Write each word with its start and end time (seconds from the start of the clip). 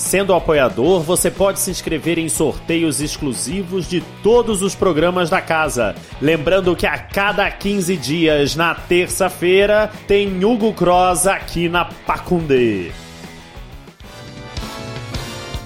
Sendo 0.00 0.32
apoiador, 0.32 1.02
você 1.02 1.30
pode 1.30 1.60
se 1.60 1.70
inscrever 1.70 2.18
em 2.18 2.26
sorteios 2.26 3.02
exclusivos 3.02 3.86
de 3.86 4.00
todos 4.22 4.62
os 4.62 4.74
programas 4.74 5.28
da 5.28 5.42
casa. 5.42 5.94
Lembrando 6.22 6.74
que 6.74 6.86
a 6.86 6.98
cada 6.98 7.48
15 7.50 7.98
dias, 7.98 8.56
na 8.56 8.74
terça-feira, 8.74 9.92
tem 10.08 10.42
Hugo 10.42 10.72
Cross 10.72 11.26
aqui 11.26 11.68
na 11.68 11.84
Pacundê. 11.84 12.90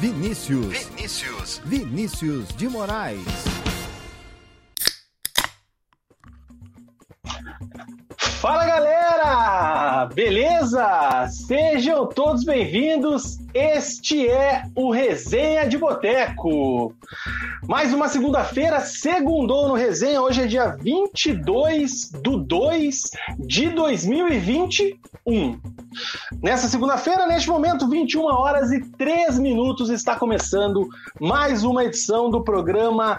Vinícius. 0.00 0.89
Vinícius. 0.89 1.62
Vinícius 1.64 2.48
de 2.56 2.69
Moraes. 2.69 3.20
Fala 8.45 8.67
galera! 8.67 10.05
Beleza? 10.14 11.27
Sejam 11.31 12.06
todos 12.06 12.45
bem-vindos. 12.45 13.39
Este 13.55 14.28
é 14.28 14.64
o 14.77 14.91
Resenha 14.91 15.67
de 15.67 15.78
Boteco. 15.78 16.95
Mais 17.67 17.95
uma 17.95 18.06
segunda-feira, 18.06 18.81
segundou 18.81 19.67
no 19.67 19.73
Resenha. 19.73 20.20
Hoje 20.20 20.42
é 20.42 20.47
dia 20.47 20.77
22 20.78 22.11
do 22.23 22.36
2 22.36 23.03
de 23.39 23.70
2021. 23.70 25.58
Nessa 26.42 26.69
segunda-feira, 26.69 27.27
neste 27.27 27.48
momento, 27.48 27.89
21 27.89 28.25
horas 28.25 28.70
e 28.73 28.81
3 28.98 29.39
minutos, 29.39 29.89
está 29.89 30.17
começando 30.17 30.86
mais 31.19 31.64
uma 31.64 31.83
edição 31.83 32.29
do 32.29 32.45
programa 32.45 33.19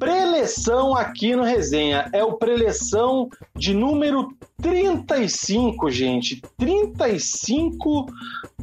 preleção 0.00 0.96
aqui 0.96 1.36
no 1.36 1.44
Resenha. 1.44 2.08
É 2.12 2.24
o 2.24 2.32
preleção 2.32 3.28
de 3.54 3.74
número 3.74 4.34
35, 4.60 5.90
gente. 5.90 6.42
35 6.56 8.06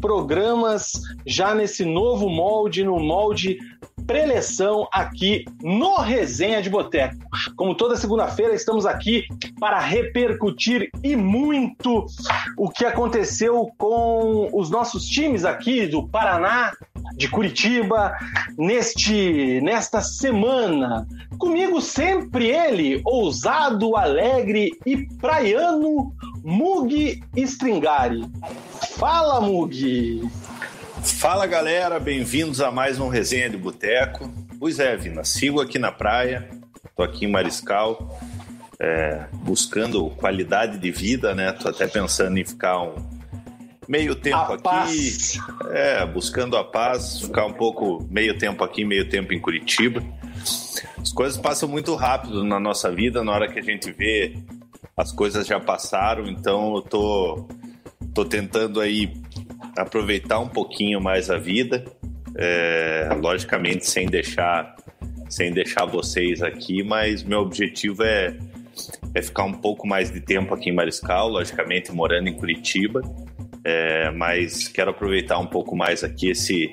programas 0.01 0.93
já 1.25 1.53
nesse 1.53 1.85
novo 1.85 2.27
molde, 2.27 2.83
no 2.83 2.99
molde 2.99 3.59
preleção 4.07 4.87
aqui 4.91 5.43
no 5.61 5.97
Resenha 5.97 6.61
de 6.61 6.69
Boteco. 6.69 7.17
Como 7.57 7.75
toda 7.75 7.97
segunda-feira, 7.97 8.55
estamos 8.55 8.85
aqui 8.85 9.25
para 9.59 9.79
repercutir 9.79 10.89
e 11.03 11.15
muito 11.15 12.05
o 12.57 12.69
que 12.69 12.85
aconteceu 12.85 13.69
com 13.77 14.49
os 14.53 14.69
nossos 14.69 15.05
times 15.05 15.43
aqui 15.43 15.85
do 15.85 16.07
Paraná, 16.07 16.71
de 17.17 17.27
Curitiba, 17.27 18.13
neste 18.57 19.59
nesta 19.61 20.01
semana. 20.01 21.05
Comigo 21.37 21.81
sempre 21.81 22.47
ele, 22.47 23.01
ousado, 23.03 23.97
alegre 23.97 24.71
e 24.85 25.05
praiano, 25.17 26.13
Mug 26.43 27.21
Stringari. 27.35 28.25
Fala, 28.97 29.41
Mug! 29.41 30.29
Fala 31.15 31.47
galera, 31.47 31.99
bem-vindos 31.99 32.61
a 32.61 32.69
mais 32.69 32.99
um 32.99 33.07
Resenha 33.07 33.49
de 33.49 33.57
Boteco. 33.57 34.31
Pois 34.59 34.79
é, 34.79 34.95
Vina, 34.95 35.23
sigo 35.23 35.61
aqui 35.61 35.79
na 35.79 35.91
praia, 35.91 36.47
tô 36.95 37.01
aqui 37.01 37.25
em 37.25 37.31
Mariscal, 37.31 38.19
é, 38.79 39.25
buscando 39.33 40.09
qualidade 40.11 40.77
de 40.77 40.91
vida, 40.91 41.33
né? 41.33 41.51
Tô 41.53 41.69
até 41.69 41.87
pensando 41.87 42.37
em 42.37 42.45
ficar 42.45 42.81
um 42.81 42.95
meio 43.87 44.15
tempo 44.15 44.37
A 44.37 44.53
aqui, 44.53 44.63
paz. 44.63 45.39
é, 45.71 46.05
buscando 46.05 46.55
a 46.57 46.63
paz, 46.63 47.21
ficar 47.21 47.45
um 47.45 47.53
pouco 47.53 48.05
meio 48.11 48.37
tempo 48.37 48.63
aqui, 48.63 48.83
meio 48.83 49.09
tempo 49.09 49.33
em 49.33 49.39
Curitiba. 49.39 50.03
As 51.01 51.11
coisas 51.11 51.37
passam 51.37 51.67
muito 51.69 51.95
rápido 51.95 52.43
na 52.43 52.59
nossa 52.59 52.91
vida, 52.91 53.23
na 53.23 53.31
hora 53.31 53.51
que 53.51 53.59
a 53.59 53.63
gente 53.63 53.91
vê 53.91 54.37
as 54.95 55.11
coisas 55.11 55.47
já 55.47 55.59
passaram, 55.59 56.27
então 56.27 56.75
eu 56.75 56.81
tô, 56.81 57.47
tô 58.13 58.25
tentando 58.25 58.81
aí 58.81 59.13
aproveitar 59.77 60.39
um 60.39 60.47
pouquinho 60.47 61.01
mais 61.01 61.29
a 61.29 61.37
vida, 61.37 61.83
é, 62.35 63.09
logicamente 63.19 63.85
sem 63.85 64.07
deixar 64.07 64.75
sem 65.29 65.51
deixar 65.51 65.85
vocês 65.85 66.41
aqui, 66.41 66.83
mas 66.83 67.23
meu 67.23 67.39
objetivo 67.39 68.01
é, 68.03 68.37
é 69.13 69.21
ficar 69.21 69.43
um 69.43 69.53
pouco 69.53 69.85
mais 69.85 70.11
de 70.11 70.21
tempo 70.21 70.53
aqui 70.53 70.69
em 70.69 70.73
Mariscal, 70.73 71.27
logicamente 71.27 71.91
morando 71.91 72.29
em 72.29 72.33
Curitiba, 72.33 73.01
é, 73.63 74.09
mas 74.11 74.67
quero 74.67 74.91
aproveitar 74.91 75.37
um 75.39 75.45
pouco 75.45 75.75
mais 75.75 76.03
aqui 76.03 76.29
esse 76.29 76.69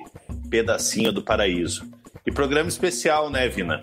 pedacinho 0.49 1.13
do 1.13 1.23
paraíso. 1.23 1.85
E 2.25 2.31
programa 2.31 2.69
especial, 2.69 3.29
né, 3.29 3.49
Vina? 3.49 3.83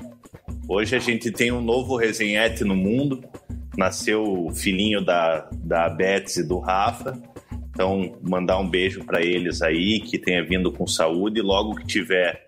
Hoje 0.68 0.96
a 0.96 1.00
gente 1.00 1.32
tem 1.32 1.52
um 1.52 1.62
novo 1.62 1.98
resenhete 1.98 2.64
no 2.64 2.76
mundo, 2.76 3.24
nasceu 3.78 4.24
o 4.24 4.52
filhinho 4.52 5.04
da, 5.04 5.50
da 5.54 5.90
Betsy 5.90 6.40
e 6.40 6.44
do 6.44 6.60
Rafa, 6.60 7.22
então, 7.82 8.12
mandar 8.22 8.60
um 8.60 8.70
beijo 8.70 9.04
para 9.04 9.26
eles 9.26 9.64
aí, 9.64 10.00
que 10.02 10.20
tenha 10.20 10.46
vindo 10.46 10.72
com 10.72 10.86
saúde. 10.86 11.42
Logo 11.42 11.74
que 11.74 11.88
tiver 11.88 12.46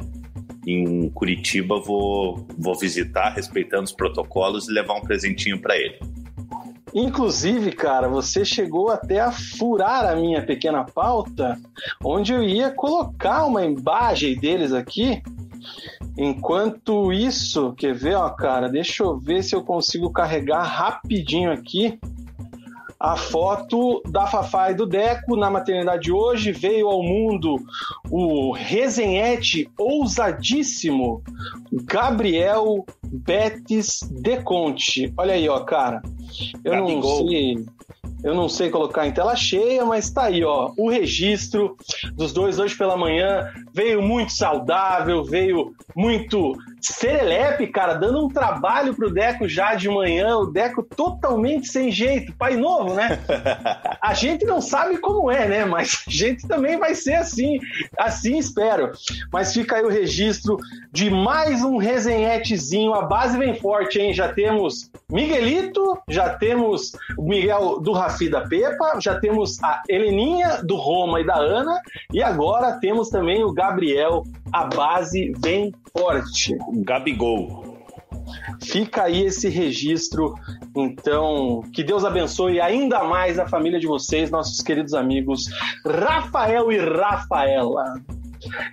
em 0.68 1.10
Curitiba, 1.10 1.80
vou, 1.80 2.46
vou 2.56 2.78
visitar, 2.78 3.34
respeitando 3.34 3.86
os 3.86 3.92
protocolos, 3.92 4.70
e 4.70 4.72
levar 4.72 4.94
um 4.94 5.02
presentinho 5.02 5.60
para 5.60 5.76
ele. 5.76 6.00
Inclusive, 6.94 7.72
cara, 7.72 8.08
você 8.08 8.46
chegou 8.46 8.92
até 8.92 9.22
a 9.22 9.32
furar 9.32 10.06
a 10.06 10.16
minha 10.16 10.46
pequena 10.46 10.84
pauta, 10.84 11.60
onde 12.04 12.32
eu 12.32 12.44
ia 12.44 12.70
colocar 12.70 13.46
uma 13.46 13.66
imagem 13.66 14.38
deles 14.40 14.72
aqui. 14.72 15.20
Enquanto 16.16 17.12
isso, 17.12 17.74
quer 17.74 17.96
ver, 17.96 18.14
ó, 18.14 18.30
cara? 18.30 18.70
Deixa 18.70 19.02
eu 19.02 19.18
ver 19.18 19.44
se 19.44 19.56
eu 19.56 19.64
consigo 19.64 20.12
carregar 20.12 20.62
rapidinho 20.62 21.52
aqui 21.52 22.00
a 23.04 23.18
foto 23.18 24.02
da 24.08 24.26
Fafá 24.26 24.72
e 24.72 24.76
do 24.76 24.86
Deco 24.86 25.36
na 25.36 25.50
maternidade 25.50 26.04
de 26.04 26.12
hoje. 26.14 26.54
Veio 26.54 26.88
ao 26.88 27.04
mundo 27.04 27.58
o 28.10 28.54
resenhete 28.54 29.70
ousadíssimo 29.78 31.22
Gabriel 31.84 32.86
Betis 33.06 34.00
Deconte. 34.10 35.14
Olha 35.18 35.34
aí, 35.34 35.50
ó, 35.50 35.60
cara. 35.60 36.02
Eu 36.64 36.78
não 36.78 37.04
sei. 37.04 37.66
Eu 38.24 38.34
não 38.34 38.48
sei 38.48 38.70
colocar 38.70 39.06
em 39.06 39.12
tela 39.12 39.36
cheia, 39.36 39.84
mas 39.84 40.10
tá 40.10 40.24
aí, 40.24 40.42
ó. 40.46 40.72
O 40.78 40.90
registro 40.90 41.76
dos 42.14 42.32
dois 42.32 42.58
hoje 42.58 42.74
pela 42.78 42.96
manhã 42.96 43.52
veio 43.74 44.02
muito 44.02 44.32
saudável, 44.32 45.24
veio 45.24 45.74
muito 45.96 46.56
serelepe, 46.80 47.68
cara, 47.68 47.94
dando 47.94 48.26
um 48.26 48.28
trabalho 48.28 48.94
pro 48.94 49.12
Deco 49.12 49.48
já 49.48 49.74
de 49.74 49.90
manhã. 49.90 50.38
O 50.38 50.48
Deco 50.48 50.84
totalmente 50.84 51.68
sem 51.68 51.92
jeito. 51.92 52.34
Pai 52.38 52.56
novo, 52.56 52.94
né? 52.94 53.20
A 54.02 54.14
gente 54.14 54.46
não 54.46 54.62
sabe 54.62 54.98
como 54.98 55.32
é, 55.32 55.48
né? 55.48 55.66
Mas 55.66 56.04
a 56.06 56.12
gente 56.12 56.46
também 56.48 56.78
vai 56.78 56.94
ser 56.94 57.16
assim. 57.16 57.58
Assim 57.98 58.38
espero. 58.38 58.92
Mas 59.32 59.54
fica 59.54 59.78
aí 59.78 59.84
o 59.84 59.90
registro 59.90 60.58
de 60.92 61.10
mais 61.10 61.64
um 61.64 61.78
resenhetezinho. 61.78 62.94
A 62.94 63.04
base 63.04 63.38
vem 63.38 63.56
forte, 63.56 64.00
hein? 64.00 64.14
Já 64.14 64.34
temos 64.34 64.92
Miguelito, 65.10 65.98
já 66.10 66.30
temos 66.30 66.92
o 67.18 67.24
Miguel 67.24 67.80
do 67.80 67.94
Rafi 67.94 68.30
da 68.30 68.42
Pepa, 68.42 69.00
já 69.00 69.20
temos 69.20 69.62
a 69.64 69.82
Heleninha 69.88 70.62
do 70.64 70.76
Roma 70.76 71.22
e 71.22 71.26
da 71.26 71.36
Ana, 71.36 71.80
e 72.12 72.22
agora 72.22 72.80
temos 72.80 73.10
também 73.10 73.44
o 73.44 73.52
Gabriel. 73.64 74.24
A 74.52 74.66
base 74.66 75.32
vem 75.42 75.72
forte. 75.98 76.58
Gabigol. 76.84 77.78
Fica 78.62 79.04
aí 79.04 79.24
esse 79.26 79.48
registro. 79.48 80.36
Então, 80.76 81.62
que 81.74 81.84
Deus 81.84 82.04
abençoe 82.04 82.60
ainda 82.60 83.04
mais 83.04 83.40
a 83.40 83.48
família 83.48 83.80
de 83.80 83.88
vocês, 83.88 84.30
nossos 84.30 84.62
queridos 84.62 84.94
amigos 84.94 85.46
Rafael 85.86 86.72
e 86.72 86.78
Rafaela. 86.78 87.96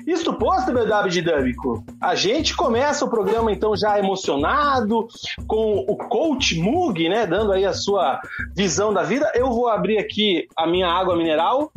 Isto 0.05 0.35
posto, 0.35 0.73
meu 0.73 0.89
W 0.89 1.13
dinâmico, 1.13 1.85
a 2.01 2.17
gente 2.17 2.57
começa 2.57 3.05
o 3.05 3.09
programa 3.09 3.53
então 3.53 3.77
já 3.77 3.97
emocionado 4.01 5.07
com 5.47 5.85
o 5.89 5.97
coach 5.97 6.59
Mug, 6.59 7.09
né, 7.09 7.25
dando 7.25 7.53
aí 7.53 7.65
a 7.65 7.73
sua 7.73 8.21
visão 8.57 8.93
da 8.93 9.05
vida. 9.05 9.31
Eu 9.33 9.53
vou 9.53 9.69
abrir 9.69 9.99
aqui 9.99 10.49
a 10.57 10.67
minha 10.67 10.89
água 10.89 11.17
mineral, 11.17 11.71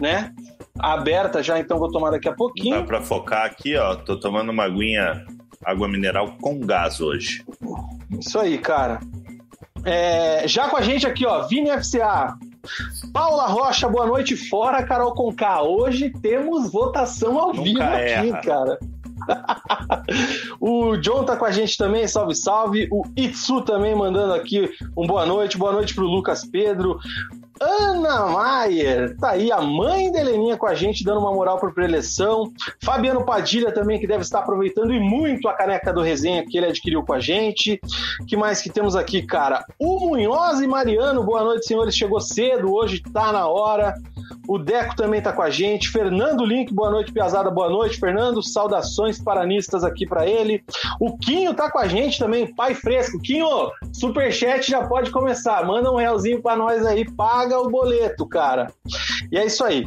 né? 0.00 0.32
Aberta 0.82 1.42
já, 1.42 1.58
então 1.58 1.78
vou 1.78 1.90
tomar 1.90 2.10
daqui 2.10 2.28
a 2.28 2.32
pouquinho. 2.32 2.76
Dá 2.80 2.82
pra 2.84 3.00
focar 3.00 3.44
aqui, 3.44 3.76
ó. 3.76 3.94
Tô 3.96 4.18
tomando 4.18 4.50
uma 4.50 4.64
aguinha, 4.64 5.24
água 5.64 5.88
mineral 5.88 6.36
com 6.40 6.58
gás 6.60 7.00
hoje. 7.00 7.44
Isso 8.18 8.38
aí, 8.38 8.58
cara. 8.58 9.00
É, 9.84 10.46
já 10.46 10.68
com 10.68 10.76
a 10.76 10.82
gente 10.82 11.06
aqui, 11.06 11.26
ó, 11.26 11.46
Vini 11.46 11.70
FCA. 11.70 12.34
Paula 13.12 13.46
Rocha, 13.46 13.88
boa 13.88 14.06
noite 14.06 14.36
fora, 14.36 14.82
Carol 14.82 15.14
Conká. 15.14 15.62
Hoje 15.62 16.10
temos 16.10 16.70
votação 16.70 17.38
ao 17.38 17.48
Nunca 17.48 17.62
vivo 17.62 17.82
aqui, 17.82 18.28
erra. 18.28 18.40
cara. 18.42 18.78
o 20.60 20.96
John 20.96 21.24
tá 21.24 21.36
com 21.36 21.44
a 21.44 21.50
gente 21.50 21.76
também, 21.76 22.06
salve, 22.06 22.34
salve. 22.34 22.88
O 22.90 23.02
Itsu 23.16 23.62
também 23.62 23.94
mandando 23.94 24.34
aqui 24.34 24.70
um 24.96 25.06
boa 25.06 25.24
noite. 25.26 25.58
Boa 25.58 25.72
noite 25.72 25.94
pro 25.94 26.04
Lucas 26.04 26.44
Pedro. 26.44 26.98
Ana 27.62 28.26
Maier, 28.26 29.14
tá 29.18 29.32
aí 29.32 29.52
a 29.52 29.60
mãe 29.60 30.10
da 30.10 30.20
Heleninha 30.20 30.56
com 30.56 30.66
a 30.66 30.74
gente, 30.74 31.04
dando 31.04 31.20
uma 31.20 31.30
moral 31.30 31.58
por 31.58 31.74
preleção. 31.74 32.50
Fabiano 32.82 33.22
Padilha 33.22 33.70
também, 33.70 34.00
que 34.00 34.06
deve 34.06 34.22
estar 34.22 34.38
aproveitando 34.38 34.94
e 34.94 34.98
muito 34.98 35.46
a 35.46 35.52
caneca 35.52 35.92
do 35.92 36.00
resenha 36.00 36.42
que 36.42 36.56
ele 36.56 36.66
adquiriu 36.66 37.04
com 37.04 37.12
a 37.12 37.20
gente. 37.20 37.78
que 38.26 38.34
mais 38.34 38.62
que 38.62 38.70
temos 38.70 38.96
aqui, 38.96 39.20
cara? 39.20 39.62
O 39.78 40.00
Munhoz 40.00 40.62
e 40.62 40.66
Mariano, 40.66 41.22
boa 41.22 41.44
noite, 41.44 41.66
senhores. 41.66 41.94
Chegou 41.94 42.18
cedo, 42.18 42.72
hoje 42.72 43.02
tá 43.12 43.30
na 43.30 43.46
hora. 43.46 43.92
O 44.48 44.58
Deco 44.58 44.96
também 44.96 45.20
tá 45.20 45.32
com 45.32 45.42
a 45.42 45.50
gente. 45.50 45.90
Fernando 45.90 46.44
Link, 46.44 46.72
boa 46.72 46.90
noite, 46.90 47.12
Piazada, 47.12 47.50
boa 47.50 47.68
noite. 47.68 48.00
Fernando, 48.00 48.42
saudações 48.42 49.22
paranistas 49.22 49.84
aqui 49.84 50.06
para 50.06 50.26
ele. 50.26 50.64
O 50.98 51.18
Quinho 51.18 51.52
tá 51.52 51.70
com 51.70 51.78
a 51.78 51.86
gente 51.86 52.18
também, 52.18 52.52
pai 52.54 52.74
fresco. 52.74 53.20
Quinho, 53.20 53.70
superchat 53.92 54.70
já 54.70 54.86
pode 54.86 55.10
começar. 55.10 55.64
Manda 55.66 55.92
um 55.92 55.96
realzinho 55.96 56.40
para 56.40 56.56
nós 56.56 56.86
aí, 56.86 57.04
paga 57.12 57.49
o 57.58 57.70
boleto, 57.70 58.26
cara. 58.26 58.72
E 59.30 59.38
é 59.38 59.46
isso 59.46 59.64
aí. 59.64 59.86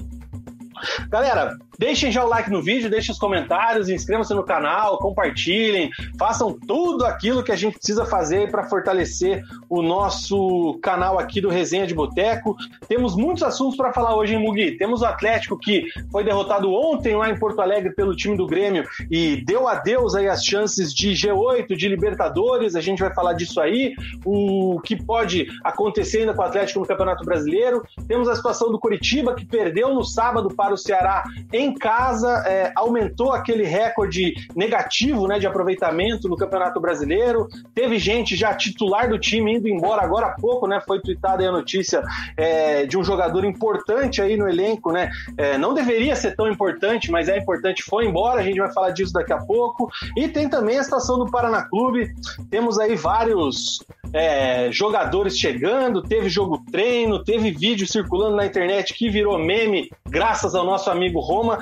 Galera, 1.09 1.57
deixem 1.83 2.09
já 2.09 2.23
o 2.23 2.29
like 2.29 2.49
no 2.49 2.61
vídeo, 2.61 2.89
deixem 2.89 3.11
os 3.11 3.19
comentários, 3.19 3.89
inscrevam-se 3.89 4.33
no 4.33 4.43
canal, 4.43 4.97
compartilhem, 4.99 5.89
façam 6.17 6.57
tudo 6.65 7.05
aquilo 7.05 7.43
que 7.43 7.51
a 7.51 7.57
gente 7.57 7.77
precisa 7.77 8.05
fazer 8.05 8.49
para 8.49 8.63
fortalecer 8.63 9.43
o 9.67 9.81
nosso 9.81 10.79
canal 10.81 11.19
aqui 11.19 11.41
do 11.41 11.49
Resenha 11.49 11.85
de 11.85 11.93
Boteco. 11.93 12.55
Temos 12.87 13.17
muitos 13.17 13.43
assuntos 13.43 13.75
para 13.75 13.91
falar 13.91 14.15
hoje, 14.15 14.33
hein, 14.33 14.39
Mugi? 14.39 14.77
Temos 14.77 15.01
o 15.01 15.05
Atlético 15.05 15.59
que 15.59 15.87
foi 16.09 16.23
derrotado 16.23 16.71
ontem 16.71 17.17
lá 17.17 17.29
em 17.29 17.37
Porto 17.37 17.61
Alegre 17.61 17.93
pelo 17.93 18.15
time 18.15 18.37
do 18.37 18.47
Grêmio 18.47 18.85
e 19.11 19.43
deu 19.43 19.67
adeus 19.67 20.15
aí 20.15 20.29
as 20.29 20.41
chances 20.45 20.93
de 20.93 21.11
G8, 21.11 21.75
de 21.75 21.89
Libertadores, 21.89 22.77
a 22.77 22.81
gente 22.81 23.01
vai 23.01 23.13
falar 23.13 23.33
disso 23.33 23.59
aí, 23.59 23.93
o 24.23 24.79
que 24.79 24.95
pode 24.95 25.47
acontecer 25.61 26.19
ainda 26.19 26.33
com 26.33 26.43
o 26.43 26.45
Atlético 26.45 26.79
no 26.79 26.85
Campeonato 26.85 27.25
Brasileiro. 27.25 27.83
Temos 28.07 28.29
a 28.29 28.35
situação 28.35 28.71
do 28.71 28.79
Curitiba 28.79 29.35
que 29.35 29.45
perdeu 29.45 29.93
no 29.93 30.05
sábado 30.05 30.47
para 30.55 30.73
o 30.73 30.77
Ceará 30.77 31.25
em 31.51 31.72
casa, 31.73 32.29
é, 32.45 32.71
aumentou 32.75 33.31
aquele 33.31 33.63
recorde 33.63 34.33
negativo 34.55 35.27
né, 35.27 35.39
de 35.39 35.47
aproveitamento 35.47 36.27
no 36.27 36.37
Campeonato 36.37 36.79
Brasileiro. 36.79 37.47
Teve 37.73 37.97
gente 37.99 38.35
já 38.35 38.53
titular 38.53 39.09
do 39.09 39.19
time 39.19 39.55
indo 39.55 39.67
embora 39.67 40.01
agora 40.01 40.27
há 40.27 40.31
pouco, 40.31 40.67
né? 40.67 40.81
Foi 40.85 41.01
tweetada 41.01 41.47
a 41.47 41.51
notícia 41.51 42.03
é, 42.37 42.85
de 42.85 42.97
um 42.97 43.03
jogador 43.03 43.43
importante 43.45 44.21
aí 44.21 44.37
no 44.37 44.47
elenco, 44.47 44.91
né? 44.91 45.09
É, 45.37 45.57
não 45.57 45.73
deveria 45.73 46.15
ser 46.15 46.35
tão 46.35 46.49
importante, 46.49 47.11
mas 47.11 47.27
é 47.29 47.37
importante, 47.37 47.83
foi 47.83 48.05
embora. 48.05 48.41
A 48.41 48.43
gente 48.43 48.59
vai 48.59 48.71
falar 48.71 48.91
disso 48.91 49.13
daqui 49.13 49.33
a 49.33 49.37
pouco. 49.37 49.89
E 50.15 50.27
tem 50.27 50.49
também 50.49 50.77
a 50.77 50.83
situação 50.83 51.17
do 51.17 51.29
Paraná 51.29 51.63
Clube. 51.63 52.13
Temos 52.49 52.79
aí 52.79 52.95
vários 52.95 53.79
é, 54.13 54.71
jogadores 54.71 55.37
chegando, 55.37 56.01
teve 56.01 56.29
jogo 56.29 56.63
treino, 56.71 57.23
teve 57.23 57.51
vídeo 57.51 57.87
circulando 57.87 58.35
na 58.35 58.45
internet 58.45 58.93
que 58.93 59.09
virou 59.09 59.37
meme, 59.39 59.89
graças 60.07 60.53
ao 60.53 60.63
nosso 60.63 60.89
amigo 60.91 61.19
Roma. 61.19 61.52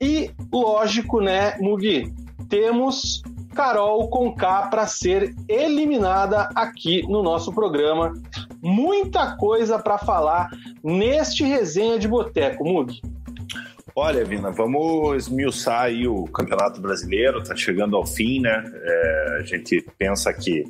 E, 0.00 0.30
lógico, 0.52 1.20
né, 1.20 1.56
Mugi, 1.58 2.12
temos 2.48 3.22
Carol 3.54 4.08
Conká 4.08 4.68
para 4.68 4.86
ser 4.86 5.34
eliminada 5.48 6.48
aqui 6.54 7.02
no 7.08 7.22
nosso 7.22 7.52
programa. 7.52 8.12
Muita 8.62 9.36
coisa 9.36 9.78
para 9.78 9.98
falar 9.98 10.48
neste 10.82 11.44
resenha 11.44 11.98
de 11.98 12.08
boteco, 12.08 12.64
Mugi. 12.64 13.00
Olha, 13.94 14.24
Vina, 14.24 14.50
vamos 14.50 15.26
esmiuçar 15.26 15.82
aí 15.82 16.06
o 16.06 16.24
Campeonato 16.24 16.80
Brasileiro, 16.80 17.42
tá 17.42 17.56
chegando 17.56 17.96
ao 17.96 18.06
fim, 18.06 18.40
né? 18.40 18.64
É, 18.72 19.38
a 19.40 19.42
gente 19.42 19.84
pensa 19.98 20.32
que 20.32 20.64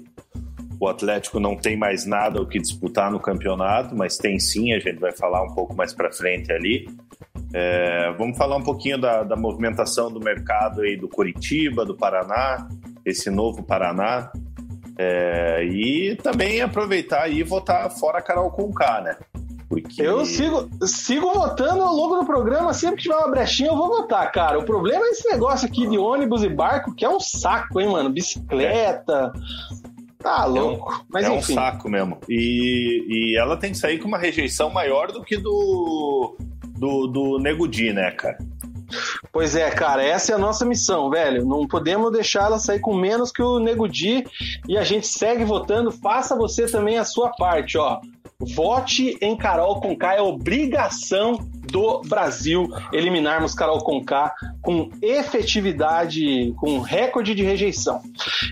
o 0.81 0.89
Atlético 0.89 1.39
não 1.39 1.55
tem 1.55 1.77
mais 1.77 2.07
nada 2.07 2.41
o 2.41 2.47
que 2.47 2.59
disputar 2.59 3.13
no 3.13 3.21
campeonato, 3.21 3.95
mas 3.95 4.17
tem 4.17 4.39
sim, 4.39 4.73
a 4.73 4.79
gente 4.79 4.99
vai 4.99 5.13
falar 5.13 5.43
um 5.43 5.55
pouco 5.55 5.77
mais 5.77 5.93
para 5.93 6.11
frente 6.11 6.51
ali. 6.51 6.89
É, 7.53 8.13
vamos 8.17 8.39
falar 8.39 8.57
um 8.57 8.63
pouquinho 8.63 8.99
da, 8.99 9.25
da, 9.25 9.37
movimentação 9.37 10.11
do 10.11 10.21
mercado 10.21 10.83
aí 10.83 10.97
do 10.97 11.09
Curitiba, 11.09 11.85
do 11.85 11.97
Paraná, 11.97 12.69
esse 13.05 13.31
novo 13.31 13.63
Paraná. 13.63 14.31
É, 14.97 15.65
e 15.65 16.17
também 16.17 16.61
aproveitar 16.61 17.29
e 17.29 17.43
votar 17.43 17.91
fora 17.91 18.21
Carol 18.21 18.51
Conká, 18.51 19.01
né? 19.01 19.17
Porque... 19.69 20.03
Eu 20.03 20.25
sigo, 20.27 20.69
sigo 20.85 21.33
votando 21.33 21.83
ao 21.83 21.95
longo 21.95 22.17
do 22.17 22.27
programa, 22.27 22.75
sempre 22.75 22.97
que 22.97 23.03
tiver 23.05 23.17
uma 23.17 23.31
brechinha 23.31 23.71
eu 23.71 23.77
vou 23.77 23.89
votar, 23.89 24.31
cara. 24.31 24.59
O 24.59 24.65
problema 24.65 25.05
é 25.07 25.11
esse 25.11 25.29
negócio 25.29 25.67
aqui 25.67 25.89
de 25.89 25.97
ônibus 25.97 26.43
e 26.43 26.49
barco, 26.49 26.95
que 26.95 27.05
é 27.05 27.09
um 27.09 27.21
saco, 27.21 27.81
hein, 27.81 27.89
mano? 27.89 28.11
Bicicleta. 28.11 29.33
Tá 30.19 30.45
louco. 30.45 30.93
É 30.93 30.97
um, 30.97 31.01
Mas 31.09 31.25
é 31.25 31.35
enfim. 31.35 31.53
um 31.53 31.55
saco 31.55 31.89
mesmo. 31.89 32.19
E, 32.29 33.07
e 33.09 33.39
ela 33.39 33.57
tem 33.57 33.71
que 33.73 33.79
sair 33.79 33.99
com 33.99 34.09
uma 34.09 34.19
rejeição 34.19 34.71
maior 34.71 35.13
do 35.13 35.23
que 35.23 35.37
do, 35.37 36.37
do, 36.81 37.07
do 37.07 37.39
Nego 37.39 37.69
Di, 37.69 37.93
né, 37.93 38.11
cara? 38.13 38.39
Pois 39.31 39.55
é, 39.55 39.71
cara, 39.71 40.03
essa 40.03 40.33
é 40.33 40.35
a 40.35 40.39
nossa 40.39 40.65
missão, 40.65 41.11
velho. 41.11 41.45
Não 41.45 41.69
podemos 41.69 42.11
deixar 42.11 42.47
ela 42.47 42.59
sair 42.59 42.81
com 42.81 42.95
menos 42.97 43.31
que 43.31 43.43
o 43.43 43.61
Nego 43.61 43.87
Di 43.87 44.25
e 44.67 44.77
a 44.77 44.83
gente 44.83 45.07
segue 45.07 45.45
votando. 45.45 45.93
Faça 45.93 46.35
você 46.35 46.67
também 46.67 46.99
a 46.99 47.05
sua 47.05 47.31
parte, 47.31 47.79
ó. 47.79 48.01
Vote 48.41 49.19
em 49.21 49.37
Carol 49.37 49.81
Conká, 49.81 50.15
é 50.15 50.23
obrigação 50.23 51.39
do 51.71 52.03
Brasil 52.03 52.69
eliminarmos 52.93 53.55
Carol 53.55 53.79
Conká 53.79 54.35
com 54.63 54.91
efetividade, 55.01 56.55
com 56.59 56.81
recorde 56.81 57.35
de 57.35 57.43
rejeição. 57.43 58.01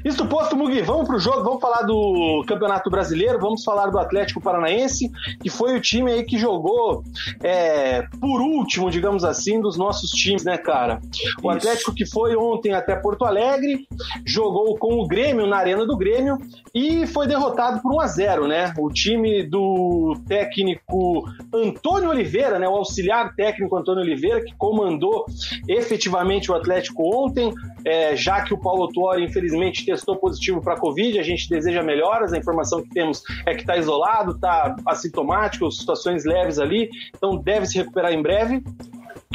Isto 0.04 0.26
posto, 0.26 0.56
Mugi, 0.56 0.82
vamos 0.82 1.06
pro 1.06 1.18
jogo, 1.18 1.44
vamos 1.44 1.60
falar 1.60 1.82
do 1.82 2.44
Campeonato 2.46 2.90
Brasileiro, 2.90 3.38
vamos 3.38 3.64
falar 3.64 3.86
do 3.86 3.98
Atlético 3.98 4.40
Paranaense, 4.40 5.10
que 5.42 5.50
foi 5.50 5.76
o 5.76 5.80
time 5.80 6.12
aí 6.12 6.24
que 6.24 6.38
jogou 6.38 7.02
é, 7.42 8.02
por 8.20 8.40
último, 8.40 8.90
digamos 8.90 9.24
assim, 9.24 9.60
dos 9.60 9.76
nossos 9.76 10.10
times, 10.10 10.44
né, 10.44 10.56
cara? 10.56 11.00
O 11.42 11.48
Isso. 11.48 11.58
Atlético 11.58 11.94
que 11.94 12.06
foi 12.06 12.36
ontem 12.36 12.72
até 12.72 12.96
Porto 12.96 13.24
Alegre, 13.24 13.86
jogou 14.24 14.76
com 14.78 15.00
o 15.00 15.06
Grêmio 15.06 15.46
na 15.46 15.58
Arena 15.58 15.86
do 15.86 15.96
Grêmio 15.96 16.38
e 16.74 17.06
foi 17.06 17.26
derrotado 17.26 17.80
por 17.80 17.92
1 17.94 18.00
a 18.00 18.06
0 18.06 18.46
né? 18.46 18.72
O 18.78 18.88
time 18.90 19.42
do 19.42 20.14
técnico 20.26 21.24
Antônio 21.52 22.10
Oliveira, 22.10 22.58
né, 22.58 22.68
o 22.68 22.76
auxiliar 22.76 23.07
técnico 23.36 23.76
Antônio 23.76 24.02
Oliveira, 24.02 24.44
que 24.44 24.54
comandou 24.56 25.26
efetivamente 25.66 26.50
o 26.50 26.54
Atlético 26.54 27.02
ontem, 27.14 27.52
é, 27.84 28.16
já 28.16 28.42
que 28.42 28.54
o 28.54 28.58
Paulo 28.58 28.88
Tuori, 28.88 29.24
infelizmente, 29.24 29.84
testou 29.84 30.16
positivo 30.16 30.60
para 30.60 30.74
a 30.74 30.78
Covid, 30.78 31.18
a 31.18 31.22
gente 31.22 31.48
deseja 31.48 31.82
melhoras, 31.82 32.32
a 32.32 32.38
informação 32.38 32.82
que 32.82 32.90
temos 32.90 33.22
é 33.46 33.54
que 33.54 33.60
está 33.60 33.76
isolado, 33.76 34.32
está 34.32 34.76
assintomático, 34.86 35.70
situações 35.70 36.24
leves 36.24 36.58
ali, 36.58 36.88
então 37.16 37.36
deve 37.36 37.66
se 37.66 37.78
recuperar 37.78 38.12
em 38.12 38.22
breve. 38.22 38.62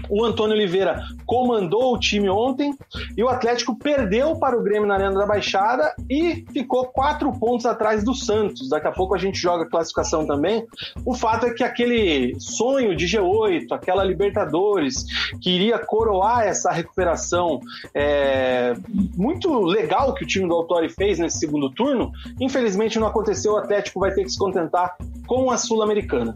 O 0.09 0.23
Antônio 0.23 0.55
Oliveira 0.55 1.01
comandou 1.25 1.93
o 1.93 1.99
time 1.99 2.29
ontem 2.29 2.73
e 3.17 3.23
o 3.23 3.29
Atlético 3.29 3.75
perdeu 3.75 4.35
para 4.35 4.57
o 4.57 4.63
Grêmio 4.63 4.87
na 4.87 4.95
Arena 4.95 5.19
da 5.19 5.25
Baixada 5.25 5.93
e 6.09 6.45
ficou 6.51 6.85
quatro 6.87 7.31
pontos 7.33 7.65
atrás 7.65 8.03
do 8.03 8.13
Santos. 8.13 8.69
Daqui 8.69 8.87
a 8.87 8.91
pouco 8.91 9.15
a 9.15 9.17
gente 9.17 9.39
joga 9.39 9.63
a 9.63 9.69
classificação 9.69 10.25
também. 10.25 10.65
O 11.05 11.13
fato 11.13 11.45
é 11.45 11.53
que 11.53 11.63
aquele 11.63 12.35
sonho 12.39 12.95
de 12.95 13.05
G8, 13.05 13.71
aquela 13.71 14.03
Libertadores, 14.03 15.05
que 15.41 15.51
iria 15.51 15.79
coroar 15.79 16.43
essa 16.43 16.71
recuperação 16.71 17.59
é, 17.93 18.73
muito 19.15 19.61
legal 19.61 20.13
que 20.13 20.23
o 20.23 20.27
time 20.27 20.47
do 20.47 20.53
Autori 20.53 20.89
fez 20.89 21.19
nesse 21.19 21.39
segundo 21.39 21.69
turno, 21.69 22.11
infelizmente 22.39 22.99
não 22.99 23.07
aconteceu. 23.07 23.53
O 23.53 23.57
Atlético 23.57 23.99
vai 23.99 24.11
ter 24.11 24.23
que 24.23 24.29
se 24.29 24.37
contentar 24.37 24.95
com 25.25 25.49
a 25.49 25.57
Sul-Americana. 25.57 26.35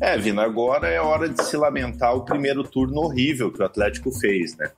É, 0.00 0.18
Vina, 0.18 0.42
agora 0.42 0.88
é 0.88 1.00
hora 1.00 1.28
de 1.28 1.42
se 1.42 1.56
lamentar 1.56 2.14
o 2.16 2.24
primeiro 2.24 2.62
turno 2.74 3.02
horrível 3.02 3.52
que 3.52 3.62
o 3.62 3.64
Atlético 3.64 4.10
fez, 4.10 4.56
né? 4.56 4.68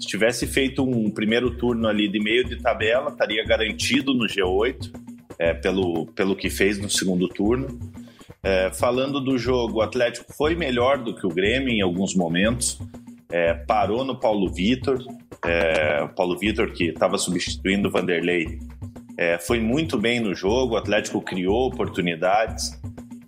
Se 0.00 0.08
tivesse 0.08 0.44
feito 0.44 0.82
um 0.82 1.08
primeiro 1.08 1.56
turno 1.56 1.86
ali 1.86 2.08
de 2.08 2.18
meio 2.18 2.44
de 2.44 2.56
tabela, 2.56 3.10
estaria 3.10 3.44
garantido 3.46 4.12
no 4.12 4.26
G8, 4.26 4.92
é, 5.38 5.54
pelo, 5.54 6.06
pelo 6.06 6.34
que 6.34 6.50
fez 6.50 6.80
no 6.80 6.90
segundo 6.90 7.28
turno. 7.28 7.78
É, 8.42 8.72
falando 8.72 9.20
do 9.20 9.38
jogo, 9.38 9.78
o 9.78 9.82
Atlético 9.82 10.32
foi 10.32 10.56
melhor 10.56 10.98
do 10.98 11.14
que 11.14 11.24
o 11.24 11.30
Grêmio 11.30 11.68
em 11.68 11.80
alguns 11.80 12.12
momentos. 12.16 12.76
é, 13.30 13.54
parou 13.54 14.04
no 14.04 14.18
Paulo 14.18 14.52
Vitor. 14.52 14.98
É, 15.44 16.08
Paulo 16.16 16.36
Vitor, 16.36 16.72
que 16.72 16.86
estava 16.86 17.16
substituindo 17.18 17.88
o 17.88 17.90
Vanderlei, 17.90 18.58
é, 19.16 19.38
foi 19.38 19.60
muito 19.60 19.96
bem 19.96 20.18
no 20.18 20.34
jogo. 20.34 20.74
O 20.74 20.76
Atlético 20.76 21.20
criou 21.20 21.68
oportunidades. 21.68 22.80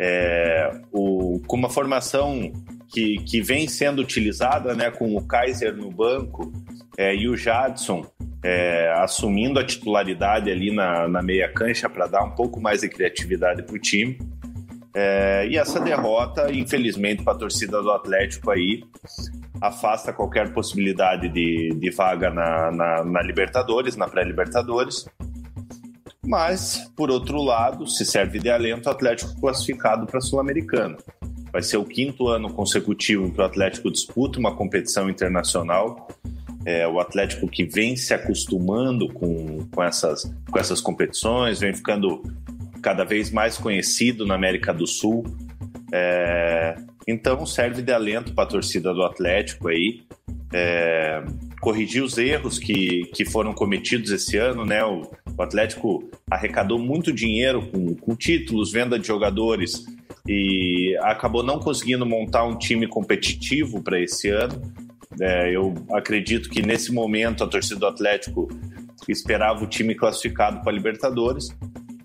É, 0.03 0.81
o, 0.91 1.43
com 1.47 1.57
uma 1.57 1.69
formação 1.69 2.51
que, 2.89 3.17
que 3.19 3.43
vem 3.43 3.69
sendo 3.69 4.01
utilizada 4.01 4.75
né, 4.75 4.91
com 4.91 5.15
o 5.15 5.27
Kaiser 5.27 5.77
no 5.77 5.91
banco 5.91 6.51
é, 6.97 7.15
e 7.15 7.29
o 7.29 7.37
Jadson 7.37 8.07
é, 8.43 8.95
assumindo 8.97 9.59
a 9.61 9.65
titularidade 9.65 10.51
ali 10.51 10.75
na, 10.75 11.07
na 11.07 11.23
meia 11.23 11.53
cancha 11.53 11.89
para 11.89 12.07
dar 12.07 12.25
um 12.25 12.31
pouco 12.31 12.59
mais 12.61 12.81
de 12.81 12.89
criatividade 12.89 13.63
para 13.63 13.75
o 13.75 13.79
time. 13.79 14.19
É, 14.95 15.47
e 15.49 15.57
essa 15.57 15.79
derrota, 15.79 16.51
infelizmente, 16.51 17.23
para 17.23 17.35
a 17.35 17.39
torcida 17.39 17.81
do 17.83 17.91
Atlético 17.93 18.51
aí, 18.51 18.83
afasta 19.61 20.13
qualquer 20.13 20.53
possibilidade 20.53 21.29
de, 21.29 21.75
de 21.79 21.91
vaga 21.91 22.31
na, 22.31 22.73
na, 22.73 23.05
na 23.05 23.23
Libertadores, 23.23 23.97
na 23.97 24.09
pré-Libertadores. 24.09 25.07
Mas, 26.27 26.91
por 26.97 27.11
outro 27.11 27.43
lado, 27.43 27.87
se 27.87 28.05
serve 28.05 28.39
de 28.39 28.51
alento, 28.51 28.89
o 28.89 28.93
Atlético 28.93 29.41
classificado 29.41 30.07
para 30.07 30.21
Sul-Americana. 30.21 30.97
Vai 31.53 31.63
ser 31.63 31.79
o 31.79 31.85
quinto 31.85 32.29
ano 32.29 32.53
consecutivo 32.53 33.33
que 33.33 33.41
o 33.41 33.45
Atlético 33.45 33.91
disputa 33.91 34.39
uma 34.39 34.55
competição 34.55 35.11
internacional 35.11 36.07
é, 36.65 36.87
o 36.87 37.01
Atlético 37.01 37.49
que 37.49 37.65
vem 37.65 37.97
se 37.97 38.13
acostumando 38.13 39.09
com, 39.09 39.67
com, 39.73 39.83
essas, 39.83 40.31
com 40.51 40.59
essas 40.59 40.81
competições, 40.81 41.61
vem 41.61 41.73
ficando 41.73 42.23
cada 42.83 43.05
vez 43.05 43.31
mais 43.31 43.57
conhecido 43.57 44.27
na 44.27 44.35
América 44.35 44.73
do 44.73 44.87
Sul. 44.87 45.25
É, 45.93 46.77
então 47.09 47.45
serve 47.47 47.83
de 47.83 47.93
alento 47.93 48.35
para 48.35 48.45
a 48.45 48.47
torcida 48.47 48.93
do 48.93 49.03
Atlético 49.03 49.69
aí. 49.69 50.03
É, 50.53 51.23
corrigir 51.61 52.03
os 52.03 52.19
erros 52.19 52.59
que, 52.59 53.05
que 53.15 53.25
foram 53.25 53.53
cometidos 53.55 54.11
esse 54.11 54.37
ano, 54.37 54.65
né? 54.65 54.85
O, 54.85 55.11
o 55.41 55.43
Atlético 55.43 56.11
arrecadou 56.31 56.79
muito 56.79 57.11
dinheiro 57.11 57.67
com, 57.71 57.95
com 57.95 58.15
títulos, 58.15 58.71
venda 58.71 58.99
de 58.99 59.07
jogadores 59.07 59.87
e 60.29 60.95
acabou 61.01 61.43
não 61.43 61.59
conseguindo 61.59 62.05
montar 62.05 62.45
um 62.45 62.59
time 62.59 62.87
competitivo 62.87 63.83
para 63.83 63.99
esse 63.99 64.29
ano. 64.29 64.61
É, 65.19 65.51
eu 65.51 65.75
acredito 65.93 66.51
que 66.51 66.61
nesse 66.61 66.93
momento 66.93 67.43
a 67.43 67.47
torcida 67.47 67.81
do 67.81 67.87
Atlético 67.87 68.49
esperava 69.09 69.65
o 69.65 69.67
time 69.67 69.95
classificado 69.95 70.61
para 70.61 70.71
a 70.71 70.75
Libertadores, 70.75 71.49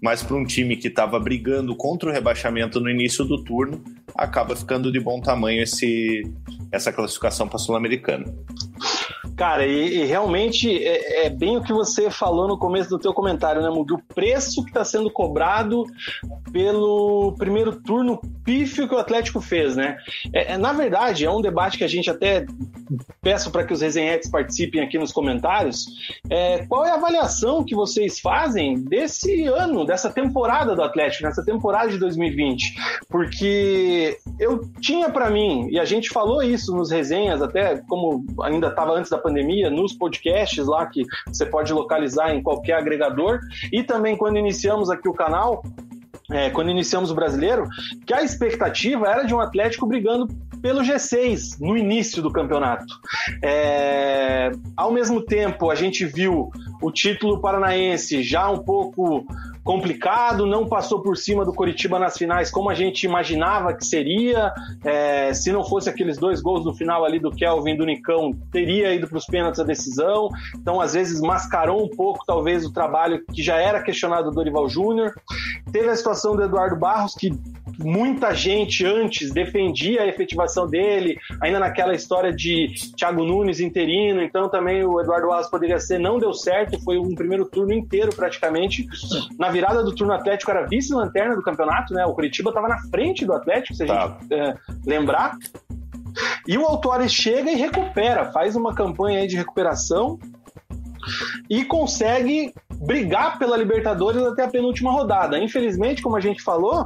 mas 0.02 0.24
para 0.24 0.38
um 0.38 0.46
time 0.46 0.78
que 0.78 0.88
estava 0.88 1.20
brigando 1.20 1.76
contra 1.76 2.10
o 2.10 2.14
rebaixamento 2.14 2.80
no 2.80 2.90
início 2.90 3.26
do 3.26 3.44
turno, 3.44 3.84
acaba 4.16 4.56
ficando 4.56 4.90
de 4.90 5.00
bom 5.02 5.20
tamanho 5.20 5.62
esse, 5.62 6.24
essa 6.72 6.90
classificação 6.90 7.50
para 7.50 7.60
Sul-Americana. 7.60 8.34
Cara, 9.36 9.66
e, 9.66 10.02
e 10.02 10.06
realmente 10.06 10.72
é, 10.82 11.26
é, 11.26 11.30
bem 11.30 11.58
o 11.58 11.64
que 11.64 11.74
você 11.74 12.10
falou 12.10 12.48
no 12.48 12.58
começo 12.58 12.90
do 12.90 13.00
teu 13.00 13.14
comentário, 13.14 13.62
né, 13.62 13.70
Mugi? 13.70 13.94
O 13.94 14.02
preço 14.14 14.64
que 14.64 14.70
está 14.70 14.86
sendo 14.86 15.12
cobrado 15.12 15.84
pelo 16.54 17.34
primeiro 17.38 17.76
turno 17.82 18.20
pífio 18.46 18.88
que 18.88 18.96
o 18.96 18.98
Atlético 18.98 19.42
fez, 19.42 19.76
né? 19.76 19.98
É, 20.34 20.54
é 20.54 20.58
na 20.58 20.72
verdade, 20.72 21.26
é 21.26 21.32
um 21.32 21.42
debate 21.42 21.78
que 21.78 21.84
a 21.84 21.88
gente 21.88 22.10
até 22.10 22.46
peço 23.22 23.52
para 23.52 23.66
que 23.66 23.74
os 23.74 23.82
resenhetes 23.82 24.30
participem 24.30 24.82
aqui 24.82 24.98
nos 24.98 25.12
comentários. 25.12 25.86
É, 26.30 26.66
qual 26.68 26.86
é 26.86 26.92
a 26.92 26.96
avaliação 26.96 27.64
que 27.64 27.76
vocês 27.76 28.20
fazem 28.20 28.76
desse 28.76 29.48
ano, 29.48 29.86
dessa 29.86 30.10
temporada 30.10 30.76
do 30.76 30.82
Atlético, 30.82 31.24
nessa 31.24 31.44
temporada 31.44 31.90
de 31.90 31.98
2020? 31.98 32.76
Porque 33.10 34.18
eu 34.40 34.62
tinha 34.80 35.10
para 35.10 35.30
mim, 35.30 35.68
e 35.72 35.80
a 35.80 35.86
gente 35.86 36.10
falou 36.10 36.42
isso 36.42 36.74
nos 36.74 36.90
resenhas, 36.90 37.42
até 37.42 37.78
como 37.90 38.24
ainda 38.42 38.68
estava 38.68 38.94
antes 38.94 39.10
da 39.10 39.18
pandemia, 39.26 39.72
nos 39.72 39.94
podcasts 39.94 40.68
lá 40.68 40.86
que 40.86 41.04
você 41.28 41.46
pode 41.48 41.74
localizar 41.74 42.36
em 42.36 42.44
qualquer 42.44 42.74
agregador, 42.74 43.40
e 43.74 43.82
também 43.82 44.16
quando 44.16 44.38
iniciamos 44.38 44.92
aqui 44.92 45.10
o 45.10 45.14
canal, 45.14 45.64
é, 46.32 46.52
quando 46.52 46.70
iniciamos 46.70 47.10
o 47.10 47.16
brasileiro, 47.16 47.68
que 48.06 48.14
a 48.14 48.22
expectativa 48.22 49.08
era 49.08 49.24
de 49.24 49.34
um 49.34 49.40
Atlético 49.40 49.88
brigando 49.88 50.28
pelo 50.62 50.82
G6 50.82 51.60
no 51.60 51.78
início 51.78 52.22
do 52.22 52.32
campeonato. 52.32 52.94
É, 53.44 54.52
ao 54.76 54.92
mesmo 54.92 55.22
tempo, 55.22 55.70
a 55.70 55.76
gente 55.76 56.06
viu 56.06 56.50
o 56.82 56.92
título 56.92 57.42
paranaense 57.42 58.24
já 58.24 58.50
um 58.50 58.60
pouco 58.60 59.26
complicado, 59.66 60.46
não 60.46 60.68
passou 60.68 61.02
por 61.02 61.18
cima 61.18 61.44
do 61.44 61.52
Coritiba 61.52 61.98
nas 61.98 62.16
finais 62.16 62.52
como 62.52 62.70
a 62.70 62.76
gente 62.76 63.04
imaginava 63.04 63.74
que 63.74 63.84
seria. 63.84 64.54
É, 64.84 65.34
se 65.34 65.52
não 65.52 65.64
fosse 65.64 65.90
aqueles 65.90 66.18
dois 66.20 66.40
gols 66.40 66.64
no 66.64 66.76
final 66.76 67.04
ali 67.04 67.20
do 67.20 67.32
Kelvin 67.32 67.74
e 67.74 67.78
do 67.78 67.86
Nicão, 67.86 68.32
teria 68.52 68.94
ido 68.94 69.08
para 69.08 69.18
os 69.18 69.26
pênaltis 69.26 69.60
a 69.60 69.64
decisão. 69.64 70.30
Então, 70.56 70.80
às 70.80 70.94
vezes, 70.94 71.20
mascarou 71.20 71.84
um 71.84 71.90
pouco, 71.90 72.24
talvez, 72.28 72.64
o 72.64 72.72
trabalho 72.72 73.26
que 73.34 73.42
já 73.42 73.58
era 73.58 73.82
questionado 73.82 74.30
do 74.30 74.36
Dorival 74.36 74.70
Júnior. 74.70 75.12
Teve 75.72 75.90
a 75.90 75.96
situação 75.96 76.36
do 76.36 76.44
Eduardo 76.44 76.76
Barros, 76.76 77.16
que 77.16 77.32
muita 77.80 78.34
gente 78.34 78.86
antes 78.86 79.32
defendia 79.32 80.04
a 80.04 80.08
efetivação 80.08 80.68
dele, 80.68 81.18
ainda 81.42 81.60
naquela 81.60 81.96
história 81.96 82.32
de 82.32 82.74
Thiago 82.96 83.26
Nunes 83.26 83.60
interino, 83.60 84.22
então 84.22 84.48
também 84.48 84.86
o 84.86 85.02
Eduardo 85.02 85.32
Alves 85.32 85.50
poderia 85.50 85.80
ser, 85.80 86.00
não 86.00 86.20
deu 86.20 86.34
certo, 86.34 86.80
foi 86.84 86.98
um 86.98 87.16
primeiro 87.16 87.46
turno 87.46 87.74
inteiro 87.74 88.16
praticamente. 88.16 88.86
Na 89.38 89.50
virada 89.56 89.82
do 89.82 89.96
turno 89.96 90.12
Atlético 90.12 90.52
era 90.52 90.68
vice-lanterna 90.68 91.34
do 91.34 91.42
campeonato, 91.42 91.94
né? 91.94 92.06
O 92.06 92.14
Curitiba 92.14 92.50
estava 92.50 92.68
na 92.68 92.78
frente 92.90 93.26
do 93.26 93.34
Atlético, 93.34 93.74
se 93.74 93.84
a 93.84 93.88
tá. 93.88 94.18
gente 94.20 94.34
é, 94.34 94.56
lembrar. 94.86 95.38
E 96.46 96.58
o 96.58 96.66
Autores 96.66 97.14
chega 97.14 97.50
e 97.50 97.56
recupera, 97.56 98.32
faz 98.32 98.56
uma 98.56 98.76
campanha 98.76 99.20
aí 99.20 99.28
de 99.28 99.38
recuperação 99.38 100.20
e 101.50 101.64
consegue 101.64 102.54
brigar 102.86 103.40
pela 103.40 103.58
Libertadores 103.58 104.22
até 104.22 104.44
a 104.44 104.48
penúltima 104.48 104.92
rodada. 104.92 105.40
Infelizmente, 105.40 106.02
como 106.02 106.16
a 106.16 106.20
gente 106.20 106.42
falou, 106.42 106.86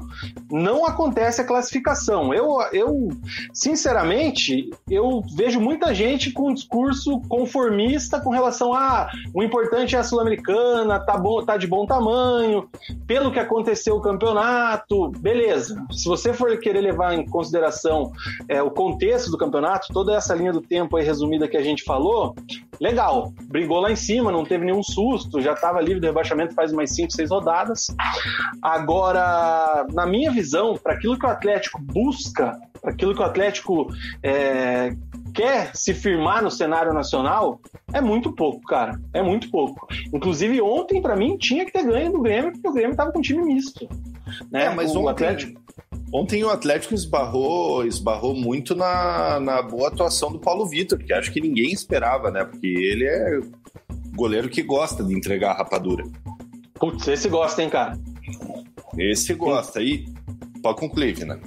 não 0.51 0.85
acontece 0.85 1.41
a 1.41 1.45
classificação. 1.45 2.33
Eu, 2.33 2.57
eu 2.71 3.09
sinceramente, 3.53 4.69
eu 4.89 5.21
vejo 5.35 5.59
muita 5.59 5.93
gente 5.93 6.31
com 6.31 6.49
um 6.49 6.53
discurso 6.53 7.21
conformista 7.27 8.19
com 8.19 8.29
relação 8.29 8.73
a 8.73 9.09
o 9.33 9.43
importante 9.43 9.95
é 9.95 9.99
a 9.99 10.03
Sul-Americana, 10.03 10.99
tá 10.99 11.17
bom, 11.17 11.43
tá 11.43 11.57
de 11.57 11.67
bom 11.67 11.85
tamanho, 11.85 12.69
pelo 13.05 13.31
que 13.31 13.39
aconteceu 13.39 13.95
o 13.95 14.01
campeonato, 14.01 15.09
beleza. 15.19 15.75
Se 15.91 16.07
você 16.07 16.33
for 16.33 16.57
querer 16.59 16.81
levar 16.81 17.13
em 17.13 17.25
consideração 17.25 18.11
é, 18.47 18.61
o 18.61 18.71
contexto 18.71 19.29
do 19.31 19.37
campeonato, 19.37 19.87
toda 19.93 20.15
essa 20.15 20.33
linha 20.33 20.53
do 20.53 20.61
tempo 20.61 20.97
resumida 21.09 21.47
que 21.47 21.57
a 21.57 21.63
gente 21.63 21.83
falou, 21.83 22.35
legal. 22.79 23.33
Brigou 23.43 23.79
lá 23.79 23.91
em 23.91 23.95
cima, 23.95 24.31
não 24.31 24.43
teve 24.43 24.65
nenhum 24.65 24.83
susto, 24.83 25.41
já 25.41 25.53
estava 25.53 25.81
livre 25.89 26.01
do 26.01 26.07
rebaixamento 26.07 26.53
faz 26.53 26.71
umas 26.71 26.95
5, 26.95 27.11
6 27.11 27.29
rodadas. 27.29 27.87
Agora, 28.61 29.85
na 29.91 30.05
minha 30.05 30.31
visão, 30.31 30.77
para 30.77 30.93
aquilo 30.93 31.17
que 31.17 31.25
o 31.25 31.29
Atlético 31.29 31.81
busca, 31.81 32.57
para 32.81 32.91
aquilo 32.91 33.13
que 33.13 33.21
o 33.21 33.25
Atlético 33.25 33.87
é, 34.23 34.95
quer 35.33 35.75
se 35.75 35.93
firmar 35.93 36.43
no 36.43 36.51
cenário 36.51 36.93
nacional, 36.93 37.59
é 37.93 38.01
muito 38.01 38.31
pouco, 38.33 38.61
cara. 38.61 38.99
É 39.13 39.21
muito 39.21 39.49
pouco. 39.49 39.87
Inclusive, 40.13 40.61
ontem, 40.61 41.01
para 41.01 41.15
mim, 41.15 41.37
tinha 41.37 41.65
que 41.65 41.71
ter 41.71 41.83
ganho 41.83 42.11
do 42.11 42.21
Grêmio, 42.21 42.51
porque 42.53 42.67
o 42.67 42.73
Grêmio 42.73 42.91
estava 42.91 43.11
com 43.11 43.19
um 43.19 43.21
time 43.21 43.43
misto. 43.43 43.87
Né? 44.51 44.65
É, 44.65 44.69
mas 44.73 44.95
o 44.95 44.99
ontem, 44.99 45.09
Atlético. 45.09 45.61
Ontem 46.13 46.43
o 46.43 46.49
Atlético 46.49 46.93
esbarrou, 46.95 47.85
esbarrou 47.85 48.33
muito 48.33 48.75
na, 48.75 49.39
na 49.39 49.61
boa 49.61 49.89
atuação 49.89 50.31
do 50.31 50.39
Paulo 50.39 50.65
Vitor, 50.65 50.97
que 50.97 51.13
acho 51.13 51.31
que 51.31 51.39
ninguém 51.39 51.71
esperava, 51.71 52.31
né? 52.31 52.43
Porque 52.43 52.67
ele 52.67 53.05
é 53.05 53.39
goleiro 54.19 54.49
que 54.49 54.61
gosta 54.61 55.01
de 55.01 55.15
entregar 55.15 55.51
a 55.51 55.57
rapadura. 55.59 56.03
Putz, 56.73 57.07
esse 57.07 57.29
gosta, 57.29 57.63
hein, 57.63 57.69
cara? 57.69 57.97
Esse 58.97 59.33
gosta. 59.33 59.81
E 59.81 60.05
pode 60.61 60.79
concluir, 60.79 61.13
Vina. 61.15 61.39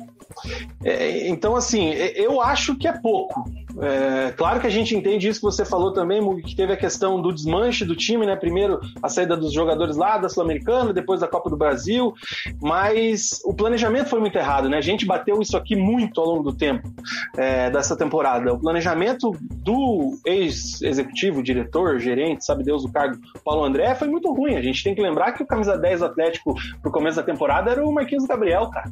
É, 0.84 1.28
então, 1.28 1.56
assim, 1.56 1.90
eu 1.90 2.40
acho 2.40 2.76
que 2.76 2.88
é 2.88 2.92
pouco. 2.92 3.44
É, 3.80 4.32
claro 4.32 4.60
que 4.60 4.66
a 4.66 4.70
gente 4.70 4.94
entende 4.94 5.28
isso 5.28 5.40
que 5.40 5.46
você 5.46 5.64
falou 5.64 5.92
também, 5.92 6.20
que 6.42 6.54
teve 6.54 6.72
a 6.72 6.76
questão 6.76 7.20
do 7.20 7.32
desmanche 7.32 7.84
do 7.84 7.96
time, 7.96 8.26
né? 8.26 8.36
Primeiro 8.36 8.80
a 9.02 9.08
saída 9.08 9.36
dos 9.36 9.52
jogadores 9.52 9.96
lá 9.96 10.18
da 10.18 10.28
Sul-Americana, 10.28 10.92
depois 10.92 11.20
da 11.20 11.28
Copa 11.28 11.48
do 11.48 11.56
Brasil, 11.56 12.12
mas 12.60 13.40
o 13.44 13.54
planejamento 13.54 14.08
foi 14.08 14.20
muito 14.20 14.36
errado, 14.36 14.68
né? 14.68 14.76
A 14.76 14.82
gente 14.82 15.06
bateu 15.06 15.40
isso 15.40 15.56
aqui 15.56 15.74
muito 15.74 16.20
ao 16.20 16.26
longo 16.26 16.42
do 16.42 16.52
tempo 16.52 16.92
é, 17.36 17.70
dessa 17.70 17.96
temporada. 17.96 18.52
O 18.52 18.60
planejamento 18.60 19.34
do 19.40 20.18
ex-executivo, 20.26 21.42
diretor, 21.42 21.98
gerente, 21.98 22.44
sabe 22.44 22.64
Deus 22.64 22.84
o 22.84 22.92
cargo, 22.92 23.18
Paulo 23.44 23.64
André, 23.64 23.94
foi 23.94 24.08
muito 24.08 24.32
ruim. 24.32 24.56
A 24.56 24.62
gente 24.62 24.82
tem 24.84 24.94
que 24.94 25.00
lembrar 25.00 25.32
que 25.32 25.42
o 25.42 25.46
camisa 25.46 25.78
10 25.78 26.00
do 26.00 26.06
Atlético 26.06 26.54
pro 26.80 26.92
começo 26.92 27.16
da 27.16 27.22
temporada 27.22 27.70
era 27.70 27.84
o 27.84 27.92
Marquinhos 27.92 28.26
Gabriel, 28.26 28.68
cara. 28.68 28.90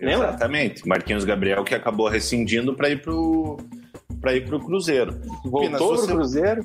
Lembra? 0.00 0.28
Exatamente. 0.28 0.86
Marquinhos 0.88 1.24
Gabriel 1.24 1.62
que 1.64 1.74
acabou 1.74 2.08
rescindindo 2.08 2.74
para 2.74 2.88
ir 2.88 3.02
pro 3.02 3.58
para 4.20 4.34
ir 4.34 4.44
pro 4.44 4.60
Cruzeiro. 4.60 5.18
Voltou 5.44 5.96
pro 5.96 6.06
Cruzeiro? 6.06 6.64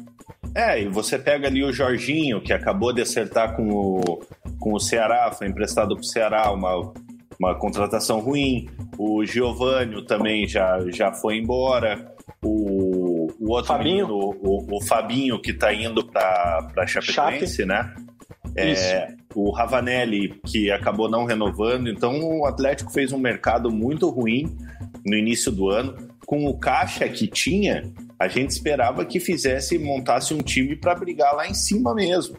É, 0.54 0.82
e 0.82 0.88
você 0.88 1.18
pega 1.18 1.48
ali 1.48 1.64
o 1.64 1.72
Jorginho, 1.72 2.42
que 2.42 2.54
acabou 2.54 2.94
de 2.94 3.02
acertar 3.02 3.56
com 3.56 3.70
o, 3.70 4.22
com 4.60 4.74
o 4.74 4.80
Ceará, 4.80 5.32
foi 5.32 5.48
emprestado 5.48 5.96
pro 5.96 6.04
Ceará, 6.04 6.52
uma, 6.52 6.94
uma 7.40 7.56
contratação 7.56 8.20
ruim. 8.20 8.70
O 8.98 9.26
Giovanni 9.26 10.06
também 10.06 10.48
já, 10.48 10.80
já 10.92 11.14
foi 11.14 11.38
embora. 11.38 12.14
O, 12.44 13.28
o 13.40 13.52
outro 13.52 13.68
Fabinho. 13.68 14.08
menino, 14.08 14.38
o, 14.42 14.78
o, 14.78 14.82
Fabinho, 14.82 15.42
que 15.42 15.52
está 15.52 15.74
indo 15.74 16.06
para 16.06 16.68
a 16.78 16.88
Chapecoense, 16.88 17.58
Chape. 17.58 17.66
né? 17.66 17.94
É, 18.56 19.08
o 19.36 19.52
Ravanelli, 19.52 20.40
que 20.46 20.72
acabou 20.72 21.10
não 21.10 21.26
renovando. 21.26 21.90
Então, 21.90 22.40
o 22.40 22.46
Atlético 22.46 22.92
fez 22.92 23.12
um 23.12 23.20
mercado 23.20 23.70
muito 23.70 24.10
ruim 24.10 24.56
no 25.06 25.16
início 25.16 25.52
do 25.52 25.70
ano. 25.70 25.96
Com 26.26 26.46
o 26.46 26.58
caixa 26.58 27.08
que 27.08 27.28
tinha, 27.28 27.92
a 28.18 28.28
gente 28.28 28.50
esperava 28.50 29.06
que 29.06 29.20
fizesse, 29.20 29.78
montasse 29.78 30.34
um 30.34 30.40
time 30.40 30.76
para 30.76 30.96
brigar 30.96 31.36
lá 31.36 31.48
em 31.48 31.54
cima 31.54 31.94
mesmo. 31.94 32.38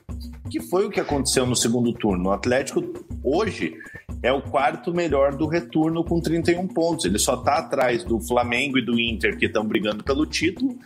Que 0.50 0.60
foi 0.60 0.86
o 0.86 0.90
que 0.90 0.98
aconteceu 0.98 1.46
no 1.46 1.54
segundo 1.54 1.92
turno. 1.92 2.30
O 2.30 2.32
Atlético, 2.32 2.82
hoje, 3.22 3.74
é 4.22 4.32
o 4.32 4.40
quarto 4.40 4.92
melhor 4.92 5.36
do 5.36 5.46
retorno 5.46 6.02
com 6.02 6.20
31 6.20 6.66
pontos. 6.68 7.04
Ele 7.04 7.18
só 7.18 7.34
está 7.34 7.58
atrás 7.58 8.02
do 8.02 8.20
Flamengo 8.20 8.78
e 8.78 8.84
do 8.84 8.98
Inter, 8.98 9.36
que 9.36 9.46
estão 9.46 9.66
brigando 9.66 10.02
pelo 10.02 10.24
título, 10.24 10.78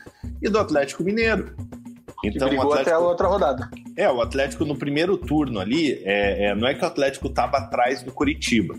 e 0.43 0.49
do 0.49 0.59
Atlético 0.59 1.05
Mineiro. 1.05 1.55
Então, 2.25 2.49
que 2.49 2.55
brigou 2.55 2.73
Atlético... 2.73 2.91
até 2.91 2.93
a 2.93 2.99
outra 2.99 3.29
rodada. 3.29 3.71
É, 3.97 4.11
o 4.11 4.21
Atlético 4.21 4.65
no 4.65 4.77
primeiro 4.77 5.17
turno 5.17 5.59
ali, 5.59 6.01
é, 6.05 6.47
é 6.47 6.55
não 6.55 6.69
é 6.69 6.75
que 6.75 6.85
o 6.85 6.87
Atlético 6.87 7.29
estava 7.29 7.59
atrás 7.59 8.03
do 8.03 8.13
Curitiba. 8.13 8.75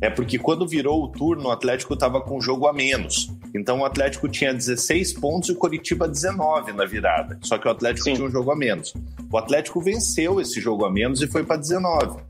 É 0.00 0.08
porque 0.08 0.38
quando 0.38 0.66
virou 0.66 1.02
o 1.02 1.08
turno, 1.08 1.48
o 1.48 1.50
Atlético 1.50 1.94
estava 1.94 2.20
com 2.20 2.38
um 2.38 2.40
jogo 2.40 2.66
a 2.68 2.72
menos. 2.72 3.30
Então 3.54 3.80
o 3.80 3.84
Atlético 3.84 4.28
tinha 4.28 4.54
16 4.54 5.14
pontos 5.14 5.48
e 5.48 5.52
o 5.52 5.56
Curitiba 5.56 6.06
19 6.06 6.72
na 6.72 6.84
virada. 6.84 7.38
Só 7.42 7.58
que 7.58 7.66
o 7.66 7.70
Atlético 7.70 8.04
Sim. 8.04 8.14
tinha 8.14 8.26
um 8.26 8.30
jogo 8.30 8.50
a 8.52 8.56
menos. 8.56 8.94
O 9.30 9.36
Atlético 9.36 9.80
venceu 9.80 10.40
esse 10.40 10.60
jogo 10.60 10.84
a 10.84 10.90
menos 10.90 11.20
e 11.20 11.26
foi 11.26 11.42
para 11.42 11.56
19. 11.56 12.20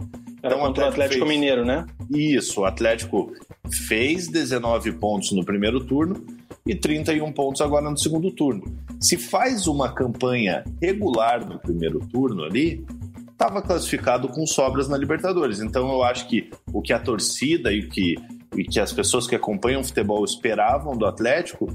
Era 0.42 0.54
então, 0.54 0.60
o 0.62 0.70
Atlético, 0.70 0.80
Atlético 0.80 1.26
fez... 1.26 1.28
Mineiro, 1.28 1.64
né? 1.64 1.84
Isso, 2.10 2.62
o 2.62 2.64
Atlético 2.64 3.32
fez 3.70 4.28
19 4.28 4.92
pontos 4.92 5.32
no 5.32 5.44
primeiro 5.44 5.84
turno 5.84 6.24
e 6.68 6.74
31 6.74 7.32
pontos 7.32 7.60
agora 7.60 7.90
no 7.90 7.96
segundo 7.96 8.30
turno. 8.30 8.62
Se 9.00 9.16
faz 9.16 9.66
uma 9.66 9.92
campanha 9.92 10.62
regular 10.80 11.48
no 11.48 11.58
primeiro 11.58 11.98
turno 12.00 12.44
ali, 12.44 12.84
estava 13.32 13.62
classificado 13.62 14.28
com 14.28 14.46
sobras 14.46 14.88
na 14.88 14.96
Libertadores. 14.96 15.60
Então 15.60 15.90
eu 15.90 16.02
acho 16.02 16.28
que 16.28 16.50
o 16.72 16.82
que 16.82 16.92
a 16.92 16.98
torcida 16.98 17.72
e 17.72 17.88
que, 17.88 18.16
e 18.54 18.64
que 18.64 18.78
as 18.78 18.92
pessoas 18.92 19.26
que 19.26 19.34
acompanham 19.34 19.80
o 19.80 19.84
futebol 19.84 20.24
esperavam 20.24 20.96
do 20.96 21.06
Atlético 21.06 21.66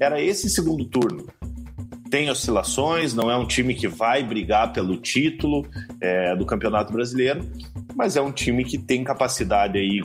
era 0.00 0.20
esse 0.20 0.50
segundo 0.50 0.84
turno 0.84 1.26
tem 2.12 2.28
oscilações, 2.28 3.14
não 3.14 3.30
é 3.30 3.36
um 3.38 3.46
time 3.46 3.74
que 3.74 3.88
vai 3.88 4.22
brigar 4.22 4.70
pelo 4.70 4.98
título 4.98 5.66
é, 5.98 6.36
do 6.36 6.44
Campeonato 6.44 6.92
Brasileiro, 6.92 7.40
mas 7.96 8.16
é 8.16 8.20
um 8.20 8.30
time 8.30 8.66
que 8.66 8.76
tem 8.76 9.02
capacidade 9.02 9.78
aí, 9.78 10.02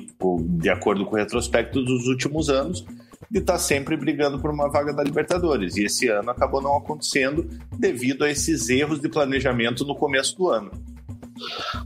de 0.52 0.70
acordo 0.70 1.06
com 1.06 1.16
o 1.16 1.18
retrospecto 1.18 1.84
dos 1.84 2.08
últimos 2.08 2.50
anos, 2.50 2.86
de 3.30 3.40
estar 3.40 3.54
tá 3.54 3.60
sempre 3.60 3.96
brigando 3.96 4.40
por 4.40 4.52
uma 4.52 4.70
vaga 4.70 4.94
da 4.94 5.04
Libertadores. 5.04 5.76
E 5.76 5.86
esse 5.86 6.08
ano 6.08 6.30
acabou 6.30 6.62
não 6.62 6.78
acontecendo 6.78 7.48
devido 7.78 8.24
a 8.24 8.30
esses 8.30 8.70
erros 8.70 9.00
de 9.00 9.10
planejamento 9.10 9.86
no 9.86 9.96
começo 9.96 10.38
do 10.38 10.50
ano. 10.50 10.72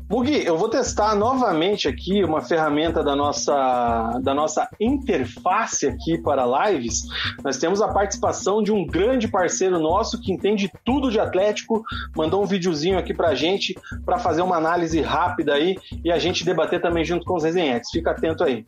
Mugi, 0.09 0.45
eu 0.45 0.57
vou 0.57 0.69
testar 0.69 1.15
novamente 1.15 1.87
aqui 1.87 2.23
uma 2.23 2.41
ferramenta 2.41 3.03
da 3.03 3.15
nossa, 3.15 4.19
da 4.21 4.33
nossa 4.33 4.67
interface 4.79 5.87
aqui 5.87 6.17
para 6.17 6.69
lives. 6.69 7.03
Nós 7.43 7.57
temos 7.57 7.81
a 7.81 7.87
participação 7.87 8.61
de 8.61 8.71
um 8.71 8.85
grande 8.85 9.27
parceiro 9.27 9.79
nosso 9.79 10.21
que 10.21 10.31
entende 10.31 10.71
tudo 10.85 11.11
de 11.11 11.19
Atlético, 11.19 11.83
mandou 12.15 12.43
um 12.43 12.45
videozinho 12.45 12.97
aqui 12.97 13.13
para 13.13 13.29
a 13.29 13.35
gente 13.35 13.75
para 14.05 14.17
fazer 14.17 14.41
uma 14.41 14.57
análise 14.57 15.01
rápida 15.01 15.53
aí 15.53 15.77
e 16.03 16.11
a 16.11 16.19
gente 16.19 16.45
debater 16.45 16.81
também 16.81 17.03
junto 17.03 17.25
com 17.25 17.35
os 17.35 17.43
resenhetes. 17.43 17.91
Fica 17.91 18.11
atento 18.11 18.43
aí. 18.43 18.65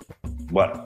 Bora. 0.51 0.85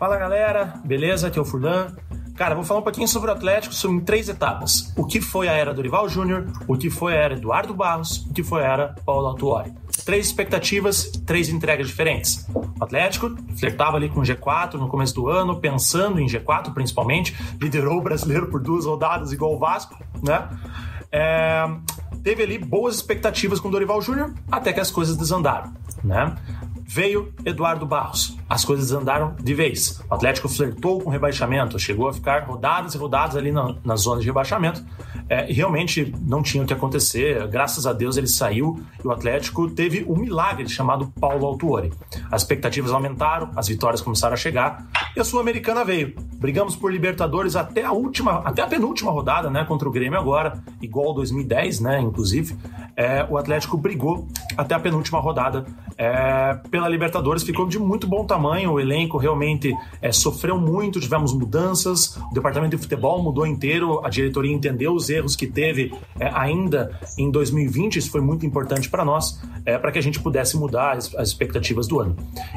Fala 0.00 0.16
galera, 0.16 0.80
beleza? 0.82 1.26
Aqui 1.26 1.38
é 1.38 1.42
o 1.42 1.44
Furlan. 1.44 1.94
Cara, 2.34 2.54
vou 2.54 2.64
falar 2.64 2.80
um 2.80 2.82
pouquinho 2.82 3.06
sobre 3.06 3.30
o 3.30 3.34
Atlético 3.34 3.74
em 3.86 4.00
três 4.00 4.30
etapas. 4.30 4.94
O 4.96 5.04
que 5.04 5.20
foi 5.20 5.46
a 5.46 5.52
era 5.52 5.74
Dorival 5.74 6.08
Júnior, 6.08 6.46
o 6.66 6.74
que 6.74 6.88
foi 6.88 7.12
a 7.12 7.16
era 7.16 7.34
Eduardo 7.34 7.74
Barros, 7.74 8.24
o 8.24 8.32
que 8.32 8.42
foi 8.42 8.64
a 8.64 8.72
era 8.72 8.94
Paulo 9.04 9.26
Autuori. 9.26 9.74
Três 10.06 10.28
expectativas, 10.28 11.10
três 11.26 11.50
entregas 11.50 11.86
diferentes. 11.86 12.48
O 12.48 12.82
Atlético 12.82 13.36
flertava 13.58 13.98
ali 13.98 14.08
com 14.08 14.22
G4 14.22 14.76
no 14.76 14.88
começo 14.88 15.14
do 15.14 15.28
ano, 15.28 15.60
pensando 15.60 16.18
em 16.18 16.24
G4 16.24 16.72
principalmente, 16.72 17.36
liderou 17.60 17.98
o 17.98 18.00
brasileiro 18.00 18.46
por 18.46 18.62
duas 18.62 18.86
rodadas 18.86 19.34
igual 19.34 19.54
o 19.54 19.58
Vasco, 19.58 20.02
né? 20.22 20.48
É, 21.12 21.68
teve 22.24 22.42
ali 22.42 22.56
boas 22.56 22.94
expectativas 22.94 23.60
com 23.60 23.68
o 23.68 23.70
Dorival 23.70 24.00
Júnior, 24.00 24.32
até 24.50 24.72
que 24.72 24.80
as 24.80 24.90
coisas 24.90 25.14
desandaram, 25.14 25.74
né? 26.02 26.34
Veio 26.86 27.34
Eduardo 27.44 27.84
Barros. 27.84 28.39
As 28.50 28.64
coisas 28.64 28.90
andaram 28.90 29.36
de 29.40 29.54
vez. 29.54 30.02
O 30.10 30.14
Atlético 30.14 30.48
flertou 30.48 31.00
com 31.00 31.08
rebaixamento, 31.08 31.78
chegou 31.78 32.08
a 32.08 32.12
ficar 32.12 32.42
rodadas 32.42 32.96
e 32.96 32.98
rodadas 32.98 33.36
ali 33.36 33.52
na, 33.52 33.76
na 33.84 33.94
zona 33.94 34.20
de 34.20 34.26
rebaixamento. 34.26 34.84
É, 35.28 35.48
e 35.48 35.52
realmente 35.52 36.12
não 36.26 36.42
tinha 36.42 36.64
o 36.64 36.66
que 36.66 36.72
acontecer. 36.72 37.46
Graças 37.46 37.86
a 37.86 37.92
Deus 37.92 38.16
ele 38.16 38.26
saiu 38.26 38.82
e 39.02 39.06
o 39.06 39.12
Atlético 39.12 39.70
teve 39.70 40.04
um 40.08 40.16
milagre 40.16 40.68
chamado 40.68 41.06
Paulo 41.20 41.46
Autuori. 41.46 41.92
As 42.28 42.42
expectativas 42.42 42.90
aumentaram, 42.90 43.50
as 43.54 43.68
vitórias 43.68 44.00
começaram 44.00 44.34
a 44.34 44.36
chegar 44.36 44.84
e 45.16 45.20
a 45.20 45.24
Sul-Americana 45.24 45.84
veio. 45.84 46.16
Brigamos 46.34 46.74
por 46.74 46.92
Libertadores 46.92 47.54
até 47.54 47.84
a 47.84 47.92
última, 47.92 48.38
até 48.40 48.62
a 48.62 48.66
penúltima 48.66 49.12
rodada, 49.12 49.48
né, 49.48 49.64
contra 49.64 49.88
o 49.88 49.92
Grêmio 49.92 50.18
agora, 50.18 50.60
igual 50.82 51.14
2010, 51.14 51.78
né, 51.78 52.00
inclusive. 52.00 52.56
É, 52.96 53.24
o 53.30 53.38
Atlético 53.38 53.76
brigou 53.76 54.26
até 54.56 54.74
a 54.74 54.80
penúltima 54.80 55.20
rodada 55.20 55.64
é, 55.96 56.54
pela 56.70 56.88
Libertadores, 56.88 57.44
ficou 57.44 57.68
de 57.68 57.78
muito 57.78 58.06
bom 58.06 58.24
tamanho. 58.24 58.39
O 58.40 58.80
elenco 58.80 59.18
realmente 59.18 59.74
é, 60.00 60.12
sofreu 60.12 60.58
muito, 60.58 61.00
tivemos 61.00 61.32
mudanças, 61.32 62.16
o 62.16 62.34
departamento 62.34 62.76
de 62.76 62.82
futebol 62.82 63.22
mudou 63.22 63.46
inteiro, 63.46 64.04
a 64.04 64.08
diretoria 64.08 64.52
entendeu 64.52 64.92
os 64.94 65.08
erros 65.10 65.36
que 65.36 65.46
teve 65.46 65.92
é, 66.18 66.30
ainda 66.34 66.98
em 67.18 67.30
2020, 67.30 67.96
isso 67.96 68.10
foi 68.10 68.20
muito 68.20 68.44
importante 68.46 68.88
para 68.88 69.04
nós, 69.04 69.40
é, 69.64 69.78
para 69.78 69.92
que 69.92 69.98
a 69.98 70.02
gente 70.02 70.20
pudesse 70.20 70.56
mudar 70.56 70.96
as, 70.96 71.14
as, 71.14 71.28
expectativas 71.28 71.86
do 71.86 72.00
ano. 72.00 72.16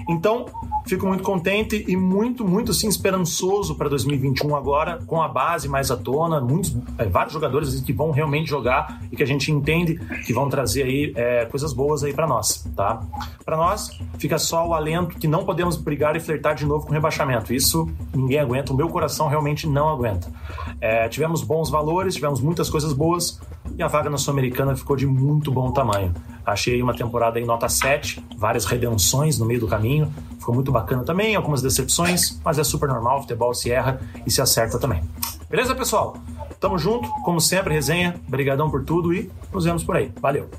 Então, 0.09 0.45
fico 0.85 1.05
muito 1.05 1.23
contente 1.23 1.83
e 1.87 1.95
muito, 1.95 2.45
muito 2.45 2.73
sim 2.73 2.87
esperançoso 2.87 3.75
para 3.75 3.89
2021 3.89 4.55
agora, 4.55 4.99
com 5.05 5.21
a 5.21 5.27
base 5.27 5.67
mais 5.67 5.91
à 5.91 5.97
tona, 5.97 6.39
muitos, 6.41 6.75
é, 6.97 7.05
vários 7.05 7.33
jogadores 7.33 7.79
que 7.81 7.93
vão 7.93 8.11
realmente 8.11 8.49
jogar 8.49 9.01
e 9.11 9.15
que 9.15 9.23
a 9.23 9.27
gente 9.27 9.51
entende 9.51 9.95
que 10.25 10.33
vão 10.33 10.49
trazer 10.49 10.83
aí 10.83 11.13
é, 11.15 11.45
coisas 11.45 11.73
boas 11.73 12.03
aí 12.03 12.13
para 12.13 12.27
nós, 12.27 12.65
tá? 12.75 13.01
Para 13.45 13.57
nós, 13.57 13.99
fica 14.17 14.37
só 14.37 14.67
o 14.67 14.73
alento 14.73 15.17
que 15.17 15.27
não 15.27 15.45
podemos 15.45 15.72
brigar 15.81 16.15
e 16.15 16.19
flertar 16.19 16.55
de 16.55 16.65
novo 16.65 16.85
com 16.85 16.93
rebaixamento. 16.93 17.53
Isso 17.53 17.89
ninguém 18.13 18.39
aguenta, 18.39 18.73
o 18.73 18.75
meu 18.75 18.89
coração 18.89 19.27
realmente 19.27 19.67
não 19.67 19.89
aguenta. 19.89 20.31
É, 20.79 21.07
tivemos 21.07 21.41
bons 21.41 21.69
valores, 21.69 22.15
tivemos 22.15 22.41
muitas 22.41 22.69
coisas 22.69 22.93
boas 22.93 23.39
e 23.77 23.81
a 23.81 23.87
vaga 23.87 24.09
na 24.09 24.17
Sul-Americana 24.17 24.75
ficou 24.75 24.95
de 24.95 25.07
muito 25.07 25.51
bom 25.51 25.71
tamanho. 25.71 26.13
Achei 26.45 26.81
uma 26.81 26.93
temporada 26.93 27.39
em 27.39 27.45
nota 27.45 27.69
7, 27.69 28.23
várias 28.37 28.65
redenções 28.65 29.39
no 29.39 29.45
meio 29.45 29.61
do 29.61 29.67
caminho, 29.67 30.11
ficou 30.37 30.53
muito 30.53 30.71
bacana 30.71 31.03
também, 31.03 31.35
algumas 31.35 31.61
decepções, 31.61 32.39
mas 32.43 32.59
é 32.59 32.63
super 32.63 32.89
normal, 32.89 33.19
o 33.19 33.21
futebol 33.21 33.53
se 33.53 33.71
erra 33.71 34.01
e 34.25 34.31
se 34.31 34.41
acerta 34.41 34.77
também. 34.77 35.01
Beleza, 35.49 35.73
pessoal? 35.73 36.17
Tamo 36.59 36.77
junto, 36.77 37.09
como 37.23 37.39
sempre, 37.39 37.73
resenha. 37.73 38.15
Obrigadão 38.27 38.69
por 38.69 38.83
tudo 38.83 39.13
e 39.13 39.29
nos 39.51 39.65
vemos 39.65 39.83
por 39.83 39.95
aí. 39.95 40.11
Valeu! 40.21 40.49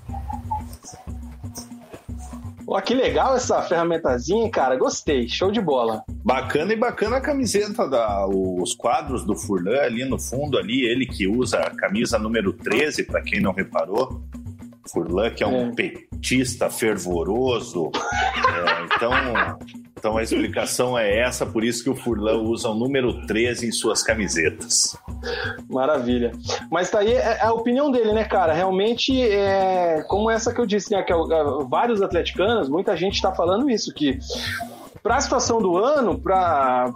Ó, 2.67 2.81
que 2.81 2.95
legal 2.95 3.37
essa 3.37 3.63
ferramentazinha, 3.63 4.51
cara. 4.51 4.77
Gostei, 4.77 5.29
show 5.29 5.51
de 5.51 5.61
bola. 5.61 6.03
Bacana 6.25 6.73
e 6.73 6.77
bacana 6.77 7.17
a 7.17 7.21
camiseta, 7.21 7.89
da, 7.89 8.27
os 8.27 8.75
quadros 8.75 9.25
do 9.25 9.37
Furlan 9.37 9.81
ali 9.81 10.05
no 10.05 10.19
fundo, 10.19 10.59
ali, 10.59 10.85
ele 10.85 11.07
que 11.07 11.27
usa 11.27 11.59
a 11.59 11.71
camisa 11.71 12.19
número 12.19 12.53
13, 12.53 13.05
para 13.05 13.23
quem 13.23 13.41
não 13.41 13.53
reparou. 13.53 14.23
Furlan, 14.93 15.31
que 15.31 15.43
é 15.43 15.47
um 15.47 15.71
é. 15.71 15.73
petista 15.73 16.71
fervoroso. 16.71 17.91
é, 17.95 18.85
então, 18.85 19.13
então 19.97 20.17
a 20.17 20.23
explicação 20.23 20.99
é 20.99 21.21
essa, 21.21 21.47
por 21.47 21.65
isso 21.65 21.83
que 21.83 21.91
o 21.91 21.95
Furlan 21.95 22.39
usa 22.43 22.69
o 22.69 22.75
número 22.75 23.27
13 23.27 23.69
em 23.69 23.73
suas 23.73 24.03
camisetas. 24.03 24.97
Maravilha. 25.69 26.33
Mas 26.71 26.91
tá 26.91 27.01
aí 27.01 27.13
é, 27.13 27.39
é 27.41 27.45
a 27.45 27.53
opinião 27.53 27.91
dele, 27.91 28.13
né, 28.13 28.25
cara? 28.25 28.53
Realmente, 28.53 29.21
é, 29.21 30.03
como 30.09 30.31
essa 30.31 30.53
que 30.53 30.61
eu 30.61 30.67
disse, 30.67 30.91
né, 30.91 31.03
que 31.03 31.13
é, 31.13 31.17
vários 31.69 32.03
atleticanos, 32.03 32.69
muita 32.69 32.97
gente 32.97 33.15
está 33.15 33.33
falando 33.33 33.71
isso, 33.71 33.93
que 33.95 34.19
para 35.03 35.17
a 35.17 35.21
situação 35.21 35.61
do 35.61 35.77
ano, 35.77 36.19
para 36.19 36.93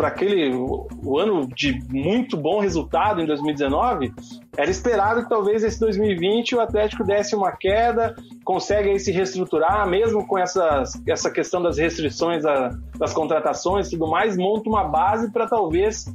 para 0.00 0.08
aquele 0.08 0.50
o 0.54 1.18
ano 1.18 1.46
de 1.46 1.78
muito 1.90 2.34
bom 2.34 2.58
resultado 2.58 3.20
em 3.20 3.26
2019, 3.26 4.10
era 4.56 4.70
esperado 4.70 5.22
que 5.22 5.28
talvez 5.28 5.62
esse 5.62 5.78
2020 5.78 6.54
o 6.54 6.60
Atlético 6.60 7.04
desse 7.04 7.36
uma 7.36 7.52
queda, 7.52 8.14
consegue 8.42 8.98
se 8.98 9.12
reestruturar, 9.12 9.86
mesmo 9.86 10.26
com 10.26 10.38
essas, 10.38 10.98
essa 11.06 11.30
questão 11.30 11.60
das 11.60 11.76
restrições 11.76 12.46
a, 12.46 12.70
das 12.96 13.12
contratações 13.12 13.88
e 13.88 13.90
tudo 13.90 14.10
mais, 14.10 14.38
monta 14.38 14.70
uma 14.70 14.84
base 14.84 15.30
para 15.30 15.46
talvez 15.46 16.06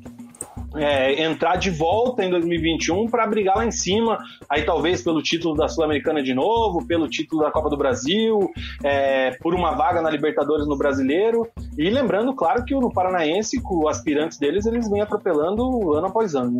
é, 0.76 1.24
entrar 1.24 1.56
de 1.56 1.70
volta 1.70 2.24
em 2.24 2.30
2021 2.30 3.08
para 3.08 3.26
brigar 3.28 3.58
lá 3.58 3.66
em 3.66 3.72
cima, 3.72 4.18
aí 4.50 4.64
talvez 4.64 5.02
pelo 5.02 5.22
título 5.22 5.56
da 5.56 5.68
Sul-Americana 5.68 6.22
de 6.22 6.34
novo, 6.34 6.86
pelo 6.86 7.08
título 7.08 7.44
da 7.44 7.52
Copa 7.52 7.70
do 7.70 7.78
Brasil, 7.78 8.40
é, 8.84 9.32
por 9.42 9.54
uma 9.54 9.72
vaga 9.72 10.02
na 10.02 10.10
Libertadores 10.10 10.68
no 10.68 10.78
Brasileiro. 10.78 11.48
E 11.78 11.90
lembrando, 11.90 12.34
claro, 12.36 12.64
que 12.64 12.74
no 12.74 12.92
Paranaense, 12.92 13.62
com 13.62 13.88
aspirantes 13.88 14.38
deles, 14.38 14.66
eles 14.66 14.90
vêm 14.90 15.02
atropelando 15.02 15.94
ano 15.94 16.08
após 16.08 16.36
ano. 16.36 16.60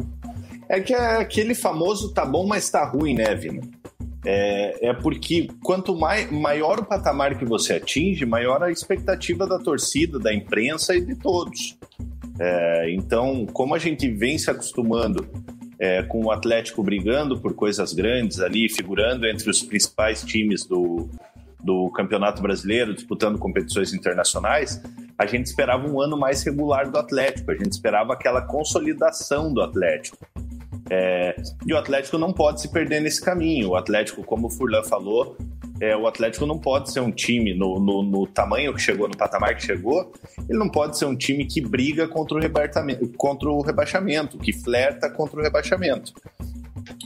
É 0.68 0.80
que 0.80 0.94
é 0.94 1.18
aquele 1.18 1.54
famoso 1.54 2.14
tá 2.14 2.26
bom, 2.26 2.48
mas 2.48 2.70
tá 2.70 2.86
ruim, 2.86 3.14
né, 3.14 3.36
Vina? 3.36 3.62
É, 4.26 4.90
é 4.90 4.94
porque 4.94 5.48
quanto 5.64 5.96
mai, 5.96 6.26
maior 6.32 6.80
o 6.80 6.86
patamar 6.86 7.38
que 7.38 7.46
você 7.46 7.74
atinge, 7.74 8.26
maior 8.26 8.64
a 8.64 8.72
expectativa 8.72 9.46
da 9.46 9.60
torcida, 9.60 10.18
da 10.18 10.34
imprensa 10.34 10.96
e 10.96 11.02
de 11.02 11.16
todos. 11.16 11.78
É, 12.40 12.92
então, 12.92 13.46
como 13.46 13.74
a 13.76 13.80
gente 13.80 14.10
vem 14.10 14.38
se 14.38 14.50
acostumando 14.50 15.28
é, 15.80 16.04
com 16.04 16.24
o 16.24 16.32
Atlético 16.32 16.84
brigando 16.84 17.40
por 17.40 17.54
coisas 17.54 17.94
grandes 17.94 18.40
ali, 18.40 18.70
figurando 18.70 19.28
entre 19.28 19.50
os 19.50 19.62
principais 19.62 20.24
times 20.24 20.66
do, 20.66 21.10
do 21.64 21.90
Campeonato 21.92 22.42
Brasileiro, 22.42 22.94
disputando 22.94 23.38
competições 23.38 23.94
internacionais, 23.94 24.82
a 25.18 25.26
gente 25.26 25.46
esperava 25.46 25.88
um 25.88 26.02
ano 26.02 26.18
mais 26.18 26.44
regular 26.44 26.90
do 26.92 26.98
Atlético, 26.98 27.52
a 27.52 27.56
gente 27.56 27.72
esperava 27.72 28.14
aquela 28.14 28.42
consolidação 28.42 29.54
do 29.54 29.62
Atlético. 29.62 30.18
É, 30.90 31.36
e 31.66 31.74
o 31.74 31.78
Atlético 31.78 32.18
não 32.18 32.32
pode 32.32 32.62
se 32.62 32.72
perder 32.72 33.02
nesse 33.02 33.24
caminho. 33.24 33.70
O 33.70 33.76
Atlético, 33.76 34.24
como 34.24 34.48
o 34.48 34.50
Furlan 34.50 34.84
falou, 34.84 35.36
é, 35.82 35.96
o 35.96 36.08
Atlético 36.08 36.46
não 36.46 36.58
pode 36.58 36.92
ser 36.92 37.02
um 37.02 37.12
time 37.12 37.54
no, 37.54 37.80
no, 37.80 38.04
no, 38.04 38.28
tamanho 38.28 38.74
que 38.74 38.82
chegou, 38.82 39.08
no 39.08 39.18
patamar 39.18 39.56
que 39.56 39.66
chegou, 39.66 40.12
ele 40.48 40.58
não 40.58 40.70
pode 40.70 40.98
ser 40.98 41.06
um 41.06 41.16
time 41.16 41.46
que 41.46 41.62
briga 41.62 42.08
contra 42.08 42.38
o, 42.38 43.10
contra 43.18 43.50
o 43.50 43.62
rebaixamento, 43.62 44.38
que 44.38 44.54
flerta 44.54 45.10
contra 45.10 45.40
o 45.40 45.44
rebaixamento. 45.44 46.14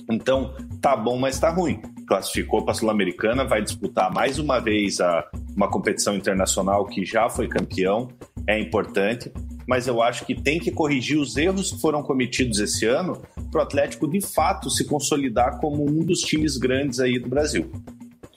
Então, 0.10 0.53
tá 0.82 0.95
bom, 0.95 1.17
mas 1.17 1.39
tá 1.39 1.49
ruim. 1.49 1.82
Classificou 2.08 2.63
para 2.63 2.71
a 2.71 2.75
Sul-Americana, 2.75 3.45
vai 3.45 3.62
disputar 3.62 4.12
mais 4.13 4.38
uma 4.38 4.60
vez 4.60 4.99
a, 4.99 5.27
uma 5.55 5.69
competição 5.69 6.15
internacional 6.15 6.86
que 6.86 7.05
já 7.05 7.29
foi 7.29 7.47
campeão, 7.47 8.10
é 8.47 8.60
importante, 8.60 9.32
mas 9.67 9.88
eu 9.88 10.01
acho 10.01 10.25
que 10.25 10.34
tem 10.34 10.60
que 10.60 10.71
corrigir 10.71 11.17
os 11.17 11.38
erros 11.38 11.71
que 11.71 11.79
foram 11.79 12.01
cometidos 12.01 12.60
esse 12.60 12.86
ano 12.86 13.21
para 13.51 13.60
o 13.60 13.63
Atlético 13.63 14.08
de 14.08 14.21
fato 14.21 14.69
se 14.69 14.86
consolidar 14.86 15.60
como 15.60 15.88
um 15.88 16.03
dos 16.03 16.19
times 16.21 16.58
grandes 16.58 16.99
aí 16.99 17.19
do 17.19 17.29
Brasil. 17.29 17.71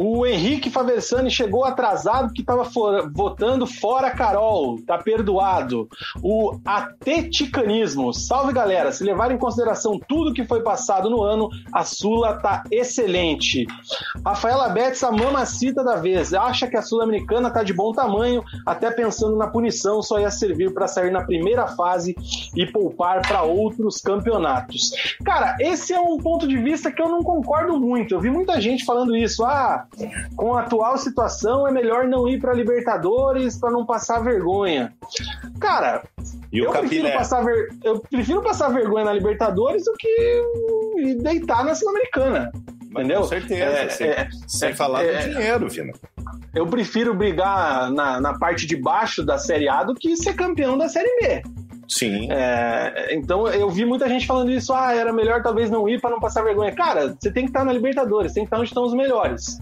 O 0.00 0.24
Henrique 0.24 0.70
Faversani 0.70 1.28
chegou 1.28 1.64
atrasado 1.64 2.32
que 2.32 2.42
estava 2.42 2.62
votando 3.12 3.66
fora 3.66 4.12
Carol, 4.12 4.78
tá 4.86 4.96
perdoado. 4.96 5.88
O 6.22 6.56
ateticanismo, 6.64 8.14
salve 8.14 8.52
galera, 8.52 8.92
se 8.92 9.02
levar 9.02 9.32
em 9.32 9.38
consideração 9.38 9.98
tudo 10.06 10.32
que 10.32 10.44
foi 10.44 10.62
passado 10.62 11.10
no 11.10 11.24
ano, 11.24 11.48
a 11.72 11.82
Sula 11.82 12.34
tá 12.34 12.62
excelente. 12.70 13.66
Rafaela 14.24 14.68
Betts, 14.68 15.02
a 15.02 15.10
mamacita 15.10 15.82
da 15.82 15.96
vez, 15.96 16.32
acha 16.32 16.68
que 16.68 16.76
a 16.76 16.82
Sul-Americana 16.82 17.50
tá 17.50 17.64
de 17.64 17.72
bom 17.72 17.92
tamanho, 17.92 18.44
até 18.64 18.92
pensando 18.92 19.34
na 19.34 19.48
punição 19.48 20.00
só 20.00 20.20
ia 20.20 20.30
servir 20.30 20.72
para 20.72 20.86
sair 20.86 21.10
na 21.10 21.24
primeira 21.24 21.66
fase 21.66 22.14
e 22.54 22.64
poupar 22.66 23.20
para 23.26 23.42
outros 23.42 24.00
campeonatos. 24.00 24.92
Cara, 25.24 25.56
esse 25.58 25.92
é 25.92 25.98
um 25.98 26.18
ponto 26.18 26.46
de 26.46 26.56
vista 26.56 26.92
que 26.92 27.02
eu 27.02 27.08
não 27.08 27.24
concordo 27.24 27.80
muito. 27.80 28.14
Eu 28.14 28.20
vi 28.20 28.30
muita 28.30 28.60
gente 28.60 28.84
falando 28.84 29.16
isso. 29.16 29.44
Ah, 29.44 29.87
com 30.36 30.54
a 30.54 30.62
atual 30.62 30.96
situação 30.96 31.66
é 31.66 31.72
melhor 31.72 32.06
não 32.06 32.28
ir 32.28 32.40
para 32.40 32.52
Libertadores 32.52 33.58
para 33.58 33.70
não 33.70 33.84
passar 33.84 34.20
vergonha. 34.20 34.92
Cara, 35.60 36.02
eu 36.52 36.70
prefiro, 36.70 37.12
passar 37.12 37.44
ver... 37.44 37.68
eu 37.82 38.00
prefiro 38.00 38.42
passar 38.42 38.68
vergonha 38.68 39.04
na 39.04 39.12
Libertadores 39.12 39.84
do 39.84 39.92
que 39.98 41.16
deitar 41.20 41.64
na 41.64 41.74
Sul-Americana. 41.74 42.52
Entendeu? 42.90 43.20
Com 43.20 43.28
certeza. 43.28 43.64
É, 43.64 43.88
sem, 43.88 44.08
é, 44.08 44.28
sem 44.46 44.70
é, 44.70 44.74
falar 44.74 45.02
do 45.02 45.10
é. 45.10 45.28
dinheiro, 45.28 45.70
Fina. 45.70 45.92
Eu 46.54 46.66
prefiro 46.66 47.14
brigar 47.14 47.90
na, 47.90 48.20
na 48.20 48.38
parte 48.38 48.66
de 48.66 48.76
baixo 48.76 49.24
da 49.24 49.38
Série 49.38 49.68
A 49.68 49.84
do 49.84 49.94
que 49.94 50.16
ser 50.16 50.34
campeão 50.34 50.78
da 50.78 50.88
Série 50.88 51.14
B. 51.20 51.42
Sim. 51.88 52.30
É, 52.30 53.14
então 53.14 53.48
eu 53.48 53.70
vi 53.70 53.84
muita 53.86 54.08
gente 54.08 54.26
falando 54.26 54.50
isso, 54.50 54.74
ah, 54.74 54.94
era 54.94 55.12
melhor 55.12 55.42
talvez 55.42 55.70
não 55.70 55.88
ir 55.88 56.00
para 56.00 56.10
não 56.10 56.20
passar 56.20 56.44
vergonha. 56.44 56.70
Cara, 56.72 57.16
você 57.18 57.32
tem 57.32 57.44
que 57.44 57.50
estar 57.50 57.64
na 57.64 57.72
Libertadores, 57.72 58.32
tem 58.32 58.44
que 58.44 58.48
estar 58.48 58.58
onde 58.58 58.68
estão 58.68 58.84
os 58.84 58.92
melhores. 58.92 59.58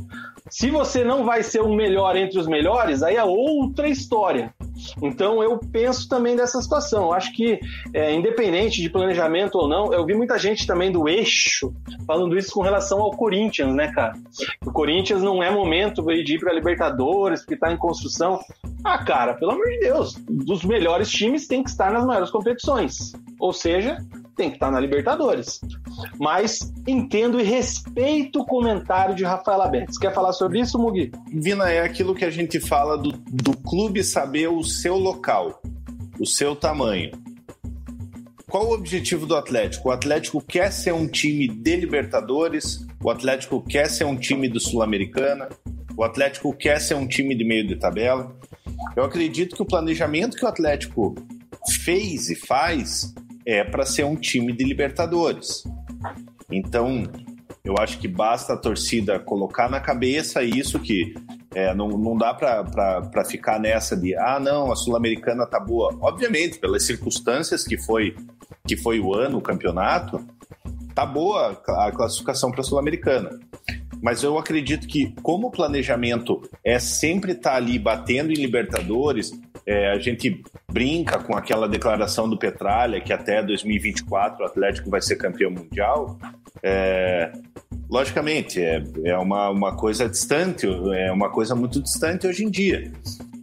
Se 0.49 0.71
você 0.71 1.03
não 1.03 1.25
vai 1.25 1.43
ser 1.43 1.61
o 1.61 1.75
melhor 1.75 2.17
entre 2.17 2.39
os 2.39 2.47
melhores, 2.47 3.03
aí 3.03 3.17
é 3.17 3.25
outra 3.25 3.89
história. 3.89 4.55
Então 5.03 5.43
eu 5.43 5.59
penso 5.59 6.09
também 6.09 6.37
dessa 6.37 6.61
situação. 6.61 7.05
Eu 7.05 7.13
acho 7.13 7.33
que, 7.35 7.59
é, 7.93 8.15
independente 8.15 8.81
de 8.81 8.91
planejamento 8.91 9.57
ou 9.57 9.69
não, 9.69 9.93
eu 9.93 10.05
vi 10.05 10.15
muita 10.15 10.39
gente 10.39 10.67
também 10.67 10.93
do 10.93 11.09
eixo 11.09 11.73
falando 12.07 12.37
isso 12.37 12.53
com 12.53 12.63
relação 12.63 13.01
ao 13.01 13.11
Corinthians, 13.11 13.75
né, 13.75 13.91
cara? 13.93 14.13
O 14.65 14.71
Corinthians 14.71 15.23
não 15.23 15.43
é 15.43 15.51
momento 15.51 16.03
de 16.03 16.35
ir 16.35 16.39
para 16.39 16.53
Libertadores, 16.53 17.41
porque 17.41 17.55
está 17.55 17.73
em 17.73 17.77
construção. 17.77 18.39
Ah, 18.85 19.03
cara, 19.05 19.35
pelo 19.35 19.53
amor 19.53 19.67
de 19.67 19.81
Deus, 19.81 20.15
dos 20.29 20.65
melhores 20.65 21.11
times 21.11 21.47
tem 21.49 21.63
que 21.63 21.71
estar 21.71 21.91
nas 21.91 22.07
maiores 22.07 22.31
competições. 22.31 23.13
Ou 23.41 23.53
seja, 23.53 23.99
tem 24.37 24.51
que 24.51 24.57
estar 24.57 24.71
na 24.71 24.79
Libertadores. 24.79 25.61
Mas 26.21 26.73
entendo 26.87 27.41
e 27.41 27.43
respeito 27.43 28.41
o 28.41 28.45
comentário 28.45 29.15
de 29.15 29.25
Rafael 29.25 29.63
Abertes. 29.63 29.99
Quer 29.99 30.15
falar 30.15 30.33
sobre 30.33 30.61
isso, 30.61 30.79
Mugi? 30.79 31.11
Vina, 31.33 31.71
é 31.71 31.81
aquilo 31.81 32.15
que 32.15 32.25
a 32.25 32.31
gente 32.31 32.61
fala 32.61 32.97
do, 32.99 33.13
do 33.13 33.57
clube 33.57 34.05
saber 34.05 34.49
o 34.49 34.63
seu 34.63 34.97
local, 34.97 35.61
o 36.21 36.27
seu 36.27 36.55
tamanho. 36.55 37.11
Qual 38.49 38.69
o 38.69 38.75
objetivo 38.75 39.27
do 39.27 39.35
Atlético? 39.35 39.89
O 39.89 39.93
Atlético 39.93 40.41
quer 40.41 40.71
ser 40.71 40.93
um 40.93 41.09
time 41.09 41.49
de 41.49 41.77
Libertadores, 41.77 42.87
o 43.03 43.11
Atlético 43.11 43.61
quer 43.61 43.91
ser 43.91 44.05
um 44.05 44.17
time 44.17 44.49
do 44.49 44.61
Sul-Americana, 44.61 45.49
o 45.97 46.05
Atlético 46.05 46.53
quer 46.53 46.81
ser 46.81 46.95
um 46.95 47.09
time 47.09 47.35
de 47.35 47.45
meio 47.45 47.67
de 47.67 47.77
tabela. 47.77 48.37
Eu 48.95 49.05
acredito 49.05 49.57
que 49.57 49.63
o 49.63 49.67
planejamento 49.67 50.37
que 50.37 50.45
o 50.45 50.49
Atlético 50.49 51.15
fez 51.85 52.31
e 52.31 52.37
faz 52.37 53.13
é 53.47 53.63
para 53.63 53.87
ser 53.87 54.05
um 54.05 54.17
time 54.17 54.53
de 54.53 54.65
Libertadores. 54.65 55.63
Então, 56.51 57.05
eu 57.65 57.77
acho 57.79 57.99
que 57.99 58.09
basta 58.09 58.55
a 58.55 58.57
torcida 58.57 59.21
colocar 59.21 59.71
na 59.71 59.81
cabeça 59.81 60.43
isso 60.43 60.81
que 60.81 61.15
é, 61.55 61.73
não, 61.75 61.89
não 61.89 62.17
dá 62.17 62.35
para 62.35 63.25
ficar 63.25 63.59
nessa 63.59 63.97
de 63.97 64.15
ah, 64.17 64.39
não, 64.39 64.71
a 64.71 64.77
Sul-Americana 64.77 65.47
tá 65.47 65.59
boa. 65.59 65.97
Obviamente, 66.01 66.59
pelas 66.59 66.85
circunstâncias 66.85 67.65
que 67.65 67.79
foi, 67.79 68.15
que 68.67 68.77
foi 68.77 69.01
o 69.01 69.15
ano, 69.15 69.39
o 69.39 69.43
campeonato, 69.43 70.23
tá 70.95 71.07
boa 71.07 71.61
a 71.67 71.93
classificação 71.93 72.51
para 72.51 72.61
a 72.61 72.65
Sul-Americana. 72.65 73.31
Mas 74.03 74.23
eu 74.23 74.39
acredito 74.39 74.87
que, 74.87 75.15
como 75.23 75.49
o 75.49 75.51
planejamento 75.51 76.43
é 76.65 76.79
sempre 76.79 77.33
estar 77.33 77.51
tá 77.51 77.57
ali 77.57 77.79
batendo 77.79 78.33
em 78.33 78.37
Libertadores, 78.37 79.33
é, 79.67 79.91
a 79.91 79.99
gente 79.99 80.43
brinca 80.71 81.19
com 81.19 81.37
aquela 81.37 81.69
declaração 81.69 82.29
do 82.29 82.39
Petralha 82.39 83.01
que 83.01 83.13
até 83.13 83.43
2024 83.43 84.43
o 84.43 84.47
Atlético 84.47 84.91
vai 84.91 85.01
ser 85.01 85.17
campeão 85.17 85.51
mundial. 85.51 86.19
É, 86.63 87.33
logicamente, 87.91 88.61
é, 88.61 88.83
é 89.05 89.19
uma, 89.19 89.51
uma 89.51 89.77
coisa 89.77 90.09
distante, 90.09 90.67
é 90.95 91.11
uma 91.11 91.31
coisa 91.31 91.55
muito 91.55 91.83
distante 91.83 92.27
hoje 92.27 92.45
em 92.45 92.51
dia. 92.51 92.93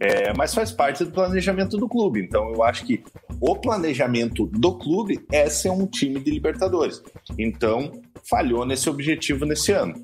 É, 0.00 0.32
mas 0.34 0.54
faz 0.54 0.72
parte 0.72 1.04
do 1.04 1.10
planejamento 1.10 1.76
do 1.76 1.88
clube. 1.88 2.20
Então 2.20 2.50
eu 2.52 2.62
acho 2.62 2.84
que 2.84 3.02
o 3.40 3.56
planejamento 3.56 4.46
do 4.46 4.76
clube 4.76 5.24
é 5.30 5.48
ser 5.48 5.70
um 5.70 5.86
time 5.86 6.20
de 6.20 6.30
Libertadores. 6.30 7.02
Então 7.38 7.92
falhou 8.28 8.64
nesse 8.64 8.88
objetivo 8.88 9.44
nesse 9.44 9.72
ano. 9.72 9.94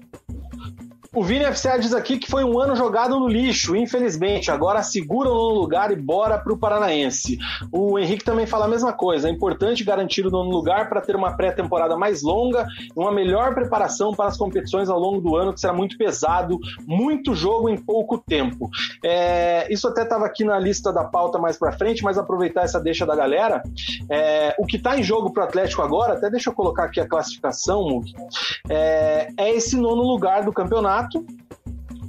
O 1.13 1.25
Vini 1.25 1.45
FCA 1.45 1.77
diz 1.77 1.93
aqui 1.93 2.19
que 2.19 2.31
foi 2.31 2.45
um 2.45 2.61
ano 2.61 2.77
jogado 2.77 3.19
no 3.19 3.27
lixo, 3.27 3.75
infelizmente. 3.75 4.49
Agora 4.49 4.81
segura 4.81 5.29
o 5.29 5.35
nono 5.35 5.59
lugar 5.59 5.91
e 5.91 5.97
bora 5.97 6.39
pro 6.39 6.57
Paranaense. 6.57 7.37
O 7.73 7.99
Henrique 7.99 8.23
também 8.23 8.47
fala 8.47 8.67
a 8.67 8.69
mesma 8.69 8.93
coisa. 8.93 9.27
É 9.27 9.31
importante 9.33 9.83
garantir 9.83 10.25
o 10.25 10.31
nono 10.31 10.51
lugar 10.51 10.89
para 10.89 11.01
ter 11.01 11.17
uma 11.17 11.37
pré-temporada 11.37 11.97
mais 11.97 12.23
longa 12.23 12.65
e 12.85 12.93
uma 12.95 13.11
melhor 13.11 13.55
preparação 13.55 14.15
para 14.15 14.29
as 14.29 14.37
competições 14.37 14.89
ao 14.89 15.01
longo 15.01 15.21
do 15.21 15.35
ano, 15.35 15.53
que 15.53 15.59
será 15.59 15.73
muito 15.73 15.99
pesado, 15.99 16.61
muito 16.87 17.35
jogo 17.35 17.69
em 17.69 17.77
pouco 17.77 18.17
tempo. 18.17 18.71
É, 19.05 19.67
isso 19.73 19.89
até 19.89 20.03
estava 20.03 20.27
aqui 20.27 20.45
na 20.45 20.61
lista 20.61 20.93
da 20.93 21.03
pauta 21.03 21.41
mais 21.41 21.59
para 21.59 21.73
frente, 21.73 22.05
mas 22.05 22.19
aproveitar 22.19 22.63
essa 22.63 22.79
deixa 22.79 23.05
da 23.05 23.17
galera. 23.17 23.65
É, 24.09 24.55
o 24.57 24.65
que 24.65 24.77
está 24.77 24.97
em 24.97 25.03
jogo 25.03 25.33
para 25.33 25.43
o 25.43 25.47
Atlético 25.47 25.83
agora, 25.83 26.13
até 26.13 26.31
deixa 26.31 26.51
eu 26.51 26.55
colocar 26.55 26.85
aqui 26.85 27.01
a 27.01 27.09
classificação, 27.09 28.01
é, 28.69 29.29
é 29.37 29.51
esse 29.51 29.77
nono 29.77 30.03
lugar 30.03 30.45
do 30.45 30.53
campeonato 30.53 31.00
campeonato 31.09 31.50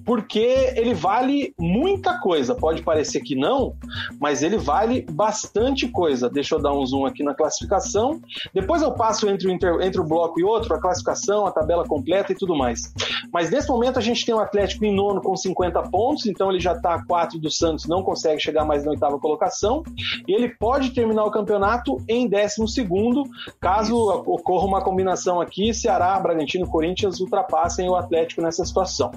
porque 0.05 0.73
ele 0.75 0.93
vale 0.93 1.53
muita 1.59 2.19
coisa. 2.19 2.55
Pode 2.55 2.81
parecer 2.81 3.21
que 3.21 3.35
não, 3.35 3.75
mas 4.19 4.43
ele 4.43 4.57
vale 4.57 5.05
bastante 5.11 5.87
coisa. 5.87 6.29
Deixa 6.29 6.55
eu 6.55 6.61
dar 6.61 6.73
um 6.73 6.85
zoom 6.85 7.05
aqui 7.05 7.23
na 7.23 7.33
classificação. 7.33 8.19
Depois 8.53 8.81
eu 8.81 8.91
passo 8.91 9.29
entre 9.29 9.47
o, 9.47 9.51
inter... 9.51 9.81
entre 9.81 10.01
o 10.01 10.03
bloco 10.03 10.39
e 10.39 10.43
outro, 10.43 10.73
a 10.73 10.79
classificação, 10.79 11.45
a 11.45 11.51
tabela 11.51 11.85
completa 11.85 12.31
e 12.31 12.35
tudo 12.35 12.55
mais. 12.55 12.93
Mas 13.31 13.49
nesse 13.49 13.69
momento 13.69 13.99
a 13.99 14.01
gente 14.01 14.25
tem 14.25 14.33
o 14.33 14.39
Atlético 14.39 14.85
em 14.85 14.95
nono 14.95 15.21
com 15.21 15.35
50 15.35 15.81
pontos, 15.83 16.25
então 16.25 16.49
ele 16.49 16.59
já 16.59 16.73
está 16.73 16.95
a 16.95 17.05
4 17.05 17.39
do 17.39 17.49
Santos, 17.49 17.87
não 17.87 18.03
consegue 18.03 18.41
chegar 18.41 18.65
mais 18.65 18.83
na 18.83 18.91
oitava 18.91 19.19
colocação. 19.19 19.83
E 20.27 20.33
ele 20.33 20.49
pode 20.49 20.91
terminar 20.91 21.25
o 21.25 21.31
campeonato 21.31 21.97
em 22.07 22.27
décimo 22.27 22.67
segundo, 22.67 23.23
caso 23.59 23.95
ocorra 24.25 24.65
uma 24.65 24.81
combinação 24.81 25.39
aqui, 25.39 25.73
Ceará, 25.73 26.19
Bragantino 26.19 26.67
Corinthians 26.67 27.19
ultrapassem 27.19 27.87
o 27.89 27.95
Atlético 27.95 28.41
nessa 28.41 28.65
situação. 28.65 29.11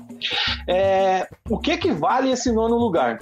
É, 0.66 0.73
o 1.48 1.58
que 1.58 1.76
que 1.76 1.92
vale 1.92 2.30
esse 2.30 2.50
nono 2.52 2.76
lugar? 2.76 3.20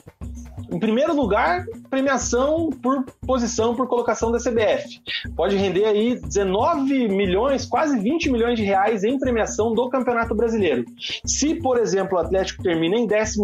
Em 0.73 0.79
primeiro 0.79 1.15
lugar, 1.15 1.67
premiação 1.91 2.71
por 2.71 3.05
posição, 3.27 3.75
por 3.75 3.87
colocação 3.87 4.33
da 4.33 4.39
CBF. 4.39 5.03
Pode 5.37 5.55
render 5.55 5.85
aí 5.85 6.19
19 6.19 7.09
milhões, 7.09 7.67
quase 7.67 7.99
20 7.99 8.31
milhões 8.31 8.59
de 8.59 8.65
reais 8.65 9.05
em 9.05 9.19
premiação 9.19 9.75
do 9.75 9.91
Campeonato 9.91 10.35
Brasileiro. 10.35 10.85
Se, 11.27 11.55
por 11.57 11.79
exemplo, 11.79 12.17
o 12.17 12.21
Atlético 12.21 12.63
termina 12.63 12.97
em 12.97 13.07
12 13.07 13.43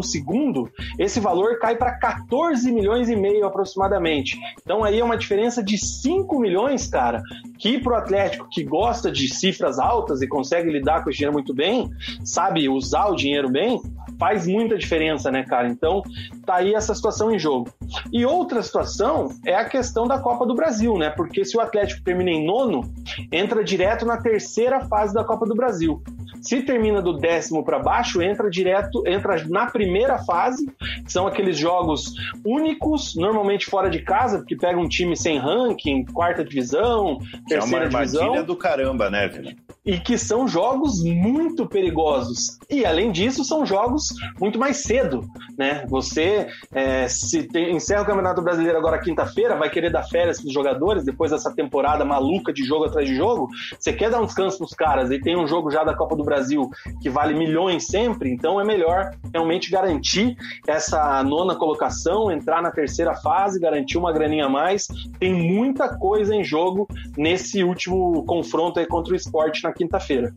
esse 0.99 1.21
valor 1.21 1.59
cai 1.59 1.77
para 1.77 1.99
14 1.99 2.73
milhões 2.73 3.11
e 3.11 3.17
meio 3.17 3.45
aproximadamente. 3.45 4.39
Então 4.63 4.83
aí 4.83 4.99
é 4.99 5.05
uma 5.05 5.17
diferença 5.17 5.63
de 5.63 5.77
5 5.77 6.39
milhões, 6.39 6.87
cara, 6.87 7.23
que 7.59 7.79
para 7.79 7.93
o 7.93 7.97
Atlético 7.97 8.49
que 8.51 8.65
gosta 8.65 9.13
de 9.13 9.29
cifras 9.29 9.79
altas 9.79 10.23
e 10.23 10.27
consegue 10.27 10.71
lidar 10.71 11.05
com 11.05 11.11
esse 11.11 11.19
dinheiro 11.19 11.35
muito 11.35 11.55
bem, 11.55 11.91
sabe 12.25 12.69
usar 12.69 13.07
o 13.07 13.17
dinheiro 13.17 13.51
bem, 13.51 13.81
faz 14.19 14.47
muita 14.47 14.77
diferença, 14.77 15.31
né, 15.31 15.45
cara? 15.45 15.69
Então, 15.69 16.03
tá 16.49 16.57
aí 16.57 16.75
essa 16.75 16.95
situação 16.95 17.31
em 17.31 17.39
jogo. 17.39 17.71
E 18.11 18.25
outra 18.25 18.63
situação 18.63 19.29
é 19.45 19.55
a 19.55 19.67
questão 19.67 20.07
da 20.07 20.19
Copa 20.19 20.47
do 20.47 20.55
Brasil, 20.55 20.97
né? 20.97 21.11
Porque 21.11 21.45
se 21.45 21.59
o 21.59 21.61
Atlético 21.61 22.03
termina 22.03 22.31
em 22.31 22.47
nono, 22.47 22.91
entra 23.31 23.63
direto 23.63 24.07
na 24.07 24.17
terceira 24.17 24.81
fase 24.87 25.13
da 25.13 25.23
Copa 25.23 25.45
do 25.45 25.55
Brasil. 25.55 26.03
Se 26.41 26.63
termina 26.63 27.03
do 27.03 27.13
décimo 27.13 27.63
para 27.63 27.79
baixo, 27.79 28.23
entra 28.23 28.49
direto, 28.49 29.03
entra 29.07 29.45
na 29.47 29.67
primeira 29.67 30.19
fase, 30.21 30.67
que 31.05 31.13
são 31.13 31.27
aqueles 31.27 31.59
jogos 31.59 32.15
únicos, 32.43 33.15
normalmente 33.15 33.67
fora 33.67 33.91
de 33.91 34.01
casa, 34.01 34.39
porque 34.39 34.57
pega 34.57 34.79
um 34.79 34.89
time 34.89 35.17
sem 35.17 35.39
ranking, 35.39 36.07
quarta 36.07 36.43
divisão, 36.43 37.19
terceira 37.47 37.85
é 37.85 37.89
uma 37.89 38.07
divisão. 38.07 38.45
do 38.45 38.57
caramba, 38.57 39.11
né, 39.11 39.29
Vila? 39.29 39.53
E 39.89 39.99
que 39.99 40.19
são 40.19 40.47
jogos 40.47 41.03
muito 41.03 41.67
perigosos. 41.67 42.59
E 42.69 42.85
além 42.85 43.11
disso, 43.11 43.43
são 43.43 43.65
jogos 43.65 44.15
muito 44.39 44.59
mais 44.59 44.83
cedo, 44.83 45.25
né? 45.57 45.87
Você 45.89 46.47
é, 46.73 47.09
se 47.09 47.45
tem, 47.45 47.75
encerra 47.75 48.03
o 48.03 48.05
Campeonato 48.05 48.43
Brasileiro 48.43 48.77
agora 48.77 49.01
quinta-feira, 49.01 49.57
vai 49.57 49.71
querer 49.71 49.91
dar 49.91 50.03
férias 50.03 50.39
para 50.39 50.49
os 50.49 50.53
jogadores 50.53 51.07
depois 51.07 51.31
dessa 51.31 51.55
temporada 51.55 52.05
maluca 52.05 52.53
de 52.53 52.63
jogo 52.65 52.85
atrás 52.85 53.09
de 53.09 53.17
jogo. 53.17 53.49
Você 53.81 53.91
quer 53.95 54.11
dar 54.11 54.21
um 54.21 54.27
descanso 54.27 54.59
para 54.59 54.67
os 54.67 54.75
caras 54.75 55.11
e 55.11 55.19
tem 55.19 55.39
um 55.39 55.47
jogo 55.47 55.71
já 55.71 55.83
da 55.83 55.97
Copa 55.97 56.15
do 56.15 56.23
Brasil 56.23 56.69
que 57.01 57.09
vale 57.09 57.33
milhões 57.33 57.87
sempre, 57.87 58.31
então 58.31 58.61
é 58.61 58.65
melhor 58.65 59.11
realmente 59.33 59.71
garantir 59.71 60.37
essa 60.67 61.23
nona 61.23 61.57
colocação, 61.57 62.31
entrar 62.31 62.61
na 62.61 62.71
terceira 62.71 63.15
fase, 63.15 63.59
garantir 63.59 63.97
uma 63.97 64.13
graninha 64.13 64.45
a 64.45 64.51
mais. 64.51 64.87
Tem 65.19 65.33
muita 65.33 65.97
coisa 65.97 66.35
em 66.35 66.45
jogo 66.45 66.87
nesse 67.17 67.65
último 67.65 68.23
confronto 68.27 68.79
aí 68.79 68.87
contra 68.87 69.15
o 69.15 69.17
esporte 69.17 69.63
na 69.63 69.73
quinta-feira. 69.79 70.35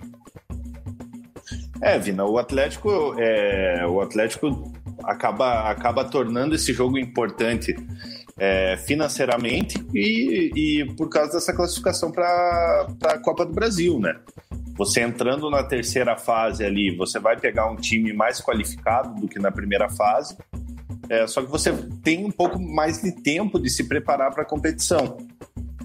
É, 1.82 1.98
Vina, 1.98 2.24
o 2.24 2.38
Atlético, 2.38 3.16
é, 3.18 3.86
o 3.88 4.00
Atlético 4.02 4.72
acaba, 5.04 5.70
acaba 5.70 6.06
tornando 6.06 6.54
esse 6.54 6.72
jogo 6.74 6.98
importante 6.98 7.76
é, 8.38 8.78
financeiramente 8.78 9.84
e, 9.94 10.52
e, 10.56 10.86
por 10.96 11.10
causa 11.10 11.34
dessa 11.34 11.54
classificação 11.54 12.12
para 12.12 12.88
a 13.06 13.18
Copa 13.20 13.46
do 13.46 13.54
Brasil, 13.54 14.00
né? 14.00 14.16
Você 14.78 15.02
entrando 15.02 15.50
na 15.50 15.64
terceira 15.64 16.16
fase 16.16 16.64
ali, 16.64 16.96
você 16.96 17.20
vai 17.20 17.38
pegar 17.38 17.70
um 17.70 17.76
time 17.76 18.14
mais 18.14 18.40
qualificado 18.40 19.20
do 19.20 19.28
que 19.28 19.40
na 19.40 19.52
primeira 19.52 19.90
fase, 19.90 20.38
é, 21.10 21.28
só 21.28 21.42
que 21.42 21.50
você 21.50 21.74
tem 22.04 22.26
um 22.26 22.32
pouco 22.32 22.60
mais 22.60 23.02
de 23.02 23.12
tempo 23.12 23.60
de 23.60 23.70
se 23.70 23.84
preparar 23.88 24.32
para 24.32 24.44
a 24.44 24.46
competição. 24.46 25.18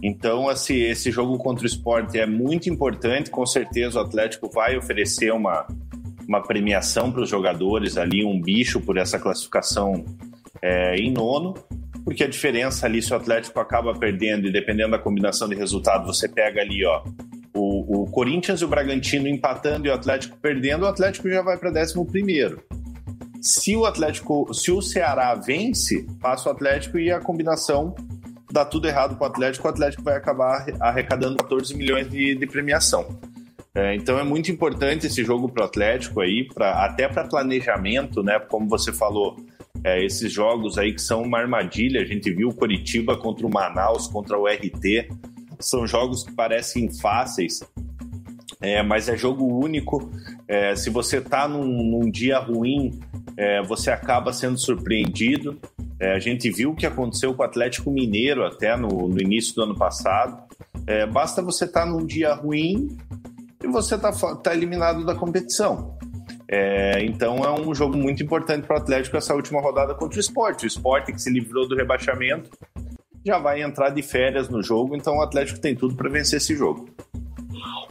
Então, 0.07 0.49
assim, 0.49 0.77
esse 0.83 1.11
jogo 1.11 1.37
contra 1.37 1.64
o 1.64 1.66
esporte 1.66 2.16
é 2.16 2.25
muito 2.25 2.71
importante. 2.71 3.29
Com 3.29 3.45
certeza, 3.45 3.99
o 3.99 4.03
Atlético 4.03 4.49
vai 4.49 4.77
oferecer 4.77 5.33
uma, 5.33 5.66
uma 6.29 6.40
premiação 6.40 7.11
para 7.11 7.23
os 7.23 7.29
jogadores 7.29 7.97
ali, 7.97 8.25
um 8.25 8.40
bicho 8.40 8.81
por 8.81 8.99
essa 8.99 9.19
classificação 9.19 10.05
é, 10.62 10.95
em 10.95 11.11
nono, 11.11 11.55
porque 12.05 12.23
a 12.23 12.29
diferença 12.29 12.87
ali, 12.87 13.03
se 13.03 13.12
o 13.12 13.16
Atlético 13.16 13.59
acaba 13.59 13.95
perdendo 13.95 14.47
e 14.47 14.53
dependendo 14.53 14.92
da 14.92 14.99
combinação 15.01 15.49
de 15.49 15.57
resultado, 15.57 16.07
você 16.07 16.29
pega 16.29 16.61
ali, 16.61 16.87
ó, 16.87 17.03
o, 17.53 18.03
o 18.03 18.07
Corinthians 18.12 18.61
e 18.61 18.64
o 18.64 18.69
Bragantino 18.69 19.27
empatando 19.27 19.88
e 19.88 19.90
o 19.90 19.92
Atlético 19.95 20.37
perdendo, 20.40 20.85
o 20.85 20.87
Atlético 20.87 21.29
já 21.29 21.42
vai 21.42 21.59
para 21.59 21.73
11 21.83 22.07
primeiro. 22.07 22.62
Se 23.40 23.75
o 23.75 23.85
Atlético, 23.85 24.55
se 24.55 24.71
o 24.71 24.81
Ceará 24.81 25.35
vence, 25.35 26.07
passa 26.21 26.49
o 26.49 26.53
Atlético 26.53 26.97
e 26.97 27.11
a 27.11 27.19
combinação 27.19 27.92
dá 28.57 28.64
tudo 28.64 28.88
errado 28.88 29.16
para 29.16 29.25
o 29.25 29.31
Atlético, 29.31 29.66
o 29.66 29.71
Atlético 29.71 30.03
vai 30.03 30.16
acabar 30.16 30.66
arrecadando 30.81 31.37
14 31.37 31.77
milhões 31.77 32.09
de, 32.09 32.35
de 32.35 32.47
premiação. 32.47 33.07
É, 33.75 33.95
então 33.95 34.19
é 34.19 34.25
muito 34.25 34.51
importante 34.51 35.07
esse 35.07 35.23
jogo 35.23 35.51
para 35.51 35.64
o 35.64 35.66
Atlético 35.66 36.21
aí, 36.23 36.49
pra, 36.55 36.83
até 36.85 37.07
para 37.07 37.25
planejamento, 37.25 38.23
né? 38.23 38.38
Como 38.38 38.66
você 38.66 38.90
falou, 38.90 39.37
é, 39.85 40.03
esses 40.03 40.33
jogos 40.33 40.79
aí 40.79 40.95
que 40.95 41.03
são 41.03 41.23
uma 41.23 41.38
armadilha. 41.38 42.01
A 42.01 42.07
gente 42.07 42.31
viu 42.31 42.49
o 42.49 42.55
Coritiba 42.55 43.14
contra 43.19 43.47
o 43.47 43.53
Manaus, 43.53 44.07
contra 44.07 44.38
o 44.38 44.47
RT. 44.47 45.11
São 45.61 45.87
jogos 45.87 46.25
que 46.25 46.33
parecem 46.33 46.90
fáceis, 46.99 47.61
é, 48.62 48.83
mas 48.83 49.11
é 49.11 49.16
jogo 49.19 49.45
único. 49.45 50.11
É, 50.49 50.75
se 50.75 50.88
você 50.88 51.19
está 51.19 51.47
num, 51.47 51.66
num, 51.66 52.11
dia 52.11 52.38
ruim, 52.38 52.99
é, 53.37 53.62
você 53.62 53.90
acaba 53.90 54.33
sendo 54.33 54.59
surpreendido. 54.59 55.59
É, 56.01 56.12
a 56.12 56.18
gente 56.18 56.51
viu 56.51 56.70
o 56.70 56.77
que 56.77 56.87
aconteceu 56.87 57.35
com 57.35 57.42
o 57.42 57.46
Atlético 57.46 57.90
Mineiro 57.90 58.44
até 58.44 58.77
no, 58.77 59.09
no 59.09 59.20
início 59.20 59.55
do 59.55 59.62
ano 59.62 59.75
passado. 59.75 60.42
É, 60.87 61.07
basta 61.07 61.42
você 61.42 61.64
estar 61.64 61.81
tá 61.81 61.87
num 61.87 62.05
dia 62.05 62.35
ruim 62.35 62.96
e 63.62 63.66
você 63.66 63.96
está 63.96 64.12
tá 64.37 64.55
eliminado 64.55 65.05
da 65.05 65.14
competição. 65.14 65.96
É, 66.49 67.05
então 67.05 67.38
é 67.38 67.51
um 67.51 67.75
jogo 67.75 67.96
muito 67.96 68.22
importante 68.22 68.66
para 68.66 68.77
o 68.77 68.79
Atlético 68.79 69.16
essa 69.16 69.35
última 69.35 69.61
rodada 69.61 69.94
contra 69.94 70.16
o 70.16 70.20
Sport. 70.20 70.62
O 70.62 70.66
Sport 70.66 71.07
que 71.07 71.18
se 71.18 71.31
livrou 71.31 71.68
do 71.68 71.75
rebaixamento 71.75 72.51
já 73.25 73.38
vai 73.38 73.61
entrar 73.61 73.90
de 73.90 74.03
férias 74.03 74.49
no 74.49 74.62
jogo, 74.62 74.94
então 74.94 75.16
o 75.16 75.22
Atlético 75.22 75.59
tem 75.59 75.75
tudo 75.75 75.96
para 75.96 76.09
vencer 76.09 76.37
esse 76.37 76.55
jogo. 76.55 76.88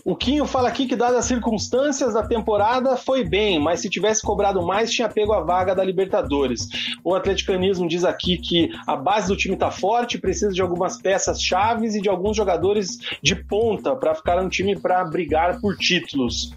O 0.03 0.15
Quinho 0.15 0.45
fala 0.45 0.69
aqui 0.69 0.85
que, 0.85 0.95
dadas 0.95 1.17
as 1.17 1.25
circunstâncias 1.25 2.13
da 2.13 2.23
temporada, 2.23 2.95
foi 2.95 3.23
bem, 3.23 3.59
mas 3.59 3.79
se 3.79 3.89
tivesse 3.89 4.21
cobrado 4.21 4.65
mais, 4.65 4.91
tinha 4.91 5.09
pego 5.09 5.33
a 5.33 5.41
vaga 5.41 5.73
da 5.73 5.83
Libertadores. 5.83 6.67
O 7.03 7.15
atleticanismo 7.15 7.87
diz 7.87 8.03
aqui 8.03 8.37
que 8.37 8.69
a 8.85 8.95
base 8.95 9.27
do 9.27 9.35
time 9.35 9.55
está 9.55 9.71
forte, 9.71 10.17
precisa 10.17 10.51
de 10.51 10.61
algumas 10.61 11.01
peças 11.01 11.41
chaves 11.41 11.95
e 11.95 12.01
de 12.01 12.09
alguns 12.09 12.37
jogadores 12.37 12.97
de 13.21 13.35
ponta 13.35 13.95
para 13.95 14.13
ficar 14.13 14.41
um 14.41 14.49
time 14.49 14.79
para 14.79 15.03
brigar 15.05 15.59
por 15.59 15.75
títulos. 15.77 16.51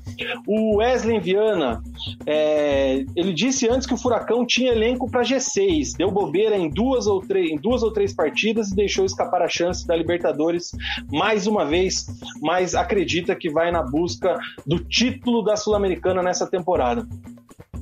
O 0.47 0.77
Wesley 0.77 1.21
Viana, 1.21 1.83
é, 2.27 3.05
ele 3.17 3.33
disse 3.33 3.69
antes 3.69 3.87
que 3.87 3.95
o 3.95 3.99
Furacão 3.99 4.45
tinha 4.45 4.73
elenco 4.73 5.11
para 5.11 5.23
G6, 5.23 5.97
deu 5.97 6.11
bobeira 6.11 6.57
em 6.57 6.69
duas, 6.69 7.07
ou 7.07 7.21
três, 7.21 7.51
em 7.51 7.57
duas 7.57 7.83
ou 7.83 7.93
três 7.93 8.15
partidas 8.15 8.71
e 8.71 8.77
deixou 8.77 9.05
escapar 9.05 9.43
a 9.43 9.49
chance 9.49 9.87
da 9.87 9.97
Libertadores 9.97 10.73
mais 11.11 11.47
uma 11.47 11.65
vez, 11.65 12.07
mas 12.43 12.75
acredita 12.99 13.37
que 13.37 13.49
vai 13.49 13.71
na 13.71 13.83
busca 13.83 14.37
do 14.67 14.81
título 14.81 15.43
da 15.43 15.57
Sul-Americana 15.57 16.21
nessa 16.21 16.47
temporada 16.47 17.07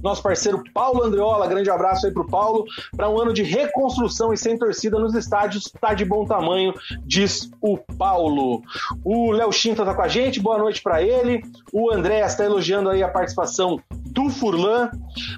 nosso 0.03 0.23
parceiro 0.23 0.63
Paulo 0.73 1.03
Andreola. 1.03 1.47
Grande 1.47 1.71
abraço 1.71 2.07
aí 2.07 2.13
pro 2.13 2.27
Paulo. 2.27 2.65
Para 2.97 3.09
um 3.09 3.21
ano 3.21 3.33
de 3.33 3.43
reconstrução 3.43 4.33
e 4.33 4.37
sem 4.37 4.59
torcida 4.59 4.99
nos 4.99 5.15
estádios, 5.15 5.73
tá 5.81 5.95
de 5.95 6.05
bom 6.05 6.25
tamanho, 6.25 6.75
diz 7.05 7.51
o 7.61 7.77
Paulo. 7.77 8.63
O 9.05 9.33
Léo 9.33 9.53
Chinta 9.53 9.85
tá 9.85 9.95
com 9.95 10.03
a 10.03 10.09
gente, 10.09 10.41
boa 10.41 10.59
noite 10.59 10.83
para 10.83 11.03
ele. 11.03 11.43
O 11.73 11.93
André 11.93 12.21
está 12.21 12.45
elogiando 12.45 12.91
aí 12.91 13.03
a 13.03 13.09
participação 13.09 13.81
do 14.17 14.31
Furlan. 14.31 14.91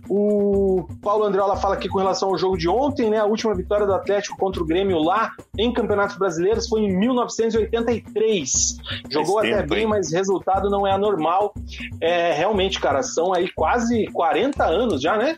O 0.09 0.87
Paulo 1.03 1.25
Andreola 1.25 1.57
fala 1.57 1.75
aqui 1.75 1.89
com 1.89 1.99
relação 1.99 2.29
ao 2.29 2.39
jogo 2.39 2.57
de 2.57 2.69
ontem, 2.69 3.11
né? 3.11 3.19
A 3.19 3.25
última 3.25 3.53
vitória 3.53 3.85
do 3.85 3.93
Atlético 3.93 4.37
contra 4.39 4.63
o 4.63 4.67
Grêmio 4.67 4.99
lá 4.99 5.33
em 5.59 5.73
Campeonatos 5.73 6.17
Brasileiros 6.17 6.69
foi 6.69 6.83
em 6.83 6.97
1983. 6.97 8.77
Jogou 9.11 9.41
até 9.41 9.67
bem, 9.67 9.85
mas 9.85 10.13
resultado 10.13 10.71
não 10.71 10.87
é 10.87 10.93
anormal. 10.93 11.53
É, 12.01 12.33
realmente, 12.33 12.81
cara, 12.81 13.03
são 13.03 13.35
aí 13.35 13.51
quase 13.51 14.07
40 14.13 14.48
anos 14.59 15.01
já, 15.01 15.17
né? 15.17 15.37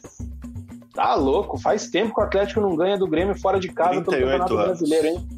Tá 0.94 1.14
louco, 1.14 1.58
faz 1.58 1.88
tempo 1.88 2.14
que 2.14 2.20
o 2.20 2.24
Atlético 2.24 2.60
não 2.60 2.76
ganha 2.76 2.98
do 2.98 3.06
Grêmio 3.06 3.38
fora 3.38 3.58
de 3.58 3.68
casa 3.68 4.02
pelo 4.02 4.04
Campeonato 4.04 4.54
anos. 4.54 4.66
Brasileiro, 4.66 5.06
hein? 5.06 5.28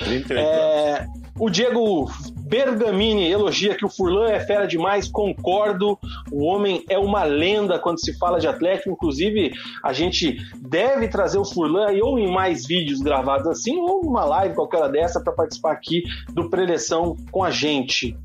38 0.00 0.38
é, 0.38 1.00
anos. 1.00 1.24
O 1.38 1.50
Diego 1.50 2.10
Bergamini 2.44 3.30
elogia 3.30 3.74
que 3.74 3.86
o 3.86 3.88
Furlan 3.88 4.28
é 4.28 4.38
fera 4.38 4.66
demais, 4.66 5.08
concordo. 5.08 5.98
O 6.30 6.44
homem 6.44 6.84
é 6.90 6.98
uma 6.98 7.24
lenda 7.24 7.78
quando 7.78 8.00
se 8.00 8.16
fala 8.18 8.38
de 8.38 8.46
Atlético. 8.46 8.90
Inclusive, 8.90 9.52
a 9.82 9.92
gente 9.92 10.36
deve 10.60 11.08
trazer 11.08 11.38
o 11.38 11.44
Furlan 11.44 11.86
aí, 11.86 12.02
ou 12.02 12.18
em 12.18 12.30
mais 12.30 12.66
vídeos 12.66 13.00
gravados 13.00 13.46
assim, 13.46 13.78
ou 13.78 14.00
uma 14.00 14.24
live 14.24 14.54
qualquer 14.54 14.90
dessa 14.90 15.22
para 15.22 15.32
participar 15.32 15.72
aqui 15.72 16.02
do 16.32 16.50
preleção 16.50 17.16
com 17.30 17.42
a 17.42 17.50
gente. 17.50 18.16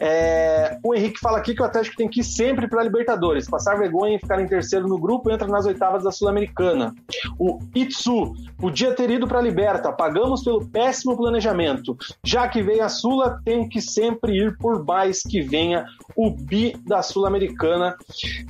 É... 0.00 0.78
O 0.82 0.94
Henrique 0.94 1.20
fala 1.20 1.38
aqui 1.38 1.54
que 1.54 1.62
o 1.62 1.64
Atlético 1.64 1.96
tem 1.96 2.08
que 2.08 2.20
ir 2.20 2.24
sempre 2.24 2.66
para 2.66 2.82
Libertadores, 2.82 3.48
passar 3.48 3.78
vergonha 3.78 4.16
e 4.16 4.18
ficar 4.18 4.40
em 4.40 4.48
terceiro 4.48 4.88
no 4.88 4.98
grupo, 4.98 5.30
entra 5.30 5.46
nas 5.46 5.66
oitavas 5.66 6.02
da 6.02 6.10
Sul-Americana. 6.10 6.94
O 7.38 7.60
Itsu 7.74 8.32
podia 8.58 8.92
ter 8.92 9.10
ido 9.10 9.28
para 9.28 9.40
Liberta, 9.40 9.92
pagamos 9.92 10.42
pelo 10.42 10.66
péssimo 10.66 11.16
planejamento. 11.16 11.96
Já 12.24 12.48
que 12.48 12.62
veio 12.62 12.82
a 12.82 12.88
Sula, 12.88 13.40
tem 13.44 13.51
que 13.68 13.80
sempre 13.80 14.36
ir 14.36 14.56
por 14.58 14.84
mais 14.84 15.22
que 15.22 15.40
venha 15.40 15.84
o 16.16 16.30
bi 16.30 16.74
da 16.86 17.02
Sul-Americana. 17.02 17.96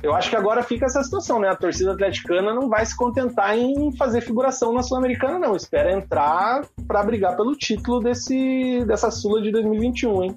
Eu 0.01 0.13
acho 0.13 0.29
que 0.29 0.35
agora 0.35 0.63
fica 0.63 0.85
essa 0.85 1.03
situação, 1.03 1.39
né? 1.39 1.49
A 1.49 1.55
torcida 1.55 1.93
atleticana 1.93 2.53
não 2.53 2.69
vai 2.69 2.85
se 2.85 2.95
contentar 2.95 3.57
em 3.57 3.95
fazer 3.95 4.21
figuração 4.21 4.73
na 4.73 4.83
Sul-Americana, 4.83 5.39
não. 5.39 5.55
Espera 5.55 5.93
entrar 5.93 6.65
para 6.87 7.03
brigar 7.03 7.35
pelo 7.35 7.55
título 7.55 7.99
desse, 7.99 8.83
dessa 8.85 9.11
Sula 9.11 9.41
de 9.41 9.51
2021, 9.51 10.23
hein? 10.23 10.35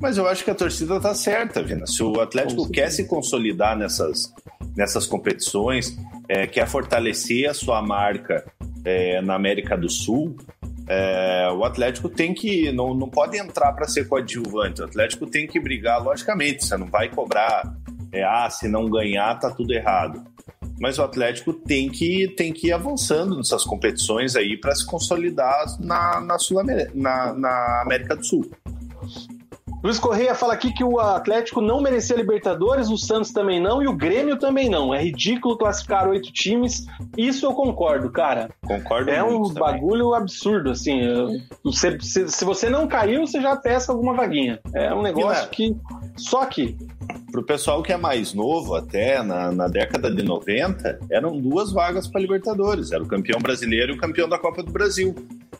Mas 0.00 0.16
eu 0.16 0.26
acho 0.26 0.44
que 0.44 0.50
a 0.50 0.54
torcida 0.54 1.00
tá 1.00 1.14
certa, 1.14 1.62
Vina. 1.62 1.86
Se 1.86 2.02
o 2.02 2.20
Atlético 2.20 2.70
quer 2.70 2.90
se 2.90 3.06
consolidar 3.06 3.76
nessas, 3.76 4.32
nessas 4.76 5.06
competições, 5.06 5.98
é, 6.28 6.46
quer 6.46 6.66
fortalecer 6.66 7.48
a 7.48 7.54
sua 7.54 7.82
marca 7.82 8.44
é, 8.84 9.20
na 9.20 9.34
América 9.34 9.76
do 9.76 9.90
Sul, 9.90 10.36
é, 10.88 11.50
o 11.52 11.64
Atlético 11.64 12.08
tem 12.08 12.32
que. 12.32 12.72
Não, 12.72 12.94
não 12.94 13.08
pode 13.08 13.36
entrar 13.36 13.72
para 13.72 13.86
ser 13.86 14.08
coadjuvante. 14.08 14.80
O 14.80 14.84
Atlético 14.84 15.26
tem 15.26 15.46
que 15.46 15.60
brigar, 15.60 16.02
logicamente. 16.02 16.64
Você 16.64 16.76
não 16.76 16.86
vai 16.86 17.08
cobrar. 17.08 17.74
É, 18.10 18.24
ah, 18.24 18.48
se 18.48 18.66
não 18.66 18.88
ganhar, 18.88 19.38
tá 19.38 19.50
tudo 19.50 19.72
errado. 19.72 20.24
Mas 20.80 20.98
o 20.98 21.02
Atlético 21.02 21.52
tem 21.52 21.90
que, 21.90 22.28
tem 22.28 22.52
que 22.52 22.68
ir 22.68 22.72
avançando 22.72 23.36
nessas 23.36 23.64
competições 23.64 24.34
aí 24.34 24.56
para 24.56 24.74
se 24.74 24.86
consolidar 24.86 25.66
na, 25.78 26.20
na, 26.20 26.38
Sul 26.38 26.62
na, 26.94 27.34
na 27.34 27.82
América 27.82 28.16
do 28.16 28.24
Sul. 28.24 28.50
Luiz 29.82 29.98
Correia 29.98 30.34
fala 30.34 30.54
aqui 30.54 30.72
que 30.72 30.82
o 30.82 30.98
Atlético 30.98 31.60
não 31.60 31.80
merecia 31.80 32.16
Libertadores, 32.16 32.90
o 32.90 32.98
Santos 32.98 33.30
também 33.30 33.60
não 33.60 33.82
e 33.82 33.86
o 33.86 33.92
Grêmio 33.92 34.36
também 34.36 34.68
não. 34.68 34.92
É 34.92 35.00
ridículo 35.00 35.56
classificar 35.56 36.08
oito 36.08 36.32
times. 36.32 36.84
Isso 37.16 37.46
eu 37.46 37.52
concordo, 37.52 38.10
cara. 38.10 38.50
Concordo. 38.66 39.10
É 39.10 39.22
um 39.22 39.52
bagulho 39.52 40.14
absurdo, 40.14 40.70
assim. 40.70 41.00
Você, 41.62 41.98
se, 42.00 42.28
se, 42.28 42.44
você 42.44 42.68
não 42.68 42.88
caiu, 42.88 43.26
você 43.26 43.40
já 43.40 43.56
testa 43.56 43.92
alguma 43.92 44.14
vaguinha. 44.14 44.58
É 44.74 44.92
um 44.92 45.02
negócio 45.02 45.44
é. 45.44 45.48
que. 45.48 45.76
Só 46.16 46.44
que. 46.44 46.76
Pro 47.30 47.44
pessoal 47.44 47.82
que 47.82 47.92
é 47.92 47.96
mais 47.96 48.34
novo, 48.34 48.74
até 48.74 49.22
na, 49.22 49.52
na 49.52 49.68
década 49.68 50.10
de 50.10 50.22
90, 50.22 50.98
eram 51.10 51.38
duas 51.38 51.70
vagas 51.70 52.08
para 52.08 52.20
Libertadores. 52.20 52.90
Era 52.90 53.02
o 53.02 53.06
campeão 53.06 53.38
brasileiro 53.38 53.92
e 53.92 53.96
o 53.96 53.98
campeão 53.98 54.28
da 54.28 54.38
Copa 54.38 54.62
do 54.62 54.72
Brasil. 54.72 55.14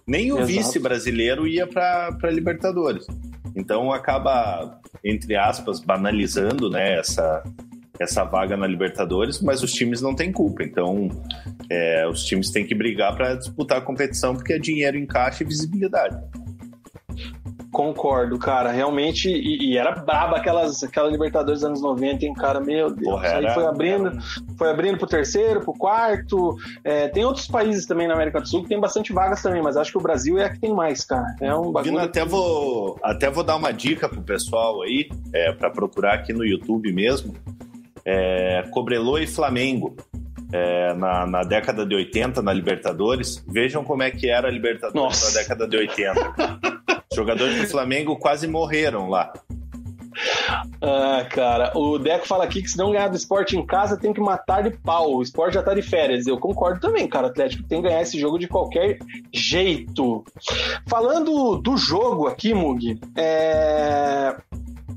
Nem 0.08 0.32
o 0.32 0.42
vice 0.44 0.78
brasileiro 0.78 1.46
ia 1.46 1.66
para 1.66 2.30
Libertadores. 2.30 3.06
Então 3.54 3.92
acaba, 3.92 4.80
entre 5.04 5.36
aspas, 5.36 5.80
banalizando 5.80 6.70
né, 6.70 6.98
essa, 6.98 7.42
essa 8.00 8.24
vaga 8.24 8.56
na 8.56 8.66
Libertadores, 8.66 9.42
mas 9.42 9.62
os 9.62 9.70
times 9.70 10.00
não 10.00 10.14
têm 10.14 10.32
culpa. 10.32 10.62
Então 10.64 11.10
é, 11.68 12.08
os 12.08 12.24
times 12.24 12.50
têm 12.50 12.66
que 12.66 12.74
brigar 12.74 13.14
para 13.14 13.34
disputar 13.34 13.78
a 13.78 13.82
competição 13.82 14.34
porque 14.34 14.54
é 14.54 14.58
dinheiro 14.58 14.96
em 14.96 15.04
caixa 15.04 15.44
e 15.44 15.46
visibilidade. 15.46 16.16
Concordo, 17.70 18.38
cara. 18.38 18.72
Realmente, 18.72 19.28
e, 19.28 19.72
e, 19.72 19.76
era 19.76 19.92
braba 19.92 20.38
aquelas, 20.38 20.82
aquela 20.82 21.08
Libertadores 21.10 21.60
dos 21.60 21.68
anos 21.68 21.82
90, 21.82 22.24
hein, 22.24 22.32
cara? 22.32 22.60
Meu 22.60 22.90
Deus. 22.90 23.06
Porra, 23.06 23.26
era, 23.26 23.48
Aí 23.48 23.54
foi 23.54 23.66
abrindo, 23.66 24.08
era... 24.08 24.18
foi 24.56 24.70
abrindo 24.70 24.96
pro 24.96 25.06
terceiro, 25.06 25.60
pro 25.60 25.74
quarto. 25.74 26.56
É, 26.82 27.08
tem 27.08 27.24
outros 27.24 27.46
países 27.46 27.86
também 27.86 28.08
na 28.08 28.14
América 28.14 28.40
do 28.40 28.48
Sul 28.48 28.62
que 28.62 28.68
tem 28.68 28.80
bastante 28.80 29.12
vagas 29.12 29.42
também, 29.42 29.62
mas 29.62 29.76
acho 29.76 29.92
que 29.92 29.98
o 29.98 30.00
Brasil 30.00 30.38
é 30.38 30.44
a 30.46 30.50
que 30.50 30.58
tem 30.58 30.72
mais, 30.72 31.04
cara. 31.04 31.36
É 31.40 31.54
um 31.54 31.70
bagulho. 31.70 31.98
Até, 31.98 32.24
vou, 32.24 32.98
até 33.02 33.30
vou 33.30 33.44
dar 33.44 33.56
uma 33.56 33.72
dica 33.72 34.08
pro 34.08 34.22
pessoal 34.22 34.82
aí, 34.82 35.08
é, 35.34 35.52
para 35.52 35.70
procurar 35.70 36.14
aqui 36.14 36.32
no 36.32 36.44
YouTube 36.44 36.90
mesmo. 36.92 37.34
É, 38.04 38.64
Cobrelô 38.70 39.18
e 39.18 39.26
Flamengo. 39.26 39.94
É, 40.50 40.94
na, 40.94 41.26
na, 41.26 41.42
década 41.42 41.84
de 41.84 41.94
80, 41.94 42.40
na 42.40 42.54
Libertadores. 42.54 43.44
Vejam 43.46 43.84
como 43.84 44.02
é 44.02 44.10
que 44.10 44.30
era 44.30 44.48
a 44.48 44.50
Libertadores 44.50 44.94
Nossa. 44.94 45.30
na 45.30 45.42
década 45.42 45.68
de 45.68 45.76
80. 45.76 46.77
Jogadores 47.18 47.60
do 47.60 47.66
Flamengo 47.66 48.16
quase 48.16 48.46
morreram 48.46 49.08
lá. 49.08 49.32
Ah, 50.80 51.26
cara, 51.28 51.72
o 51.76 51.98
Deco 51.98 52.28
fala 52.28 52.44
aqui 52.44 52.62
que 52.62 52.70
se 52.70 52.78
não 52.78 52.92
ganhar 52.92 53.08
do 53.08 53.16
esporte 53.16 53.56
em 53.56 53.66
casa 53.66 53.96
tem 53.96 54.12
que 54.12 54.20
matar 54.20 54.62
de 54.62 54.70
pau. 54.70 55.16
O 55.16 55.22
esporte 55.22 55.54
já 55.54 55.62
tá 55.64 55.74
de 55.74 55.82
férias. 55.82 56.28
Eu 56.28 56.38
concordo 56.38 56.78
também, 56.80 57.08
cara. 57.08 57.26
O 57.26 57.30
Atlético 57.30 57.64
tem 57.64 57.82
que 57.82 57.88
ganhar 57.88 58.02
esse 58.02 58.20
jogo 58.20 58.38
de 58.38 58.46
qualquer 58.46 58.98
jeito. 59.32 60.24
Falando 60.86 61.56
do 61.58 61.76
jogo 61.76 62.28
aqui, 62.28 62.54
Mug, 62.54 63.00
é 63.16 64.36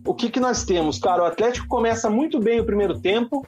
o 0.06 0.14
que, 0.14 0.30
que 0.30 0.40
nós 0.40 0.64
temos? 0.64 0.98
Cara, 0.98 1.24
o 1.24 1.26
Atlético 1.26 1.68
começa 1.68 2.10
muito 2.10 2.40
bem 2.40 2.60
o 2.60 2.66
primeiro 2.66 3.00
tempo. 3.00 3.46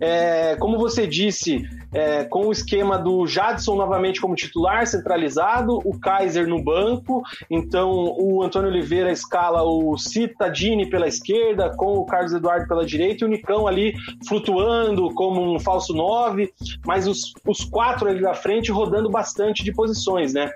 É, 0.00 0.56
como 0.56 0.78
você 0.78 1.06
disse, 1.06 1.62
é, 1.92 2.24
com 2.24 2.46
o 2.46 2.52
esquema 2.52 2.98
do 2.98 3.26
Jadson 3.26 3.74
novamente 3.74 4.20
como 4.20 4.34
titular, 4.34 4.86
centralizado, 4.86 5.78
o 5.84 5.98
Kaiser 5.98 6.46
no 6.46 6.62
banco, 6.62 7.22
então 7.50 7.90
o 8.18 8.42
Antônio 8.42 8.70
Oliveira 8.70 9.10
escala 9.10 9.62
o 9.62 9.98
Citadini 9.98 10.88
pela 10.88 11.06
esquerda, 11.06 11.70
com 11.76 11.98
o 11.98 12.06
Carlos 12.06 12.32
Eduardo 12.32 12.66
pela 12.66 12.86
direita, 12.86 13.24
e 13.24 13.28
o 13.28 13.30
Nicão 13.30 13.66
ali 13.66 13.94
flutuando 14.26 15.12
como 15.14 15.54
um 15.54 15.58
falso 15.58 15.92
9, 15.92 16.50
mas 16.86 17.06
os, 17.06 17.32
os 17.46 17.64
quatro 17.64 18.08
ali 18.08 18.22
da 18.22 18.34
frente 18.34 18.70
rodando 18.70 19.10
bastante 19.10 19.62
de 19.62 19.72
posições, 19.72 20.32
né? 20.32 20.50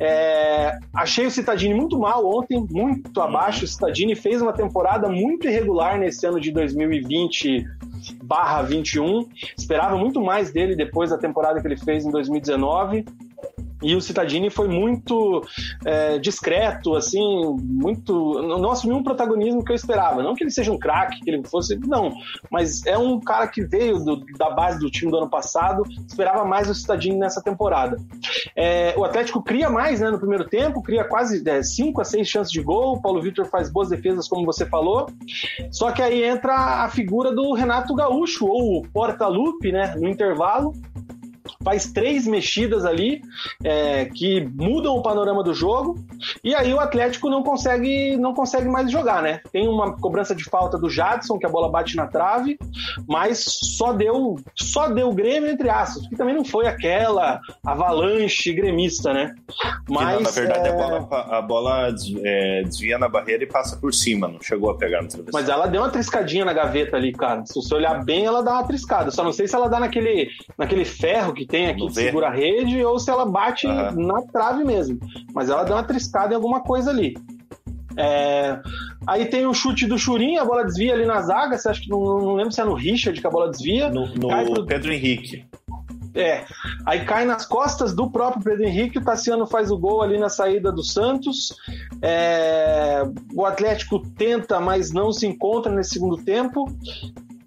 É, 0.00 0.78
achei 0.94 1.26
o 1.26 1.30
Citadini 1.30 1.74
muito 1.74 1.98
mal 1.98 2.26
ontem, 2.26 2.66
muito 2.70 3.20
abaixo. 3.20 3.64
O 3.64 3.68
Citadini 3.68 4.16
fez 4.16 4.42
uma 4.42 4.52
temporada 4.52 4.87
muito 5.08 5.46
irregular 5.46 5.98
nesse 5.98 6.24
ano 6.26 6.40
de 6.40 6.50
2020 6.52 7.66
barra 8.22 8.62
21. 8.62 9.28
Esperava 9.56 9.96
muito 9.96 10.20
mais 10.20 10.50
dele 10.50 10.74
depois 10.74 11.10
da 11.10 11.18
temporada 11.18 11.60
que 11.60 11.66
ele 11.66 11.76
fez 11.76 12.06
em 12.06 12.10
2019. 12.10 13.04
E 13.82 13.94
o 13.94 14.00
Citadini 14.00 14.50
foi 14.50 14.68
muito 14.68 15.42
é, 15.84 16.18
discreto, 16.18 16.94
assim, 16.94 17.56
muito. 17.60 18.42
Não 18.42 18.70
assumiu 18.70 18.96
um 18.96 19.02
protagonismo 19.02 19.64
que 19.64 19.70
eu 19.70 19.76
esperava. 19.76 20.22
Não 20.22 20.34
que 20.34 20.42
ele 20.42 20.50
seja 20.50 20.72
um 20.72 20.78
craque, 20.78 21.20
que 21.20 21.30
ele 21.30 21.46
fosse. 21.46 21.78
Não. 21.86 22.12
Mas 22.50 22.84
é 22.86 22.98
um 22.98 23.20
cara 23.20 23.46
que 23.46 23.64
veio 23.64 23.98
do, 23.98 24.24
da 24.36 24.50
base 24.50 24.80
do 24.80 24.90
time 24.90 25.10
do 25.10 25.18
ano 25.18 25.30
passado. 25.30 25.84
Esperava 26.06 26.44
mais 26.44 26.68
o 26.68 26.74
Citadini 26.74 27.16
nessa 27.16 27.40
temporada. 27.40 27.96
É, 28.56 28.94
o 28.96 29.04
Atlético 29.04 29.42
cria 29.42 29.70
mais 29.70 30.00
né, 30.00 30.10
no 30.10 30.18
primeiro 30.18 30.48
tempo, 30.48 30.82
cria 30.82 31.04
quase 31.04 31.42
5 31.62 32.00
é, 32.00 32.02
a 32.02 32.04
6 32.04 32.28
chances 32.28 32.52
de 32.52 32.60
gol. 32.60 32.94
O 32.94 33.02
Paulo 33.02 33.22
Vitor 33.22 33.46
faz 33.46 33.70
boas 33.70 33.88
defesas, 33.88 34.28
como 34.28 34.44
você 34.44 34.66
falou. 34.66 35.06
Só 35.70 35.92
que 35.92 36.02
aí 36.02 36.24
entra 36.24 36.84
a 36.84 36.88
figura 36.88 37.32
do 37.32 37.52
Renato 37.52 37.94
Gaúcho, 37.94 38.46
ou 38.46 38.82
Porta-Lupe, 38.92 39.70
né, 39.70 39.94
no 39.96 40.08
intervalo 40.08 40.72
faz 41.68 41.92
três 41.92 42.26
mexidas 42.26 42.86
ali 42.86 43.20
é, 43.62 44.06
que 44.06 44.40
mudam 44.40 44.96
o 44.96 45.02
panorama 45.02 45.42
do 45.42 45.52
jogo 45.52 45.98
e 46.42 46.54
aí 46.54 46.72
o 46.72 46.80
Atlético 46.80 47.28
não 47.28 47.42
consegue 47.42 48.16
não 48.16 48.32
consegue 48.32 48.66
mais 48.66 48.90
jogar, 48.90 49.22
né? 49.22 49.42
Tem 49.52 49.68
uma 49.68 49.94
cobrança 49.98 50.34
de 50.34 50.44
falta 50.44 50.78
do 50.78 50.88
Jadson 50.88 51.38
que 51.38 51.44
a 51.44 51.48
bola 51.48 51.68
bate 51.68 51.94
na 51.94 52.06
trave, 52.06 52.58
mas 53.06 53.44
só 53.44 53.92
deu 53.92 54.36
só 54.54 54.88
deu 54.88 55.12
Grêmio 55.12 55.50
entre 55.50 55.68
aspas, 55.68 56.06
que 56.06 56.16
também 56.16 56.34
não 56.34 56.44
foi 56.44 56.66
aquela 56.66 57.38
avalanche 57.66 58.54
gremista, 58.54 59.12
né? 59.12 59.34
Mas 59.90 60.22
na 60.22 60.30
verdade 60.30 60.68
é... 60.68 60.70
a 60.70 60.74
bola, 60.74 61.08
a 61.10 61.42
bola 61.42 61.94
é, 62.24 62.62
desvia 62.62 62.98
na 62.98 63.10
barreira 63.10 63.44
e 63.44 63.46
passa 63.46 63.76
por 63.76 63.92
cima, 63.92 64.26
não 64.26 64.40
chegou 64.40 64.70
a 64.70 64.76
pegar 64.76 65.02
no 65.02 65.08
travesseiro. 65.08 65.32
Mas 65.34 65.50
ela 65.50 65.66
deu 65.66 65.82
uma 65.82 65.90
triscadinha 65.90 66.46
na 66.46 66.54
gaveta 66.54 66.96
ali, 66.96 67.12
cara. 67.12 67.44
Se 67.44 67.54
você 67.54 67.74
olhar 67.74 68.02
bem, 68.04 68.24
ela 68.24 68.42
dá 68.42 68.52
uma 68.52 68.64
triscada. 68.66 69.10
Só 69.10 69.22
não 69.22 69.32
sei 69.32 69.46
se 69.46 69.54
ela 69.54 69.68
dá 69.68 69.78
naquele 69.78 70.30
naquele 70.56 70.84
ferro 70.84 71.34
que 71.34 71.44
tem 71.44 71.57
aqui 71.66 71.86
que 71.86 71.94
segura 71.94 72.28
a 72.28 72.32
rede 72.32 72.82
ou 72.84 72.98
se 72.98 73.10
ela 73.10 73.26
bate 73.26 73.66
uhum. 73.66 74.06
na 74.06 74.22
trave 74.22 74.64
mesmo. 74.64 74.98
Mas 75.34 75.50
ela 75.50 75.64
deu 75.64 75.74
uma 75.74 75.82
triscada 75.82 76.32
em 76.32 76.36
alguma 76.36 76.60
coisa 76.60 76.90
ali. 76.90 77.14
É... 77.96 78.60
Aí 79.06 79.26
tem 79.26 79.46
o 79.46 79.52
chute 79.52 79.86
do 79.86 79.98
Churin, 79.98 80.36
a 80.36 80.44
bola 80.44 80.64
desvia 80.64 80.94
ali 80.94 81.04
na 81.04 81.20
zaga. 81.20 81.58
Você 81.58 81.68
acha 81.68 81.80
que 81.80 81.90
não, 81.90 82.00
não 82.00 82.34
lembro 82.34 82.52
se 82.52 82.60
é 82.60 82.64
no 82.64 82.74
Richard 82.74 83.20
que 83.20 83.26
a 83.26 83.30
bola 83.30 83.50
desvia. 83.50 83.90
No, 83.90 84.06
no 84.14 84.28
pro... 84.28 84.66
Pedro 84.66 84.92
Henrique. 84.92 85.44
É. 86.14 86.44
Aí 86.86 87.04
cai 87.04 87.24
nas 87.24 87.44
costas 87.44 87.94
do 87.94 88.10
próprio 88.10 88.42
Pedro 88.42 88.64
Henrique. 88.64 88.98
O 88.98 89.04
Tassiano 89.04 89.46
faz 89.46 89.70
o 89.70 89.78
gol 89.78 90.02
ali 90.02 90.18
na 90.18 90.28
saída 90.28 90.70
do 90.70 90.82
Santos. 90.82 91.56
É... 92.00 93.02
O 93.34 93.44
Atlético 93.44 94.00
tenta, 94.16 94.60
mas 94.60 94.92
não 94.92 95.12
se 95.12 95.26
encontra 95.26 95.72
nesse 95.72 95.90
segundo 95.90 96.16
tempo. 96.16 96.66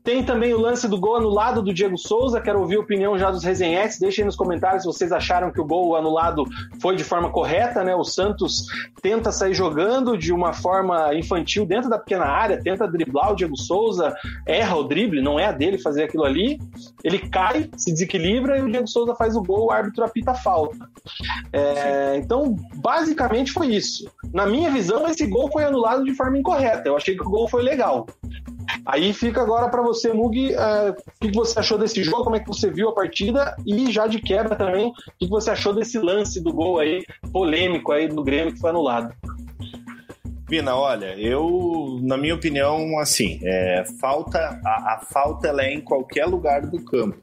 Tem 0.03 0.23
também 0.23 0.53
o 0.53 0.59
lance 0.59 0.87
do 0.87 0.99
gol 0.99 1.17
anulado 1.17 1.61
do 1.61 1.73
Diego 1.73 1.97
Souza. 1.97 2.41
Quero 2.41 2.59
ouvir 2.59 2.77
a 2.77 2.79
opinião 2.79 3.17
já 3.17 3.29
dos 3.29 3.43
resenhetes. 3.43 3.99
Deixem 3.99 4.25
nos 4.25 4.35
comentários 4.35 4.83
se 4.83 4.87
vocês 4.87 5.11
acharam 5.11 5.51
que 5.51 5.61
o 5.61 5.65
gol 5.65 5.95
anulado 5.95 6.43
foi 6.81 6.95
de 6.95 7.03
forma 7.03 7.29
correta, 7.29 7.83
né? 7.83 7.95
O 7.95 8.03
Santos 8.03 8.65
tenta 9.01 9.31
sair 9.31 9.53
jogando 9.53 10.17
de 10.17 10.33
uma 10.33 10.53
forma 10.53 11.13
infantil 11.13 11.65
dentro 11.65 11.89
da 11.89 11.99
pequena 11.99 12.25
área, 12.25 12.61
tenta 12.61 12.87
driblar 12.87 13.31
o 13.31 13.35
Diego 13.35 13.57
Souza, 13.57 14.15
erra 14.47 14.75
o 14.75 14.83
drible, 14.83 15.21
não 15.21 15.39
é 15.39 15.45
a 15.45 15.51
dele 15.51 15.77
fazer 15.77 16.03
aquilo 16.03 16.23
ali. 16.23 16.59
Ele 17.03 17.19
cai, 17.19 17.69
se 17.77 17.91
desequilibra 17.91 18.57
e 18.57 18.63
o 18.63 18.69
Diego 18.69 18.87
Souza 18.87 19.15
faz 19.15 19.35
o 19.35 19.43
gol, 19.43 19.67
o 19.67 19.71
árbitro 19.71 20.03
apita 20.03 20.31
a 20.31 20.35
falta. 20.35 20.89
É, 21.53 22.17
então, 22.17 22.55
basicamente 22.75 23.51
foi 23.51 23.67
isso. 23.67 24.09
Na 24.33 24.45
minha 24.45 24.71
visão, 24.71 25.07
esse 25.07 25.27
gol 25.27 25.51
foi 25.51 25.63
anulado 25.63 26.03
de 26.03 26.13
forma 26.15 26.37
incorreta. 26.37 26.87
Eu 26.87 26.95
achei 26.95 27.15
que 27.15 27.23
o 27.23 27.29
gol 27.29 27.47
foi 27.47 27.61
legal. 27.61 28.07
Aí 28.85 29.13
fica 29.13 29.41
agora 29.41 29.69
para 29.69 29.81
você, 29.81 30.11
Mug, 30.11 30.53
é, 30.53 30.89
o 30.89 30.95
que 31.19 31.31
você 31.31 31.59
achou 31.59 31.77
desse 31.77 32.03
jogo, 32.03 32.23
como 32.23 32.35
é 32.35 32.39
que 32.39 32.47
você 32.47 32.69
viu 32.69 32.89
a 32.89 32.93
partida 32.93 33.55
e 33.65 33.91
já 33.91 34.07
de 34.07 34.19
quebra 34.19 34.55
também, 34.55 34.87
o 34.87 34.93
que 35.19 35.27
você 35.27 35.51
achou 35.51 35.73
desse 35.73 35.99
lance 35.99 36.41
do 36.41 36.51
gol 36.51 36.79
aí, 36.79 37.03
polêmico 37.31 37.91
aí 37.91 38.07
do 38.07 38.23
Grêmio 38.23 38.53
que 38.53 38.59
foi 38.59 38.71
anulado? 38.71 39.13
Vina, 40.49 40.75
olha, 40.75 41.15
eu, 41.17 41.99
na 42.01 42.17
minha 42.17 42.35
opinião, 42.35 42.99
assim, 42.99 43.39
é, 43.43 43.85
falta, 44.01 44.59
a, 44.65 44.95
a, 44.95 44.99
falta 44.99 45.47
ela 45.47 45.63
é 45.63 45.73
em 45.73 45.79
qualquer 45.79 46.25
lugar 46.25 46.65
do 46.65 46.83
campo, 46.83 47.21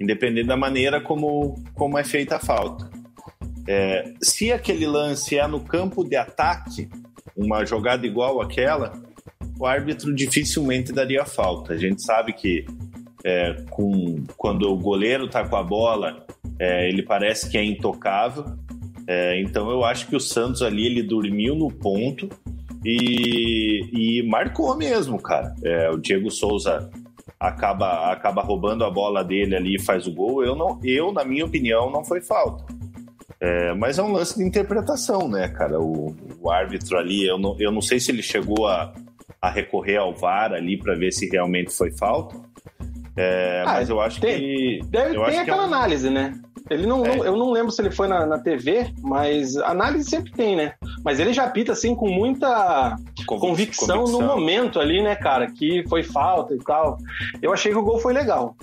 independente 0.00 0.48
da 0.48 0.56
maneira 0.56 1.00
como, 1.00 1.54
como 1.74 1.96
é 1.96 2.02
feita 2.02 2.36
a 2.36 2.40
falta. 2.40 2.90
É, 3.68 4.12
se 4.20 4.50
aquele 4.50 4.86
lance 4.86 5.38
é 5.38 5.46
no 5.46 5.60
campo 5.60 6.02
de 6.02 6.16
ataque, 6.16 6.88
uma 7.36 7.64
jogada 7.64 8.06
igual 8.06 8.40
àquela, 8.40 8.92
o 9.58 9.66
árbitro 9.66 10.14
dificilmente 10.14 10.92
daria 10.92 11.24
falta. 11.24 11.72
A 11.72 11.76
gente 11.76 12.02
sabe 12.02 12.32
que 12.32 12.64
é, 13.24 13.54
com, 13.70 14.24
quando 14.36 14.70
o 14.70 14.76
goleiro 14.76 15.26
está 15.26 15.46
com 15.46 15.56
a 15.56 15.62
bola, 15.62 16.24
é, 16.58 16.88
ele 16.88 17.02
parece 17.02 17.50
que 17.50 17.56
é 17.58 17.64
intocável. 17.64 18.44
É, 19.06 19.40
então 19.40 19.70
eu 19.70 19.84
acho 19.84 20.06
que 20.08 20.16
o 20.16 20.20
Santos 20.20 20.62
ali 20.62 20.86
ele 20.86 21.02
dormiu 21.02 21.54
no 21.54 21.70
ponto 21.70 22.28
e, 22.84 24.20
e 24.20 24.28
marcou 24.28 24.76
mesmo, 24.76 25.20
cara. 25.20 25.54
É, 25.62 25.90
o 25.90 25.96
Diego 25.96 26.30
Souza 26.30 26.90
acaba, 27.38 28.12
acaba 28.12 28.42
roubando 28.42 28.84
a 28.84 28.90
bola 28.90 29.24
dele 29.24 29.56
ali 29.56 29.76
e 29.76 29.82
faz 29.82 30.06
o 30.06 30.12
gol. 30.12 30.44
Eu, 30.44 30.54
não, 30.54 30.78
eu, 30.84 31.12
na 31.12 31.24
minha 31.24 31.44
opinião, 31.44 31.90
não 31.90 32.04
foi 32.04 32.20
falta. 32.20 32.64
É, 33.40 33.74
mas 33.74 33.98
é 33.98 34.02
um 34.02 34.12
lance 34.12 34.36
de 34.36 34.44
interpretação, 34.44 35.28
né, 35.28 35.48
cara? 35.48 35.80
O, 35.80 36.14
o 36.40 36.50
árbitro 36.50 36.98
ali, 36.98 37.26
eu 37.26 37.38
não, 37.38 37.56
eu 37.58 37.70
não 37.70 37.82
sei 37.82 38.00
se 38.00 38.10
ele 38.10 38.22
chegou 38.22 38.66
a, 38.66 38.92
a 39.46 39.50
recorrer 39.50 39.96
ao 39.96 40.12
VAR 40.12 40.52
ali 40.52 40.76
para 40.76 40.94
ver 40.94 41.12
se 41.12 41.28
realmente 41.28 41.70
foi 41.70 41.92
falta. 41.92 42.36
É, 43.16 43.62
ah, 43.64 43.72
mas 43.74 43.88
eu 43.88 44.00
acho 44.00 44.20
tem, 44.20 44.38
que. 44.38 44.80
Deve, 44.88 45.14
tem 45.14 45.22
acho 45.22 45.40
aquela 45.40 45.44
que 45.44 45.50
é 45.50 45.54
um... 45.54 45.60
análise, 45.60 46.10
né? 46.10 46.34
Ele 46.68 46.84
não, 46.84 47.06
é. 47.06 47.16
não, 47.16 47.24
eu 47.24 47.36
não 47.36 47.52
lembro 47.52 47.70
se 47.70 47.80
ele 47.80 47.92
foi 47.92 48.08
na, 48.08 48.26
na 48.26 48.38
TV, 48.38 48.92
mas 49.00 49.56
análise 49.56 50.10
sempre 50.10 50.32
tem, 50.32 50.56
né? 50.56 50.74
Mas 51.04 51.20
ele 51.20 51.32
já 51.32 51.44
apita 51.44 51.72
assim 51.72 51.94
com 51.94 52.08
muita 52.10 52.96
convicção, 53.24 53.98
convicção, 53.98 54.04
no 54.06 54.20
momento 54.20 54.80
ali, 54.80 55.00
né, 55.00 55.14
cara? 55.14 55.48
Que 55.50 55.84
foi 55.88 56.02
falta 56.02 56.54
e 56.54 56.58
tal. 56.58 56.98
Eu 57.40 57.52
achei 57.52 57.70
que 57.70 57.78
o 57.78 57.84
gol 57.84 58.00
foi 58.00 58.12
legal. 58.12 58.56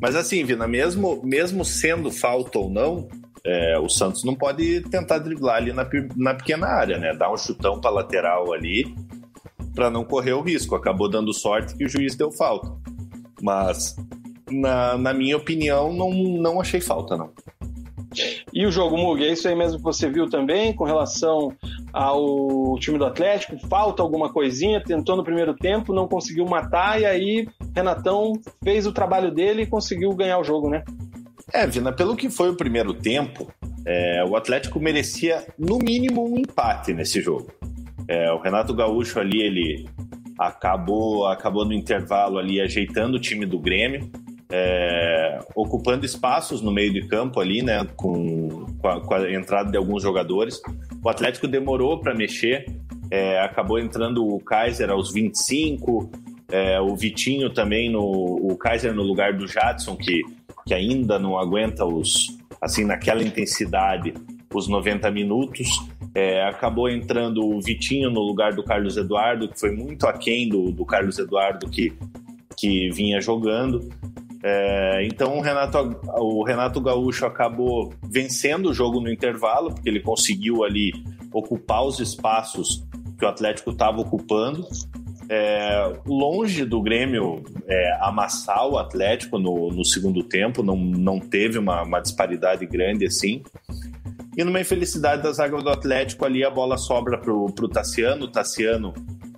Mas 0.00 0.14
assim, 0.14 0.44
Vina, 0.44 0.68
mesmo, 0.68 1.20
mesmo 1.24 1.64
sendo 1.64 2.12
falta 2.12 2.58
ou 2.58 2.68
não, 2.68 3.08
é, 3.44 3.78
o 3.78 3.88
Santos 3.88 4.22
não 4.22 4.34
pode 4.34 4.82
tentar 4.82 5.18
driblar 5.18 5.56
ali 5.56 5.72
na, 5.72 5.88
na 6.14 6.34
pequena 6.34 6.66
área, 6.66 6.98
né? 6.98 7.14
Dar 7.14 7.32
um 7.32 7.38
chutão 7.38 7.80
para 7.80 7.90
lateral 7.90 8.52
ali 8.52 8.94
para 9.74 9.90
não 9.90 10.04
correr 10.04 10.32
o 10.32 10.42
risco. 10.42 10.74
Acabou 10.74 11.08
dando 11.08 11.32
sorte 11.32 11.76
que 11.76 11.84
o 11.84 11.88
juiz 11.88 12.14
deu 12.14 12.30
falta. 12.30 12.70
Mas, 13.42 13.96
na, 14.50 14.96
na 14.96 15.12
minha 15.12 15.36
opinião, 15.36 15.92
não, 15.92 16.10
não 16.12 16.60
achei 16.60 16.80
falta, 16.80 17.16
não. 17.16 17.30
E 18.52 18.66
o 18.66 18.72
jogo, 18.72 18.96
Mug, 18.96 19.24
é 19.24 19.32
isso 19.32 19.46
aí 19.46 19.54
mesmo 19.54 19.78
que 19.78 19.84
você 19.84 20.10
viu 20.10 20.28
também 20.28 20.72
com 20.72 20.84
relação 20.84 21.52
ao 21.92 22.76
time 22.78 22.98
do 22.98 23.04
Atlético? 23.04 23.56
Falta 23.68 24.02
alguma 24.02 24.32
coisinha, 24.32 24.82
tentou 24.82 25.16
no 25.16 25.22
primeiro 25.22 25.54
tempo, 25.54 25.94
não 25.94 26.08
conseguiu 26.08 26.44
matar, 26.44 27.00
e 27.00 27.06
aí 27.06 27.48
Renatão 27.74 28.32
fez 28.64 28.86
o 28.86 28.92
trabalho 28.92 29.32
dele 29.32 29.62
e 29.62 29.66
conseguiu 29.66 30.12
ganhar 30.12 30.38
o 30.38 30.44
jogo, 30.44 30.68
né? 30.68 30.82
É, 31.52 31.66
Vina, 31.66 31.92
pelo 31.92 32.16
que 32.16 32.28
foi 32.28 32.50
o 32.50 32.56
primeiro 32.56 32.92
tempo, 32.94 33.48
é, 33.86 34.24
o 34.24 34.36
Atlético 34.36 34.80
merecia 34.80 35.46
no 35.58 35.78
mínimo 35.78 36.28
um 36.28 36.36
empate 36.36 36.92
nesse 36.92 37.20
jogo. 37.20 37.50
É, 38.10 38.32
o 38.32 38.38
Renato 38.38 38.74
Gaúcho 38.74 39.20
ali, 39.20 39.40
ele 39.40 39.88
acabou, 40.36 41.28
acabou 41.28 41.64
no 41.64 41.72
intervalo 41.72 42.38
ali 42.38 42.60
ajeitando 42.60 43.18
o 43.18 43.20
time 43.20 43.46
do 43.46 43.56
Grêmio, 43.56 44.10
é, 44.50 45.38
ocupando 45.54 46.04
espaços 46.04 46.60
no 46.60 46.72
meio 46.72 46.92
de 46.92 47.06
campo 47.06 47.38
ali, 47.38 47.62
né, 47.62 47.86
com, 47.94 48.66
com, 48.80 48.88
a, 48.88 49.00
com 49.00 49.14
a 49.14 49.32
entrada 49.32 49.70
de 49.70 49.76
alguns 49.76 50.02
jogadores. 50.02 50.60
O 51.04 51.08
Atlético 51.08 51.46
demorou 51.46 52.00
para 52.00 52.12
mexer, 52.12 52.66
é, 53.12 53.38
acabou 53.38 53.78
entrando 53.78 54.26
o 54.26 54.40
Kaiser 54.40 54.90
aos 54.90 55.12
25, 55.12 56.10
é, 56.50 56.80
o 56.80 56.96
Vitinho 56.96 57.48
também, 57.50 57.88
no, 57.88 58.02
o 58.02 58.56
Kaiser 58.56 58.92
no 58.92 59.04
lugar 59.04 59.34
do 59.34 59.46
Jadson, 59.46 59.94
que, 59.94 60.24
que 60.66 60.74
ainda 60.74 61.16
não 61.16 61.38
aguenta 61.38 61.84
os 61.84 62.36
assim 62.60 62.84
naquela 62.84 63.22
intensidade 63.22 64.12
os 64.52 64.66
90 64.66 65.12
minutos. 65.12 65.68
É, 66.14 66.42
acabou 66.42 66.88
entrando 66.88 67.44
o 67.44 67.60
Vitinho 67.60 68.10
no 68.10 68.20
lugar 68.20 68.52
do 68.52 68.64
Carlos 68.64 68.96
Eduardo, 68.96 69.48
que 69.48 69.58
foi 69.58 69.70
muito 69.70 70.06
aquém 70.06 70.48
do, 70.48 70.72
do 70.72 70.84
Carlos 70.84 71.18
Eduardo 71.18 71.68
que, 71.68 71.92
que 72.56 72.90
vinha 72.90 73.20
jogando. 73.20 73.88
É, 74.42 75.06
então 75.06 75.36
o 75.36 75.40
Renato, 75.40 76.00
o 76.18 76.42
Renato 76.42 76.80
Gaúcho 76.80 77.26
acabou 77.26 77.92
vencendo 78.02 78.70
o 78.70 78.74
jogo 78.74 79.00
no 79.00 79.10
intervalo, 79.10 79.72
porque 79.72 79.88
ele 79.88 80.00
conseguiu 80.00 80.64
ali 80.64 80.92
ocupar 81.32 81.84
os 81.84 82.00
espaços 82.00 82.82
que 83.18 83.24
o 83.24 83.28
Atlético 83.28 83.70
estava 83.70 84.00
ocupando. 84.00 84.66
É, 85.28 85.92
longe 86.06 86.64
do 86.64 86.82
Grêmio 86.82 87.44
é, 87.68 87.98
amassar 88.00 88.66
o 88.66 88.78
Atlético 88.78 89.38
no, 89.38 89.68
no, 89.68 89.84
segundo 89.84 90.24
tempo, 90.24 90.60
não, 90.60 90.74
não 90.74 91.20
teve 91.20 91.56
uma, 91.56 91.82
uma 91.82 92.00
disparidade 92.00 92.66
grande 92.66 93.06
assim. 93.06 93.42
E 94.36 94.44
numa 94.44 94.60
infelicidade 94.60 95.22
das 95.22 95.40
águas 95.40 95.62
do 95.62 95.70
Atlético, 95.70 96.24
ali 96.24 96.44
a 96.44 96.50
bola 96.50 96.76
sobra 96.78 97.18
pro, 97.18 97.46
pro 97.52 97.68
Tassiano. 97.68 98.24
O 98.24 98.28
Tassiano, 98.28 98.94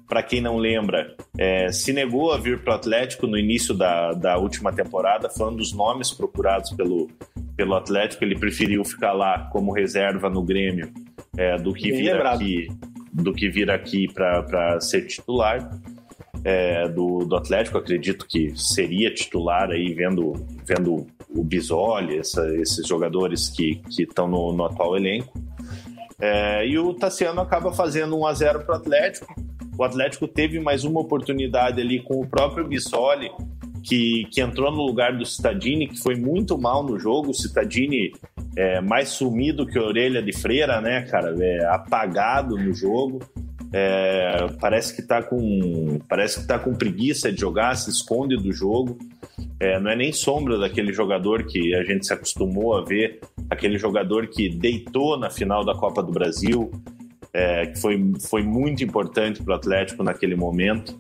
para 0.09 0.23
quem 0.23 0.41
não 0.41 0.59
lembra, 0.59 1.17
é, 1.39 1.73
se 1.73 1.93
negou 1.93 2.33
a 2.33 2.39
vir 2.39 2.63
pro 2.63 2.75
Atlético 2.75 3.27
no 3.27 3.39
início 3.39 3.75
da, 3.75 4.13
da 4.13 4.37
última 4.37 4.73
temporada, 4.73 5.31
foi 5.31 5.49
um 5.49 5.57
dos 5.57 5.73
nomes 5.73 6.11
procurados 6.11 6.71
pelo, 6.73 7.09
pelo 7.57 7.75
Atlético. 7.75 8.25
Ele 8.25 8.39
preferiu 8.39 8.85
ficar 8.85 9.13
lá 9.13 9.49
como 9.51 9.73
reserva 9.73 10.29
no 10.29 10.43
Grêmio 10.43 10.93
é, 11.37 11.57
do 11.57 11.73
que 11.73 11.91
vir 11.91 12.21
aqui 12.25 12.69
do 13.13 13.33
que 13.33 13.49
vir 13.51 13.71
aqui 13.71 14.09
para 14.11 14.81
ser 14.81 15.03
titular 15.07 15.69
é, 16.45 16.89
do, 16.89 17.25
do 17.25 17.37
Atlético. 17.37 17.79
Acredito 17.79 18.27
que 18.27 18.53
seria 18.57 19.13
titular 19.13 19.71
aí, 19.71 19.93
vendo, 19.93 20.33
vendo 20.65 21.07
o 21.29 21.43
Bisoli, 21.43 22.19
essa, 22.19 22.47
esses 22.57 22.87
jogadores 22.87 23.49
que 23.49 23.81
estão 23.99 24.27
no, 24.29 24.53
no, 24.53 24.65
atual 24.65 24.97
elenco. 24.97 25.41
É, 26.21 26.67
e 26.67 26.79
o 26.79 26.95
Tassiano 26.95 27.41
acaba 27.41 27.73
fazendo 27.73 28.19
1 28.19 28.27
a 28.27 28.35
0 28.35 28.61
para 28.61 28.75
o 28.75 28.77
Atlético. 28.77 29.35
O 29.77 29.85
Atlético 29.85 30.29
teve 30.29 30.61
mais 30.61 30.85
uma 30.85 31.01
oportunidade 31.01 31.81
ali 31.81 32.01
com 32.01 32.21
o 32.21 32.27
próprio 32.27 32.67
Bisoli, 32.67 33.31
que, 33.83 34.27
que 34.31 34.41
entrou 34.41 34.71
no 34.71 34.83
lugar 34.83 35.17
do 35.17 35.25
Cittadini, 35.25 35.89
que 35.89 35.99
foi 35.99 36.15
muito 36.15 36.57
mal 36.59 36.85
no 36.85 36.99
jogo. 36.99 37.31
O 37.31 37.35
Cittadini 37.35 38.13
é 38.57 38.81
mais 38.81 39.09
sumido 39.09 39.67
que 39.67 39.79
a 39.79 39.83
orelha 39.83 40.23
de 40.23 40.33
freira, 40.33 40.81
né, 40.81 41.03
cara? 41.03 41.35
É 41.41 41.65
apagado 41.67 42.57
no 42.57 42.73
jogo. 42.73 43.21
É, 43.73 44.49
parece 44.61 44.95
que 44.95 45.03
tá 45.03 45.23
com 45.23 45.99
parece 46.09 46.41
que 46.41 46.47
tá 46.47 46.59
com 46.59 46.75
preguiça 46.75 47.33
de 47.33 47.41
jogar, 47.41 47.75
se 47.77 47.91
esconde 47.91 48.37
do 48.37 48.53
jogo. 48.53 48.99
É, 49.59 49.81
não 49.81 49.91
é 49.91 49.97
nem 49.97 50.13
sombra 50.13 50.59
daquele 50.59 50.93
jogador 50.93 51.45
que 51.45 51.75
a 51.75 51.83
gente 51.83 52.07
se 52.07 52.13
acostumou 52.13 52.77
a 52.77 52.85
ver, 52.85 53.21
aquele 53.49 53.79
jogador 53.79 54.27
que 54.27 54.49
deitou 54.49 55.19
na 55.19 55.31
final 55.31 55.65
da 55.65 55.75
Copa 55.75 56.03
do 56.03 56.13
Brasil, 56.13 56.71
é, 57.33 57.67
que 57.67 57.81
foi, 57.81 58.13
foi 58.29 58.43
muito 58.43 58.85
importante 58.85 59.43
para 59.43 59.53
o 59.53 59.57
Atlético 59.57 60.03
naquele 60.03 60.37
momento. 60.37 60.99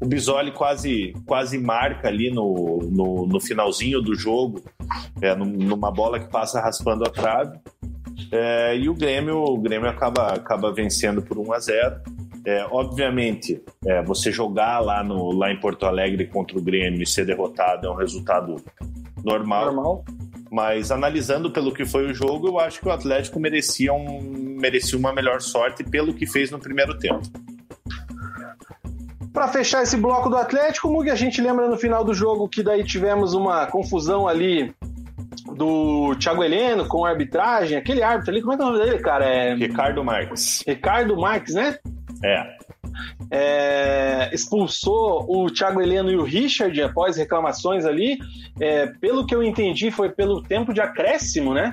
O 0.00 0.06
Bisoli 0.06 0.52
quase, 0.52 1.14
quase 1.24 1.56
marca 1.58 2.08
ali 2.08 2.30
no, 2.30 2.78
no, 2.90 3.26
no 3.26 3.40
finalzinho 3.40 4.02
do 4.02 4.14
jogo, 4.14 4.62
é, 5.20 5.34
numa 5.34 5.90
bola 5.90 6.20
que 6.20 6.30
passa 6.30 6.60
raspando 6.60 7.04
a 7.04 7.10
trave. 7.10 7.58
É, 8.32 8.74
e 8.74 8.88
o 8.88 8.94
Grêmio, 8.94 9.36
o 9.36 9.58
Grêmio 9.58 9.90
acaba, 9.90 10.32
acaba 10.32 10.72
vencendo 10.72 11.20
por 11.20 11.36
1 11.36 11.52
a 11.52 11.58
0. 11.58 12.00
É, 12.46 12.66
obviamente, 12.70 13.62
é, 13.86 14.02
você 14.02 14.32
jogar 14.32 14.80
lá, 14.80 15.04
no, 15.04 15.32
lá 15.32 15.52
em 15.52 15.60
Porto 15.60 15.84
Alegre 15.84 16.26
contra 16.26 16.58
o 16.58 16.62
Grêmio 16.62 17.02
e 17.02 17.06
ser 17.06 17.26
derrotado 17.26 17.86
é 17.86 17.90
um 17.90 17.94
resultado 17.94 18.56
normal. 19.22 19.66
normal. 19.66 20.04
Mas 20.50 20.90
analisando 20.90 21.50
pelo 21.50 21.72
que 21.72 21.84
foi 21.84 22.10
o 22.10 22.14
jogo, 22.14 22.48
eu 22.48 22.58
acho 22.58 22.80
que 22.80 22.88
o 22.88 22.90
Atlético 22.90 23.38
merecia, 23.38 23.92
um, 23.92 24.20
merecia 24.58 24.98
uma 24.98 25.12
melhor 25.12 25.40
sorte 25.40 25.84
pelo 25.84 26.14
que 26.14 26.26
fez 26.26 26.50
no 26.50 26.58
primeiro 26.58 26.98
tempo. 26.98 27.22
Para 29.32 29.48
fechar 29.48 29.82
esse 29.82 29.96
bloco 29.96 30.28
do 30.28 30.36
Atlético, 30.36 30.88
Mug, 30.88 31.08
a 31.10 31.14
gente 31.14 31.40
lembra 31.40 31.68
no 31.68 31.78
final 31.78 32.04
do 32.04 32.12
jogo 32.12 32.48
que 32.48 32.62
daí 32.62 32.84
tivemos 32.84 33.32
uma 33.32 33.66
confusão 33.66 34.28
ali 34.28 34.74
do 35.54 36.14
Thiago 36.16 36.42
Heleno 36.42 36.86
com 36.86 37.04
arbitragem, 37.04 37.76
aquele 37.76 38.02
árbitro 38.02 38.32
ali, 38.32 38.40
como 38.40 38.52
é 38.52 38.56
que 38.56 38.62
é 38.62 38.66
o 38.66 38.70
nome 38.70 38.84
dele, 38.84 38.98
cara? 38.98 39.24
É... 39.24 39.54
Ricardo 39.54 40.04
Marques. 40.04 40.62
Ricardo 40.66 41.16
Marques, 41.16 41.54
né? 41.54 41.78
É. 42.22 42.56
É, 43.30 44.30
expulsou 44.32 45.24
o 45.28 45.50
Thiago 45.50 45.80
Heleno 45.80 46.10
e 46.10 46.16
o 46.16 46.22
Richard 46.22 46.80
após 46.82 47.16
reclamações 47.16 47.84
ali. 47.84 48.18
É, 48.60 48.86
pelo 48.86 49.26
que 49.26 49.34
eu 49.34 49.42
entendi, 49.42 49.90
foi 49.90 50.10
pelo 50.10 50.42
tempo 50.42 50.72
de 50.74 50.80
acréscimo, 50.80 51.54
né? 51.54 51.72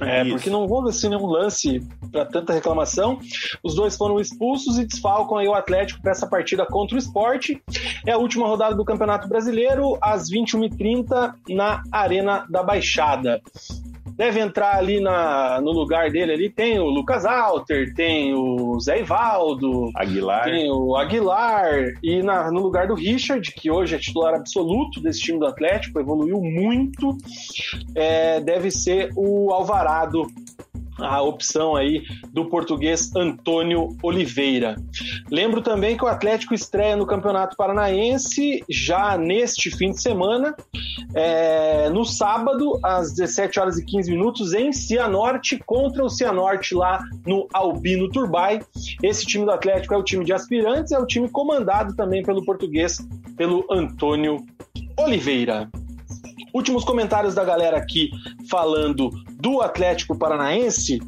É, 0.00 0.24
porque 0.24 0.50
não 0.50 0.66
houve 0.66 0.90
assim 0.90 1.08
nenhum 1.08 1.26
lance 1.26 1.80
para 2.10 2.24
tanta 2.24 2.52
reclamação. 2.52 3.18
Os 3.62 3.74
dois 3.74 3.96
foram 3.96 4.20
expulsos 4.20 4.78
e 4.78 4.84
desfalcam 4.84 5.38
aí 5.38 5.48
o 5.48 5.54
Atlético 5.54 6.00
para 6.00 6.12
essa 6.12 6.26
partida 6.26 6.64
contra 6.66 6.96
o 6.96 6.98
esporte. 6.98 7.62
É 8.06 8.12
a 8.12 8.18
última 8.18 8.46
rodada 8.46 8.74
do 8.74 8.84
Campeonato 8.84 9.28
Brasileiro, 9.28 9.98
às 10.00 10.30
21h30, 10.30 11.34
na 11.48 11.82
Arena 11.92 12.46
da 12.48 12.62
Baixada 12.62 13.40
deve 14.18 14.40
entrar 14.40 14.76
ali 14.76 15.00
na, 15.00 15.60
no 15.60 15.70
lugar 15.70 16.10
dele 16.10 16.32
ali. 16.32 16.50
Tem 16.50 16.80
o 16.80 16.86
Lucas 16.86 17.24
Alter, 17.24 17.94
tem 17.94 18.34
o 18.34 18.78
Zé 18.80 19.00
Ivaldo, 19.00 19.92
Aguilar. 19.94 20.44
tem 20.44 20.68
o 20.72 20.96
Aguilar, 20.96 21.94
e 22.02 22.20
na, 22.20 22.50
no 22.50 22.60
lugar 22.60 22.88
do 22.88 22.94
Richard, 22.94 23.52
que 23.52 23.70
hoje 23.70 23.94
é 23.94 23.98
titular 23.98 24.34
absoluto 24.34 25.00
desse 25.00 25.20
time 25.20 25.38
do 25.38 25.46
Atlético, 25.46 26.00
evoluiu 26.00 26.40
muito, 26.42 27.16
é, 27.94 28.40
deve 28.40 28.72
ser 28.72 29.12
o 29.14 29.52
Alvarado 29.52 30.26
a 30.98 31.22
opção 31.22 31.76
aí 31.76 32.02
do 32.32 32.46
português 32.46 33.14
Antônio 33.14 33.96
Oliveira. 34.02 34.76
Lembro 35.30 35.62
também 35.62 35.96
que 35.96 36.04
o 36.04 36.08
Atlético 36.08 36.54
estreia 36.54 36.96
no 36.96 37.06
Campeonato 37.06 37.56
Paranaense 37.56 38.62
já 38.68 39.16
neste 39.16 39.70
fim 39.70 39.90
de 39.90 40.00
semana, 40.00 40.54
é, 41.14 41.88
no 41.90 42.04
sábado, 42.04 42.78
às 42.82 43.12
17 43.12 43.60
horas 43.60 43.78
e 43.78 43.84
15 43.84 44.10
minutos, 44.10 44.54
em 44.54 44.72
Cianorte, 44.72 45.58
contra 45.64 46.04
o 46.04 46.10
Cianorte 46.10 46.74
lá 46.74 47.02
no 47.26 47.46
Albino 47.52 48.10
Turbai. 48.10 48.60
Esse 49.02 49.26
time 49.26 49.44
do 49.44 49.50
Atlético 49.50 49.94
é 49.94 49.96
o 49.96 50.02
time 50.02 50.24
de 50.24 50.32
aspirantes, 50.32 50.92
é 50.92 50.98
o 50.98 51.06
time 51.06 51.28
comandado 51.28 51.94
também 51.94 52.22
pelo 52.22 52.44
português, 52.44 52.98
pelo 53.36 53.64
Antônio 53.70 54.44
Oliveira. 54.98 55.70
Últimos 56.52 56.84
comentários 56.84 57.34
da 57.34 57.44
galera 57.44 57.76
aqui 57.76 58.10
falando 58.50 59.10
do 59.32 59.60
Atlético 59.60 60.16
Paranaense. 60.16 61.00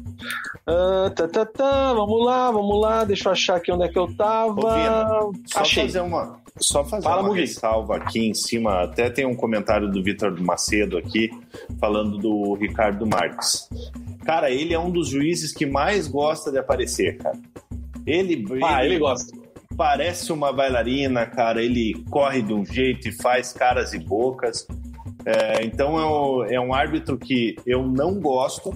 Uh, 0.67 1.09
tá, 1.15 1.27
tá, 1.27 1.45
tá, 1.45 1.93
vamos 1.93 2.25
lá, 2.25 2.51
vamos 2.51 2.79
lá, 2.79 3.03
deixa 3.03 3.29
eu 3.29 3.33
achar 3.33 3.55
aqui 3.57 3.71
onde 3.71 3.85
é 3.85 3.89
que 3.89 3.97
eu 3.97 4.15
tava. 4.15 4.59
Ô, 4.59 4.73
Vina, 4.73 5.07
só 5.45 5.61
Achei. 5.61 5.83
Fazer 5.83 6.01
uma, 6.01 6.39
só 6.59 6.83
fazer 6.83 7.03
Fala, 7.03 7.21
uma 7.21 7.29
Mugi. 7.29 7.41
ressalva 7.41 7.97
aqui 7.97 8.27
em 8.27 8.33
cima, 8.33 8.83
até 8.83 9.09
tem 9.09 9.25
um 9.25 9.35
comentário 9.35 9.89
do 9.89 10.03
Vitor 10.03 10.39
Macedo 10.41 10.97
aqui, 10.97 11.31
falando 11.79 12.17
do 12.17 12.53
Ricardo 12.53 13.05
Marques. 13.07 13.67
Cara, 14.23 14.51
ele 14.51 14.73
é 14.73 14.79
um 14.79 14.91
dos 14.91 15.09
juízes 15.09 15.51
que 15.51 15.65
mais 15.65 16.07
gosta 16.07 16.51
de 16.51 16.59
aparecer, 16.59 17.17
cara. 17.17 17.37
Ele, 18.05 18.45
ah, 18.63 18.83
ele, 18.83 18.95
ele 18.95 18.99
gosta 18.99 19.41
parece 19.75 20.31
uma 20.31 20.53
bailarina, 20.53 21.25
cara. 21.25 21.63
Ele 21.63 22.05
corre 22.09 22.43
de 22.43 22.53
um 22.53 22.63
jeito 22.63 23.07
e 23.07 23.11
faz 23.11 23.51
caras 23.51 23.93
e 23.93 23.99
bocas. 23.99 24.67
É, 25.25 25.63
então 25.63 25.99
é 25.99 26.05
um, 26.05 26.43
é 26.53 26.59
um, 26.59 26.73
árbitro 26.73 27.17
que 27.17 27.55
eu 27.65 27.85
não 27.85 28.19
gosto. 28.19 28.73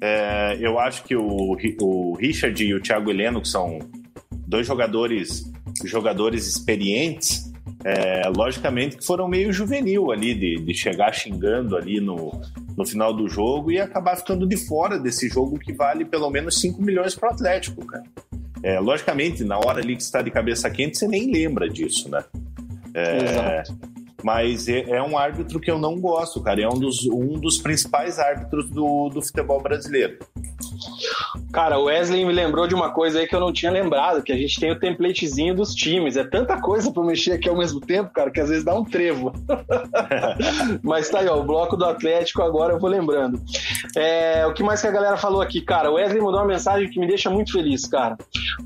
É, 0.00 0.56
eu 0.60 0.78
acho 0.78 1.04
que 1.04 1.16
o, 1.16 1.56
o 1.80 2.14
Richard 2.14 2.62
e 2.62 2.74
o 2.74 2.80
Thiago 2.80 3.10
Heleno, 3.10 3.40
que 3.40 3.48
são 3.48 3.78
dois 4.46 4.66
jogadores, 4.66 5.50
jogadores 5.84 6.46
experientes, 6.46 7.52
é, 7.84 8.28
logicamente 8.28 8.96
que 8.96 9.04
foram 9.04 9.28
meio 9.28 9.52
juvenil 9.52 10.10
ali, 10.10 10.34
de, 10.34 10.56
de 10.56 10.74
chegar 10.74 11.12
xingando 11.12 11.76
ali 11.76 12.00
no, 12.00 12.40
no 12.76 12.86
final 12.86 13.12
do 13.12 13.28
jogo 13.28 13.70
e 13.70 13.80
acabar 13.80 14.16
ficando 14.16 14.46
de 14.46 14.56
fora 14.56 14.98
desse 14.98 15.28
jogo 15.28 15.58
que 15.58 15.72
vale 15.72 16.04
pelo 16.04 16.30
menos 16.30 16.60
5 16.60 16.82
milhões 16.82 17.14
para 17.14 17.30
o 17.30 17.32
Atlético, 17.32 17.84
cara. 17.86 18.04
É, 18.62 18.80
logicamente, 18.80 19.44
na 19.44 19.56
hora 19.58 19.80
ali 19.80 19.96
que 19.96 20.02
está 20.02 20.20
de 20.20 20.30
cabeça 20.30 20.68
quente, 20.68 20.98
você 20.98 21.06
nem 21.06 21.30
lembra 21.30 21.68
disso, 21.68 22.08
né? 22.08 22.24
É, 22.94 23.62
Exato. 23.62 23.97
Mas 24.22 24.68
é, 24.68 24.80
é, 24.90 25.02
um 25.02 25.16
árbitro 25.16 25.60
que 25.60 25.70
eu 25.70 25.78
não 25.78 26.00
gosto, 26.00 26.42
cara. 26.42 26.60
É 26.60 26.68
um 26.68 26.78
dos, 26.78 27.06
um 27.06 27.38
dos 27.38 27.58
principais 27.58 28.18
árbitros 28.18 28.68
do, 28.70 29.08
do 29.08 29.22
futebol 29.22 29.62
brasileiro. 29.62 30.18
Cara, 31.52 31.78
o 31.78 31.84
Wesley 31.84 32.24
me 32.24 32.32
lembrou 32.32 32.66
de 32.66 32.74
uma 32.74 32.90
coisa 32.90 33.20
aí 33.20 33.26
que 33.26 33.34
eu 33.34 33.40
não 33.40 33.52
tinha 33.52 33.70
lembrado, 33.70 34.22
que 34.22 34.32
a 34.32 34.36
gente 34.36 34.58
tem 34.60 34.70
o 34.70 34.78
templatezinho 34.78 35.54
dos 35.54 35.74
times. 35.74 36.16
É 36.16 36.24
tanta 36.24 36.60
coisa 36.60 36.92
para 36.92 37.02
mexer 37.02 37.32
aqui 37.32 37.48
ao 37.48 37.56
mesmo 37.56 37.80
tempo, 37.80 38.10
cara, 38.12 38.30
que 38.30 38.40
às 38.40 38.48
vezes 38.48 38.64
dá 38.64 38.74
um 38.74 38.84
trevo. 38.84 39.32
Mas 40.82 41.08
tá 41.08 41.20
aí, 41.20 41.28
ó, 41.28 41.38
o 41.38 41.44
bloco 41.44 41.76
do 41.76 41.84
Atlético 41.84 42.42
agora 42.42 42.74
eu 42.74 42.78
vou 42.78 42.90
lembrando. 42.90 43.40
É, 43.96 44.46
o 44.46 44.52
que 44.52 44.62
mais 44.62 44.80
que 44.80 44.86
a 44.86 44.90
galera 44.90 45.16
falou 45.16 45.40
aqui, 45.40 45.60
cara? 45.60 45.90
O 45.90 45.94
Wesley 45.94 46.20
mandou 46.20 46.40
uma 46.40 46.46
mensagem 46.46 46.88
que 46.90 47.00
me 47.00 47.06
deixa 47.06 47.30
muito 47.30 47.52
feliz, 47.52 47.86
cara. 47.86 48.16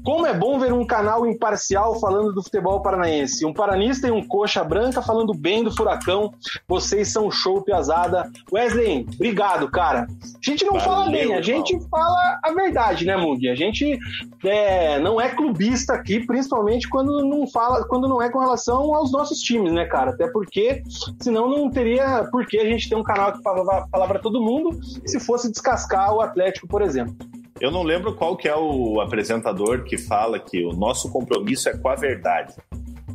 Como 0.04 0.26
é 0.26 0.34
bom 0.34 0.58
ver 0.58 0.72
um 0.72 0.86
canal 0.86 1.26
imparcial 1.26 1.98
falando 2.00 2.32
do 2.32 2.42
futebol 2.42 2.82
paranaense. 2.82 3.46
Um 3.46 3.52
paranista 3.52 4.08
e 4.08 4.10
um 4.10 4.26
coxa 4.26 4.64
branca 4.64 5.02
falando 5.02 5.32
bem 5.34 5.62
do 5.62 5.74
Furacão. 5.74 6.32
Vocês 6.66 7.12
são 7.12 7.30
show, 7.30 7.62
piazada. 7.62 8.30
Wesley, 8.52 9.06
obrigado, 9.14 9.70
cara. 9.70 10.06
A 10.06 10.50
gente 10.50 10.64
não 10.64 10.74
Valeu, 10.74 10.84
fala 10.84 11.10
bem, 11.10 11.34
a 11.34 11.42
gente 11.42 11.78
fala 11.88 12.21
a 12.42 12.52
verdade, 12.54 13.04
né, 13.04 13.16
Mugi? 13.16 13.48
A 13.48 13.54
gente 13.54 13.98
é, 14.44 14.98
não 14.98 15.20
é 15.20 15.28
clubista 15.28 15.94
aqui, 15.94 16.24
principalmente 16.26 16.88
quando 16.88 17.24
não 17.24 17.46
fala, 17.46 17.84
quando 17.86 18.08
não 18.08 18.22
é 18.22 18.30
com 18.30 18.38
relação 18.38 18.94
aos 18.94 19.12
nossos 19.12 19.38
times, 19.40 19.72
né, 19.72 19.84
cara? 19.84 20.10
Até 20.10 20.26
porque 20.28 20.82
senão 21.20 21.48
não 21.48 21.70
teria 21.70 22.24
por 22.30 22.46
que 22.46 22.58
a 22.58 22.64
gente 22.64 22.88
ter 22.88 22.96
um 22.96 23.02
canal 23.02 23.32
que 23.32 23.42
fala, 23.42 23.86
fala 23.88 24.06
para 24.06 24.18
todo 24.18 24.42
mundo 24.42 24.78
se 25.06 25.20
fosse 25.20 25.50
descascar 25.50 26.14
o 26.14 26.20
Atlético, 26.20 26.66
por 26.66 26.82
exemplo. 26.82 27.14
Eu 27.60 27.70
não 27.70 27.82
lembro 27.82 28.14
qual 28.14 28.36
que 28.36 28.48
é 28.48 28.56
o 28.56 29.00
apresentador 29.00 29.84
que 29.84 29.96
fala 29.96 30.38
que 30.40 30.64
o 30.64 30.72
nosso 30.72 31.10
compromisso 31.12 31.68
é 31.68 31.76
com 31.76 31.88
a 31.88 31.94
verdade. 31.94 32.54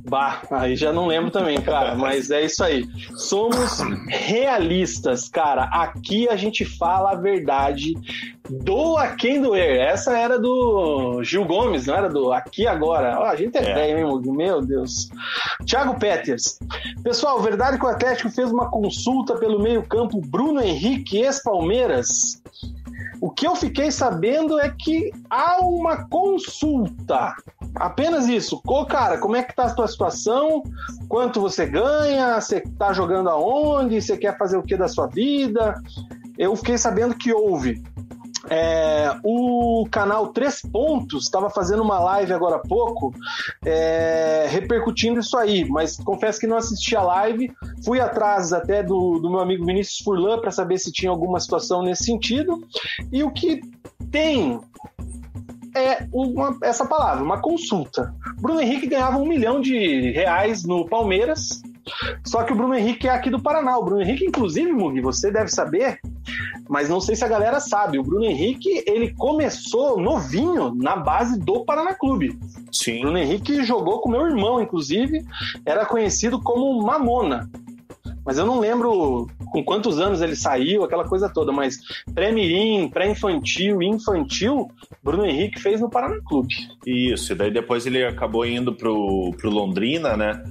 Bah, 0.10 0.42
aí 0.52 0.76
já 0.76 0.94
não 0.94 1.06
lembro 1.06 1.30
também, 1.30 1.60
cara, 1.60 1.94
mas 1.96 2.32
é 2.32 2.46
isso 2.46 2.64
aí. 2.64 2.88
Somos 3.16 3.80
realistas, 4.08 5.28
cara. 5.28 5.64
Aqui 5.66 6.30
a 6.30 6.36
gente 6.38 6.64
fala 6.64 7.12
a 7.12 7.16
verdade. 7.16 7.94
Doa 8.50 9.08
quem 9.16 9.42
doer. 9.42 9.80
Essa 9.80 10.18
era 10.18 10.40
do 10.40 11.22
Gil 11.24 11.44
Gomes, 11.46 11.88
não 11.88 11.96
era 11.96 12.10
do 12.10 12.32
Aqui 12.32 12.66
Agora. 12.66 13.20
Ó, 13.20 13.26
a 13.26 13.36
gente 13.36 13.58
é, 13.58 13.70
é. 13.70 13.74
velho, 13.74 14.00
hein, 14.00 14.22
meu 14.28 14.62
Deus. 14.62 15.10
Thiago 15.66 16.00
Peters. 16.00 16.58
Pessoal, 17.04 17.42
verdade 17.42 17.78
que 17.78 17.86
o 17.86 17.90
Atlético 17.90 18.30
fez 18.30 18.50
uma 18.50 18.70
consulta 18.70 19.36
pelo 19.36 19.62
meio-campo 19.62 20.22
Bruno 20.22 20.62
Henrique, 20.62 21.18
ex-Palmeiras. 21.18 22.42
O 23.20 23.32
que 23.32 23.48
eu 23.48 23.56
fiquei 23.56 23.92
sabendo 23.92 24.60
é 24.60 24.70
que 24.70 25.12
há 25.30 25.60
uma 25.62 26.08
consulta. 26.08 27.36
Apenas 27.80 28.28
isso. 28.28 28.62
Ô, 28.66 28.86
cara, 28.86 29.18
como 29.18 29.36
é 29.36 29.44
que 29.44 29.56
tá 29.56 29.66
a 29.66 29.74
tua 29.74 29.88
situação? 29.88 30.64
Quanto 31.08 31.40
você 31.40 31.66
ganha? 31.66 32.40
Você 32.40 32.62
tá 32.62 32.92
jogando 32.94 33.30
aonde? 33.30 34.02
Você 34.02 34.18
quer 34.18 34.38
fazer 34.38 34.58
o 34.58 34.64
que 34.64 34.76
da 34.76 34.88
sua 34.88 35.08
vida? 35.08 35.82
Eu 36.38 36.56
fiquei 36.56 36.78
sabendo 36.78 37.16
que 37.16 37.34
houve. 37.34 37.82
É, 38.50 39.14
o 39.24 39.86
canal 39.92 40.28
Três 40.28 40.62
Pontos 40.62 41.26
estava 41.26 41.50
fazendo 41.50 41.84
uma 41.84 42.00
live 42.00 42.32
agora 42.32 42.56
há 42.56 42.60
pouco 42.60 43.14
é, 43.66 44.48
repercutindo 44.50 45.20
isso 45.20 45.38
aí, 45.38 45.68
mas 45.68 45.98
confesso 45.98 46.40
que 46.40 46.48
não 46.48 46.56
assisti 46.56 46.96
a 46.96 47.02
live. 47.02 47.52
Fui 47.84 48.00
atrás 48.00 48.54
até 48.54 48.82
do, 48.82 49.20
do 49.20 49.30
meu 49.30 49.40
amigo 49.40 49.66
Vinícius 49.66 50.00
Furlan 50.00 50.40
para 50.40 50.52
saber 50.52 50.78
se 50.78 50.92
tinha 50.92 51.12
alguma 51.12 51.40
situação 51.40 51.84
nesse 51.84 52.06
sentido. 52.06 52.62
E 53.12 53.22
o 53.24 53.32
que 53.32 53.60
tem 54.12 54.62
é 55.78 56.08
uma, 56.12 56.58
essa 56.62 56.86
palavra, 56.86 57.24
uma 57.24 57.40
consulta. 57.40 58.14
Bruno 58.40 58.62
Henrique 58.62 58.88
ganhava 58.88 59.18
um 59.18 59.28
milhão 59.28 59.62
de 59.62 60.12
reais 60.12 60.64
no 60.64 60.88
Palmeiras, 60.88 61.62
só 62.26 62.44
que 62.44 62.52
o 62.52 62.56
Bruno 62.56 62.76
Henrique 62.76 63.08
é 63.08 63.12
aqui 63.12 63.30
do 63.30 63.42
Paraná. 63.42 63.78
O 63.78 63.84
Bruno 63.84 64.02
Henrique, 64.02 64.26
inclusive, 64.26 64.72
Mugi, 64.72 65.02
você 65.02 65.32
deve 65.32 65.50
saber, 65.50 66.00
mas 66.70 66.90
não 66.90 67.00
sei 67.00 67.16
se 67.16 67.24
a 67.24 67.28
galera 67.28 67.60
sabe. 67.60 67.98
O 67.98 68.04
Bruno 68.04 68.26
Henrique, 68.26 68.84
ele 68.86 69.14
começou 69.14 70.00
novinho 70.00 70.74
na 70.76 70.96
base 70.96 71.40
do 71.40 71.64
Paraná 71.64 71.94
Clube. 71.94 72.38
Sim. 72.72 73.00
O 73.00 73.02
Bruno 73.04 73.18
Henrique 73.18 73.64
jogou 73.64 74.02
com 74.02 74.10
meu 74.10 74.28
irmão, 74.28 74.62
inclusive, 74.62 75.24
era 75.66 75.86
conhecido 75.86 76.42
como 76.42 76.82
Mamona 76.82 77.50
mas 78.28 78.38
eu 78.38 78.46
não 78.46 78.60
lembro 78.60 79.26
com 79.54 79.64
quantos 79.64 80.02
anos 80.02 80.22
ele 80.22 80.36
saiu, 80.36 80.84
aquela 80.84 81.06
coisa 81.06 81.30
toda, 81.30 81.54
mas 81.54 81.78
pré-mirim, 82.14 82.90
pré-infantil, 82.90 83.82
infantil, 83.82 84.70
Bruno 85.02 85.26
Henrique 85.26 85.62
fez 85.62 85.80
no 85.80 85.90
Paraná 85.90 86.18
Clube. 86.28 86.54
Isso, 86.86 87.32
e 87.32 87.36
daí 87.36 87.50
depois 87.50 87.86
ele 87.86 88.04
acabou 88.04 88.46
indo 88.46 88.74
pro, 88.74 89.34
pro 89.38 89.50
Londrina, 89.50 90.18
né? 90.18 90.44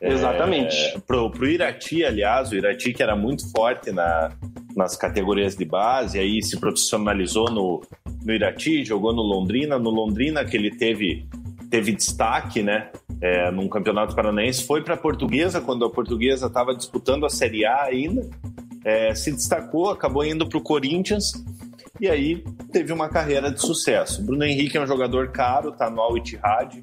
Exatamente. 0.00 0.74
É, 0.74 0.98
pro, 1.06 1.30
pro 1.30 1.46
Irati, 1.46 2.02
aliás, 2.02 2.50
o 2.50 2.56
Irati 2.56 2.94
que 2.94 3.02
era 3.02 3.14
muito 3.14 3.50
forte 3.50 3.92
na, 3.92 4.32
nas 4.74 4.96
categorias 4.96 5.54
de 5.54 5.66
base, 5.66 6.18
aí 6.18 6.42
se 6.42 6.58
profissionalizou 6.58 7.50
no, 7.50 7.82
no 8.24 8.32
Irati, 8.32 8.86
jogou 8.86 9.12
no 9.12 9.20
Londrina, 9.20 9.78
no 9.78 9.90
Londrina 9.90 10.46
que 10.46 10.56
ele 10.56 10.70
teve, 10.70 11.26
teve 11.70 11.92
destaque, 11.92 12.62
né? 12.62 12.88
É, 13.20 13.50
num 13.50 13.68
campeonato 13.68 14.14
paranaense, 14.14 14.64
foi 14.64 14.82
para 14.82 14.94
a 14.94 14.96
Portuguesa, 14.96 15.60
quando 15.60 15.84
a 15.84 15.90
Portuguesa 15.90 16.46
estava 16.46 16.74
disputando 16.74 17.26
a 17.26 17.28
Série 17.28 17.64
A 17.64 17.84
ainda, 17.84 18.28
é, 18.84 19.14
se 19.14 19.32
destacou, 19.32 19.90
acabou 19.90 20.24
indo 20.24 20.48
para 20.48 20.58
o 20.58 20.62
Corinthians 20.62 21.32
e 22.00 22.08
aí 22.08 22.44
teve 22.72 22.92
uma 22.92 23.08
carreira 23.08 23.50
de 23.50 23.60
sucesso. 23.60 24.24
Bruno 24.24 24.44
Henrique 24.44 24.76
é 24.76 24.80
um 24.80 24.86
jogador 24.86 25.32
caro, 25.32 25.70
está 25.70 25.90
no 25.90 26.00
Al 26.00 26.16
Ittihad 26.16 26.80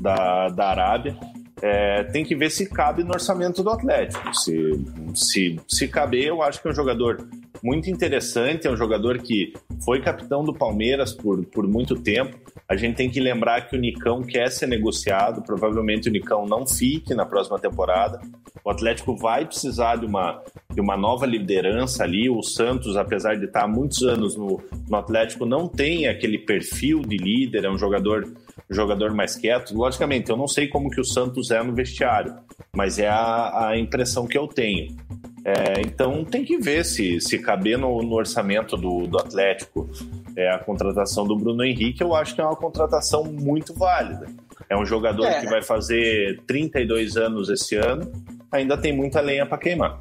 da, 0.00 0.48
da 0.48 0.68
Arábia. 0.68 1.16
É, 1.60 2.04
tem 2.04 2.24
que 2.24 2.36
ver 2.36 2.50
se 2.50 2.68
cabe 2.68 3.02
no 3.02 3.12
orçamento 3.12 3.62
do 3.62 3.70
Atlético. 3.70 4.34
Se, 4.34 4.84
se, 5.14 5.60
se 5.66 5.88
caber, 5.88 6.26
eu 6.26 6.42
acho 6.42 6.60
que 6.62 6.68
é 6.68 6.70
um 6.70 6.74
jogador 6.74 7.28
muito 7.62 7.90
interessante, 7.90 8.66
é 8.66 8.70
um 8.70 8.76
jogador 8.76 9.18
que 9.18 9.52
foi 9.84 10.00
capitão 10.00 10.44
do 10.44 10.54
Palmeiras 10.54 11.12
por, 11.12 11.44
por 11.46 11.66
muito 11.66 11.96
tempo. 11.96 12.38
A 12.68 12.76
gente 12.76 12.96
tem 12.96 13.10
que 13.10 13.18
lembrar 13.18 13.62
que 13.62 13.76
o 13.76 13.80
Nicão 13.80 14.22
quer 14.22 14.50
ser 14.50 14.66
negociado, 14.66 15.42
provavelmente 15.42 16.08
o 16.08 16.12
Nicão 16.12 16.46
não 16.46 16.66
fique 16.66 17.14
na 17.14 17.24
próxima 17.24 17.58
temporada. 17.58 18.20
O 18.64 18.70
Atlético 18.70 19.16
vai 19.16 19.46
precisar 19.46 19.96
de 19.96 20.06
uma, 20.06 20.42
de 20.72 20.80
uma 20.80 20.96
nova 20.96 21.24
liderança 21.26 22.04
ali. 22.04 22.28
O 22.28 22.42
Santos, 22.42 22.96
apesar 22.96 23.36
de 23.36 23.46
estar 23.46 23.64
há 23.64 23.68
muitos 23.68 24.02
anos 24.02 24.36
no, 24.36 24.60
no 24.88 24.96
Atlético, 24.96 25.46
não 25.46 25.66
tem 25.66 26.06
aquele 26.06 26.38
perfil 26.38 27.00
de 27.00 27.16
líder, 27.16 27.64
é 27.64 27.70
um 27.70 27.78
jogador 27.78 28.28
jogador 28.70 29.14
mais 29.14 29.34
quieto. 29.34 29.74
Logicamente, 29.74 30.30
eu 30.30 30.36
não 30.36 30.46
sei 30.46 30.68
como 30.68 30.90
que 30.90 31.00
o 31.00 31.04
Santos 31.04 31.50
é 31.50 31.62
no 31.62 31.74
vestiário, 31.74 32.34
mas 32.74 32.98
é 32.98 33.08
a, 33.08 33.68
a 33.68 33.78
impressão 33.78 34.26
que 34.26 34.36
eu 34.36 34.46
tenho. 34.46 34.96
É, 35.44 35.80
então 35.80 36.24
tem 36.24 36.44
que 36.44 36.58
ver 36.58 36.84
se, 36.84 37.20
se 37.20 37.38
caber 37.38 37.78
no, 37.78 38.02
no 38.02 38.14
orçamento 38.14 38.76
do, 38.76 39.06
do 39.06 39.18
Atlético 39.18 39.88
é, 40.36 40.50
a 40.50 40.58
contratação 40.58 41.26
do 41.26 41.36
Bruno 41.36 41.64
Henrique, 41.64 42.02
eu 42.02 42.14
acho 42.14 42.34
que 42.34 42.40
é 42.40 42.44
uma 42.44 42.56
contratação 42.56 43.24
muito 43.24 43.72
válida. 43.72 44.26
É 44.68 44.76
um 44.76 44.84
jogador 44.84 45.24
é. 45.24 45.40
que 45.40 45.46
vai 45.46 45.62
fazer 45.62 46.42
32 46.46 47.16
anos 47.16 47.48
esse 47.48 47.76
ano 47.76 48.12
ainda 48.50 48.76
tem 48.76 48.96
muita 48.96 49.20
lenha 49.20 49.46
para 49.46 49.58
queimar. 49.58 49.98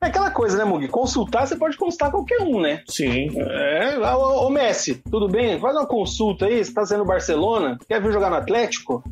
É 0.00 0.06
aquela 0.06 0.30
coisa, 0.30 0.56
né, 0.56 0.64
Mugi? 0.64 0.88
Consultar, 0.88 1.46
você 1.46 1.56
pode 1.56 1.76
consultar 1.76 2.10
qualquer 2.10 2.40
um, 2.42 2.60
né? 2.60 2.82
Sim. 2.86 3.30
É, 3.36 3.98
ô, 3.98 4.46
ô 4.46 4.50
Messi, 4.50 5.02
tudo 5.10 5.28
bem? 5.28 5.58
Faz 5.58 5.74
uma 5.74 5.86
consulta 5.86 6.46
aí, 6.46 6.64
você 6.64 6.72
tá 6.72 6.84
sendo 6.84 7.04
Barcelona, 7.04 7.78
quer 7.88 8.00
vir 8.00 8.12
jogar 8.12 8.30
no 8.30 8.36
Atlético? 8.36 9.02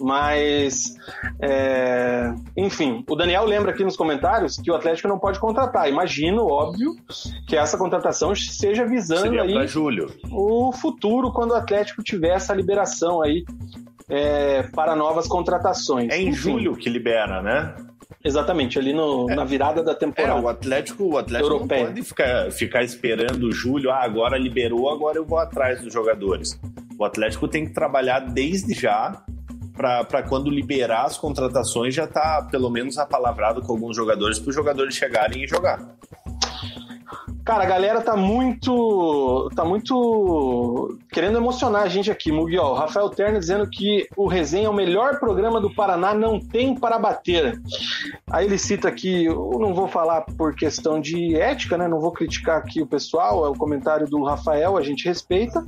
Mas, 0.00 0.94
é... 1.40 2.32
enfim, 2.56 3.04
o 3.08 3.14
Daniel 3.14 3.44
lembra 3.44 3.70
aqui 3.70 3.84
nos 3.84 3.96
comentários 3.96 4.56
que 4.56 4.70
o 4.70 4.74
Atlético 4.74 5.08
não 5.08 5.18
pode 5.18 5.38
contratar. 5.38 5.88
Imagino, 5.88 6.46
óbvio, 6.46 6.96
que 7.46 7.56
essa 7.56 7.78
contratação 7.78 8.34
seja 8.34 8.84
visando 8.84 9.20
Seria 9.20 9.42
aí 9.42 9.66
julho. 9.66 10.12
o 10.32 10.72
futuro 10.72 11.32
quando 11.32 11.52
o 11.52 11.54
Atlético 11.54 12.02
tiver 12.02 12.34
essa 12.34 12.52
liberação 12.54 13.22
aí 13.22 13.44
é, 14.08 14.64
para 14.74 14.94
novas 14.94 15.26
contratações. 15.26 16.10
É 16.10 16.18
em 16.18 16.28
Enfim. 16.28 16.52
julho 16.52 16.76
que 16.76 16.88
libera, 16.88 17.42
né? 17.42 17.74
Exatamente, 18.24 18.78
ali 18.78 18.92
no, 18.92 19.30
é, 19.30 19.34
na 19.34 19.44
virada 19.44 19.82
da 19.82 19.94
temporada. 19.94 20.38
É, 20.38 20.42
o 20.42 20.48
Atlético, 20.48 21.04
o 21.04 21.18
Atlético 21.18 21.58
não 21.58 21.68
pode 21.68 22.02
ficar, 22.02 22.50
ficar 22.50 22.82
esperando 22.82 23.52
julho, 23.52 23.90
ah, 23.90 24.02
agora 24.02 24.38
liberou, 24.38 24.88
agora 24.90 25.18
eu 25.18 25.24
vou 25.24 25.38
atrás 25.38 25.82
dos 25.82 25.92
jogadores. 25.92 26.58
O 26.98 27.04
Atlético 27.04 27.48
tem 27.48 27.66
que 27.66 27.72
trabalhar 27.72 28.20
desde 28.20 28.72
já 28.72 29.22
para 29.76 30.22
quando 30.22 30.48
liberar 30.48 31.04
as 31.04 31.18
contratações 31.18 31.92
já 31.94 32.06
tá 32.06 32.46
pelo 32.48 32.70
menos 32.70 32.96
apalavrado 32.96 33.60
com 33.60 33.72
alguns 33.72 33.96
jogadores 33.96 34.38
para 34.38 34.50
os 34.50 34.54
jogadores 34.54 34.94
chegarem 34.94 35.42
e 35.42 35.48
jogar. 35.48 35.80
Cara, 37.44 37.64
a 37.64 37.66
galera 37.66 38.00
tá 38.00 38.16
muito. 38.16 39.50
tá 39.54 39.66
muito 39.66 40.98
querendo 41.12 41.36
emocionar 41.36 41.82
a 41.82 41.88
gente 41.88 42.10
aqui, 42.10 42.32
Muguiol. 42.32 42.72
Rafael 42.72 43.10
Terna 43.10 43.38
dizendo 43.38 43.68
que 43.68 44.08
o 44.16 44.26
Resenha 44.26 44.66
é 44.66 44.70
o 44.70 44.74
melhor 44.74 45.20
programa 45.20 45.60
do 45.60 45.72
Paraná, 45.74 46.14
não 46.14 46.40
tem 46.40 46.74
para 46.74 46.98
bater. 46.98 47.60
Aí 48.30 48.46
ele 48.46 48.56
cita 48.56 48.88
aqui, 48.88 49.26
eu 49.26 49.58
não 49.60 49.74
vou 49.74 49.86
falar 49.86 50.22
por 50.22 50.54
questão 50.54 50.98
de 50.98 51.36
ética, 51.36 51.76
né? 51.76 51.86
Não 51.86 52.00
vou 52.00 52.12
criticar 52.12 52.56
aqui 52.56 52.80
o 52.80 52.86
pessoal, 52.86 53.44
é 53.44 53.48
o 53.50 53.54
comentário 53.54 54.06
do 54.06 54.24
Rafael, 54.24 54.78
a 54.78 54.82
gente 54.82 55.04
respeita. 55.04 55.62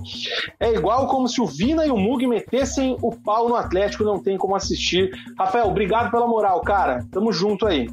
É 0.58 0.72
igual 0.72 1.06
como 1.08 1.28
se 1.28 1.42
o 1.42 1.46
Vina 1.46 1.84
e 1.84 1.90
o 1.90 1.96
Mug 1.98 2.26
metessem 2.26 2.96
o 3.02 3.14
pau 3.14 3.50
no 3.50 3.54
Atlético, 3.54 4.02
não 4.02 4.18
tem 4.18 4.38
como 4.38 4.56
assistir. 4.56 5.10
Rafael, 5.38 5.66
obrigado 5.66 6.10
pela 6.10 6.26
moral, 6.26 6.62
cara. 6.62 7.04
Tamo 7.12 7.30
junto 7.30 7.66
aí. 7.66 7.86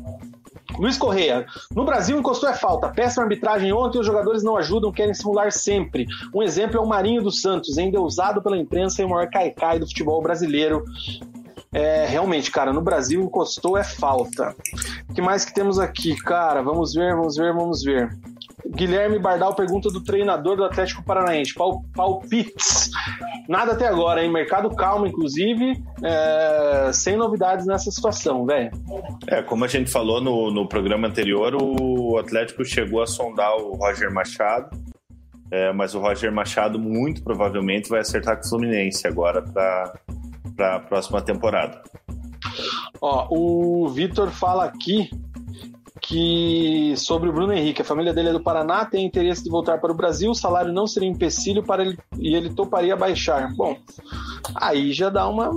Luiz 0.77 0.97
Correia. 0.97 1.45
No 1.73 1.85
Brasil, 1.85 2.17
encostou 2.17 2.49
é 2.49 2.53
falta. 2.53 2.89
Péssima 2.89 3.23
arbitragem 3.23 3.71
ontem, 3.71 3.99
os 3.99 4.05
jogadores 4.05 4.43
não 4.43 4.57
ajudam, 4.57 4.91
querem 4.91 5.13
simular 5.13 5.51
sempre. 5.51 6.05
Um 6.33 6.41
exemplo 6.41 6.77
é 6.77 6.81
o 6.81 6.87
Marinho 6.87 7.21
dos 7.21 7.41
Santos, 7.41 7.77
ainda 7.77 8.01
usado 8.01 8.41
pela 8.41 8.57
imprensa 8.57 9.01
e 9.01 9.05
o 9.05 9.09
maior 9.09 9.29
caicai 9.29 9.79
do 9.79 9.87
futebol 9.87 10.21
brasileiro. 10.21 10.83
É, 11.71 12.05
realmente, 12.05 12.51
cara, 12.51 12.71
no 12.71 12.81
Brasil 12.81 13.21
encostou 13.21 13.75
é 13.75 13.83
falta. 13.83 14.55
O 15.09 15.13
que 15.13 15.21
mais 15.21 15.43
que 15.43 15.53
temos 15.53 15.79
aqui, 15.79 16.15
cara? 16.15 16.61
Vamos 16.61 16.93
ver, 16.93 17.15
vamos 17.15 17.35
ver, 17.35 17.53
vamos 17.53 17.83
ver. 17.83 18.15
Guilherme 18.69 19.19
Bardal 19.19 19.53
pergunta 19.55 19.89
do 19.89 20.01
treinador 20.03 20.55
do 20.55 20.63
Atlético 20.63 21.03
Paranaense. 21.03 21.53
Pal, 21.53 21.83
palpites. 21.93 22.89
Nada 23.47 23.73
até 23.73 23.87
agora, 23.87 24.23
hein? 24.23 24.31
Mercado 24.31 24.69
calmo, 24.69 25.05
inclusive, 25.05 25.83
é, 26.01 26.91
sem 26.93 27.17
novidades 27.17 27.65
nessa 27.65 27.91
situação, 27.91 28.45
velho. 28.45 28.71
É, 29.27 29.41
como 29.41 29.65
a 29.65 29.67
gente 29.67 29.91
falou 29.91 30.21
no, 30.21 30.49
no 30.51 30.67
programa 30.67 31.07
anterior, 31.07 31.55
o 31.61 32.17
Atlético 32.17 32.63
chegou 32.63 33.01
a 33.01 33.07
sondar 33.07 33.55
o 33.57 33.75
Roger 33.75 34.11
Machado, 34.13 34.69
é, 35.51 35.73
mas 35.73 35.93
o 35.93 35.99
Roger 35.99 36.31
Machado 36.31 36.79
muito 36.79 37.21
provavelmente 37.23 37.89
vai 37.89 37.99
acertar 37.99 38.37
com 38.37 38.45
o 38.45 38.49
Fluminense 38.49 39.05
agora 39.07 39.41
para 39.41 40.75
a 40.75 40.79
próxima 40.79 41.21
temporada. 41.21 41.81
Ó, 43.01 43.27
o 43.29 43.89
Vitor 43.89 44.29
fala 44.31 44.65
aqui 44.65 45.09
que 46.05 46.93
sobre 46.97 47.29
o 47.29 47.33
Bruno 47.33 47.53
Henrique, 47.53 47.81
a 47.81 47.85
família 47.85 48.13
dele 48.13 48.29
é 48.29 48.33
do 48.33 48.43
Paraná, 48.43 48.83
tem 48.83 49.05
interesse 49.05 49.41
de 49.41 49.49
voltar 49.49 49.79
para 49.79 49.91
o 49.91 49.95
Brasil, 49.95 50.31
o 50.31 50.35
salário 50.35 50.73
não 50.73 50.85
seria 50.85 51.07
empecilho 51.07 51.63
para 51.63 51.81
ele 51.81 51.97
e 52.19 52.35
ele 52.35 52.53
toparia 52.53 52.95
baixar. 52.95 53.53
Bom, 53.55 53.77
aí 54.55 54.91
já 54.91 55.09
dá 55.09 55.27
uma 55.29 55.49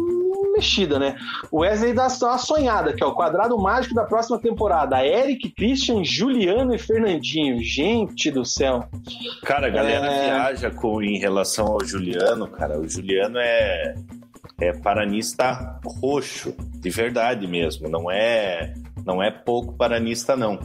mexida, 0.55 1.01
né? 1.01 1.17
O 1.51 1.59
Wesley 1.59 1.93
dá 1.93 2.07
uma 2.07 2.39
sonhada, 2.39 2.93
que 2.93 3.03
é 3.03 3.07
o 3.07 3.13
quadrado 3.13 3.59
mágico 3.59 3.95
da 3.95 4.05
próxima 4.05 4.39
temporada. 4.39 5.05
Eric, 5.05 5.51
Christian, 5.51 6.05
Juliano 6.05 6.73
e 6.73 6.79
Fernandinho. 6.79 7.63
Gente 7.63 8.31
do 8.31 8.45
céu. 8.45 8.85
Cara, 9.43 9.67
a 9.67 9.71
galera 9.71 10.07
é... 10.07 10.27
viaja 10.27 10.71
com, 10.71 11.03
em 11.03 11.19
relação 11.19 11.67
ao 11.67 11.85
Juliano, 11.85 12.47
cara. 12.47 12.79
O 12.79 12.89
Juliano 12.89 13.39
é, 13.39 13.97
é 14.61 14.73
paranista 14.73 15.81
roxo, 16.01 16.55
de 16.81 16.89
verdade 16.89 17.49
mesmo. 17.49 17.89
Não 17.89 18.11
é 18.11 18.73
não 19.07 19.23
é 19.23 19.31
pouco 19.31 19.73
paranista, 19.75 20.37
não. 20.37 20.59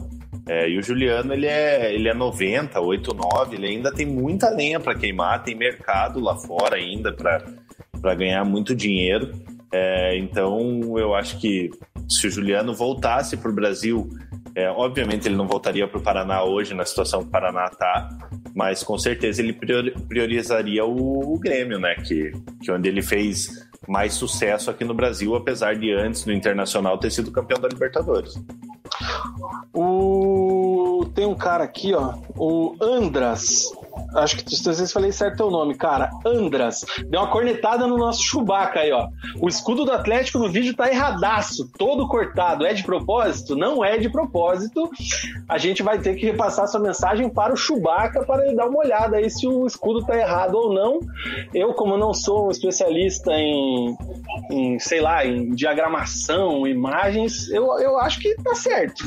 É, 0.48 0.68
e 0.68 0.76
o 0.76 0.82
Juliano, 0.82 1.32
ele 1.32 1.46
é, 1.46 1.94
ele 1.94 2.08
é 2.08 2.14
90, 2.14 2.80
8, 2.80 3.14
9, 3.14 3.56
ele 3.56 3.68
ainda 3.68 3.92
tem 3.92 4.04
muita 4.04 4.50
lenha 4.50 4.80
para 4.80 4.94
queimar, 4.94 5.44
tem 5.44 5.54
mercado 5.54 6.18
lá 6.18 6.36
fora 6.36 6.76
ainda 6.76 7.12
para 7.12 8.14
ganhar 8.14 8.44
muito 8.44 8.74
dinheiro. 8.74 9.30
É, 9.72 10.18
então, 10.18 10.98
eu 10.98 11.14
acho 11.14 11.38
que 11.38 11.70
se 12.08 12.26
o 12.26 12.30
Juliano 12.30 12.74
voltasse 12.74 13.36
para 13.36 13.50
o 13.50 13.54
Brasil, 13.54 14.10
é, 14.54 14.68
obviamente 14.68 15.28
ele 15.28 15.36
não 15.36 15.46
voltaria 15.46 15.86
para 15.86 15.98
o 15.98 16.02
Paraná 16.02 16.42
hoje, 16.42 16.74
na 16.74 16.84
situação 16.84 17.20
que 17.20 17.28
o 17.28 17.30
Paraná 17.30 17.66
está, 17.66 18.08
mas 18.54 18.82
com 18.82 18.98
certeza 18.98 19.40
ele 19.40 19.52
priorizaria 20.08 20.84
o, 20.84 21.34
o 21.34 21.38
Grêmio, 21.38 21.78
né? 21.78 21.94
Que, 21.94 22.32
que 22.60 22.70
onde 22.70 22.88
ele 22.88 23.00
fez 23.00 23.70
mais 23.88 24.14
sucesso 24.14 24.70
aqui 24.70 24.84
no 24.84 24.94
Brasil, 24.94 25.34
apesar 25.34 25.76
de 25.76 25.92
antes 25.92 26.24
no 26.24 26.32
Internacional 26.32 26.98
ter 26.98 27.10
sido 27.10 27.30
campeão 27.30 27.60
da 27.60 27.68
Libertadores. 27.68 28.34
O... 29.72 31.06
Tem 31.14 31.26
um 31.26 31.34
cara 31.34 31.64
aqui, 31.64 31.92
ó, 31.94 32.14
o 32.36 32.76
Andras. 32.80 33.70
Acho 34.14 34.36
que 34.36 34.56
se 34.56 34.62
vocês 34.62 34.92
falei 34.92 35.12
certo 35.12 35.38
teu 35.38 35.50
nome, 35.50 35.74
cara. 35.74 36.10
Andras. 36.24 36.84
Deu 37.08 37.20
uma 37.20 37.30
cornetada 37.30 37.86
no 37.86 37.96
nosso 37.96 38.22
Chewbacca 38.22 38.80
aí, 38.80 38.92
ó. 38.92 39.08
O 39.40 39.48
escudo 39.48 39.84
do 39.84 39.92
Atlético 39.92 40.38
no 40.38 40.50
vídeo 40.50 40.74
tá 40.74 40.88
erradaço, 40.88 41.70
todo 41.78 42.06
cortado. 42.08 42.66
É 42.66 42.74
de 42.74 42.82
propósito? 42.82 43.56
Não 43.56 43.84
é 43.84 43.98
de 43.98 44.08
propósito. 44.08 44.90
A 45.48 45.58
gente 45.58 45.82
vai 45.82 45.98
ter 45.98 46.14
que 46.14 46.26
repassar 46.26 46.68
sua 46.68 46.80
mensagem 46.80 47.28
para 47.28 47.52
o 47.52 47.56
Chewbacca 47.56 48.24
para 48.24 48.46
ele 48.46 48.56
dar 48.56 48.68
uma 48.68 48.78
olhada 48.78 49.16
aí 49.16 49.30
se 49.30 49.46
o 49.46 49.66
escudo 49.66 50.04
tá 50.04 50.16
errado 50.16 50.54
ou 50.54 50.72
não. 50.72 51.00
Eu, 51.54 51.72
como 51.74 51.96
não 51.96 52.12
sou 52.12 52.48
um 52.48 52.50
especialista 52.50 53.32
em, 53.32 53.96
em 54.50 54.78
sei 54.78 55.00
lá, 55.00 55.24
em 55.24 55.50
diagramação, 55.50 56.66
imagens, 56.66 57.50
eu, 57.50 57.66
eu 57.78 57.98
acho 57.98 58.20
que 58.20 58.34
tá 58.36 58.54
certo. 58.54 59.04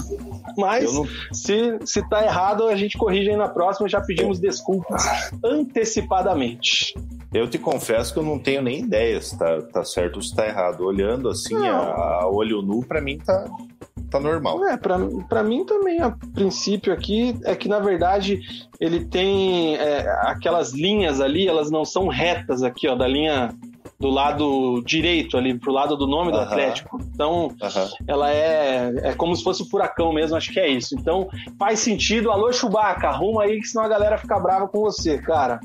Mas 0.57 0.93
não... 0.93 1.05
se, 1.31 1.79
se 1.85 2.07
tá 2.09 2.23
errado, 2.23 2.67
a 2.67 2.75
gente 2.75 2.97
corrige 2.97 3.29
aí 3.29 3.35
na 3.35 3.47
próxima. 3.47 3.87
Já 3.87 4.01
pedimos 4.01 4.39
antecipadamente. 5.43 6.93
Eu 7.33 7.49
te 7.49 7.57
confesso 7.57 8.13
que 8.13 8.19
eu 8.19 8.23
não 8.23 8.39
tenho 8.39 8.61
nem 8.61 8.79
ideia 8.79 9.21
se 9.21 9.37
tá, 9.37 9.61
tá 9.61 9.83
certo 9.83 10.17
ou 10.17 10.21
se 10.21 10.33
tá 10.33 10.47
errado. 10.47 10.85
Olhando 10.85 11.29
assim, 11.29 11.55
a, 11.67 11.77
a, 11.77 12.29
olho 12.29 12.61
nu, 12.61 12.81
para 12.83 13.01
mim 13.01 13.17
tá, 13.17 13.45
tá 14.09 14.19
normal. 14.19 14.63
É, 14.65 14.77
pra, 14.77 14.97
pra 15.27 15.43
mim 15.43 15.65
também, 15.65 16.01
a 16.01 16.11
princípio 16.11 16.93
aqui, 16.93 17.37
é 17.43 17.55
que 17.55 17.67
na 17.67 17.79
verdade 17.79 18.39
ele 18.79 19.03
tem 19.05 19.75
é, 19.75 20.07
aquelas 20.21 20.71
linhas 20.71 21.19
ali, 21.19 21.47
elas 21.47 21.69
não 21.69 21.83
são 21.83 22.07
retas 22.07 22.63
aqui, 22.63 22.87
ó, 22.87 22.95
da 22.95 23.07
linha 23.07 23.53
do 23.99 24.09
lado 24.09 24.81
direito 24.85 25.37
ali, 25.37 25.57
pro 25.57 25.71
lado 25.71 25.95
do 25.95 26.05
nome 26.05 26.31
do 26.31 26.39
Atlético. 26.39 26.99
Então, 27.13 27.55
ela 28.07 28.31
é, 28.31 28.93
é 29.03 29.13
como 29.13 29.35
se 29.35 29.43
fosse 29.43 29.61
o 29.61 29.69
furacão 29.69 30.11
mesmo, 30.11 30.35
acho 30.35 30.51
que 30.51 30.59
é 30.59 30.67
isso. 30.67 30.95
Então, 30.95 31.29
faz 31.57 31.79
sentido. 31.79 32.29
Alô, 32.29 32.51
Chewbacca, 32.51 33.07
arruma 33.07 33.43
aí, 33.43 33.59
que 33.59 33.67
senão 33.67 33.85
a 33.85 33.87
galera 33.87 34.17
fica 34.17 34.37
brava 34.39 34.67
com 34.67 34.81
você, 34.81 35.17
cara. 35.17 35.59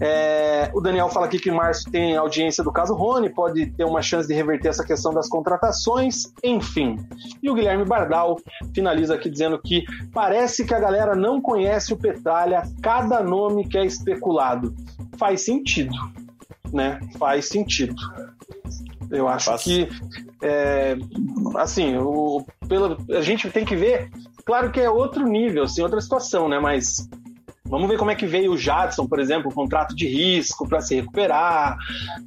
É, 0.00 0.70
o 0.72 0.80
Daniel 0.80 1.08
fala 1.08 1.26
aqui 1.26 1.38
que 1.38 1.50
Márcio 1.50 1.90
tem 1.90 2.16
audiência 2.16 2.62
do 2.62 2.72
caso 2.72 2.94
Rony, 2.94 3.30
pode 3.30 3.66
ter 3.72 3.84
uma 3.84 4.02
chance 4.02 4.28
de 4.28 4.34
reverter 4.34 4.68
essa 4.68 4.84
questão 4.84 5.12
das 5.12 5.28
contratações, 5.28 6.32
enfim. 6.44 6.96
E 7.42 7.50
o 7.50 7.54
Guilherme 7.54 7.84
Bardal 7.84 8.36
finaliza 8.72 9.14
aqui 9.14 9.28
dizendo 9.28 9.58
que 9.58 9.84
parece 10.12 10.64
que 10.64 10.74
a 10.74 10.78
galera 10.78 11.16
não 11.16 11.40
conhece 11.40 11.92
o 11.92 11.96
Petralha, 11.96 12.62
cada 12.80 13.22
nome 13.22 13.66
que 13.66 13.76
é 13.76 13.84
especulado. 13.84 14.74
Faz 15.16 15.44
sentido 15.44 15.96
né? 16.72 17.00
Faz 17.18 17.48
sentido. 17.48 17.94
Eu 19.10 19.26
acho 19.28 19.46
Faz. 19.46 19.62
que, 19.62 19.88
é, 20.42 20.96
assim, 21.56 21.96
o, 21.96 22.44
pelo, 22.68 22.96
a 23.10 23.22
gente 23.22 23.50
tem 23.50 23.64
que 23.64 23.76
ver. 23.76 24.10
Claro 24.44 24.70
que 24.70 24.80
é 24.80 24.90
outro 24.90 25.26
nível, 25.26 25.64
assim, 25.64 25.82
outra 25.82 26.00
situação, 26.00 26.48
né? 26.48 26.58
Mas 26.58 27.08
vamos 27.64 27.88
ver 27.88 27.98
como 27.98 28.10
é 28.10 28.14
que 28.14 28.26
veio 28.26 28.52
o 28.52 28.56
Jadson, 28.56 29.06
por 29.06 29.18
exemplo, 29.18 29.50
o 29.50 29.54
contrato 29.54 29.94
de 29.94 30.06
risco 30.06 30.68
para 30.68 30.80
se 30.80 30.94
recuperar. 30.94 31.76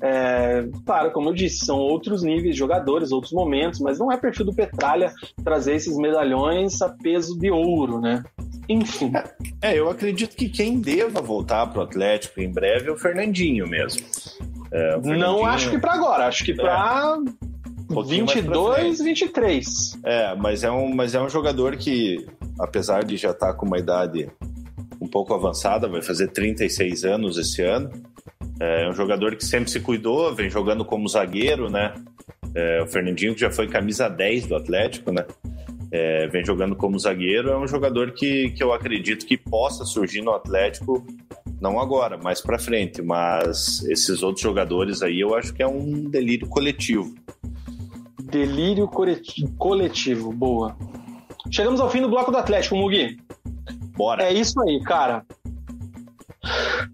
É, 0.02 0.68
claro, 0.86 1.12
como 1.12 1.30
eu 1.30 1.34
disse, 1.34 1.66
são 1.66 1.78
outros 1.78 2.24
níveis 2.24 2.54
de 2.56 2.60
jogadores, 2.60 3.12
outros 3.12 3.34
momentos, 3.34 3.80
mas 3.80 4.00
não 4.00 4.12
é 4.12 4.18
perfil 4.18 4.46
do 4.46 4.54
Petralha 4.54 5.14
trazer 5.44 5.76
esses 5.76 5.98
medalhões 5.98 6.82
a 6.82 6.89
peso 6.89 7.38
de 7.38 7.52
ouro, 7.52 8.00
né? 8.00 8.24
Enfim. 8.72 9.11
É, 9.61 9.78
eu 9.78 9.89
acredito 9.89 10.36
que 10.36 10.47
quem 10.47 10.80
deva 10.80 11.22
voltar 11.22 11.67
para 11.67 11.80
o 11.80 11.84
Atlético 11.84 12.39
em 12.39 12.49
breve 12.49 12.89
é 12.89 12.91
o 12.91 12.97
Fernandinho 12.97 13.67
mesmo. 13.67 14.01
É, 14.72 14.95
o 14.95 15.01
Fernandinho... 15.01 15.19
Não 15.19 15.45
acho 15.45 15.69
que 15.69 15.78
para 15.78 15.93
agora, 15.93 16.28
acho 16.28 16.45
que 16.45 16.53
para 16.53 16.72
é. 16.72 17.93
um 17.93 18.03
22, 18.03 18.99
23. 18.99 19.99
É, 20.05 20.36
mas 20.36 20.63
é, 20.63 20.72
um, 20.72 20.95
mas 20.95 21.13
é 21.13 21.22
um 21.22 21.28
jogador 21.28 21.76
que, 21.76 22.26
apesar 22.57 23.03
de 23.03 23.17
já 23.17 23.32
estar 23.32 23.47
tá 23.47 23.53
com 23.53 23.65
uma 23.65 23.78
idade 23.78 24.30
um 25.01 25.07
pouco 25.07 25.34
avançada, 25.34 25.89
vai 25.89 26.01
fazer 26.01 26.30
36 26.30 27.03
anos 27.03 27.38
esse 27.38 27.61
ano. 27.61 27.91
É 28.59 28.88
um 28.88 28.93
jogador 28.93 29.36
que 29.36 29.43
sempre 29.43 29.69
se 29.69 29.80
cuidou, 29.80 30.34
vem 30.34 30.49
jogando 30.49 30.86
como 30.86 31.09
zagueiro, 31.09 31.69
né? 31.69 31.93
É, 32.55 32.82
o 32.82 32.88
Fernandinho 32.88 33.34
que 33.34 33.41
já 33.41 33.49
foi 33.49 33.67
camisa 33.67 34.07
10 34.07 34.47
do 34.47 34.55
Atlético, 34.55 35.11
né? 35.11 35.26
É, 35.92 36.28
vem 36.28 36.46
jogando 36.46 36.76
como 36.76 36.98
zagueiro, 36.98 37.50
é 37.50 37.58
um 37.58 37.68
jogador 37.68 38.12
que, 38.12 38.52
que 38.52 38.64
eu 38.64 38.72
acredito 38.72 39.26
que 39.26 39.36
possa 39.36 39.84
surgir 39.84 40.22
no 40.22 40.32
Atlético, 40.32 41.06
não 41.60 41.80
agora, 41.80 42.18
mais 42.18 42.42
para 42.42 42.58
frente, 42.58 43.02
mas 43.02 43.84
esses 43.84 44.24
outros 44.24 44.42
jogadores 44.42 45.02
aí 45.02 45.20
eu 45.20 45.36
acho 45.36 45.54
que 45.54 45.62
é 45.62 45.68
um 45.68 46.10
delírio 46.10 46.48
coletivo. 46.48 47.14
Delírio 48.24 48.88
coletivo, 49.58 50.32
boa. 50.32 50.78
Chegamos 51.52 51.82
ao 51.82 51.89
fim 51.89 52.02
do 52.02 52.10
bloco 52.10 52.32
do 52.32 52.38
Atlético, 52.38 52.78
Mugi. 52.78 53.18
Bora. 53.98 54.24
É 54.24 54.34
isso 54.34 54.60
aí, 54.62 54.82
cara. 54.82 55.26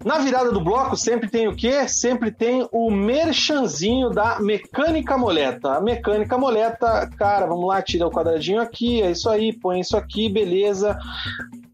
Na 0.04 0.18
virada 0.18 0.52
do 0.52 0.60
bloco 0.60 0.96
sempre 0.96 1.28
tem 1.28 1.48
o 1.48 1.56
quê? 1.56 1.88
Sempre 1.88 2.30
tem 2.30 2.68
o 2.72 2.90
merchanzinho 2.90 4.10
da 4.10 4.40
mecânica 4.40 5.16
moleta. 5.16 5.74
A 5.74 5.80
mecânica 5.80 6.36
moleta, 6.36 7.08
cara, 7.16 7.46
vamos 7.46 7.68
lá, 7.68 7.82
tira 7.82 8.06
o 8.06 8.10
quadradinho 8.10 8.60
aqui, 8.60 9.02
é 9.02 9.10
isso 9.10 9.28
aí, 9.28 9.52
põe 9.52 9.80
isso 9.80 9.96
aqui, 9.96 10.28
beleza 10.28 10.98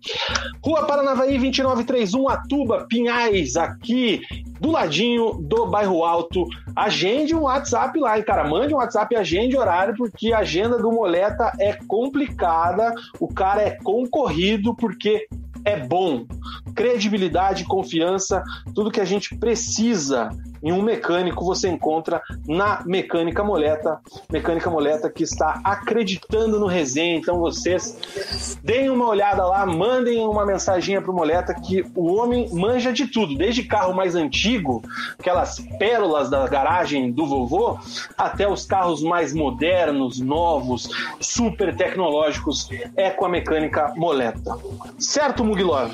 Rua 0.64 0.87
Paranavaí 0.87 1.39
2931, 1.39 2.29
Atuba, 2.29 2.87
Pinhais, 2.89 3.57
aqui 3.57 4.21
do 4.61 4.71
ladinho 4.71 5.35
do 5.41 5.66
bairro 5.66 6.05
Alto. 6.05 6.47
Agende 6.77 7.35
um 7.35 7.43
WhatsApp 7.43 7.99
lá, 7.99 8.18
e 8.18 8.23
cara, 8.23 8.49
mande 8.49 8.75
um 8.75 8.79
WhatsApp 8.79 9.14
e 9.14 9.18
agende 9.18 9.57
horário, 9.57 9.95
porque 9.97 10.33
a 10.33 10.39
agenda 10.39 10.79
do 10.79 10.93
Moleta 10.93 11.53
é 11.59 11.73
complicada, 11.87 12.95
o 13.18 13.29
cara 13.29 13.62
é 13.62 13.71
concorrido, 13.83 14.75
porque 14.75 15.27
é 15.64 15.77
bom. 15.77 16.27
Credibilidade, 16.75 17.64
confiança, 17.64 18.43
tudo 18.75 18.91
que 18.91 19.01
a 19.01 19.05
gente 19.05 19.37
precisa 19.37 20.31
em 20.62 20.72
um 20.72 20.82
mecânico 20.82 21.44
você 21.44 21.68
encontra 21.68 22.22
na 22.46 22.82
Mecânica 22.84 23.42
Moleta. 23.42 24.00
Mecânica 24.30 24.70
Moleta 24.70 25.11
que 25.11 25.22
está 25.22 25.61
acreditando 25.64 26.58
no 26.58 26.66
resenha. 26.66 27.16
Então 27.16 27.38
vocês 27.38 28.58
deem 28.62 28.90
uma 28.90 29.08
olhada 29.08 29.44
lá, 29.46 29.64
mandem 29.64 30.26
uma 30.26 30.44
mensagem 30.44 31.00
para 31.00 31.11
o 31.11 31.14
Moleta 31.14 31.54
que 31.54 31.84
o 31.94 32.14
homem 32.14 32.48
manja 32.52 32.92
de 32.92 33.06
tudo, 33.06 33.36
desde 33.36 33.62
carro 33.62 33.94
mais 33.94 34.14
antigo, 34.14 34.82
aquelas 35.18 35.61
pérolas 35.78 36.30
da 36.30 36.46
garagem 36.46 37.11
do 37.11 37.26
vovô, 37.26 37.78
até 38.16 38.48
os 38.48 38.66
carros 38.66 39.02
mais 39.02 39.32
modernos, 39.32 40.20
novos, 40.20 40.88
super 41.20 41.74
tecnológicos, 41.76 42.68
é 42.96 43.11
com 43.11 43.24
a 43.24 43.28
Mecânica 43.28 43.92
Moleta. 43.96 44.56
Certo, 44.98 45.44
Muglov? 45.44 45.92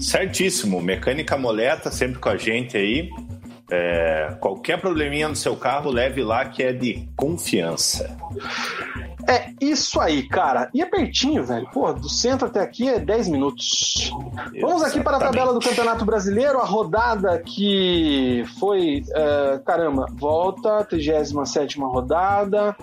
Certíssimo. 0.00 0.80
Mecânica 0.80 1.36
Moleta 1.36 1.90
sempre 1.90 2.18
com 2.18 2.28
a 2.28 2.36
gente 2.36 2.76
aí. 2.76 3.10
É, 3.70 4.36
qualquer 4.40 4.80
probleminha 4.80 5.28
no 5.28 5.36
seu 5.36 5.56
carro, 5.56 5.90
leve 5.90 6.22
lá 6.22 6.44
que 6.46 6.62
é 6.62 6.72
de 6.72 7.06
confiança. 7.16 8.16
É 9.26 9.50
isso 9.60 10.00
aí, 10.00 10.22
cara. 10.28 10.70
E 10.72 10.82
é 10.82 10.86
pertinho, 10.86 11.44
velho. 11.44 11.68
Pô, 11.72 11.92
do 11.92 12.08
centro 12.08 12.46
até 12.46 12.60
aqui 12.60 12.88
é 12.88 12.98
10 12.98 13.28
minutos. 13.28 14.12
Exatamente. 14.12 14.60
Vamos 14.60 14.82
aqui 14.82 15.00
para 15.00 15.16
a 15.16 15.20
tabela 15.20 15.52
do 15.52 15.60
Campeonato 15.60 16.04
Brasileiro, 16.04 16.58
a 16.58 16.64
rodada 16.64 17.38
que 17.40 18.44
foi, 18.58 19.02
uh, 19.08 19.62
caramba, 19.64 20.06
volta, 20.12 20.84
37 20.84 21.78
rodada. 21.80 22.76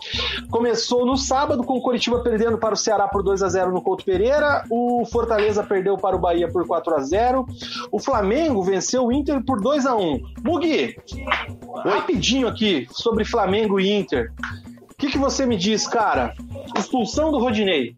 Começou 0.50 1.06
no 1.06 1.18
sábado 1.18 1.64
com 1.64 1.78
o 1.78 1.82
Coritiba 1.82 2.20
perdendo 2.20 2.58
para 2.58 2.74
o 2.74 2.78
Ceará 2.78 3.08
por 3.08 3.24
2 3.24 3.42
a 3.42 3.50
0 3.50 3.72
no 3.72 3.82
Couto 3.82 4.04
Pereira. 4.04 4.64
O 4.70 5.06
Fortaleza 5.06 5.64
perdeu 5.64 5.98
para 5.98 6.16
o 6.16 6.20
Bahia 6.20 6.48
por 6.48 6.66
4 6.66 6.96
a 6.96 7.00
0 7.00 7.46
O 7.92 8.00
Flamengo 8.00 8.62
venceu 8.62 9.06
o 9.06 9.12
Inter 9.12 9.44
por 9.44 9.62
2 9.62 9.86
a 9.86 9.96
1 9.96 10.20
Mugi, 10.44 10.96
rapidinho 11.84 12.48
aqui 12.48 12.88
sobre 12.92 13.26
Flamengo 13.26 13.80
e 13.80 13.92
Inter. 13.92 14.32
O 14.96 14.98
que, 14.98 15.12
que 15.12 15.18
você 15.18 15.46
me 15.46 15.58
diz, 15.58 15.86
cara? 15.86 16.34
Expulsão 16.78 17.30
do 17.30 17.38
Rodinei. 17.38 17.98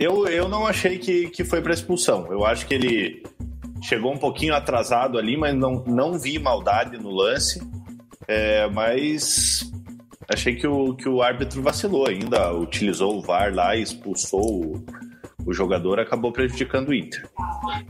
Eu, 0.00 0.26
eu 0.26 0.48
não 0.48 0.66
achei 0.66 0.98
que, 0.98 1.28
que 1.28 1.44
foi 1.44 1.62
para 1.62 1.72
expulsão. 1.72 2.26
Eu 2.28 2.44
acho 2.44 2.66
que 2.66 2.74
ele 2.74 3.22
chegou 3.80 4.12
um 4.12 4.18
pouquinho 4.18 4.52
atrasado 4.52 5.16
ali, 5.16 5.36
mas 5.36 5.54
não, 5.54 5.84
não 5.86 6.18
vi 6.18 6.36
maldade 6.40 6.98
no 6.98 7.10
lance. 7.10 7.62
É, 8.26 8.68
mas 8.68 9.70
achei 10.28 10.56
que 10.56 10.66
o, 10.66 10.94
que 10.94 11.08
o 11.08 11.22
árbitro 11.22 11.62
vacilou 11.62 12.08
ainda, 12.08 12.52
utilizou 12.52 13.16
o 13.16 13.22
VAR 13.22 13.54
lá 13.54 13.76
e 13.76 13.82
expulsou 13.82 14.40
o 14.40 14.84
jogador 15.52 16.00
acabou 16.00 16.32
prejudicando 16.32 16.88
o 16.88 16.94
Inter. 16.94 17.28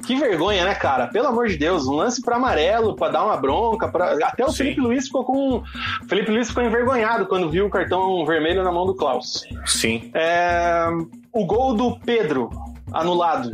Que 0.06 0.16
vergonha, 0.16 0.64
né, 0.64 0.74
cara? 0.74 1.06
Pelo 1.06 1.28
amor 1.28 1.48
de 1.48 1.56
Deus, 1.56 1.86
um 1.86 1.94
lance 1.94 2.22
para 2.22 2.36
amarelo, 2.36 2.94
para 2.94 3.12
dar 3.12 3.24
uma 3.24 3.36
bronca, 3.36 3.88
pra... 3.88 4.12
até 4.26 4.44
o 4.44 4.50
Sim. 4.50 4.56
Felipe 4.58 4.80
Luiz 4.80 5.06
ficou 5.06 5.24
com 5.24 5.56
o 5.56 5.64
Felipe 6.08 6.30
Luiz 6.30 6.48
ficou 6.48 6.62
envergonhado 6.62 7.26
quando 7.26 7.50
viu 7.50 7.66
o 7.66 7.70
cartão 7.70 8.24
vermelho 8.24 8.62
na 8.62 8.72
mão 8.72 8.86
do 8.86 8.94
Klaus. 8.94 9.44
Sim. 9.66 10.10
É... 10.14 10.86
O 11.32 11.44
gol 11.44 11.74
do 11.74 11.98
Pedro 12.00 12.50
anulado. 12.92 13.50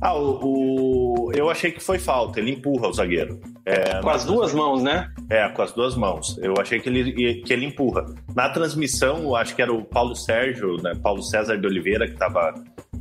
Ah, 0.00 0.14
o, 0.14 1.26
o, 1.26 1.32
eu 1.32 1.50
achei 1.50 1.72
que 1.72 1.80
foi 1.80 1.98
falta, 1.98 2.38
ele 2.38 2.52
empurra 2.52 2.88
o 2.88 2.92
zagueiro. 2.92 3.40
É, 3.68 4.00
com 4.00 4.10
as 4.10 4.24
duas 4.24 4.54
mãos, 4.54 4.82
né? 4.82 5.10
É, 5.28 5.48
com 5.48 5.62
as 5.62 5.72
duas 5.72 5.96
mãos. 5.96 6.38
Eu 6.38 6.54
achei 6.58 6.80
que 6.80 6.88
ele, 6.88 7.42
que 7.42 7.52
ele 7.52 7.66
empurra. 7.66 8.06
Na 8.34 8.48
transmissão, 8.48 9.22
eu 9.22 9.36
acho 9.36 9.54
que 9.54 9.62
era 9.62 9.72
o 9.72 9.84
Paulo 9.84 10.14
Sérgio, 10.14 10.76
né, 10.82 10.94
Paulo 11.02 11.22
César 11.22 11.56
de 11.56 11.66
Oliveira, 11.66 12.06
que 12.06 12.14
estava 12.14 12.54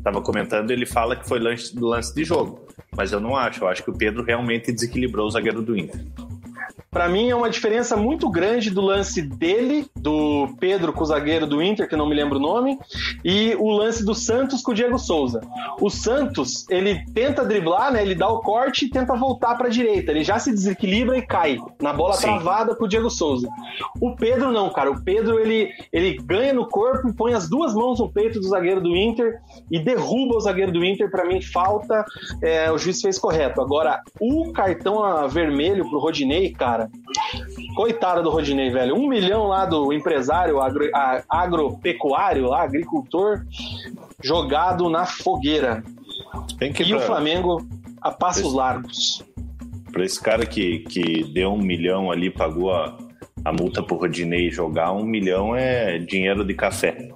tava 0.03 0.21
comentando, 0.21 0.71
ele 0.71 0.85
fala 0.85 1.15
que 1.15 1.27
foi 1.27 1.39
lance, 1.39 1.77
lance 1.77 2.13
de 2.13 2.23
jogo. 2.23 2.65
Mas 2.95 3.11
eu 3.11 3.19
não 3.19 3.35
acho. 3.35 3.63
Eu 3.63 3.67
acho 3.67 3.83
que 3.83 3.89
o 3.89 3.97
Pedro 3.97 4.23
realmente 4.23 4.71
desequilibrou 4.71 5.27
o 5.27 5.29
zagueiro 5.29 5.61
do 5.61 5.77
Inter. 5.77 6.01
Para 6.97 7.09
mim 7.09 7.29
é 7.29 7.35
uma 7.35 7.47
diferença 7.47 7.95
muito 7.95 8.27
grande 8.27 8.71
do 8.71 8.81
lance 8.81 9.21
dele, 9.21 9.85
do 9.95 10.49
Pedro 10.59 10.91
com 10.91 11.03
o 11.03 11.05
zagueiro 11.05 11.45
do 11.45 11.61
Inter, 11.61 11.87
que 11.87 11.95
não 11.95 12.09
me 12.09 12.15
lembro 12.15 12.39
o 12.39 12.41
nome, 12.41 12.75
e 13.23 13.55
o 13.59 13.69
lance 13.69 14.03
do 14.03 14.15
Santos 14.15 14.63
com 14.63 14.71
o 14.71 14.73
Diego 14.73 14.97
Souza. 14.97 15.41
O 15.79 15.91
Santos, 15.91 16.67
ele 16.71 17.05
tenta 17.13 17.45
driblar, 17.45 17.93
né? 17.93 18.01
Ele 18.01 18.15
dá 18.15 18.27
o 18.27 18.39
corte 18.39 18.85
e 18.85 18.89
tenta 18.89 19.15
voltar 19.15 19.53
para 19.59 19.67
a 19.67 19.69
direita. 19.69 20.09
Ele 20.09 20.23
já 20.23 20.39
se 20.39 20.49
desequilibra 20.51 21.15
e 21.19 21.21
cai 21.21 21.59
na 21.79 21.93
bola 21.93 22.15
Sim. 22.15 22.23
travada 22.23 22.75
com 22.75 22.85
o 22.85 22.87
Diego 22.87 23.11
Souza. 23.11 23.47
O 24.01 24.15
Pedro 24.15 24.51
não, 24.51 24.71
cara. 24.71 24.89
O 24.89 25.03
Pedro 25.03 25.39
ele, 25.39 25.69
ele 25.93 26.17
ganha 26.17 26.51
no 26.51 26.67
corpo, 26.67 27.13
põe 27.13 27.35
as 27.35 27.47
duas 27.47 27.75
mãos 27.75 27.99
no 27.99 28.11
peito 28.11 28.39
do 28.39 28.47
zagueiro 28.47 28.81
do 28.81 28.97
Inter 28.97 29.39
e 29.69 29.77
derruba 29.77 30.35
o 30.35 30.41
zagueiro 30.41 30.71
do 30.71 30.83
Inter. 30.83 31.11
Para 31.11 31.25
mim 31.25 31.43
falta. 31.43 32.03
É, 32.41 32.71
o 32.71 32.77
juiz 32.79 32.99
fez 32.99 33.19
correto. 33.19 33.61
Agora 33.61 34.01
o 34.19 34.51
cartão 34.51 35.29
vermelho 35.29 35.87
pro 35.87 35.99
Rodinei, 35.99 36.51
cara 36.51 36.86
Coitado 37.75 38.23
do 38.23 38.29
Rodinei, 38.29 38.69
velho. 38.69 38.95
Um 38.95 39.07
milhão 39.07 39.47
lá 39.47 39.65
do 39.65 39.93
empresário 39.93 40.59
agro, 40.59 40.89
agropecuário, 41.29 42.47
lá, 42.47 42.63
agricultor, 42.63 43.45
jogado 44.23 44.89
na 44.89 45.05
fogueira. 45.05 45.83
e 46.59 46.89
pra... 46.89 46.97
o 46.97 47.01
Flamengo 47.01 47.67
a 48.01 48.11
passos 48.11 48.45
esse... 48.45 48.55
largos. 48.55 49.23
Para 49.91 50.03
esse 50.03 50.21
cara 50.21 50.45
que, 50.45 50.79
que 50.79 51.23
deu 51.33 51.51
um 51.53 51.61
milhão 51.61 52.11
ali, 52.11 52.29
pagou 52.29 52.71
a, 52.71 52.97
a 53.43 53.51
multa 53.51 53.81
pro 53.81 53.97
Rodinei 53.97 54.49
jogar, 54.51 54.91
um 54.91 55.03
milhão 55.03 55.55
é 55.55 55.97
dinheiro 55.97 56.43
de 56.45 56.53
café. 56.53 57.09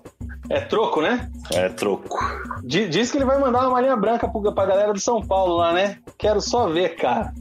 É 0.50 0.60
troco, 0.60 1.02
né? 1.02 1.30
É 1.54 1.70
troco. 1.70 2.20
Diz 2.64 3.10
que 3.10 3.18
ele 3.18 3.26
vai 3.26 3.40
mandar 3.40 3.70
uma 3.70 3.80
linha 3.80 3.96
branca 3.96 4.28
pra 4.28 4.66
galera 4.66 4.92
do 4.92 5.00
São 5.00 5.22
Paulo 5.22 5.56
lá, 5.56 5.72
né? 5.72 5.98
Quero 6.18 6.42
só 6.42 6.68
ver, 6.68 6.96
cara. 6.96 7.34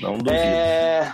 Não 0.00 0.18
duvido. 0.18 0.30
É... 0.30 1.12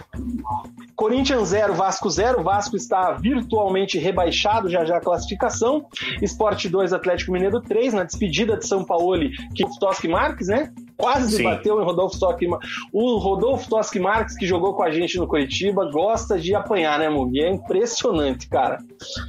Corinthians 0.97 1.49
0, 1.49 1.75
Vasco 1.75 2.09
0. 2.09 2.43
Vasco 2.43 2.77
está 2.77 3.13
virtualmente 3.13 3.99
rebaixado, 3.99 4.69
já 4.69 4.85
já 4.85 4.99
a 4.99 5.01
classificação. 5.01 5.87
Esporte 6.23 6.69
2, 6.69 6.93
Atlético 6.93 7.33
Mineiro 7.33 7.61
3, 7.61 7.95
na 7.95 8.05
despedida 8.05 8.57
de 8.57 8.67
São 8.67 8.85
Paulo, 8.85 9.19
que 9.55 9.65
Toski 9.79 10.09
Marques, 10.09 10.49
né? 10.49 10.73
Quase 10.97 11.37
Sim. 11.37 11.45
bateu 11.45 11.81
em 11.81 11.85
Rodolfo 11.85 12.19
Toski 12.19 12.47
O 12.93 13.19
Rodolfo 13.19 13.69
Toski 13.69 13.99
Marques, 13.99 14.37
que 14.37 14.47
jogou 14.47 14.75
com 14.75 14.83
a 14.83 14.91
gente 14.91 15.19
no 15.19 15.27
Curitiba, 15.27 15.91
gosta 15.91 16.39
de 16.39 16.55
apanhar, 16.55 16.99
né, 16.99 17.09
Mugi? 17.09 17.41
É 17.41 17.51
impressionante, 17.51 18.49
cara. 18.49 18.79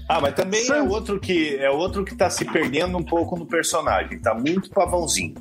Ah, 0.08 0.22
mas 0.22 0.36
também 0.36 0.66
é 0.70 0.82
outro 0.82 1.20
que 1.20 1.56
é 1.56 1.70
outro 1.70 2.06
que 2.06 2.16
tá 2.16 2.30
se 2.30 2.46
perdendo 2.46 2.98
um 2.98 3.04
pouco 3.04 3.38
no 3.38 3.46
personagem. 3.46 4.20
Tá 4.20 4.34
muito 4.34 4.70
pavãozinho. 4.70 5.34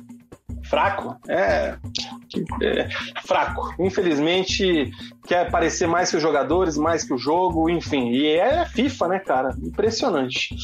Fraco? 0.69 1.15
É, 1.27 1.75
é, 2.61 2.87
fraco. 3.25 3.73
Infelizmente, 3.79 4.91
quer 5.27 5.49
parecer 5.49 5.87
mais 5.87 6.09
que 6.09 6.17
os 6.17 6.21
jogadores, 6.21 6.77
mais 6.77 7.03
que 7.03 7.13
o 7.13 7.17
jogo, 7.17 7.69
enfim. 7.69 8.09
E 8.09 8.27
é 8.27 8.65
FIFA, 8.65 9.07
né, 9.07 9.19
cara? 9.19 9.55
Impressionante. 9.61 10.55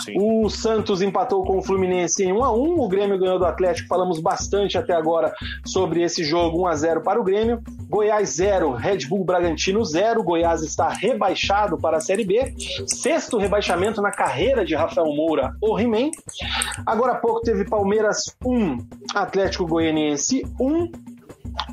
Sim. 0.00 0.14
O 0.16 0.48
Santos 0.48 1.02
empatou 1.02 1.44
com 1.44 1.58
o 1.58 1.62
Fluminense 1.62 2.24
em 2.24 2.32
1 2.32 2.44
a 2.44 2.52
1 2.52 2.80
o 2.80 2.88
Grêmio 2.88 3.18
ganhou 3.18 3.38
do 3.38 3.44
Atlético. 3.44 3.88
Falamos 3.88 4.20
bastante 4.20 4.78
até 4.78 4.94
agora 4.94 5.32
sobre 5.66 6.02
esse 6.02 6.24
jogo, 6.24 6.62
1 6.62 6.66
a 6.66 6.76
0 6.76 7.02
para 7.02 7.20
o 7.20 7.24
Grêmio. 7.24 7.60
Goiás 7.88 8.30
0, 8.30 8.72
Red 8.72 9.06
Bull 9.08 9.24
Bragantino 9.24 9.84
0. 9.84 10.22
Goiás 10.22 10.62
está 10.62 10.88
rebaixado 10.88 11.78
para 11.78 11.96
a 11.96 12.00
Série 12.00 12.24
B. 12.24 12.54
Sexto 12.86 13.38
rebaixamento 13.38 14.00
na 14.00 14.10
carreira 14.10 14.64
de 14.64 14.74
Rafael 14.74 15.06
Moura, 15.06 15.52
o 15.60 15.78
He-Man. 15.78 16.10
Agora 16.86 17.12
há 17.12 17.16
pouco 17.16 17.40
teve 17.40 17.64
Palmeiras 17.64 18.36
1, 18.44 18.78
Atlético 19.14 19.47
Goianiense 19.56 20.42
1. 20.58 21.17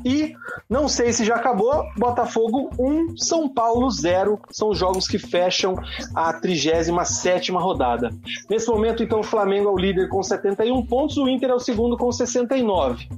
E 0.04 0.34
não 0.68 0.88
sei 0.88 1.12
se 1.12 1.24
já 1.24 1.36
acabou, 1.36 1.84
Botafogo 1.96 2.70
1, 2.78 3.16
São 3.16 3.48
Paulo 3.48 3.90
0. 3.90 4.38
São 4.50 4.70
os 4.70 4.78
jogos 4.78 5.08
que 5.08 5.18
fecham 5.18 5.74
a 6.14 6.32
37 6.32 7.52
rodada. 7.52 8.10
Nesse 8.48 8.68
momento, 8.68 9.02
então, 9.02 9.20
o 9.20 9.24
Flamengo 9.24 9.68
é 9.68 9.72
o 9.72 9.78
líder 9.78 10.08
com 10.08 10.22
71 10.22 10.84
pontos, 10.86 11.16
o 11.16 11.28
Inter 11.28 11.50
é 11.50 11.54
o 11.54 11.60
segundo 11.60 11.96
com 11.96 12.10
69. 12.10 13.08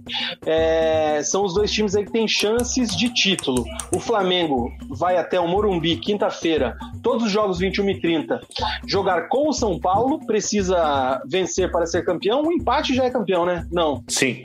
É, 0.47 1.21
são 1.23 1.45
os 1.45 1.55
dois 1.55 1.71
times 1.71 1.95
aí 1.95 2.05
que 2.05 2.13
têm 2.13 2.29
chances 2.29 2.97
de 2.97 3.13
título. 3.13 3.65
O 3.95 4.01
Flamengo 4.01 4.71
vai 4.91 5.17
até 5.17 5.39
o 5.41 5.47
Morumbi, 5.49 5.97
quinta-feira, 5.97 6.77
todos 7.03 7.25
os 7.25 7.31
jogos 7.31 7.59
21 7.59 7.91
e 7.91 8.01
30, 8.01 8.41
jogar 8.87 9.29
com 9.29 9.49
o 9.49 9.53
São 9.53 9.79
Paulo, 9.79 10.25
precisa 10.27 11.21
vencer 11.27 11.71
para 11.71 11.87
ser 11.87 12.05
campeão. 12.05 12.43
O 12.43 12.53
empate 12.53 12.95
já 12.95 13.05
é 13.05 13.11
campeão, 13.11 13.45
né? 13.45 13.67
Não. 13.71 14.03
Sim. 14.09 14.43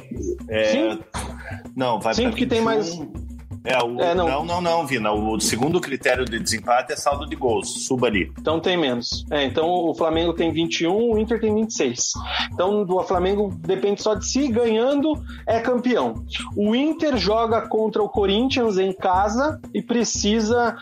É... 0.49 0.65
Sim? 0.65 0.99
Não, 1.75 1.99
vai 1.99 2.12
Sim, 2.13 2.29
porque 2.29 2.45
tem 2.45 2.61
mais. 2.61 2.99
É, 3.63 3.81
o, 3.81 3.99
é, 4.01 4.13
não. 4.13 4.27
não, 4.27 4.45
não, 4.45 4.61
não, 4.61 4.85
Vina. 4.85 5.11
O 5.13 5.39
segundo 5.39 5.79
critério 5.79 6.25
de 6.25 6.37
desempate 6.37 6.91
é 6.91 6.95
saldo 6.97 7.25
de 7.25 7.35
gols. 7.35 7.85
Suba 7.85 8.07
ali. 8.07 8.31
Então 8.37 8.59
tem 8.59 8.75
menos. 8.75 9.25
É, 9.31 9.43
então 9.45 9.67
o 9.67 9.95
Flamengo 9.95 10.33
tem 10.33 10.51
21, 10.51 11.13
o 11.13 11.17
Inter 11.17 11.39
tem 11.39 11.53
26. 11.53 12.11
Então 12.51 12.85
o 12.87 13.03
Flamengo 13.03 13.53
depende 13.59 14.01
só 14.01 14.15
de 14.15 14.25
si, 14.25 14.49
ganhando 14.49 15.13
é 15.47 15.59
campeão. 15.59 16.15
O 16.57 16.75
Inter 16.75 17.15
joga 17.17 17.61
contra 17.61 18.03
o 18.03 18.09
Corinthians 18.09 18.77
em 18.77 18.91
casa 18.91 19.59
e 19.73 19.81
precisa 19.81 20.75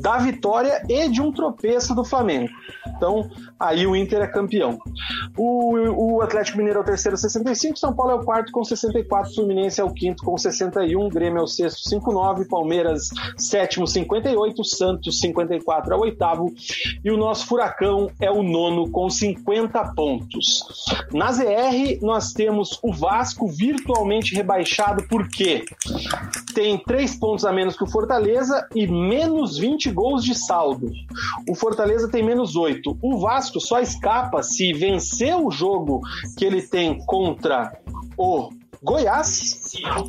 da 0.00 0.16
vitória 0.16 0.82
e 0.88 1.08
de 1.08 1.20
um 1.20 1.30
tropeço 1.30 1.94
do 1.94 2.04
Flamengo. 2.04 2.48
Então 2.96 3.28
aí 3.60 3.86
o 3.86 3.94
Inter 3.94 4.22
é 4.22 4.26
campeão. 4.26 4.78
O, 5.36 6.16
o 6.16 6.22
Atlético 6.22 6.56
Mineiro 6.56 6.78
é 6.78 6.82
o 6.82 6.84
terceiro, 6.84 7.16
65. 7.16 7.78
São 7.78 7.92
Paulo 7.94 8.12
é 8.12 8.14
o 8.14 8.24
quarto 8.24 8.50
com 8.52 8.64
64. 8.64 9.34
Fluminense 9.34 9.80
é 9.80 9.84
o 9.84 9.92
quinto 9.92 10.24
com 10.24 10.38
61. 10.38 11.08
Grêmio 11.10 11.40
é 11.40 11.42
o 11.42 11.46
sexto, 11.46 11.88
59. 11.88 12.21
Palmeiras, 12.48 13.08
sétimo, 13.36 13.86
58. 13.86 14.64
Santos, 14.64 15.18
54 15.20 15.92
é 15.92 15.96
o 15.96 16.00
oitavo. 16.00 16.52
E 17.04 17.10
o 17.10 17.16
nosso 17.16 17.46
Furacão 17.46 18.10
é 18.20 18.30
o 18.30 18.42
nono 18.42 18.90
com 18.90 19.08
50 19.08 19.92
pontos. 19.94 20.64
Na 21.12 21.32
ZR, 21.32 21.98
nós 22.00 22.32
temos 22.32 22.78
o 22.82 22.92
Vasco 22.92 23.48
virtualmente 23.48 24.34
rebaixado, 24.34 25.06
porque 25.08 25.64
tem 26.54 26.78
três 26.78 27.16
pontos 27.16 27.44
a 27.44 27.52
menos 27.52 27.76
que 27.76 27.84
o 27.84 27.90
Fortaleza 27.90 28.66
e 28.74 28.86
menos 28.86 29.58
20 29.58 29.90
gols 29.90 30.24
de 30.24 30.34
saldo. 30.34 30.90
O 31.48 31.54
Fortaleza 31.54 32.08
tem 32.08 32.22
menos 32.22 32.56
8. 32.56 32.98
O 33.02 33.18
Vasco 33.18 33.60
só 33.60 33.80
escapa 33.80 34.42
se 34.42 34.72
vencer 34.72 35.36
o 35.36 35.50
jogo 35.50 36.00
que 36.36 36.44
ele 36.44 36.62
tem 36.62 36.98
contra 37.06 37.72
o 38.16 38.50
Goiás, 38.82 39.60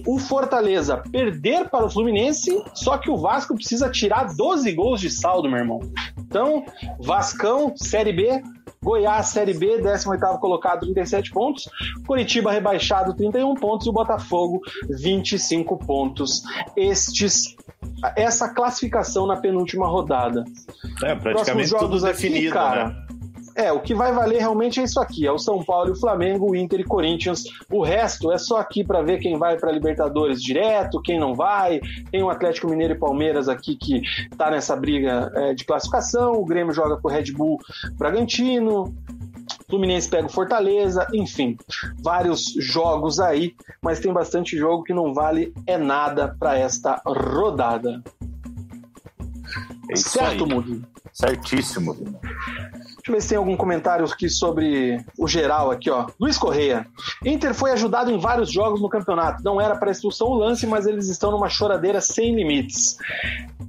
o 0.05 0.17
Fortaleza 0.17 0.97
perder 0.97 1.69
para 1.69 1.86
o 1.86 1.89
Fluminense, 1.89 2.63
só 2.74 2.97
que 2.97 3.09
o 3.09 3.17
Vasco 3.17 3.53
precisa 3.53 3.89
tirar 3.89 4.34
12 4.36 4.71
gols 4.74 4.99
de 4.99 5.11
saldo, 5.11 5.47
meu 5.47 5.59
irmão. 5.59 5.80
Então, 6.17 6.65
Vascão, 6.99 7.74
Série 7.78 8.11
B, 8.11 8.41
Goiás, 8.84 9.28
Série 9.28 9.53
B, 9.53 9.80
18º 9.82 10.39
colocado, 10.39 10.82
37 10.82 11.32
pontos. 11.32 11.69
Curitiba 12.05 12.51
rebaixado, 12.51 13.15
31 13.15 13.55
pontos. 13.55 13.88
E 13.88 13.89
o 13.89 13.93
Botafogo, 13.93 14.59
25 14.89 15.78
pontos. 15.78 16.43
Estes 16.76 17.55
essa 18.15 18.49
classificação 18.49 19.26
na 19.26 19.38
penúltima 19.38 19.88
rodada. 19.88 20.43
É, 21.03 21.15
praticamente 21.15 21.69
tudo 21.78 21.99
definido, 22.01 22.47
aqui, 22.47 22.51
cara, 22.51 22.89
né? 22.89 23.03
É, 23.56 23.72
o 23.72 23.80
que 23.80 23.93
vai 23.93 24.12
valer 24.12 24.39
realmente 24.39 24.80
é 24.80 24.84
isso 24.84 24.99
aqui: 24.99 25.28
é 25.28 25.32
o 25.32 25.38
São 25.38 25.64
Paulo 25.64 25.89
e 25.89 25.91
o 25.91 25.99
Flamengo, 25.99 26.51
o 26.51 26.56
Inter 26.56 26.80
e 26.80 26.84
Corinthians. 26.84 27.43
O 27.72 27.84
resto 27.84 28.32
é 28.32 28.38
só 28.38 28.58
aqui 28.58 28.84
para 28.84 29.01
ver 29.01 29.20
quem 29.20 29.38
vai 29.38 29.58
para 29.58 29.72
Libertadores 29.72 30.41
direto, 30.41 31.01
quem 31.01 31.20
não 31.20 31.36
vai. 31.36 31.80
Tem 32.12 32.24
o 32.24 32.30
Atlético 32.30 32.70
Mineiro 32.70 32.93
e 32.93 32.97
Palmeiras 32.97 33.47
aqui 33.47 33.76
que 33.76 34.01
tá 34.38 34.49
nessa 34.49 34.76
briga 34.76 35.32
é, 35.36 35.54
de 35.54 35.66
classificação. 35.66 36.34
O 36.34 36.45
Grêmio 36.45 36.74
joga 36.74 36.97
com 36.97 37.08
o 37.08 37.12
Red 37.12 37.32
Bull 37.32 37.60
Bragantino. 37.97 38.93
Fluminense 39.70 40.08
pega 40.08 40.28
o 40.28 40.32
Fortaleza, 40.32 41.08
enfim, 41.14 41.58
vários 41.99 42.54
jogos 42.60 43.20
aí, 43.20 43.56
mas 43.82 43.99
tem 43.99 44.14
bastante 44.14 44.56
jogo 44.56 44.84
que 44.84 44.93
não 44.93 45.14
vale 45.14 45.51
é 45.66 45.78
nada 45.78 46.36
para 46.39 46.58
esta 46.58 47.01
rodada. 47.06 48.04
É 49.89 49.95
certo, 49.95 50.45
Mundo? 50.47 50.93
Certíssimo. 51.12 51.93
Deixa 51.93 53.12
eu 53.12 53.14
ver 53.14 53.22
se 53.22 53.30
tem 53.30 53.38
algum 53.38 53.58
comentário 53.58 54.06
aqui 54.06 54.30
sobre 54.30 55.04
o 55.18 55.28
geral 55.28 55.70
aqui, 55.70 55.89
ó. 55.89 56.08
Luiz 56.20 56.38
Correia. 56.38 56.88
Inter 57.26 57.54
foi 57.54 57.72
ajudado 57.72 58.10
em 58.10 58.18
vários 58.18 58.51
jogos 58.51 58.82
no 58.82 58.89
campeonato. 58.89 59.43
Não 59.43 59.60
era 59.60 59.76
para 59.76 59.91
expulsão 59.91 60.28
o 60.28 60.36
lance, 60.36 60.66
mas 60.66 60.88
eles 60.88 61.10
estão 61.10 61.30
numa 61.30 61.49
choradeira 61.49 61.99
sem 61.99 62.34
limites. 62.34 62.97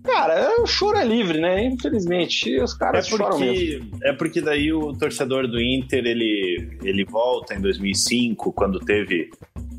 Cara, 0.04 0.62
o 0.62 0.66
choro 0.66 0.96
é 0.96 1.04
livre, 1.04 1.40
né? 1.40 1.64
Infelizmente, 1.64 2.60
os 2.60 2.72
caras 2.74 3.06
é 3.06 3.10
porque, 3.10 3.24
choram 3.24 3.38
mesmo. 3.38 3.90
É 4.02 4.12
porque 4.12 4.40
daí 4.40 4.72
o 4.72 4.92
torcedor 4.92 5.48
do 5.48 5.60
Inter, 5.60 6.04
ele, 6.06 6.78
ele 6.82 7.04
volta 7.04 7.54
em 7.54 7.60
2005, 7.60 8.52
quando 8.52 8.78
teve 8.78 9.30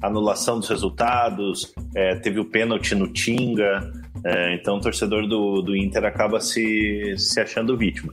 anulação 0.01 0.60
dos 0.60 0.70
resultados, 0.70 1.74
é, 1.95 2.16
teve 2.16 2.39
o 2.39 2.45
pênalti 2.45 2.93
no 2.93 3.08
Tinga, 3.08 3.91
É, 4.26 4.55
então 4.55 4.78
o 4.78 4.82
torcedor 4.82 5.28
do, 5.28 5.61
do 5.61 5.76
Inter 5.76 6.03
acaba 6.03 6.39
se, 6.39 7.13
se 7.17 7.39
achando 7.39 7.78
vítima. 7.78 8.11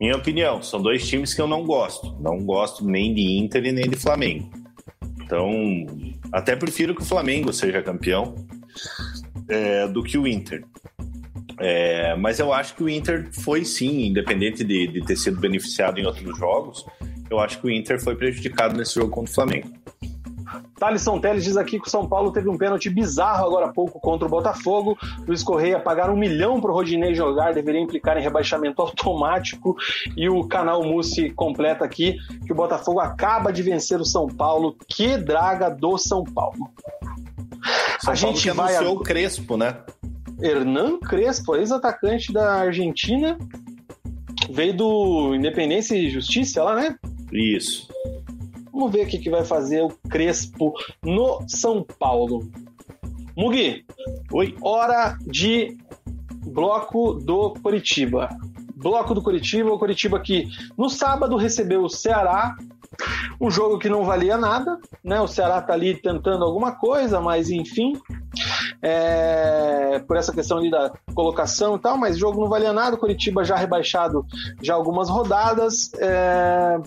Minha 0.00 0.16
opinião, 0.16 0.60
são 0.60 0.82
dois 0.82 1.06
times 1.08 1.32
que 1.32 1.40
eu 1.40 1.46
não 1.46 1.64
gosto. 1.64 2.16
Não 2.20 2.38
gosto 2.44 2.84
nem 2.84 3.14
de 3.14 3.38
Inter 3.38 3.64
e 3.64 3.72
nem 3.72 3.88
de 3.88 3.96
Flamengo. 3.96 4.50
Então, 5.22 5.50
até 6.32 6.54
prefiro 6.54 6.94
que 6.94 7.02
o 7.02 7.04
Flamengo 7.04 7.52
seja 7.52 7.82
campeão 7.82 8.34
é, 9.48 9.86
do 9.88 10.02
que 10.02 10.18
o 10.18 10.26
Inter. 10.26 10.64
É, 11.58 12.14
mas 12.16 12.38
eu 12.38 12.52
acho 12.52 12.74
que 12.74 12.82
o 12.82 12.88
Inter 12.88 13.28
foi 13.32 13.64
sim, 13.64 14.06
independente 14.06 14.62
de, 14.62 14.86
de 14.88 15.00
ter 15.00 15.16
sido 15.16 15.40
beneficiado 15.40 15.98
em 15.98 16.06
outros 16.06 16.36
jogos, 16.36 16.84
eu 17.30 17.38
acho 17.40 17.60
que 17.60 17.66
o 17.66 17.70
Inter 17.70 18.02
foi 18.02 18.14
prejudicado 18.14 18.76
nesse 18.76 18.94
jogo 18.94 19.10
contra 19.10 19.30
o 19.30 19.34
Flamengo. 19.34 19.75
Thalisson 20.78 21.18
Teles 21.20 21.44
diz 21.44 21.56
aqui 21.56 21.78
que 21.80 21.86
o 21.86 21.90
São 21.90 22.08
Paulo 22.08 22.32
teve 22.32 22.48
um 22.48 22.56
pênalti 22.56 22.90
bizarro 22.90 23.46
agora 23.46 23.66
há 23.66 23.72
pouco 23.72 24.00
contra 24.00 24.26
o 24.26 24.30
Botafogo. 24.30 24.98
Luiz 25.26 25.42
Correia 25.42 25.80
pagar 25.80 26.10
um 26.10 26.16
milhão 26.16 26.60
para 26.60 26.70
o 26.70 26.74
Rodinei 26.74 27.14
jogar 27.14 27.54
deveria 27.54 27.80
implicar 27.80 28.16
em 28.16 28.22
rebaixamento 28.22 28.82
automático. 28.82 29.76
E 30.16 30.28
o 30.28 30.46
canal 30.46 30.82
Mussi 30.82 31.30
completa 31.30 31.84
aqui 31.84 32.16
que 32.44 32.52
o 32.52 32.56
Botafogo 32.56 33.00
acaba 33.00 33.52
de 33.52 33.62
vencer 33.62 34.00
o 34.00 34.04
São 34.04 34.26
Paulo. 34.26 34.76
Que 34.88 35.16
draga 35.16 35.68
do 35.68 35.98
São 35.98 36.24
Paulo. 36.24 36.70
São 38.00 38.12
a 38.12 38.16
Paulo 38.16 38.36
gente 38.36 38.50
vai 38.50 38.76
anunciou 38.76 38.96
o 38.96 39.02
Crespo, 39.02 39.56
né? 39.56 39.76
Hernan 40.40 40.98
Crespo, 40.98 41.56
ex-atacante 41.56 42.32
da 42.32 42.56
Argentina, 42.56 43.38
veio 44.50 44.76
do 44.76 45.34
Independência 45.34 45.94
e 45.94 46.10
Justiça 46.10 46.62
lá, 46.62 46.74
né? 46.74 46.96
Isso. 47.32 47.88
Vamos 48.76 48.92
ver 48.92 49.06
o 49.06 49.08
que, 49.08 49.16
que 49.16 49.30
vai 49.30 49.42
fazer 49.42 49.82
o 49.82 49.88
Crespo 50.10 50.74
no 51.02 51.42
São 51.48 51.82
Paulo. 51.98 52.46
Mugi, 53.34 53.86
oi. 54.30 54.54
Hora 54.60 55.16
de 55.26 55.78
bloco 56.44 57.14
do 57.14 57.54
Curitiba. 57.54 58.28
Bloco 58.76 59.14
do 59.14 59.22
Curitiba, 59.22 59.72
o 59.72 59.78
Curitiba 59.78 60.20
que 60.20 60.44
no 60.76 60.90
sábado 60.90 61.38
recebeu 61.38 61.84
o 61.84 61.88
Ceará, 61.88 62.54
um 63.40 63.50
jogo 63.50 63.78
que 63.78 63.88
não 63.88 64.04
valia 64.04 64.36
nada, 64.36 64.78
né? 65.02 65.18
O 65.22 65.26
Ceará 65.26 65.62
tá 65.62 65.72
ali 65.72 65.94
tentando 65.94 66.44
alguma 66.44 66.72
coisa, 66.72 67.18
mas 67.18 67.48
enfim, 67.48 67.94
é, 68.82 70.02
por 70.06 70.16
essa 70.16 70.32
questão 70.32 70.58
ali 70.58 70.70
da 70.70 70.92
colocação 71.14 71.76
e 71.76 71.78
tal, 71.78 71.96
mas 71.96 72.16
o 72.16 72.18
jogo 72.18 72.40
não 72.40 72.48
valia 72.48 72.72
nada. 72.72 72.96
O 72.96 72.98
Curitiba 72.98 73.44
já 73.44 73.56
rebaixado 73.56 74.24
já 74.62 74.74
algumas 74.74 75.08
rodadas, 75.08 75.92
é, 75.94 76.78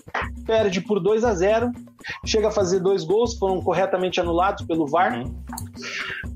perde 0.46 0.80
por 0.80 1.00
2 1.00 1.24
a 1.24 1.34
0 1.34 1.72
chega 2.24 2.48
a 2.48 2.50
fazer 2.50 2.80
dois 2.80 3.04
gols, 3.04 3.36
foram 3.36 3.60
corretamente 3.60 4.20
anulados 4.20 4.64
pelo 4.66 4.86
VAR. 4.86 5.18
Uhum. 5.18 5.34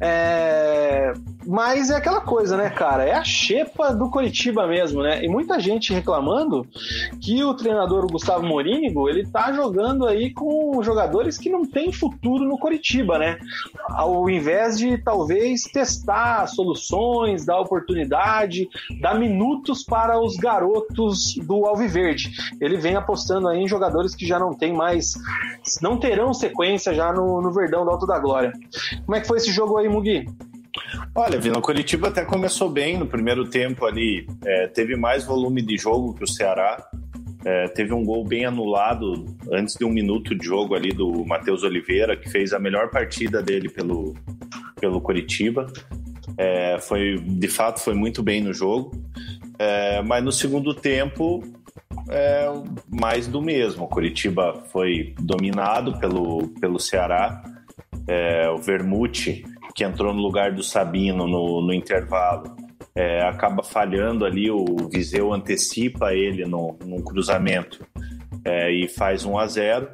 É... 0.01 1.13
Mas 1.47 1.91
é 1.91 1.97
aquela 1.97 2.21
coisa, 2.21 2.57
né, 2.57 2.71
cara? 2.71 3.05
É 3.05 3.15
a 3.15 3.25
xepa 3.25 3.95
do 3.95 4.11
Coritiba 4.11 4.67
mesmo, 4.67 5.03
né? 5.03 5.23
E 5.23 5.29
muita 5.29 5.61
gente 5.61 5.93
reclamando 5.93 6.67
que 7.21 7.45
o 7.45 7.55
treinador 7.55 8.11
Gustavo 8.11 8.47
Morínigo, 8.47 9.09
ele 9.09 9.27
tá 9.27 9.53
jogando 9.53 10.07
aí 10.07 10.33
com 10.33 10.83
jogadores 10.83 11.37
que 11.37 11.51
não 11.51 11.65
têm 11.65 11.93
futuro 11.93 12.45
no 12.45 12.59
Coritiba, 12.59 13.19
né? 13.19 13.39
Ao 13.91 14.29
invés 14.29 14.79
de 14.79 14.97
talvez 14.99 15.34
testar 15.73 16.47
soluções, 16.47 17.45
dar 17.45 17.61
oportunidade, 17.61 18.69
dar 19.01 19.19
minutos 19.19 19.83
para 19.83 20.21
os 20.21 20.37
garotos 20.37 21.35
do 21.37 21.67
Alviverde. 21.67 22.31
Ele 22.61 22.77
vem 22.77 22.97
apostando 22.97 23.49
aí 23.49 23.61
em 23.61 23.69
jogadores 23.69 24.15
que 24.15 24.27
já 24.27 24.39
não 24.39 24.53
tem 24.53 24.73
mais 24.73 25.15
não 25.81 25.99
terão 25.99 26.33
sequência 26.33 26.95
já 26.95 27.13
no, 27.13 27.41
no 27.41 27.53
Verdão 27.53 27.85
do 27.85 27.91
Alto 27.91 28.07
da 28.07 28.19
Glória. 28.19 28.53
Como 29.05 29.17
é 29.17 29.21
que 29.21 29.27
foi 29.27 29.39
esse 29.39 29.53
jogo 29.53 29.77
aí, 29.77 29.89
Mugi? 29.89 30.27
Olha, 31.15 31.39
Vila, 31.39 31.59
o 31.59 31.63
Curitiba 31.63 32.09
até 32.09 32.25
começou 32.25 32.69
bem 32.69 32.99
no 32.99 33.07
primeiro 33.07 33.49
tempo 33.49 33.87
ali, 33.87 34.27
é, 34.45 34.67
teve 34.69 34.97
mais 34.97 35.25
volume 35.25 35.63
de 35.63 35.77
jogo 35.77 36.15
que 36.15 36.25
o 36.25 36.27
Ceará, 36.27 36.85
é, 37.45 37.69
teve 37.69 37.93
um 37.93 38.05
gol 38.05 38.25
bem 38.25 38.47
anulado 38.47 39.27
antes 39.53 39.75
de 39.75 39.85
um 39.85 39.91
minuto 39.91 40.35
de 40.35 40.47
jogo 40.47 40.75
ali 40.75 40.91
do 40.91 41.25
Matheus 41.27 41.63
Oliveira, 41.63 42.17
que 42.17 42.29
fez 42.31 42.53
a 42.53 42.59
melhor 42.59 42.91
partida 42.91 43.43
dele 43.43 43.69
pelo, 43.69 44.15
pelo 44.81 45.01
Curitiba. 45.01 45.67
É, 46.39 46.79
foi, 46.81 47.19
de 47.19 47.49
fato, 47.49 47.81
foi 47.81 47.95
muito 47.95 48.23
bem 48.23 48.41
no 48.41 48.53
jogo. 48.53 48.93
É, 49.59 50.03
mas 50.03 50.25
no 50.25 50.33
segundo 50.33 50.75
tempo 50.75 51.43
é 52.09 52.47
mais 52.89 53.27
do 53.27 53.43
mesmo. 53.43 53.89
Curitiba 53.89 54.63
foi 54.73 55.15
dominado 55.21 55.99
pelo, 55.99 56.49
pelo 56.61 56.79
Ceará. 56.79 57.43
É, 58.09 58.49
o 58.49 58.57
Vermute, 58.59 59.45
que 59.75 59.85
entrou 59.85 60.15
no 60.15 60.23
lugar 60.23 60.53
do 60.53 60.63
Sabino 60.63 61.27
no, 61.27 61.61
no 61.61 61.73
intervalo, 61.73 62.57
é, 62.95 63.23
acaba 63.23 63.63
falhando 63.63 64.25
ali. 64.25 64.51
O 64.51 64.89
Viseu 64.91 65.33
antecipa 65.33 66.15
ele 66.15 66.45
no, 66.45 66.79
num 66.85 67.03
cruzamento 67.03 67.87
é, 68.45 68.71
e 68.71 68.89
faz 68.89 69.25
1 69.25 69.39
a 69.39 69.47
0 69.47 69.89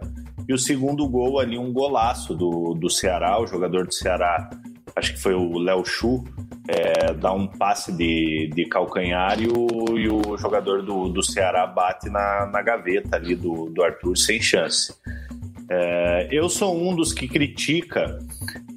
E 0.49 0.53
o 0.53 0.59
segundo 0.59 1.09
gol 1.09 1.39
ali, 1.39 1.57
um 1.57 1.73
golaço 1.73 2.35
do, 2.35 2.75
do 2.75 2.91
Ceará, 2.91 3.41
o 3.41 3.47
jogador 3.47 3.87
do 3.87 3.95
Ceará, 3.95 4.51
acho 4.95 5.15
que 5.15 5.21
foi 5.21 5.35
o 5.35 5.59
Léo 5.59 5.85
Chu, 5.85 6.25
é, 6.69 7.13
dá 7.15 7.33
um 7.33 7.47
passe 7.47 7.93
de, 7.93 8.51
de 8.55 8.65
calcanhar 8.67 9.41
e 9.41 9.49
o, 9.49 9.99
e 9.99 10.09
o 10.09 10.37
jogador 10.37 10.83
do, 10.83 11.09
do 11.09 11.23
Ceará 11.23 11.67
bate 11.67 12.09
na, 12.09 12.47
na 12.47 12.63
gaveta 12.63 13.17
ali 13.17 13.35
do, 13.35 13.71
do 13.71 13.83
Arthur 13.83 14.17
sem 14.17 14.41
chance. 14.41 14.95
É, 15.69 16.29
eu 16.33 16.49
sou 16.49 16.77
um 16.77 16.95
dos 16.95 17.13
que 17.13 17.29
critica 17.29 18.19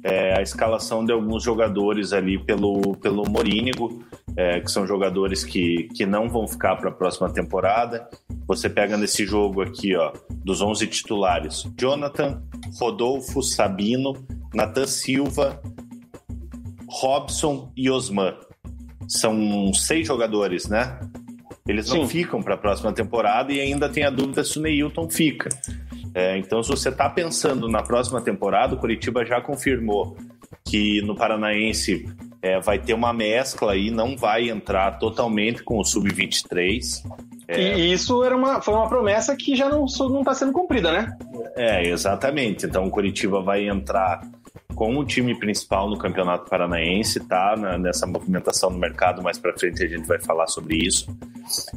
é, 0.04 0.38
a 0.38 0.42
escalação 0.42 1.02
de 1.02 1.10
alguns 1.10 1.42
jogadores 1.42 2.12
ali 2.12 2.38
pelo, 2.38 2.94
pelo 2.98 3.24
Morínigo, 3.26 4.04
é, 4.36 4.60
que 4.60 4.70
são 4.70 4.86
jogadores 4.86 5.42
que, 5.42 5.88
que 5.94 6.04
não 6.04 6.28
vão 6.28 6.46
ficar 6.46 6.76
para 6.76 6.90
a 6.90 6.92
próxima 6.92 7.32
temporada. 7.32 8.06
Você 8.46 8.68
pega 8.68 8.98
nesse 8.98 9.24
jogo 9.24 9.62
aqui, 9.62 9.96
ó, 9.96 10.12
dos 10.28 10.60
11 10.60 10.86
titulares: 10.88 11.64
Jonathan, 11.80 12.42
Rodolfo, 12.78 13.42
Sabino, 13.42 14.12
Nathan 14.52 14.86
Silva, 14.86 15.62
Robson 16.86 17.72
e 17.74 17.90
Osman. 17.90 18.34
São 19.08 19.72
seis 19.72 20.06
jogadores, 20.06 20.68
né? 20.68 20.98
Eles 21.66 21.88
não 21.88 22.02
Sim. 22.02 22.08
ficam 22.08 22.42
para 22.42 22.54
a 22.54 22.58
próxima 22.58 22.92
temporada 22.92 23.50
e 23.50 23.58
ainda 23.58 23.88
tem 23.88 24.04
a 24.04 24.10
dúvida 24.10 24.44
se 24.44 24.58
o 24.58 24.62
Neilton 24.62 25.08
fica. 25.08 25.48
É, 26.14 26.38
então, 26.38 26.62
se 26.62 26.70
você 26.70 26.90
está 26.90 27.10
pensando 27.10 27.68
na 27.68 27.82
próxima 27.82 28.20
temporada, 28.20 28.74
o 28.74 28.78
Curitiba 28.78 29.24
já 29.24 29.40
confirmou 29.40 30.16
que 30.64 31.02
no 31.02 31.16
Paranaense 31.16 32.08
é, 32.40 32.60
vai 32.60 32.78
ter 32.78 32.94
uma 32.94 33.12
mescla 33.12 33.76
e 33.76 33.90
não 33.90 34.16
vai 34.16 34.48
entrar 34.48 34.92
totalmente 34.98 35.62
com 35.62 35.78
o 35.78 35.84
Sub-23. 35.84 37.02
É... 37.48 37.78
E 37.78 37.92
isso 37.92 38.22
era 38.22 38.36
uma, 38.36 38.60
foi 38.60 38.74
uma 38.74 38.88
promessa 38.88 39.36
que 39.36 39.56
já 39.56 39.68
não 39.68 39.86
está 39.86 40.34
sendo 40.34 40.52
cumprida, 40.52 40.92
né? 40.92 41.16
É, 41.56 41.88
exatamente. 41.88 42.64
Então, 42.66 42.84
o 42.84 42.90
Curitiba 42.90 43.42
vai 43.42 43.68
entrar 43.68 44.20
com 44.74 44.96
o 44.96 45.04
time 45.04 45.38
principal 45.38 45.88
no 45.88 45.96
Campeonato 45.96 46.48
Paranaense, 46.48 47.20
tá 47.20 47.54
na, 47.56 47.78
nessa 47.78 48.06
movimentação 48.06 48.70
no 48.70 48.78
mercado. 48.78 49.22
Mais 49.22 49.38
para 49.38 49.56
frente 49.56 49.82
a 49.82 49.88
gente 49.88 50.06
vai 50.06 50.20
falar 50.20 50.46
sobre 50.46 50.76
isso. 50.76 51.06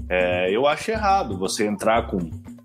É, 0.09 0.49
eu 0.55 0.67
acho 0.67 0.91
errado 0.91 1.37
você 1.37 1.65
entrar 1.65 2.07
com 2.07 2.19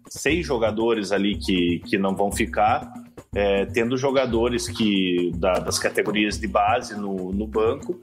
seis 0.08 0.46
jogadores 0.46 1.12
ali 1.12 1.36
que, 1.36 1.80
que 1.86 1.98
não 1.98 2.14
vão 2.14 2.30
ficar, 2.30 2.92
é, 3.34 3.64
tendo 3.66 3.96
jogadores 3.96 4.68
que 4.68 5.30
da, 5.36 5.54
das 5.54 5.78
categorias 5.78 6.38
de 6.38 6.46
base 6.46 6.94
no, 6.94 7.32
no 7.32 7.46
banco 7.46 8.00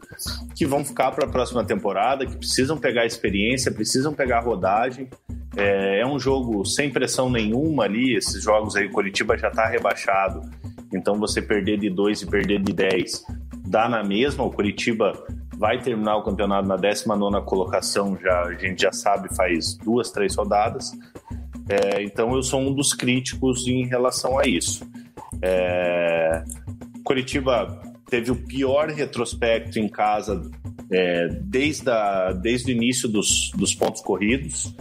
que 0.55 0.65
vão 0.65 0.83
ficar 0.83 1.11
para 1.11 1.25
a 1.25 1.29
próxima 1.29 1.63
temporada, 1.63 2.25
que 2.25 2.35
precisam 2.35 2.77
pegar 2.77 3.05
experiência, 3.05 3.71
precisam 3.71 4.13
pegar 4.13 4.39
rodagem. 4.39 5.07
É, 5.55 5.99
é, 5.99 6.05
um 6.05 6.19
jogo 6.19 6.65
sem 6.65 6.89
pressão 6.89 7.29
nenhuma 7.29 7.83
ali. 7.83 8.15
Esses 8.15 8.43
jogos 8.43 8.75
aí, 8.75 8.89
Curitiba 8.89 9.37
já 9.37 9.49
está 9.49 9.67
rebaixado 9.67 10.41
então 10.93 11.19
você 11.19 11.41
perder 11.41 11.77
de 11.79 11.89
2 11.89 12.23
e 12.23 12.25
perder 12.25 12.61
de 12.61 12.73
10 12.73 13.23
dá 13.67 13.87
na 13.87 14.03
mesma. 14.03 14.43
O 14.43 14.51
Curitiba 14.51 15.13
vai 15.55 15.79
terminar 15.81 16.17
o 16.17 16.23
campeonato 16.23 16.67
na 16.67 16.75
19 16.75 17.45
colocação, 17.45 18.17
já, 18.17 18.43
a 18.43 18.53
gente 18.53 18.81
já 18.81 18.91
sabe, 18.91 19.33
faz 19.35 19.75
duas, 19.77 20.09
três 20.09 20.35
rodadas. 20.35 20.91
É, 21.69 22.03
então 22.03 22.35
eu 22.35 22.41
sou 22.41 22.59
um 22.59 22.73
dos 22.73 22.93
críticos 22.93 23.67
em 23.67 23.85
relação 23.85 24.39
a 24.39 24.47
isso. 24.47 24.89
É, 25.41 26.43
Curitiba 27.03 27.81
teve 28.09 28.31
o 28.31 28.35
pior 28.35 28.89
retrospecto 28.89 29.79
em 29.79 29.87
casa 29.87 30.49
é, 30.91 31.27
desde, 31.27 31.89
a, 31.89 32.31
desde 32.31 32.71
o 32.71 32.75
início 32.75 33.07
dos, 33.07 33.51
dos 33.55 33.75
pontos 33.75 34.01
corridos, 34.01 34.73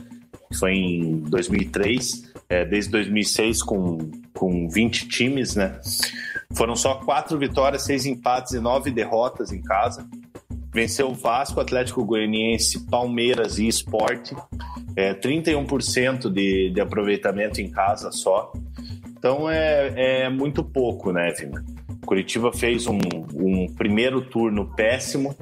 que 0.50 0.58
foi 0.58 0.74
em 0.74 1.20
2003, 1.20 2.32
é, 2.48 2.64
desde 2.64 2.90
2006 2.90 3.62
com 3.62 3.98
com 4.38 4.68
20 4.68 5.08
times, 5.08 5.56
né? 5.56 5.80
Foram 6.54 6.76
só 6.76 6.94
quatro 6.94 7.36
vitórias, 7.36 7.82
seis 7.82 8.06
empates 8.06 8.52
e 8.52 8.60
nove 8.60 8.90
derrotas 8.90 9.52
em 9.52 9.60
casa. 9.60 10.08
Venceu 10.78 11.08
o 11.08 11.14
Vasco, 11.14 11.60
Atlético 11.60 12.04
Goianiense, 12.04 12.86
Palmeiras 12.86 13.58
e 13.58 13.66
Esporte. 13.66 14.36
É, 14.94 15.12
31% 15.12 16.30
de, 16.30 16.70
de 16.70 16.80
aproveitamento 16.80 17.60
em 17.60 17.68
casa 17.68 18.12
só. 18.12 18.52
Então 19.08 19.50
é, 19.50 20.22
é 20.26 20.28
muito 20.28 20.62
pouco, 20.62 21.10
né, 21.10 21.32
Vina? 21.36 21.64
Curitiba 22.06 22.52
fez 22.52 22.86
um, 22.86 23.00
um 23.34 23.66
primeiro 23.74 24.20
turno 24.20 24.72
péssimo. 24.76 25.34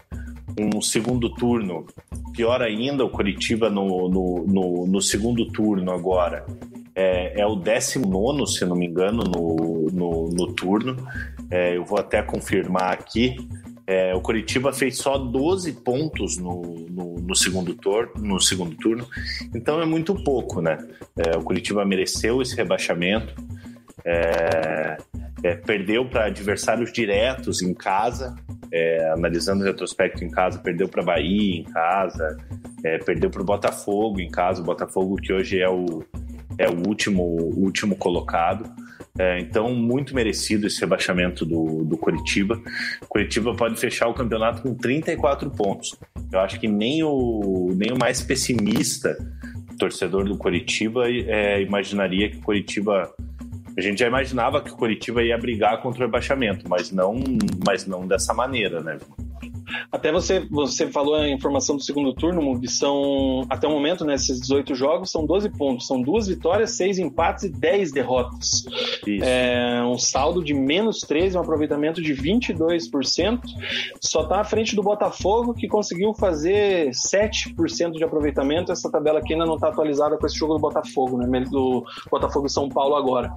um 0.59 0.81
segundo 0.81 1.29
turno. 1.35 1.85
Pior 2.33 2.63
ainda, 2.63 3.05
o 3.05 3.11
Curitiba 3.11 3.69
no, 3.69 4.09
no, 4.09 4.47
no, 4.47 4.87
no 4.87 5.03
segundo 5.03 5.45
turno 5.53 5.93
agora 5.93 6.47
é, 6.95 7.43
é, 7.43 7.47
o 7.47 7.55
19, 7.57 8.47
se 8.47 8.65
não 8.65 8.75
me 8.75 8.87
engano, 8.87 9.23
no, 9.23 9.91
no, 9.93 10.31
no 10.31 10.47
turno. 10.55 10.97
É, 11.51 11.77
eu 11.77 11.85
vou 11.85 11.99
até 11.99 12.23
confirmar 12.23 12.95
aqui. 12.95 13.37
É, 13.87 14.15
o 14.15 14.21
Curitiba 14.21 14.73
fez 14.73 14.99
só 14.99 15.17
12 15.17 15.73
pontos 15.75 16.37
no, 16.37 16.61
no, 16.91 17.15
no, 17.21 17.37
segundo 17.37 17.73
tor 17.75 18.11
no 18.17 18.41
segundo 18.41 18.75
turno, 18.77 19.07
então 19.55 19.81
é 19.81 19.87
muito 19.87 20.13
pouco, 20.25 20.61
né? 20.61 20.77
É, 21.17 21.37
o 21.37 21.43
Curitiba 21.43 21.85
mereceu 21.85 22.43
esse 22.43 22.57
rebaixamento, 22.57 23.33
é, 24.05 24.97
é 25.43 25.55
perdeu 25.55 26.05
para 26.05 26.27
adversários 26.27 26.93
diretos 26.93 27.63
em 27.63 27.73
casa, 27.73 28.35
é, 28.73 29.09
analisando 29.11 29.63
o 29.63 29.67
retrospecto 29.67 30.25
em 30.25 30.31
casa, 30.31 30.59
perdeu 30.59 30.89
para 30.89 31.05
Bahia 31.05 31.61
em 31.61 31.63
casa, 31.63 32.37
é, 32.83 32.99
perdeu 32.99 33.31
para 33.31 33.43
o 33.43 33.45
Botafogo 33.45 34.21
em 34.21 34.29
casa, 34.29 34.63
o 34.63 34.65
Botafogo 34.65 35.15
que 35.17 35.33
hoje 35.33 35.61
é 35.61 35.69
o, 35.69 36.03
é 36.59 36.69
o 36.69 36.89
último, 36.89 37.23
último 37.55 37.95
colocado. 37.95 38.69
É, 39.19 39.41
então, 39.41 39.75
muito 39.75 40.15
merecido 40.15 40.67
esse 40.67 40.81
rebaixamento 40.81 41.45
do, 41.45 41.85
do 41.85 41.97
Curitiba. 41.97 42.61
Curitiba 43.09 43.55
pode 43.55 43.77
fechar 43.77 44.09
o 44.09 44.15
campeonato 44.15 44.63
com 44.63 44.75
34 44.75 45.51
pontos. 45.51 45.97
Eu 46.31 46.41
acho 46.41 46.61
que 46.61 46.69
nem 46.69 47.03
o, 47.03 47.73
nem 47.75 47.93
o 47.93 47.99
mais 47.99 48.23
pessimista 48.23 49.17
torcedor 49.79 50.25
do 50.25 50.37
Curitiba 50.37 51.09
é, 51.11 51.63
imaginaria 51.63 52.31
que 52.31 52.39
o 52.39 52.43
Curitiba. 52.43 53.15
A 53.77 53.81
gente 53.81 53.99
já 53.99 54.07
imaginava 54.07 54.63
que 54.63 54.71
o 54.71 54.77
Curitiba 54.77 55.23
ia 55.23 55.37
brigar 55.37 55.83
contra 55.83 56.03
o 56.03 56.07
rebaixamento, 56.07 56.67
mas 56.67 56.91
não, 56.91 57.23
mas 57.67 57.87
não 57.87 58.07
dessa 58.07 58.33
maneira, 58.33 58.81
né? 58.81 58.99
Até 59.91 60.13
você, 60.13 60.41
você 60.51 60.89
falou 60.89 61.15
a 61.15 61.29
informação 61.29 61.77
do 61.77 61.83
segundo 61.83 62.13
turno, 62.13 62.61
que 62.61 62.69
são, 62.69 63.45
até 63.49 63.67
o 63.67 63.71
momento, 63.71 64.05
nesses 64.05 64.39
né, 64.39 64.43
18 64.43 64.75
jogos, 64.75 65.11
são 65.11 65.27
12 65.27 65.51
pontos. 65.51 65.87
São 65.87 66.01
duas 66.01 66.27
vitórias, 66.27 66.73
seis 66.73 66.99
empates 66.99 67.45
e 67.45 67.49
10 67.49 67.93
derrotas. 67.93 68.65
Isso. 69.07 69.25
É 69.25 69.83
um 69.85 69.99
saldo 69.99 70.43
de 70.43 70.55
menos 70.55 71.01
13, 71.01 71.37
um 71.37 71.41
aproveitamento 71.41 72.01
de 72.03 72.15
22%. 72.15 73.41
Só 74.01 74.23
está 74.23 74.41
à 74.41 74.45
frente 74.45 74.75
do 74.75 74.83
Botafogo, 74.83 75.55
que 75.55 75.69
conseguiu 75.69 76.15
fazer 76.15 76.91
7% 76.91 77.93
de 77.93 78.05
aproveitamento. 78.05 78.73
Essa 78.73 78.91
tabela 78.91 79.19
aqui 79.19 79.33
ainda 79.33 79.47
não 79.47 79.55
está 79.55 79.69
atualizada 79.69 80.17
com 80.17 80.27
esse 80.27 80.37
jogo 80.37 80.55
do 80.55 80.61
Botafogo, 80.61 81.19
né? 81.19 81.41
Do 81.41 81.85
Botafogo 82.11 82.47
e 82.47 82.51
São 82.51 82.69
Paulo 82.69 82.97
agora. 82.97 83.33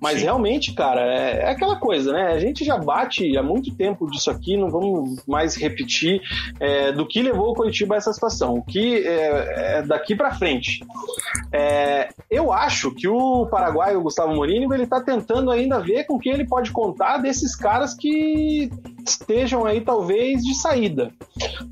Mas 0.00 0.18
Sim. 0.18 0.24
realmente, 0.24 0.72
cara, 0.72 1.00
é, 1.00 1.42
é 1.42 1.50
aquela 1.50 1.76
coisa, 1.76 2.12
né? 2.12 2.28
A 2.28 2.38
gente 2.38 2.64
já 2.64 2.76
bate 2.76 3.36
há 3.36 3.42
muito 3.42 3.74
tempo 3.74 4.10
disso 4.10 4.30
aqui, 4.30 4.56
não 4.56 4.70
vamos 4.70 5.24
mais 5.26 5.54
repetir 5.54 5.75
é, 6.60 6.92
do 6.92 7.06
que 7.06 7.22
levou 7.22 7.50
o 7.50 7.54
Curitiba 7.54 7.94
a 7.94 7.98
essa 7.98 8.12
situação. 8.12 8.54
O 8.54 8.62
que 8.62 9.06
é, 9.06 9.78
é 9.78 9.82
daqui 9.82 10.14
para 10.14 10.34
frente. 10.34 10.84
É, 11.52 12.08
eu 12.30 12.52
acho 12.52 12.94
que 12.94 13.08
o 13.08 13.46
Paraguai, 13.46 13.96
o 13.96 14.02
Gustavo 14.02 14.34
Mourinho, 14.34 14.72
ele 14.72 14.84
está 14.84 15.00
tentando 15.00 15.50
ainda 15.50 15.80
ver 15.80 16.04
com 16.04 16.18
quem 16.18 16.32
ele 16.32 16.46
pode 16.46 16.70
contar 16.70 17.18
desses 17.18 17.54
caras 17.54 17.94
que 17.94 18.70
estejam 19.04 19.64
aí 19.64 19.80
talvez 19.80 20.42
de 20.42 20.54
saída. 20.54 21.12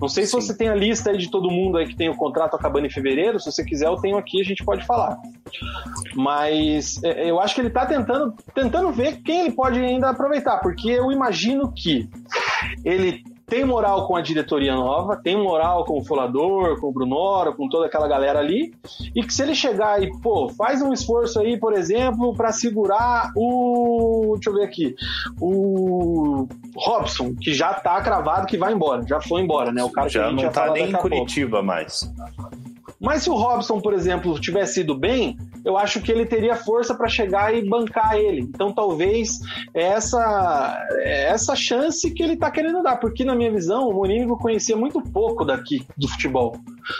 Não 0.00 0.08
sei 0.08 0.24
Sim. 0.24 0.40
se 0.40 0.46
você 0.46 0.56
tem 0.56 0.68
a 0.68 0.74
lista 0.74 1.10
aí 1.10 1.18
de 1.18 1.30
todo 1.30 1.50
mundo 1.50 1.78
aí 1.78 1.86
que 1.86 1.96
tem 1.96 2.08
o 2.08 2.16
contrato 2.16 2.54
acabando 2.54 2.86
em 2.86 2.90
fevereiro. 2.90 3.40
Se 3.40 3.50
você 3.50 3.64
quiser, 3.64 3.86
eu 3.86 3.96
tenho 3.96 4.16
aqui, 4.16 4.40
a 4.40 4.44
gente 4.44 4.64
pode 4.64 4.84
falar. 4.86 5.18
Mas 6.14 7.02
é, 7.02 7.30
eu 7.30 7.40
acho 7.40 7.54
que 7.54 7.60
ele 7.60 7.68
está 7.68 7.86
tentando, 7.86 8.34
tentando 8.54 8.92
ver 8.92 9.20
quem 9.22 9.40
ele 9.40 9.52
pode 9.52 9.78
ainda 9.78 10.10
aproveitar, 10.10 10.58
porque 10.58 10.90
eu 10.90 11.10
imagino 11.10 11.72
que 11.72 12.08
ele 12.84 13.22
tem 13.46 13.64
moral 13.64 14.06
com 14.06 14.16
a 14.16 14.20
diretoria 14.20 14.74
nova, 14.74 15.16
tem 15.16 15.36
moral 15.36 15.84
com 15.84 15.98
o 15.98 16.04
Folador, 16.04 16.80
com 16.80 16.88
o 16.88 16.92
Brunoro, 16.92 17.54
com 17.54 17.68
toda 17.68 17.86
aquela 17.86 18.08
galera 18.08 18.38
ali, 18.38 18.74
e 19.14 19.22
que 19.22 19.32
se 19.32 19.42
ele 19.42 19.54
chegar 19.54 20.02
e, 20.02 20.10
pô, 20.20 20.48
faz 20.48 20.80
um 20.80 20.92
esforço 20.92 21.40
aí, 21.40 21.58
por 21.58 21.72
exemplo, 21.72 22.34
para 22.34 22.52
segurar 22.52 23.32
o. 23.36 24.32
Deixa 24.34 24.50
eu 24.50 24.54
ver 24.54 24.64
aqui. 24.64 24.94
O 25.40 26.48
Robson, 26.76 27.34
que 27.34 27.52
já 27.52 27.74
tá 27.74 28.00
cravado 28.00 28.46
que 28.46 28.56
vai 28.56 28.72
embora, 28.72 29.02
já 29.06 29.20
foi 29.20 29.42
embora, 29.42 29.70
né? 29.72 29.82
O 29.84 29.90
cara 29.90 30.08
já 30.08 30.28
que 30.28 30.34
não 30.34 30.50
tá 30.50 30.70
nem 30.72 30.90
em 30.90 30.92
Curitiba 30.92 31.62
mais. 31.62 32.10
Mas 33.00 33.22
se 33.22 33.30
o 33.30 33.34
Robson, 33.34 33.80
por 33.80 33.92
exemplo, 33.92 34.38
tivesse 34.40 34.80
ido 34.80 34.94
bem, 34.94 35.36
eu 35.64 35.76
acho 35.76 36.00
que 36.00 36.10
ele 36.10 36.26
teria 36.26 36.56
força 36.56 36.94
para 36.94 37.08
chegar 37.08 37.54
e 37.54 37.68
bancar 37.68 38.16
ele. 38.16 38.42
Então 38.42 38.72
talvez 38.72 39.38
essa 39.72 40.86
essa 41.02 41.54
chance 41.56 42.10
que 42.10 42.22
ele 42.22 42.34
está 42.34 42.50
querendo 42.50 42.82
dar, 42.82 42.96
porque 42.96 43.24
na 43.24 43.34
minha 43.34 43.50
visão 43.50 43.88
o 43.88 43.94
Mourinho 43.94 44.36
conhecia 44.36 44.76
muito 44.76 45.00
pouco 45.00 45.44
daqui 45.44 45.86
do 45.96 46.08
futebol, 46.08 46.56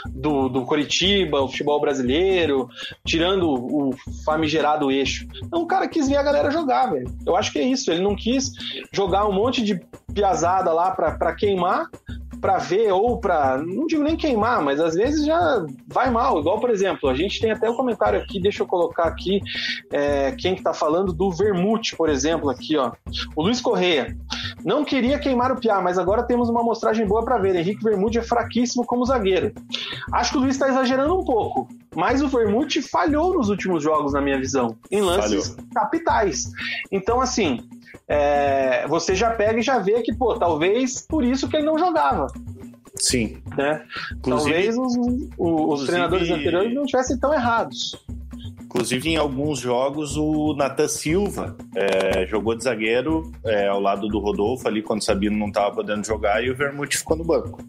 do, 0.08 0.48
do 0.48 0.64
Coritiba, 0.64 1.40
o 1.40 1.48
futebol 1.48 1.80
brasileiro, 1.80 2.68
tirando 3.04 3.50
o 3.50 3.90
famigerado 4.24 4.90
eixo. 4.90 5.26
Então 5.42 5.62
o 5.62 5.66
cara 5.66 5.88
quis 5.88 6.08
ver 6.08 6.16
a 6.16 6.22
galera 6.22 6.50
jogar, 6.50 6.86
velho. 6.86 7.10
Eu 7.26 7.36
acho 7.36 7.52
que 7.52 7.58
é 7.58 7.62
isso. 7.62 7.90
Ele 7.90 8.02
não 8.02 8.14
quis 8.14 8.50
jogar 8.92 9.26
um 9.26 9.32
monte 9.32 9.62
de 9.62 9.80
piazada 10.12 10.72
lá 10.72 10.90
para 10.90 11.34
queimar 11.34 11.88
para 12.44 12.58
ver 12.58 12.92
ou 12.92 13.16
para 13.16 13.56
não 13.56 13.86
digo 13.86 14.02
nem 14.02 14.18
queimar, 14.18 14.62
mas 14.62 14.78
às 14.78 14.94
vezes 14.94 15.24
já 15.24 15.64
vai 15.88 16.10
mal. 16.10 16.38
Igual, 16.38 16.60
por 16.60 16.68
exemplo, 16.68 17.08
a 17.08 17.14
gente 17.14 17.40
tem 17.40 17.50
até 17.50 17.70
um 17.70 17.74
comentário 17.74 18.20
aqui, 18.20 18.38
deixa 18.38 18.62
eu 18.62 18.66
colocar 18.66 19.04
aqui 19.04 19.40
é, 19.90 20.30
quem 20.32 20.54
que 20.54 20.62
tá 20.62 20.74
falando 20.74 21.10
do 21.10 21.30
Vermute, 21.30 21.96
por 21.96 22.10
exemplo, 22.10 22.50
aqui, 22.50 22.76
ó. 22.76 22.92
O 23.34 23.42
Luiz 23.42 23.62
Correia. 23.62 24.14
Não 24.64 24.82
queria 24.82 25.18
queimar 25.18 25.52
o 25.52 25.60
Piá, 25.60 25.82
mas 25.82 25.98
agora 25.98 26.22
temos 26.22 26.48
uma 26.48 26.60
amostragem 26.60 27.06
boa 27.06 27.22
para 27.22 27.36
ver. 27.36 27.54
Henrique 27.54 27.84
Vermute 27.84 28.18
é 28.18 28.22
fraquíssimo 28.22 28.86
como 28.86 29.04
zagueiro. 29.04 29.52
Acho 30.10 30.32
que 30.32 30.38
o 30.38 30.40
Luiz 30.40 30.54
está 30.54 30.68
exagerando 30.68 31.18
um 31.18 31.22
pouco, 31.22 31.68
mas 31.94 32.22
o 32.22 32.28
Vermute 32.28 32.80
falhou 32.80 33.34
nos 33.34 33.50
últimos 33.50 33.82
jogos, 33.82 34.14
na 34.14 34.22
minha 34.22 34.38
visão, 34.38 34.76
em 34.90 35.02
lances 35.02 35.48
falhou. 35.48 35.68
capitais. 35.74 36.50
Então, 36.90 37.20
assim, 37.20 37.60
é, 38.08 38.86
você 38.88 39.14
já 39.14 39.30
pega 39.30 39.58
e 39.58 39.62
já 39.62 39.78
vê 39.78 40.00
que, 40.00 40.14
pô, 40.14 40.34
talvez 40.38 41.02
por 41.06 41.22
isso 41.22 41.46
que 41.46 41.56
ele 41.56 41.66
não 41.66 41.78
jogava. 41.78 42.26
Sim. 42.96 43.42
Né? 43.56 43.84
Talvez 44.22 44.78
os, 44.78 44.96
os, 44.96 45.80
os 45.80 45.86
treinadores 45.86 46.30
anteriores 46.30 46.74
não 46.74 46.86
tivessem 46.86 47.18
tão 47.18 47.34
errados. 47.34 48.02
Inclusive, 48.74 49.10
em 49.10 49.16
alguns 49.16 49.60
jogos, 49.60 50.16
o 50.16 50.52
Nathan 50.56 50.88
Silva 50.88 51.56
é, 51.76 52.26
jogou 52.26 52.56
de 52.56 52.64
zagueiro 52.64 53.30
é, 53.44 53.68
ao 53.68 53.78
lado 53.80 54.08
do 54.08 54.18
Rodolfo 54.18 54.66
ali 54.66 54.82
quando 54.82 55.00
o 55.00 55.04
Sabino 55.04 55.38
não 55.38 55.46
estava 55.46 55.72
podendo 55.72 56.04
jogar 56.04 56.42
e 56.42 56.50
o 56.50 56.56
Vermute 56.56 56.98
ficou 56.98 57.16
no 57.16 57.22
banco. 57.22 57.62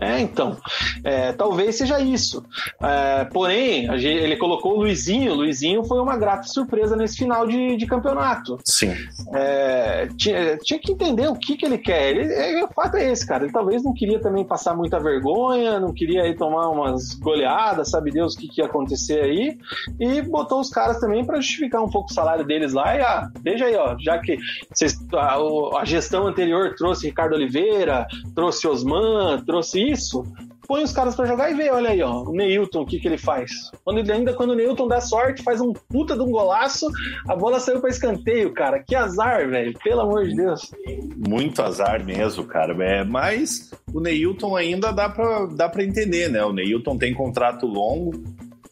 É, 0.00 0.20
então, 0.20 0.56
é, 1.02 1.32
talvez 1.32 1.76
seja 1.76 2.00
isso. 2.00 2.44
É, 2.80 3.24
porém, 3.24 3.86
ele 3.94 4.36
colocou 4.36 4.74
o 4.74 4.78
Luizinho. 4.78 5.32
O 5.32 5.36
Luizinho 5.36 5.84
foi 5.84 6.00
uma 6.00 6.16
grata 6.16 6.44
surpresa 6.44 6.94
nesse 6.94 7.16
final 7.16 7.46
de, 7.46 7.76
de 7.76 7.86
campeonato. 7.86 8.58
Sim. 8.64 8.94
É, 9.34 10.08
tinha, 10.16 10.58
tinha, 10.58 10.78
que 10.78 10.92
entender 10.92 11.28
o 11.28 11.34
que, 11.34 11.56
que 11.56 11.64
ele 11.64 11.78
quer. 11.78 12.10
Ele, 12.10 12.32
é, 12.32 12.64
o 12.64 12.68
fato 12.68 12.96
é 12.96 13.10
esse, 13.10 13.26
cara. 13.26 13.44
Ele 13.44 13.52
talvez 13.52 13.82
não 13.82 13.94
queria 13.94 14.20
também 14.20 14.44
passar 14.44 14.76
muita 14.76 15.00
vergonha, 15.00 15.80
não 15.80 15.92
queria 15.92 16.22
aí 16.22 16.34
tomar 16.34 16.68
umas 16.68 17.14
goleadas, 17.14 17.90
sabe 17.90 18.10
Deus 18.10 18.34
o 18.34 18.38
que, 18.38 18.48
que 18.48 18.60
ia 18.60 18.66
acontecer 18.66 19.20
aí. 19.20 19.58
E 19.98 20.20
botou 20.22 20.60
os 20.60 20.68
caras 20.68 21.00
também 21.00 21.24
para 21.24 21.40
justificar 21.40 21.82
um 21.82 21.90
pouco 21.90 22.10
o 22.10 22.14
salário 22.14 22.44
deles 22.44 22.72
lá. 22.74 22.96
E, 22.96 23.00
ah, 23.00 23.30
veja 23.42 23.64
aí, 23.64 23.76
ó, 23.76 23.96
já 23.98 24.18
que 24.18 24.36
vocês, 24.72 24.96
a, 25.14 25.36
a 25.80 25.84
gestão 25.84 26.26
anterior 26.26 26.74
trouxe 26.76 27.06
Ricardo 27.06 27.34
Oliveira, 27.34 28.06
trouxe 28.34 28.68
Osman, 28.68 29.42
trouxe 29.44 29.85
isso, 29.90 30.24
põe 30.66 30.82
os 30.82 30.92
caras 30.92 31.14
para 31.14 31.26
jogar 31.26 31.50
e 31.50 31.54
vê, 31.54 31.70
olha 31.70 31.90
aí, 31.90 32.02
ó, 32.02 32.22
o 32.22 32.32
Neilton, 32.32 32.82
o 32.82 32.86
que 32.86 32.98
que 32.98 33.08
ele 33.08 33.18
faz. 33.18 33.70
Quando 33.84 33.98
ele, 33.98 34.12
ainda 34.12 34.34
quando 34.34 34.50
o 34.50 34.54
Neilton 34.54 34.88
dá 34.88 35.00
sorte, 35.00 35.42
faz 35.42 35.60
um 35.60 35.72
puta 35.72 36.14
de 36.14 36.22
um 36.22 36.30
golaço, 36.30 36.86
a 37.28 37.36
bola 37.36 37.60
saiu 37.60 37.80
para 37.80 37.90
escanteio, 37.90 38.52
cara. 38.52 38.82
Que 38.82 38.94
azar, 38.94 39.48
velho, 39.48 39.78
pelo 39.82 40.00
amor 40.00 40.24
de 40.24 40.34
Deus. 40.34 40.70
Muito 41.16 41.62
azar 41.62 42.04
mesmo, 42.04 42.44
cara. 42.44 42.74
É, 42.84 43.04
mas 43.04 43.70
o 43.92 44.00
Neilton 44.00 44.56
ainda 44.56 44.92
dá 44.92 45.08
para 45.08 45.46
dá 45.46 45.68
pra 45.68 45.84
entender, 45.84 46.28
né? 46.28 46.44
O 46.44 46.52
Neilton 46.52 46.98
tem 46.98 47.14
contrato 47.14 47.66
longo, 47.66 48.12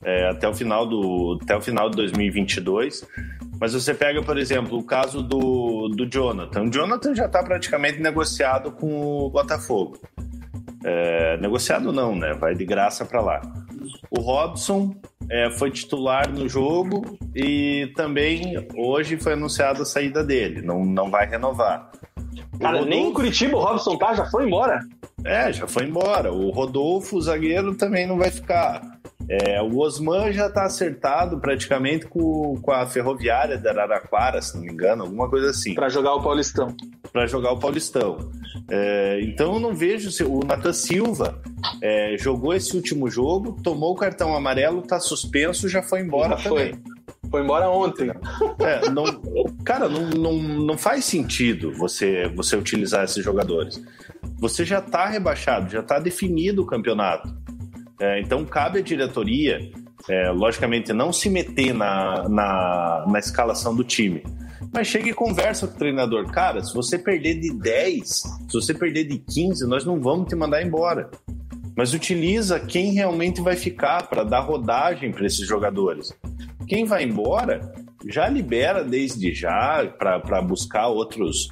é, 0.02 0.28
até, 0.30 0.48
o 0.48 0.54
final 0.54 0.86
do, 0.86 1.38
até 1.42 1.56
o 1.56 1.60
final 1.60 1.88
de 1.88 1.96
2022. 1.96 3.06
Mas 3.60 3.72
você 3.72 3.94
pega, 3.94 4.20
por 4.20 4.36
exemplo, 4.36 4.78
o 4.78 4.82
caso 4.82 5.22
do, 5.22 5.88
do 5.88 6.06
Jonathan. 6.06 6.64
O 6.64 6.70
Jonathan 6.70 7.14
já 7.14 7.26
está 7.26 7.42
praticamente 7.42 8.00
negociado 8.00 8.72
com 8.72 9.26
o 9.26 9.30
Botafogo. 9.30 9.96
É, 10.84 11.36
negociado 11.38 11.92
não, 11.92 12.14
né? 12.14 12.34
Vai 12.34 12.54
de 12.54 12.64
graça 12.64 13.04
para 13.04 13.20
lá. 13.20 13.42
O 14.10 14.20
Robson 14.20 14.94
é, 15.30 15.50
foi 15.50 15.70
titular 15.70 16.30
no 16.30 16.48
jogo 16.48 17.18
e 17.34 17.92
também 17.96 18.66
hoje 18.76 19.16
foi 19.16 19.32
anunciada 19.32 19.82
a 19.82 19.86
saída 19.86 20.22
dele. 20.22 20.62
Não, 20.62 20.84
não 20.84 21.10
vai 21.10 21.26
renovar. 21.26 21.90
Cara, 22.60 22.78
Rodolfo... 22.78 22.88
nem 22.88 23.08
em 23.08 23.12
Curitiba 23.12 23.56
o 23.56 23.60
Robson 23.60 23.96
tá, 23.96 24.14
já 24.14 24.26
foi 24.26 24.46
embora. 24.46 24.80
É, 25.24 25.52
já 25.52 25.66
foi 25.66 25.84
embora. 25.84 26.32
O 26.32 26.50
Rodolfo, 26.50 27.16
o 27.16 27.22
zagueiro, 27.22 27.74
também 27.74 28.06
não 28.06 28.18
vai 28.18 28.30
ficar. 28.30 28.82
É, 29.28 29.60
o 29.62 29.78
Osman 29.78 30.32
já 30.32 30.46
está 30.46 30.64
acertado 30.64 31.38
praticamente 31.40 32.06
com, 32.06 32.58
com 32.60 32.70
a 32.70 32.86
Ferroviária 32.86 33.56
da 33.56 33.70
Araraquara, 33.70 34.42
se 34.42 34.54
não 34.54 34.62
me 34.62 34.72
engano, 34.72 35.04
alguma 35.04 35.28
coisa 35.30 35.50
assim. 35.50 35.74
Para 35.74 35.88
jogar 35.88 36.14
o 36.14 36.22
Paulistão. 36.22 36.76
Para 37.14 37.28
jogar 37.28 37.52
o 37.52 37.58
Paulistão. 37.60 38.28
É, 38.68 39.20
então 39.22 39.54
eu 39.54 39.60
não 39.60 39.72
vejo 39.72 40.10
se 40.10 40.24
o 40.24 40.40
Nathan 40.40 40.72
Silva 40.72 41.40
é, 41.80 42.16
jogou 42.18 42.52
esse 42.52 42.74
último 42.74 43.08
jogo, 43.08 43.56
tomou 43.62 43.92
o 43.92 43.94
cartão 43.94 44.34
amarelo, 44.34 44.82
tá 44.82 44.98
suspenso, 44.98 45.68
já 45.68 45.80
foi 45.80 46.00
embora 46.00 46.36
já 46.36 46.48
também. 46.48 46.72
Foi. 46.72 47.30
Foi 47.30 47.42
embora 47.42 47.70
ontem. 47.70 48.10
É, 48.58 48.90
não, 48.90 49.04
cara, 49.64 49.88
não, 49.88 50.10
não, 50.10 50.32
não 50.32 50.76
faz 50.76 51.04
sentido 51.04 51.72
você, 51.72 52.28
você 52.34 52.56
utilizar 52.56 53.04
esses 53.04 53.24
jogadores. 53.24 53.80
Você 54.40 54.64
já 54.64 54.80
está 54.80 55.06
rebaixado, 55.06 55.70
já 55.70 55.80
está 55.80 56.00
definido 56.00 56.62
o 56.62 56.66
campeonato. 56.66 57.32
É, 58.00 58.20
então 58.20 58.44
cabe 58.44 58.80
à 58.80 58.82
diretoria, 58.82 59.70
é, 60.08 60.30
logicamente, 60.30 60.92
não 60.92 61.12
se 61.12 61.30
meter 61.30 61.72
na, 61.72 62.28
na, 62.28 63.04
na 63.08 63.18
escalação 63.20 63.74
do 63.74 63.84
time. 63.84 64.22
Mas 64.72 64.86
chega 64.86 65.08
e 65.08 65.14
conversa 65.14 65.66
com 65.66 65.74
o 65.74 65.78
treinador. 65.78 66.30
Cara, 66.30 66.62
se 66.62 66.74
você 66.74 66.98
perder 66.98 67.40
de 67.40 67.52
10, 67.52 68.08
se 68.08 68.52
você 68.52 68.74
perder 68.74 69.04
de 69.04 69.18
15, 69.18 69.66
nós 69.66 69.84
não 69.84 70.00
vamos 70.00 70.28
te 70.28 70.34
mandar 70.34 70.62
embora. 70.62 71.10
Mas 71.76 71.92
utiliza 71.92 72.60
quem 72.60 72.92
realmente 72.92 73.40
vai 73.40 73.56
ficar 73.56 74.06
para 74.08 74.22
dar 74.22 74.40
rodagem 74.40 75.10
para 75.10 75.26
esses 75.26 75.46
jogadores. 75.46 76.12
Quem 76.68 76.84
vai 76.84 77.02
embora 77.04 77.72
já 78.06 78.28
libera 78.28 78.84
desde 78.84 79.32
já 79.34 79.84
para 79.98 80.42
buscar 80.42 80.88
outros, 80.88 81.48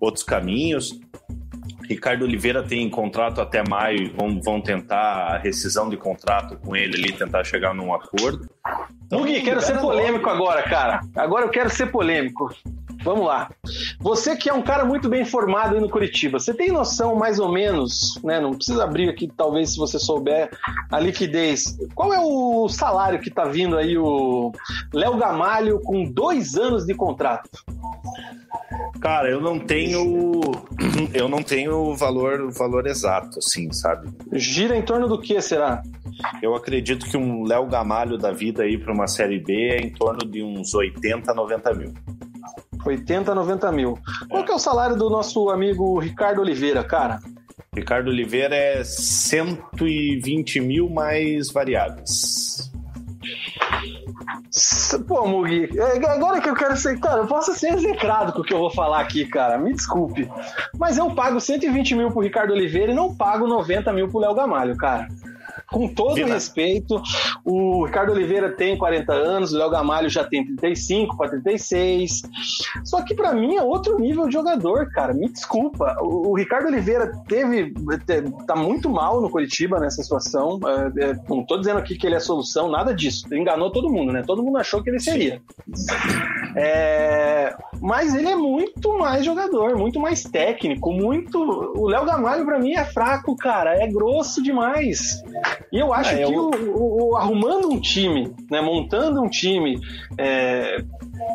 outros 0.00 0.24
caminhos. 0.24 0.98
Ricardo 1.88 2.24
Oliveira 2.24 2.62
tem 2.62 2.88
contrato 2.90 3.40
até 3.40 3.62
maio, 3.68 4.12
vão, 4.14 4.40
vão 4.40 4.60
tentar 4.60 5.34
a 5.34 5.38
rescisão 5.38 5.88
de 5.88 5.96
contrato 5.96 6.56
com 6.58 6.74
ele 6.74 6.96
ali, 6.96 7.12
tentar 7.12 7.44
chegar 7.44 7.74
num 7.74 7.94
acordo. 7.94 8.48
Então, 9.06 9.20
Mugi, 9.20 9.40
quero 9.42 9.60
ser 9.60 9.78
polêmico 9.78 10.28
agora, 10.28 10.62
cara. 10.62 11.00
Agora 11.14 11.44
eu 11.44 11.50
quero 11.50 11.70
ser 11.70 11.86
polêmico. 11.86 12.52
Vamos 13.04 13.26
lá. 13.26 13.48
Você 14.00 14.34
que 14.34 14.50
é 14.50 14.52
um 14.52 14.62
cara 14.62 14.84
muito 14.84 15.08
bem 15.08 15.24
formado 15.24 15.76
aí 15.76 15.80
no 15.80 15.88
Curitiba, 15.88 16.40
você 16.40 16.52
tem 16.52 16.72
noção 16.72 17.14
mais 17.14 17.38
ou 17.38 17.52
menos, 17.52 18.18
né? 18.24 18.40
Não 18.40 18.52
precisa 18.52 18.82
abrir 18.82 19.08
aqui, 19.08 19.30
talvez, 19.36 19.74
se 19.74 19.78
você 19.78 19.96
souber 19.96 20.50
a 20.90 20.98
liquidez. 20.98 21.78
Qual 21.94 22.12
é 22.12 22.18
o 22.18 22.68
salário 22.68 23.20
que 23.20 23.30
tá 23.30 23.44
vindo 23.44 23.78
aí 23.78 23.96
o 23.96 24.50
Léo 24.92 25.16
Gamalho 25.16 25.80
com 25.80 26.02
dois 26.02 26.56
anos 26.56 26.84
de 26.84 26.94
contrato? 26.94 27.48
Cara, 29.00 29.30
eu 29.30 29.40
não 29.40 29.60
tenho, 29.60 30.40
eu 31.14 31.28
não 31.28 31.42
tenho 31.44 31.76
o 31.76 31.94
valor, 31.94 32.50
valor 32.50 32.88
exato, 32.88 33.38
assim, 33.38 33.70
sabe? 33.72 34.08
Gira 34.32 34.76
em 34.76 34.82
torno 34.82 35.06
do 35.06 35.20
que 35.20 35.40
será? 35.40 35.80
Eu 36.42 36.54
acredito 36.54 37.06
que 37.06 37.16
um 37.16 37.44
Léo 37.44 37.66
Gamalho 37.66 38.16
da 38.16 38.32
vida 38.32 38.62
aí 38.62 38.78
para 38.78 38.92
uma 38.92 39.06
série 39.06 39.38
B 39.38 39.52
é 39.70 39.76
em 39.78 39.92
torno 39.92 40.28
de 40.30 40.42
uns 40.42 40.74
80, 40.74 41.32
90 41.34 41.74
mil. 41.74 41.94
80, 42.84 43.34
90 43.34 43.72
mil. 43.72 43.98
Qual 44.28 44.44
que 44.44 44.52
é 44.52 44.54
o 44.54 44.58
salário 44.58 44.96
do 44.96 45.10
nosso 45.10 45.50
amigo 45.50 45.98
Ricardo 45.98 46.40
Oliveira, 46.40 46.84
cara? 46.84 47.18
Ricardo 47.74 48.08
Oliveira 48.08 48.54
é 48.54 48.84
120 48.84 50.60
mil 50.60 50.88
mais 50.88 51.50
variáveis. 51.50 52.70
Pô, 55.06 55.26
Mugi, 55.26 55.68
é, 55.78 56.06
agora 56.08 56.40
que 56.40 56.48
eu 56.48 56.54
quero 56.54 56.76
ser. 56.76 56.98
Cara, 56.98 57.20
eu 57.20 57.26
posso 57.26 57.52
ser 57.54 57.74
execrado 57.74 58.32
com 58.32 58.40
o 58.40 58.44
que 58.44 58.54
eu 58.54 58.58
vou 58.58 58.70
falar 58.70 59.00
aqui, 59.00 59.26
cara. 59.26 59.58
Me 59.58 59.74
desculpe. 59.74 60.30
Mas 60.78 60.96
eu 60.96 61.10
pago 61.10 61.38
120 61.38 61.94
mil 61.94 62.10
pro 62.10 62.22
Ricardo 62.22 62.52
Oliveira 62.52 62.92
e 62.92 62.94
não 62.94 63.14
pago 63.14 63.46
90 63.46 63.92
mil 63.92 64.08
pro 64.08 64.20
Léo 64.20 64.34
Gamalho, 64.34 64.76
cara 64.76 65.08
com 65.70 65.88
todo 65.88 66.14
Vila. 66.14 66.34
respeito, 66.34 67.00
o 67.44 67.84
Ricardo 67.84 68.12
Oliveira 68.12 68.50
tem 68.52 68.76
40 68.76 69.12
anos, 69.12 69.52
o 69.52 69.58
Léo 69.58 69.70
Gamalho 69.70 70.08
já 70.08 70.24
tem 70.24 70.44
35 70.44 71.16
para 71.16 71.30
36. 71.30 72.22
Só 72.84 73.02
que 73.02 73.14
para 73.14 73.32
mim 73.32 73.56
é 73.56 73.62
outro 73.62 73.98
nível 73.98 74.26
de 74.26 74.34
jogador, 74.34 74.90
cara. 74.90 75.12
Me 75.12 75.28
desculpa. 75.28 75.96
O, 76.00 76.30
o, 76.30 76.34
Ricardo 76.36 76.66
Oliveira 76.66 77.12
teve. 77.26 77.74
tá 78.46 78.54
muito 78.54 78.88
mal 78.88 79.20
no 79.20 79.30
Curitiba 79.30 79.80
nessa 79.80 80.02
situação. 80.02 80.60
É, 80.64 81.10
é, 81.10 81.16
não 81.28 81.44
tô 81.44 81.58
dizendo 81.58 81.78
aqui 81.78 81.96
que 81.96 82.06
ele 82.06 82.14
é 82.14 82.18
a 82.18 82.20
solução, 82.20 82.70
nada 82.70 82.94
disso. 82.94 83.26
Ele 83.30 83.40
enganou 83.40 83.70
todo 83.70 83.90
mundo, 83.90 84.12
né? 84.12 84.22
Todo 84.26 84.42
mundo 84.42 84.58
achou 84.58 84.82
que 84.82 84.90
ele 84.90 85.00
seria. 85.00 85.40
É, 86.56 87.54
mas 87.80 88.14
ele 88.14 88.28
é 88.28 88.36
muito 88.36 88.96
mais 88.98 89.24
jogador, 89.24 89.76
muito 89.76 90.00
mais 90.00 90.22
técnico, 90.22 90.92
muito. 90.92 91.38
O 91.76 91.88
Léo 91.88 92.04
Gamalho, 92.04 92.44
para 92.44 92.58
mim, 92.58 92.72
é 92.72 92.84
fraco, 92.84 93.36
cara. 93.36 93.76
É 93.82 93.86
grosso 93.86 94.42
demais. 94.42 95.22
E 95.72 95.78
eu 95.78 95.92
acho 95.92 96.14
é, 96.14 96.16
que 96.16 96.32
eu... 96.32 96.50
O, 96.50 97.10
o, 97.10 97.16
arrumando 97.16 97.70
um 97.70 97.80
time, 97.80 98.34
né, 98.50 98.60
montando 98.60 99.22
um 99.22 99.28
time 99.28 99.80
é, 100.18 100.82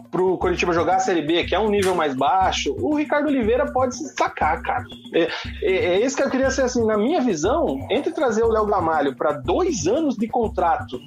pro 0.09 0.37
Curitiba 0.37 0.73
jogar 0.73 0.95
a 0.95 0.99
Série 0.99 1.21
B, 1.21 1.43
que 1.43 1.55
é 1.55 1.59
um 1.59 1.69
nível 1.69 1.95
mais 1.95 2.15
baixo, 2.15 2.75
o 2.79 2.95
Ricardo 2.95 3.27
Oliveira 3.27 3.71
pode 3.71 3.95
se 3.95 4.15
sacar, 4.15 4.61
cara. 4.61 4.83
É, 5.13 5.27
é, 5.61 5.75
é 5.95 6.05
isso 6.05 6.15
que 6.15 6.23
eu 6.23 6.29
queria 6.29 6.51
ser 6.51 6.63
assim, 6.63 6.85
na 6.85 6.97
minha 6.97 7.21
visão, 7.21 7.87
entre 7.89 8.11
trazer 8.11 8.43
o 8.43 8.49
Léo 8.49 8.65
Gamalho 8.65 9.15
para 9.15 9.33
dois 9.33 9.87
anos 9.87 10.15
de 10.15 10.27
contrato 10.27 10.99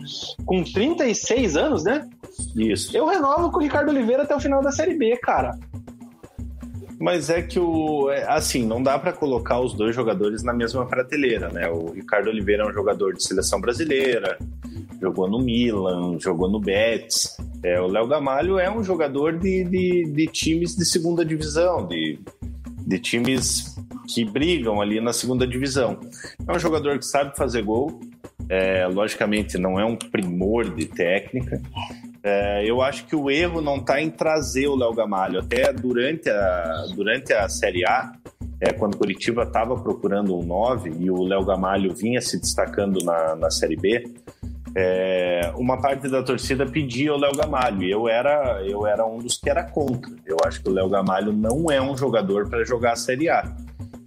com 0.44 0.62
36 0.62 1.56
anos, 1.56 1.84
né? 1.84 2.08
Isso. 2.56 2.96
Eu 2.96 3.06
renovo 3.06 3.50
com 3.50 3.58
o 3.58 3.62
Ricardo 3.62 3.90
Oliveira 3.90 4.22
até 4.22 4.34
o 4.34 4.40
final 4.40 4.62
da 4.62 4.72
Série 4.72 4.94
B, 4.94 5.16
cara. 5.18 5.52
Mas 7.04 7.28
é 7.28 7.42
que 7.42 7.60
o. 7.60 8.10
É, 8.10 8.24
assim, 8.32 8.64
não 8.64 8.82
dá 8.82 8.98
para 8.98 9.12
colocar 9.12 9.60
os 9.60 9.74
dois 9.74 9.94
jogadores 9.94 10.42
na 10.42 10.54
mesma 10.54 10.86
prateleira, 10.86 11.50
né? 11.50 11.68
O 11.68 11.92
Ricardo 11.92 12.30
Oliveira 12.30 12.62
é 12.62 12.66
um 12.66 12.72
jogador 12.72 13.12
de 13.12 13.22
seleção 13.22 13.60
brasileira, 13.60 14.38
jogou 15.02 15.28
no 15.28 15.38
Milan, 15.38 16.18
jogou 16.18 16.50
no 16.50 16.58
Betis. 16.58 17.36
É, 17.62 17.78
o 17.78 17.88
Léo 17.88 18.06
Gamalho 18.06 18.58
é 18.58 18.70
um 18.74 18.82
jogador 18.82 19.38
de, 19.38 19.64
de, 19.64 20.04
de 20.04 20.26
times 20.28 20.74
de 20.74 20.86
segunda 20.86 21.22
divisão, 21.26 21.86
de, 21.86 22.18
de 22.86 22.98
times 22.98 23.76
que 24.08 24.24
brigam 24.24 24.80
ali 24.80 24.98
na 24.98 25.12
segunda 25.12 25.46
divisão. 25.46 26.00
É 26.48 26.56
um 26.56 26.58
jogador 26.58 26.98
que 26.98 27.04
sabe 27.04 27.36
fazer 27.36 27.60
gol, 27.60 28.00
é, 28.48 28.86
logicamente 28.86 29.58
não 29.58 29.78
é 29.78 29.84
um 29.84 29.96
primor 29.96 30.74
de 30.74 30.86
técnica, 30.86 31.60
é, 32.24 32.64
eu 32.64 32.80
acho 32.80 33.04
que 33.04 33.14
o 33.14 33.30
erro 33.30 33.60
não 33.60 33.76
está 33.76 34.00
em 34.00 34.08
trazer 34.08 34.66
o 34.66 34.74
Léo 34.74 34.94
Gamalho. 34.94 35.40
Até 35.40 35.70
durante 35.74 36.30
a, 36.30 36.86
durante 36.94 37.34
a 37.34 37.46
Série 37.50 37.84
A, 37.86 38.12
é, 38.58 38.72
quando 38.72 38.94
o 38.94 38.96
Curitiba 38.96 39.42
estava 39.42 39.76
procurando 39.76 40.34
um 40.34 40.42
9 40.42 40.90
e 40.98 41.10
o 41.10 41.22
Léo 41.22 41.44
Gamalho 41.44 41.94
vinha 41.94 42.22
se 42.22 42.40
destacando 42.40 43.04
na, 43.04 43.36
na 43.36 43.50
Série 43.50 43.76
B, 43.76 44.10
é, 44.74 45.52
uma 45.56 45.80
parte 45.80 46.08
da 46.08 46.22
torcida 46.22 46.64
pedia 46.64 47.12
o 47.12 47.18
Léo 47.18 47.36
Gamalho 47.36 47.82
e 47.82 47.90
eu 47.90 48.08
era, 48.08 48.62
eu 48.66 48.86
era 48.86 49.04
um 49.04 49.18
dos 49.18 49.36
que 49.36 49.50
era 49.50 49.62
contra. 49.62 50.10
Eu 50.24 50.38
acho 50.46 50.62
que 50.62 50.70
o 50.70 50.72
Léo 50.72 50.88
Gamalho 50.88 51.30
não 51.30 51.70
é 51.70 51.80
um 51.80 51.94
jogador 51.94 52.48
para 52.48 52.64
jogar 52.64 52.92
a 52.92 52.96
Série 52.96 53.28
A. 53.28 53.54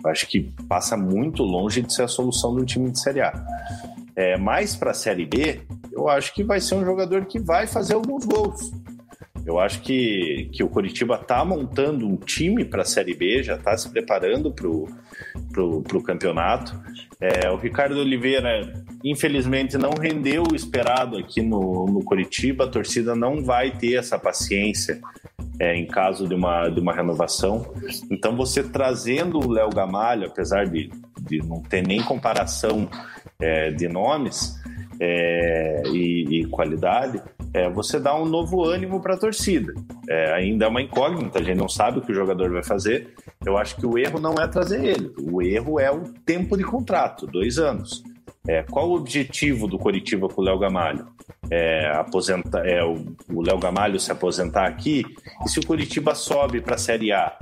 Eu 0.04 0.10
acho 0.10 0.28
que 0.28 0.52
passa 0.68 0.98
muito 0.98 1.44
longe 1.44 1.84
de 1.84 1.94
ser 1.94 2.04
a 2.04 2.08
solução 2.08 2.56
do 2.56 2.66
time 2.66 2.90
de 2.90 3.00
Série 3.00 3.22
A. 3.22 3.32
É, 4.16 4.38
mais 4.38 4.76
para 4.76 4.90
a 4.90 4.96
Série 4.96 5.28
B, 5.28 5.62
eu 5.98 6.08
acho 6.08 6.34
que 6.34 6.44
vai 6.44 6.62
ser 6.62 6.76
um 6.76 6.86
jogador 6.86 7.26
que 7.26 7.40
vai 7.40 7.66
fazer 7.66 7.96
alguns 7.96 8.24
gols. 8.24 8.72
Eu 9.44 9.60
acho 9.60 9.82
que, 9.82 10.50
que 10.54 10.64
o 10.64 10.70
Curitiba 10.70 11.16
está 11.16 11.44
montando 11.44 12.06
um 12.06 12.18
time 12.18 12.66
para 12.66 12.82
a 12.82 12.86
Série 12.86 13.16
B, 13.16 13.42
já 13.42 13.56
está 13.56 13.76
se 13.78 13.90
preparando 13.90 14.52
para 14.52 14.68
o 14.68 16.04
campeonato. 16.04 16.80
É, 17.20 17.50
o 17.50 17.56
Ricardo 17.56 17.98
Oliveira, 17.98 18.74
infelizmente, 19.04 19.78
não 19.78 19.92
rendeu 19.92 20.44
o 20.52 20.56
esperado 20.56 21.18
aqui 21.18 21.42
no, 21.42 21.86
no 21.86 22.04
Curitiba. 22.04 22.66
A 22.66 22.70
torcida 22.70 23.16
não 23.16 23.42
vai 23.42 23.72
ter 23.72 23.96
essa 23.96 24.20
paciência 24.20 25.00
é, 25.60 25.76
em 25.76 25.88
caso 25.88 26.28
de 26.28 26.36
uma, 26.36 26.68
de 26.68 26.80
uma 26.80 26.94
renovação. 26.94 27.74
Então, 28.12 28.36
você 28.36 28.62
trazendo 28.62 29.40
o 29.40 29.50
Léo 29.50 29.70
Gamalho, 29.70 30.28
apesar 30.28 30.66
de, 30.66 30.92
de 31.22 31.40
não 31.40 31.62
ter 31.62 31.82
nem 31.82 32.04
comparação 32.04 32.90
é, 33.40 33.72
de 33.72 33.88
nomes 33.88 34.58
é, 35.00 35.84
e, 35.88 36.42
e, 36.42 36.46
qualidade, 36.46 37.22
é, 37.54 37.70
você 37.70 38.00
dá 38.00 38.16
um 38.16 38.26
novo 38.26 38.64
ânimo 38.64 39.02
para 39.02 39.16
a 39.16 39.18
torcida. 39.18 39.74
É, 40.10 40.34
ainda 40.34 40.66
é 40.66 40.68
uma 40.68 40.82
incógnita, 40.82 41.40
a 41.40 41.44
gente 41.44 41.58
não 41.58 41.70
sabe 41.70 42.00
o 42.00 42.02
que 42.02 42.12
o 42.12 42.16
jogador 42.16 42.52
vai 42.52 42.64
fazer. 42.64 43.14
Eu 43.46 43.58
acho 43.58 43.76
que 43.76 43.86
o 43.86 43.98
erro 43.98 44.20
não 44.20 44.36
é 44.36 44.48
trazer 44.48 44.84
ele, 44.84 45.12
o 45.22 45.42
erro 45.42 45.80
é 45.80 45.92
o 45.92 46.04
tempo 46.26 46.58
de 46.58 46.64
contrato, 46.64 47.28
dois 47.28 47.58
anos. 47.58 48.04
É, 48.48 48.64
qual 48.64 48.90
o 48.90 48.96
objetivo 48.96 49.68
do 49.68 49.78
Coritiba 49.78 50.30
com 50.30 50.42
o 50.42 50.44
Léo 50.44 50.58
Gamalho? 50.58 51.08
É, 51.50 51.92
aposentar, 51.96 52.66
é, 52.66 52.84
o 52.84 53.42
Léo 53.42 53.60
Gamalho 53.60 54.00
se 54.00 54.12
aposentar 54.12 54.66
aqui? 54.66 55.04
E 55.46 55.50
se 55.50 55.60
o 55.60 55.66
Coritiba 55.66 56.16
sobe 56.16 56.62
para 56.62 56.76
a 56.76 56.78
Série 56.78 57.12
A? 57.12 57.38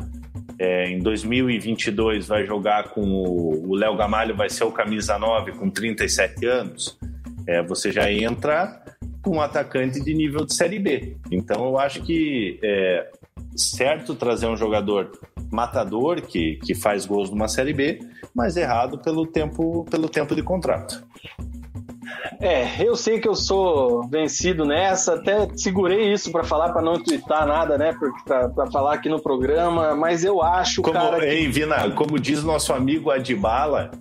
é, 0.60 0.90
em 0.90 1.00
2022 1.00 2.28
vai 2.28 2.46
jogar 2.46 2.90
com 2.90 3.02
o 3.02 3.76
Léo 3.76 3.96
Gamalho, 3.96 4.36
vai 4.36 4.50
ser 4.50 4.64
o 4.64 4.72
camisa 4.72 5.18
9 5.18 5.54
com 5.54 5.70
37 5.70 6.46
anos, 6.46 6.98
é, 7.48 7.62
você 7.64 7.92
já 7.92 8.12
entra 8.12 8.84
com 9.22 9.38
um 9.38 9.42
atacante 9.42 10.00
de 10.00 10.14
nível 10.14 10.46
de 10.46 10.54
Série 10.54 10.80
B. 10.80 11.18
Então 11.32 11.66
eu 11.66 11.80
acho 11.80 12.02
que 12.04 12.60
é 12.64 13.12
certo 13.56 14.16
trazer 14.16 14.48
um 14.48 14.56
jogador 14.56 15.12
matador 15.52 16.22
que, 16.22 16.58
que 16.58 16.76
faz 16.76 17.06
gols 17.06 17.30
numa 17.30 17.48
Série 17.48 17.74
B, 17.74 18.00
mas 18.34 18.58
errado 18.58 18.98
pelo 19.00 19.26
tempo, 19.26 19.86
pelo 19.90 20.10
tempo 20.10 20.36
de 20.36 20.44
contrato. 20.44 21.04
É, 22.42 22.84
eu 22.84 22.96
sei 22.96 23.20
que 23.20 23.28
eu 23.28 23.36
sou 23.36 24.08
vencido 24.08 24.66
nessa, 24.66 25.16
até 25.16 25.48
segurei 25.56 26.12
isso 26.12 26.32
para 26.32 26.44
falar, 26.44 26.72
para 26.72 26.82
não 26.82 27.02
twittar 27.02 27.48
nada, 27.48 27.78
né? 27.78 27.96
Para 28.26 28.72
falar 28.72 28.96
aqui 28.96 29.10
no 29.10 29.22
programa, 29.22 29.96
mas 29.96 30.24
eu 30.24 30.42
acho, 30.42 30.82
como, 30.82 30.94
cara. 30.94 31.26
Ei, 31.26 31.48
Vina, 31.48 31.90
como 31.92 32.20
diz 32.20 32.44
nosso 32.44 32.74
amigo 32.74 33.10
Adibala, 33.10 33.92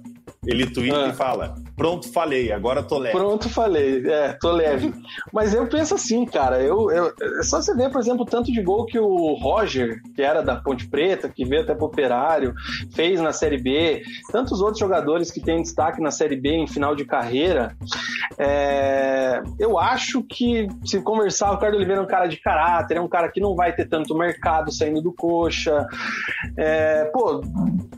ele 0.46 0.66
twitta 0.66 1.06
ah. 1.06 1.08
e 1.08 1.12
fala: 1.12 1.54
Pronto, 1.76 2.12
falei, 2.12 2.52
agora 2.52 2.82
tô 2.84 2.98
leve. 2.98 3.16
Pronto, 3.16 3.48
falei, 3.48 4.06
é, 4.06 4.32
tô 4.34 4.52
leve. 4.52 4.94
Mas 5.32 5.52
eu 5.52 5.66
penso 5.66 5.94
assim, 5.94 6.24
cara, 6.24 6.62
eu, 6.62 6.88
eu, 6.90 7.12
é 7.40 7.42
só 7.42 7.60
você 7.60 7.74
ver, 7.74 7.90
por 7.90 8.00
exemplo, 8.00 8.22
o 8.22 8.26
tanto 8.26 8.52
de 8.52 8.62
gol 8.62 8.86
que 8.86 8.98
o 8.98 9.34
Roger, 9.34 10.00
que 10.14 10.22
era 10.22 10.40
da 10.40 10.54
Ponte 10.54 10.86
Preta, 10.88 11.28
que 11.28 11.44
veio 11.44 11.62
até 11.62 11.74
pro 11.74 11.86
Operário, 11.86 12.54
fez 12.94 13.20
na 13.20 13.32
Série 13.32 13.58
B, 13.58 14.02
tantos 14.30 14.60
outros 14.60 14.78
jogadores 14.78 15.32
que 15.32 15.40
têm 15.40 15.62
destaque 15.62 16.00
na 16.00 16.12
Série 16.12 16.36
B 16.36 16.50
em 16.50 16.66
final 16.66 16.94
de 16.94 17.04
carreira. 17.04 17.76
É, 18.38 19.42
eu 19.58 19.76
acho 19.78 20.22
que, 20.22 20.68
se 20.84 21.00
conversar, 21.00 21.50
o 21.50 21.54
Ricardo 21.54 21.74
Oliveira 21.74 22.00
é 22.00 22.04
um 22.04 22.08
cara 22.08 22.26
de 22.26 22.36
caráter, 22.36 22.98
é 22.98 23.00
um 23.00 23.08
cara 23.08 23.28
que 23.28 23.40
não 23.40 23.56
vai 23.56 23.72
ter 23.72 23.88
tanto 23.88 24.16
mercado 24.16 24.72
saindo 24.72 25.02
do 25.02 25.12
coxa. 25.12 25.86
É, 26.56 27.04
pô, 27.06 27.40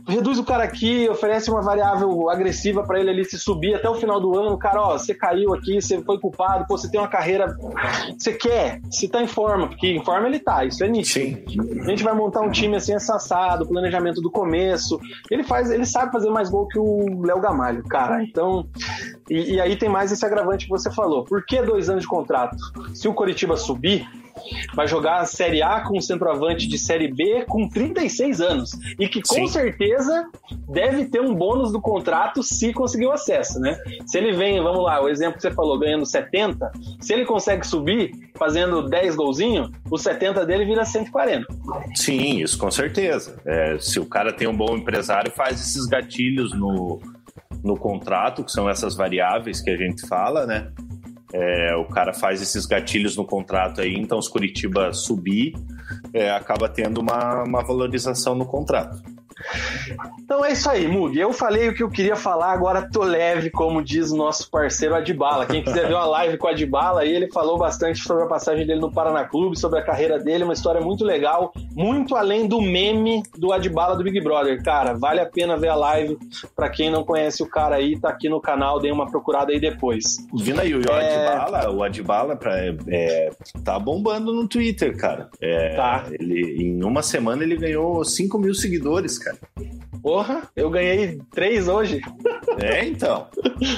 reduz 0.07 0.39
o 0.39 0.43
cara 0.43 0.63
aqui, 0.63 1.07
oferece 1.09 1.51
uma 1.51 1.61
variável 1.61 2.29
agressiva 2.37 2.83
para 2.83 2.99
ele 2.99 3.09
ali 3.09 3.25
se 3.25 3.37
subir 3.37 3.75
até 3.75 3.89
o 3.89 3.95
final 3.95 4.19
do 4.19 4.37
ano. 4.37 4.57
Cara, 4.57 4.81
ó, 4.81 4.97
você 4.97 5.13
caiu 5.13 5.53
aqui, 5.53 5.81
você 5.81 6.01
foi 6.01 6.19
culpado, 6.19 6.65
pô, 6.67 6.77
você 6.77 6.89
tem 6.89 6.99
uma 6.99 7.07
carreira. 7.07 7.55
Você 8.17 8.33
quer, 8.33 8.79
você 8.89 9.07
tá 9.07 9.21
em 9.21 9.27
forma, 9.27 9.67
porque 9.67 9.87
em 9.87 10.03
forma 10.03 10.27
ele 10.27 10.39
tá, 10.39 10.65
isso 10.65 10.83
é 10.83 10.87
nítido. 10.87 11.37
Sim. 11.51 11.81
A 11.81 11.89
gente 11.89 12.03
vai 12.03 12.13
montar 12.13 12.41
um 12.41 12.51
time 12.51 12.75
assim 12.75 12.93
assassado, 12.93 13.67
planejamento 13.67 14.21
do 14.21 14.31
começo. 14.31 14.99
Ele 15.29 15.43
faz, 15.43 15.69
ele 15.69 15.85
sabe 15.85 16.11
fazer 16.11 16.29
mais 16.29 16.49
gol 16.49 16.67
que 16.67 16.79
o 16.79 17.21
Léo 17.21 17.39
Gamalho, 17.39 17.83
cara. 17.83 18.23
Então, 18.23 18.67
e, 19.29 19.55
e 19.55 19.61
aí 19.61 19.75
tem 19.75 19.89
mais 19.89 20.11
esse 20.11 20.25
agravante 20.25 20.65
que 20.65 20.71
você 20.71 20.91
falou. 20.91 21.23
Por 21.23 21.45
que 21.45 21.61
dois 21.61 21.89
anos 21.89 22.03
de 22.03 22.07
contrato? 22.07 22.55
Se 22.93 23.07
o 23.07 23.13
Coritiba 23.13 23.57
subir, 23.57 24.07
vai 24.73 24.87
jogar 24.87 25.19
a 25.19 25.25
Série 25.25 25.61
A 25.61 25.81
com 25.81 25.97
um 25.97 26.01
centroavante 26.01 26.67
de 26.67 26.77
Série 26.77 27.11
B 27.11 27.45
com 27.47 27.67
36 27.67 28.41
anos. 28.41 28.71
E 28.99 29.07
que 29.07 29.21
com 29.21 29.35
Sim. 29.35 29.47
certeza 29.47 30.27
deve 30.69 31.05
ter 31.05 31.21
um 31.21 31.33
bônus 31.33 31.71
do 31.71 31.81
contrato 31.81 32.43
se 32.43 32.73
conseguir 32.73 33.05
o 33.05 33.11
acesso, 33.11 33.59
né? 33.59 33.77
Se 34.05 34.17
ele 34.17 34.33
vem, 34.33 34.61
vamos 34.61 34.83
lá, 34.83 35.01
o 35.01 35.09
exemplo 35.09 35.35
que 35.35 35.41
você 35.41 35.51
falou, 35.51 35.79
ganhando 35.79 36.05
70, 36.05 36.71
se 37.01 37.13
ele 37.13 37.25
consegue 37.25 37.65
subir 37.65 38.11
fazendo 38.35 38.87
10 38.87 39.15
golzinhos, 39.15 39.69
o 39.89 39.97
70 39.97 40.45
dele 40.45 40.65
vira 40.65 40.85
140. 40.85 41.45
Sim, 41.95 42.41
isso 42.41 42.57
com 42.57 42.69
certeza. 42.69 43.39
É, 43.45 43.77
se 43.79 43.99
o 43.99 44.05
cara 44.05 44.31
tem 44.31 44.47
um 44.47 44.55
bom 44.55 44.75
empresário, 44.75 45.31
faz 45.31 45.59
esses 45.59 45.85
gatilhos 45.85 46.53
no, 46.53 46.99
no 47.63 47.77
contrato, 47.77 48.43
que 48.43 48.51
são 48.51 48.69
essas 48.69 48.95
variáveis 48.95 49.61
que 49.61 49.69
a 49.69 49.77
gente 49.77 50.07
fala, 50.07 50.45
né? 50.45 50.71
É, 51.33 51.75
o 51.75 51.85
cara 51.85 52.13
faz 52.13 52.41
esses 52.41 52.65
gatilhos 52.65 53.17
no 53.17 53.25
contrato 53.25 53.81
aí, 53.81 53.95
então 53.95 54.17
os 54.17 54.27
Curitiba 54.29 54.93
subir, 54.93 55.53
é, 56.13 56.31
acaba 56.31 56.69
tendo 56.69 56.99
uma, 56.99 57.43
uma 57.43 57.61
valorização 57.63 58.33
no 58.33 58.45
contrato. 58.45 59.01
Então 60.19 60.43
é 60.43 60.51
isso 60.51 60.69
aí, 60.69 60.87
Mug. 60.87 61.17
Eu 61.17 61.31
falei 61.31 61.69
o 61.69 61.73
que 61.73 61.83
eu 61.83 61.89
queria 61.89 62.15
falar, 62.15 62.51
agora 62.51 62.89
tô 62.89 63.03
leve, 63.03 63.49
como 63.49 63.83
diz 63.83 64.11
o 64.11 64.17
nosso 64.17 64.49
parceiro 64.49 64.95
Adibala. 64.95 65.45
Quem 65.45 65.63
quiser 65.63 65.87
ver 65.87 65.93
uma 65.93 66.05
live 66.05 66.37
com 66.37 66.47
o 66.47 66.49
Adibala, 66.49 67.01
aí 67.01 67.13
ele 67.13 67.31
falou 67.31 67.57
bastante 67.57 67.99
sobre 67.99 68.23
a 68.23 68.27
passagem 68.27 68.65
dele 68.65 68.79
no 68.79 68.91
Paraná 68.91 69.25
Clube, 69.25 69.57
sobre 69.57 69.79
a 69.79 69.83
carreira 69.83 70.19
dele, 70.19 70.43
uma 70.43 70.53
história 70.53 70.81
muito 70.81 71.03
legal, 71.03 71.51
muito 71.75 72.15
além 72.15 72.47
do 72.47 72.61
meme 72.61 73.23
do 73.37 73.51
Adibala 73.51 73.95
do 73.95 74.03
Big 74.03 74.19
Brother. 74.21 74.61
Cara, 74.63 74.93
vale 74.93 75.19
a 75.19 75.25
pena 75.25 75.57
ver 75.57 75.69
a 75.69 75.75
live. 75.75 76.17
Para 76.55 76.69
quem 76.69 76.89
não 76.89 77.03
conhece 77.03 77.43
o 77.43 77.49
cara 77.49 77.75
aí, 77.75 77.99
tá 77.99 78.09
aqui 78.09 78.29
no 78.29 78.41
canal, 78.41 78.79
dê 78.79 78.91
uma 78.91 79.09
procurada 79.09 79.51
aí 79.51 79.59
depois. 79.59 80.17
Vindo 80.33 80.61
aí, 80.61 80.73
o 80.73 80.81
é... 80.89 81.27
Adibala, 81.27 81.71
o 81.71 81.83
Adibala 81.83 82.35
pra, 82.35 82.57
é, 82.87 83.29
tá 83.63 83.77
bombando 83.79 84.33
no 84.33 84.47
Twitter, 84.47 84.95
cara. 84.97 85.29
É, 85.41 85.75
tá. 85.75 86.05
Ele, 86.11 86.63
em 86.63 86.83
uma 86.83 87.01
semana 87.01 87.43
ele 87.43 87.55
ganhou 87.55 88.03
5 88.03 88.37
mil 88.39 88.53
seguidores, 88.53 89.17
cara. 89.17 89.26
Porra, 90.01 90.49
eu 90.55 90.69
ganhei 90.69 91.19
três 91.31 91.67
hoje. 91.67 92.01
É, 92.61 92.85
então. 92.85 93.27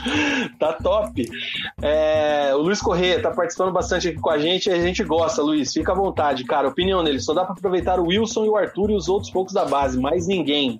tá 0.57 0.73
top. 0.73 1.29
É, 1.81 2.51
o 2.55 2.59
Luiz 2.59 2.81
Corrêa 2.81 3.21
tá 3.21 3.31
participando 3.31 3.71
bastante 3.71 4.07
aqui 4.07 4.19
com 4.19 4.29
a 4.29 4.37
gente 4.37 4.69
e 4.69 4.73
a 4.73 4.79
gente 4.79 5.03
gosta, 5.03 5.41
Luiz. 5.41 5.73
Fica 5.73 5.91
à 5.91 5.95
vontade, 5.95 6.43
cara. 6.43 6.67
Opinião 6.67 7.03
dele: 7.03 7.19
só 7.19 7.33
dá 7.33 7.43
para 7.43 7.53
aproveitar 7.53 7.99
o 7.99 8.07
Wilson 8.07 8.45
e 8.45 8.49
o 8.49 8.55
Arthur 8.55 8.91
e 8.91 8.95
os 8.95 9.09
outros 9.09 9.31
poucos 9.31 9.53
da 9.53 9.65
base, 9.65 9.99
mais 9.99 10.27
ninguém. 10.27 10.79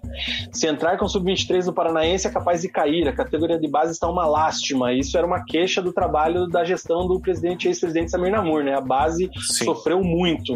Se 0.52 0.68
entrar 0.68 0.98
com 0.98 1.06
o 1.06 1.10
Sub-23 1.10 1.66
no 1.66 1.74
Paranaense 1.74 2.28
é 2.28 2.32
capaz 2.32 2.62
de 2.62 2.70
cair. 2.70 3.08
A 3.08 3.14
categoria 3.14 3.60
de 3.60 3.68
base 3.68 3.92
está 3.92 4.10
uma 4.10 4.26
lástima. 4.26 4.94
Isso 4.94 5.18
era 5.18 5.26
uma 5.28 5.44
queixa 5.44 5.82
do 5.82 5.92
trabalho 5.92 6.48
da 6.48 6.64
gestão 6.64 7.08
do 7.08 7.20
presidente 7.20 7.68
ex-presidente 7.68 8.12
Samir 8.12 8.32
Namur, 8.32 8.64
né? 8.64 8.76
A 8.76 8.82
base 8.82 9.30
Sim. 9.36 9.66
sofreu 9.66 10.02
muito. 10.04 10.56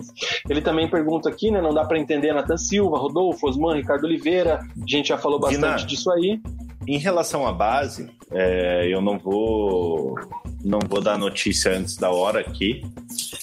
Ele 0.49 0.61
também 0.61 0.89
pergunta 0.89 1.29
aqui, 1.29 1.51
né? 1.51 1.61
Não 1.61 1.73
dá 1.73 1.85
para 1.85 1.99
entender 1.99 2.33
Nathan 2.33 2.57
Silva, 2.57 2.97
Rodolfo, 2.97 3.47
Osman, 3.47 3.75
Ricardo 3.75 4.05
Oliveira. 4.05 4.59
A 4.59 4.85
gente 4.87 5.09
já 5.09 5.17
falou 5.17 5.39
bastante 5.39 5.85
disso 5.85 6.11
aí. 6.11 6.41
Em 6.87 6.97
relação 6.97 7.47
à 7.47 7.51
base, 7.51 8.09
é, 8.31 8.87
eu 8.87 9.01
não 9.01 9.17
vou 9.17 10.15
não 10.63 10.79
vou 10.87 11.01
dar 11.01 11.17
notícia 11.17 11.77
antes 11.77 11.97
da 11.97 12.09
hora 12.09 12.39
aqui, 12.39 12.81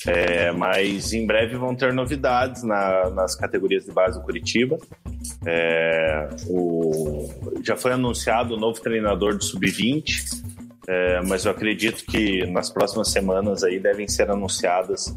é, 0.06 0.50
mas 0.52 1.12
em 1.12 1.26
breve 1.26 1.56
vão 1.56 1.74
ter 1.74 1.92
novidades 1.92 2.62
na, 2.62 3.10
nas 3.10 3.34
categorias 3.34 3.84
de 3.84 3.92
base 3.92 4.18
do 4.18 4.24
Curitiba. 4.24 4.78
É, 5.44 6.28
o, 6.48 7.28
já 7.62 7.76
foi 7.76 7.92
anunciado 7.92 8.54
o 8.54 8.58
novo 8.58 8.80
treinador 8.80 9.36
do 9.36 9.44
Sub-20, 9.44 10.49
é, 10.88 11.20
mas 11.22 11.44
eu 11.44 11.52
acredito 11.52 12.04
que 12.04 12.46
nas 12.46 12.70
próximas 12.70 13.08
semanas 13.08 13.62
aí 13.62 13.78
devem 13.78 14.08
ser 14.08 14.30
anunciadas 14.30 15.14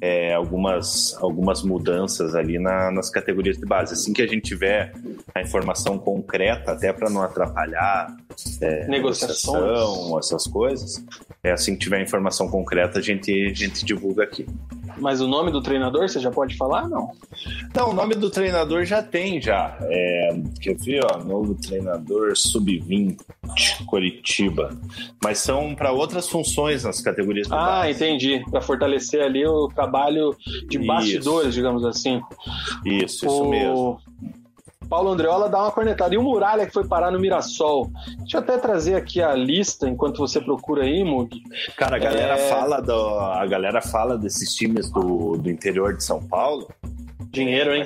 é, 0.00 0.34
algumas, 0.34 1.16
algumas 1.20 1.62
mudanças 1.62 2.34
ali 2.34 2.58
na, 2.58 2.90
nas 2.90 3.10
categorias 3.10 3.56
de 3.56 3.64
base. 3.64 3.94
Assim 3.94 4.12
que 4.12 4.22
a 4.22 4.26
gente 4.26 4.42
tiver 4.42 4.92
a 5.34 5.40
informação 5.40 5.98
concreta, 5.98 6.72
até 6.72 6.92
para 6.92 7.08
não 7.08 7.22
atrapalhar 7.22 8.14
é, 8.60 8.86
negociação, 8.86 10.18
essas 10.18 10.46
coisas, 10.46 11.02
é 11.46 11.52
assim 11.52 11.74
que 11.74 11.80
tiver 11.80 12.02
informação 12.02 12.48
concreta, 12.48 12.98
a 12.98 13.02
gente, 13.02 13.30
a 13.30 13.54
gente 13.54 13.84
divulga 13.84 14.24
aqui. 14.24 14.46
Mas 14.98 15.20
o 15.20 15.28
nome 15.28 15.50
do 15.50 15.60
treinador 15.60 16.08
você 16.08 16.18
já 16.18 16.30
pode 16.30 16.56
falar? 16.56 16.88
Não. 16.88 17.12
Não, 17.74 17.90
o 17.90 17.92
nome 17.92 18.14
do 18.14 18.30
treinador 18.30 18.84
já 18.84 19.02
tem 19.02 19.40
já. 19.40 19.76
É, 19.82 20.40
quer 20.60 20.74
ver, 20.76 21.04
ó, 21.04 21.22
novo 21.22 21.54
treinador 21.54 22.36
sub-20, 22.36 23.18
Coritiba. 23.86 24.70
Mas 25.22 25.38
são 25.38 25.74
para 25.74 25.92
outras 25.92 26.28
funções 26.28 26.84
nas 26.84 27.00
categorias. 27.00 27.50
Ah, 27.50 27.82
base. 27.82 27.90
entendi. 27.92 28.42
Para 28.50 28.60
fortalecer 28.60 29.22
ali 29.22 29.46
o 29.46 29.68
trabalho 29.68 30.34
de 30.68 30.78
bastidores, 30.78 31.48
isso. 31.48 31.56
digamos 31.56 31.84
assim. 31.84 32.20
Isso, 32.84 33.26
isso 33.26 33.42
o... 33.42 33.50
mesmo. 33.50 34.00
Paulo 34.88 35.10
Andreola 35.10 35.48
dá 35.48 35.62
uma 35.62 35.70
cornetada. 35.70 36.14
E 36.14 36.18
o 36.18 36.22
Muralha 36.22 36.66
que 36.66 36.72
foi 36.72 36.86
parar 36.86 37.10
no 37.10 37.18
Mirassol. 37.18 37.90
Deixa 38.18 38.36
eu 38.36 38.40
até 38.40 38.58
trazer 38.58 38.94
aqui 38.94 39.20
a 39.20 39.34
lista 39.34 39.88
enquanto 39.88 40.18
você 40.18 40.40
procura 40.40 40.84
aí, 40.84 41.04
Mug. 41.04 41.42
Cara, 41.76 41.96
a 41.96 41.98
galera 41.98 42.34
é... 42.34 42.48
fala 42.48 42.80
do, 42.80 43.18
a 43.18 43.46
galera 43.46 43.80
fala 43.82 44.16
desses 44.16 44.54
times 44.54 44.90
do, 44.90 45.36
do 45.36 45.50
interior 45.50 45.96
de 45.96 46.04
São 46.04 46.22
Paulo. 46.22 46.68
Dinheiro, 47.30 47.74
hein? 47.74 47.84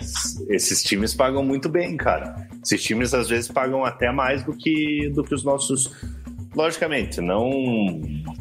Esses 0.49 0.83
times 0.83 1.15
pagam 1.15 1.43
muito 1.43 1.69
bem, 1.69 1.97
cara. 1.97 2.49
Esses 2.65 2.83
times 2.83 3.13
às 3.15 3.29
vezes 3.29 3.51
pagam 3.51 3.85
até 3.85 4.13
mais 4.13 4.45
do 4.45 4.53
que, 4.53 5.11
do 5.15 5.25
que 5.25 5.35
os 5.35 5.43
nossos 5.43 5.91
Logicamente, 6.55 7.21
não. 7.21 7.51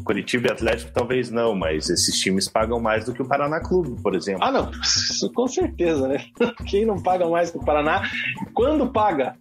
Curitiba 0.04 0.48
e 0.48 0.52
Atlético 0.52 0.92
talvez 0.92 1.30
não, 1.30 1.56
mas 1.56 1.90
esses 1.90 2.20
times 2.20 2.48
pagam 2.48 2.80
mais 2.80 3.06
do 3.06 3.14
que 3.14 3.22
o 3.22 3.28
Paraná 3.28 3.60
Clube, 3.60 4.02
por 4.02 4.16
exemplo. 4.16 4.44
Ah, 4.44 4.52
não, 4.52 4.72
com 5.34 5.48
certeza, 5.48 6.08
né? 6.08 6.26
Quem 6.68 6.86
não 6.86 7.02
paga 7.02 7.28
mais 7.28 7.52
que 7.52 7.58
o 7.58 7.64
Paraná? 7.64 8.02
Quando 8.54 8.88
paga? 8.88 9.36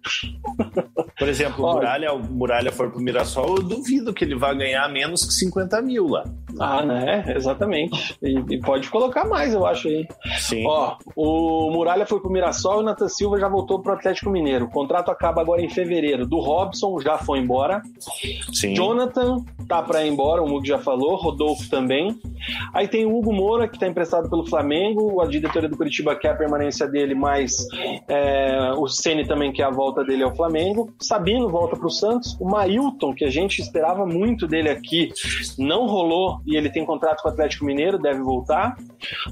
Por 1.17 1.27
exemplo, 1.27 1.65
o 1.65 1.73
Muralha, 1.73 2.13
o 2.13 2.19
Muralha 2.19 2.71
for 2.71 2.89
pro 2.89 3.01
Mirassol, 3.01 3.57
eu 3.57 3.63
duvido 3.63 4.13
que 4.13 4.23
ele 4.23 4.35
vá 4.35 4.53
ganhar 4.53 4.87
menos 4.87 5.25
que 5.25 5.33
50 5.33 5.81
mil 5.81 6.07
lá. 6.07 6.23
Ah, 6.57 6.85
né? 6.85 7.25
Exatamente. 7.35 8.17
E, 8.21 8.39
e 8.49 8.59
pode 8.61 8.89
colocar 8.89 9.25
mais, 9.25 9.53
eu 9.53 9.65
acho 9.65 9.89
aí. 9.89 10.07
Sim. 10.37 10.65
Ó, 10.65 10.95
o 11.17 11.71
Muralha 11.71 12.05
foi 12.05 12.21
pro 12.21 12.31
Mirassol 12.31 12.77
e 12.79 12.83
o 12.83 12.85
Nathan 12.85 13.09
Silva 13.09 13.37
já 13.37 13.49
voltou 13.49 13.81
pro 13.81 13.93
Atlético 13.93 14.29
Mineiro. 14.29 14.65
O 14.65 14.69
contrato 14.69 15.11
acaba 15.11 15.41
agora 15.41 15.61
em 15.61 15.69
fevereiro. 15.69 16.25
Do 16.25 16.39
Robson 16.39 16.99
já 17.01 17.17
foi 17.17 17.39
embora. 17.39 17.81
Sim. 18.59 18.73
Jonathan 18.73 19.43
tá 19.67 19.81
para 19.81 20.03
ir 20.03 20.11
embora, 20.11 20.41
o 20.41 20.49
Mug 20.49 20.67
já 20.67 20.79
falou, 20.79 21.15
Rodolfo 21.15 21.69
também. 21.69 22.19
Aí 22.73 22.87
tem 22.87 23.05
o 23.05 23.15
Hugo 23.15 23.31
Moura, 23.31 23.67
que 23.67 23.75
está 23.75 23.87
emprestado 23.87 24.29
pelo 24.29 24.45
Flamengo, 24.45 25.21
a 25.21 25.27
diretoria 25.27 25.69
do 25.69 25.77
Curitiba 25.77 26.15
quer 26.15 26.31
a 26.31 26.35
permanência 26.35 26.87
dele, 26.87 27.13
mas 27.13 27.67
é, 28.07 28.73
o 28.77 28.87
Ceni 28.87 29.27
também 29.27 29.53
quer 29.53 29.63
a 29.63 29.69
volta 29.69 30.03
dele 30.03 30.23
ao 30.23 30.35
Flamengo. 30.35 30.91
Sabino 30.99 31.47
volta 31.49 31.77
para 31.77 31.87
o 31.87 31.91
Santos. 31.91 32.35
O 32.39 32.49
Mailton, 32.49 33.13
que 33.13 33.23
a 33.23 33.29
gente 33.29 33.61
esperava 33.61 34.05
muito 34.05 34.47
dele 34.47 34.69
aqui, 34.69 35.11
não 35.57 35.85
rolou 35.85 36.39
e 36.45 36.57
ele 36.57 36.69
tem 36.69 36.85
contrato 36.85 37.21
com 37.21 37.29
o 37.29 37.31
Atlético 37.31 37.65
Mineiro, 37.65 37.99
deve 37.99 38.21
voltar. 38.21 38.75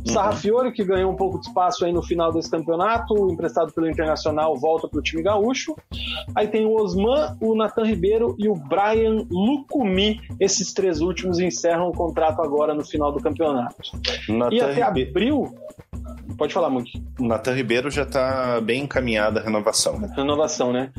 O 0.05 0.09
Sarrafiore, 0.09 0.71
que 0.71 0.83
ganhou 0.83 1.11
um 1.11 1.15
pouco 1.15 1.39
de 1.39 1.47
espaço 1.47 1.83
aí 1.83 1.91
no 1.91 2.03
final 2.03 2.31
desse 2.31 2.49
campeonato, 2.49 3.29
emprestado 3.31 3.73
pelo 3.73 3.89
Internacional, 3.89 4.55
volta 4.55 4.87
para 4.87 4.99
o 4.99 5.03
time 5.03 5.23
gaúcho. 5.23 5.75
Aí 6.35 6.47
tem 6.47 6.65
o 6.65 6.75
Osman, 6.75 7.35
o 7.41 7.55
Nathan 7.55 7.85
Ribeiro 7.85 8.35
e 8.37 8.47
o 8.47 8.55
Brian 8.55 9.16
Lucumi. 9.29 10.19
Esses 10.39 10.73
três 10.73 11.01
últimos 11.01 11.39
encerram 11.39 11.89
o 11.89 11.93
contrato 11.93 12.41
agora 12.41 12.73
no 12.73 12.83
final 12.83 13.11
do 13.11 13.19
campeonato. 13.19 13.75
E 14.51 14.61
até 14.61 14.81
abril. 14.81 15.55
Pode 16.37 16.53
falar, 16.53 16.69
muito. 16.69 16.91
Nathan 17.19 17.53
Ribeiro 17.53 17.89
já 17.89 18.03
está 18.03 18.61
bem 18.61 18.83
encaminhada 18.83 19.39
a 19.39 19.43
renovação. 19.43 19.99
né? 19.99 20.11
Renovação, 20.15 20.71
né? 20.71 20.91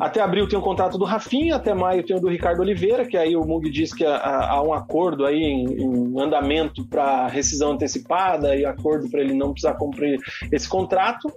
Até 0.00 0.20
abril 0.20 0.48
tem 0.48 0.58
o 0.58 0.62
contrato 0.62 0.98
do 0.98 1.04
Rafinha, 1.04 1.54
até 1.56 1.72
maio 1.72 2.04
tem 2.04 2.16
o 2.16 2.20
do 2.20 2.28
Ricardo 2.28 2.60
Oliveira, 2.60 3.06
que 3.06 3.16
aí 3.16 3.36
o 3.36 3.44
Mug 3.44 3.70
diz 3.70 3.92
que 3.94 4.04
há, 4.04 4.60
um 4.62 4.72
acordo 4.72 5.24
aí 5.24 5.40
em, 5.42 5.64
em 5.82 6.20
andamento 6.20 6.84
para 6.86 7.28
rescisão 7.28 7.72
antecipada 7.72 8.56
e 8.56 8.64
acordo 8.64 9.08
para 9.08 9.20
ele 9.20 9.34
não 9.34 9.52
precisar 9.52 9.74
cumprir 9.74 10.18
esse 10.50 10.68
contrato. 10.68 11.32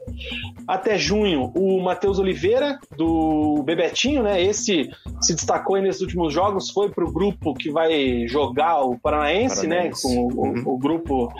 Até 0.67 0.97
junho, 0.97 1.51
o 1.55 1.81
Matheus 1.83 2.17
Oliveira, 2.17 2.79
do 2.97 3.61
Bebetinho, 3.63 4.23
né? 4.23 4.41
Esse 4.41 4.89
se 5.21 5.35
destacou 5.35 5.75
aí 5.75 5.81
nesses 5.83 6.01
últimos 6.01 6.33
jogos, 6.33 6.71
foi 6.71 6.89
para 6.89 7.05
o 7.05 7.11
grupo 7.11 7.53
que 7.53 7.69
vai 7.69 8.27
jogar 8.27 8.81
o 8.81 8.97
Paranaense, 8.97 9.67
Paranaense. 9.67 10.07
né? 10.07 10.15
Com 10.15 10.27
o, 10.33 10.47
o- 10.71 10.73
o 10.73 10.77
grupo 10.77 11.31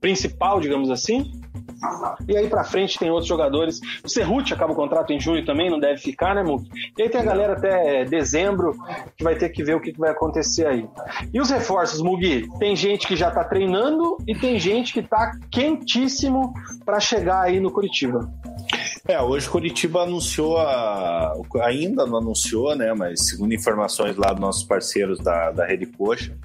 principal, 0.00 0.60
digamos 0.60 0.90
assim. 0.90 1.30
E 2.28 2.36
aí 2.36 2.48
pra 2.48 2.64
frente 2.64 2.98
tem 2.98 3.10
outros 3.10 3.28
jogadores. 3.28 3.80
O 4.02 4.08
Cerruti 4.08 4.54
acaba 4.54 4.72
o 4.72 4.76
contrato 4.76 5.12
em 5.12 5.20
junho 5.20 5.44
também, 5.44 5.70
não 5.70 5.78
deve 5.78 6.00
ficar, 6.00 6.34
né, 6.34 6.42
Muk? 6.42 6.68
E 6.96 7.02
aí 7.02 7.08
tem 7.08 7.20
a 7.20 7.24
galera 7.24 7.52
até 7.52 8.04
dezembro 8.04 8.72
que 9.16 9.22
vai 9.22 9.36
ter 9.36 9.50
que 9.50 9.62
ver 9.62 9.76
o 9.76 9.80
que 9.80 9.92
vai 9.98 10.10
acontecer 10.10 10.66
aí. 10.66 10.88
E 11.32 11.40
os 11.40 11.50
reforços, 11.50 12.00
Mugi? 12.00 12.48
Tem 12.58 12.74
gente 12.74 13.06
que 13.06 13.16
já 13.16 13.30
tá 13.30 13.44
treinando 13.44 14.16
e 14.26 14.34
tem 14.34 14.58
gente 14.58 14.92
que 14.92 15.02
tá 15.02 15.32
quentíssimo 15.50 16.52
pra 16.84 16.98
chegar 16.98 17.42
aí 17.42 17.60
no 17.60 17.70
Curitiba. 17.70 18.30
É, 19.08 19.20
hoje 19.22 19.48
Curitiba 19.48 20.02
anunciou, 20.02 20.58
a... 20.58 21.32
ainda 21.62 22.04
não 22.06 22.18
anunciou, 22.18 22.74
né? 22.74 22.92
Mas 22.92 23.26
segundo 23.28 23.54
informações 23.54 24.16
lá 24.16 24.32
dos 24.32 24.40
nossos 24.40 24.64
parceiros 24.64 25.20
da, 25.20 25.52
da 25.52 25.64
Rede 25.64 25.86
Coxa, 25.86 26.36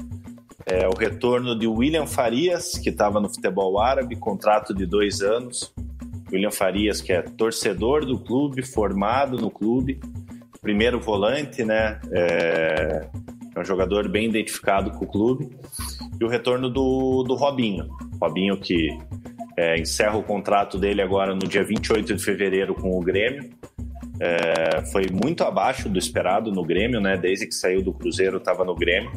é 0.72 0.88
o 0.88 0.94
retorno 0.98 1.58
de 1.58 1.68
William 1.68 2.06
Farias, 2.06 2.78
que 2.78 2.90
estava 2.90 3.20
no 3.20 3.28
futebol 3.28 3.78
árabe, 3.80 4.16
contrato 4.16 4.74
de 4.74 4.86
dois 4.86 5.22
anos. 5.22 5.74
William 6.32 6.52
Farias, 6.52 7.02
que 7.02 7.12
é 7.12 7.22
torcedor 7.22 8.06
do 8.06 8.18
clube, 8.18 8.64
formado 8.64 9.38
no 9.38 9.52
clube, 9.52 10.00
primeiro 10.62 11.00
volante, 11.02 11.66
né? 11.66 12.00
É, 12.12 13.08
é 13.54 13.60
um 13.60 13.66
jogador 13.66 14.08
bem 14.08 14.30
identificado 14.30 14.92
com 14.92 15.04
o 15.04 15.08
clube. 15.08 15.50
E 16.20 16.24
o 16.24 16.30
retorno 16.30 16.70
do, 16.70 17.24
do 17.24 17.36
Robinho. 17.36 17.90
Robinho 18.22 18.56
que 18.58 18.98
é, 19.58 19.78
encerra 19.78 20.18
o 20.18 20.24
contrato 20.24 20.78
dele 20.78 21.02
agora 21.02 21.34
no 21.34 21.48
dia 21.48 21.66
28 21.66 22.16
de 22.16 22.24
fevereiro 22.24 22.74
com 22.74 22.98
o 22.98 23.02
Grêmio. 23.02 23.50
É, 24.22 24.86
foi 24.86 25.08
muito 25.12 25.44
abaixo 25.44 25.90
do 25.90 26.00
esperado 26.00 26.50
no 26.50 26.64
Grêmio, 26.64 27.02
né? 27.02 27.18
Desde 27.18 27.46
que 27.46 27.56
saiu 27.56 27.84
do 27.84 27.92
Cruzeiro, 27.92 28.38
estava 28.38 28.64
no 28.64 28.74
Grêmio. 28.74 29.12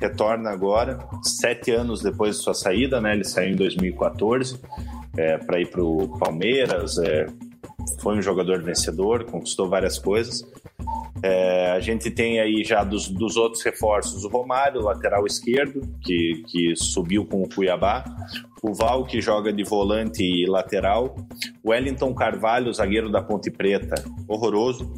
Retorna 0.00 0.50
agora, 0.50 0.98
sete 1.22 1.70
anos 1.70 2.02
depois 2.02 2.36
de 2.36 2.42
sua 2.42 2.54
saída, 2.54 3.00
né? 3.00 3.12
Ele 3.12 3.24
saiu 3.24 3.52
em 3.52 3.56
2014 3.56 4.58
é, 5.16 5.38
para 5.38 5.60
ir 5.60 5.70
para 5.70 5.82
o 5.82 6.18
Palmeiras. 6.18 6.98
é, 6.98 7.26
foi 7.98 8.16
um 8.16 8.22
jogador 8.22 8.62
vencedor, 8.62 9.24
conquistou 9.24 9.68
várias 9.68 9.98
coisas. 9.98 10.44
É, 11.22 11.72
a 11.72 11.80
gente 11.80 12.10
tem 12.10 12.40
aí 12.40 12.64
já 12.64 12.82
dos, 12.82 13.08
dos 13.08 13.36
outros 13.36 13.62
reforços 13.62 14.24
o 14.24 14.28
Romário, 14.28 14.80
lateral 14.80 15.26
esquerdo, 15.26 15.82
que, 16.02 16.42
que 16.46 16.74
subiu 16.76 17.24
com 17.26 17.42
o 17.42 17.48
Cuiabá. 17.48 18.04
O 18.62 18.74
Val, 18.74 19.06
que 19.06 19.22
joga 19.22 19.52
de 19.52 19.64
volante 19.64 20.22
e 20.22 20.46
lateral. 20.46 21.16
O 21.64 21.70
Wellington 21.70 22.14
Carvalho, 22.14 22.72
zagueiro 22.72 23.10
da 23.10 23.22
Ponte 23.22 23.50
Preta, 23.50 23.94
horroroso. 24.28 24.92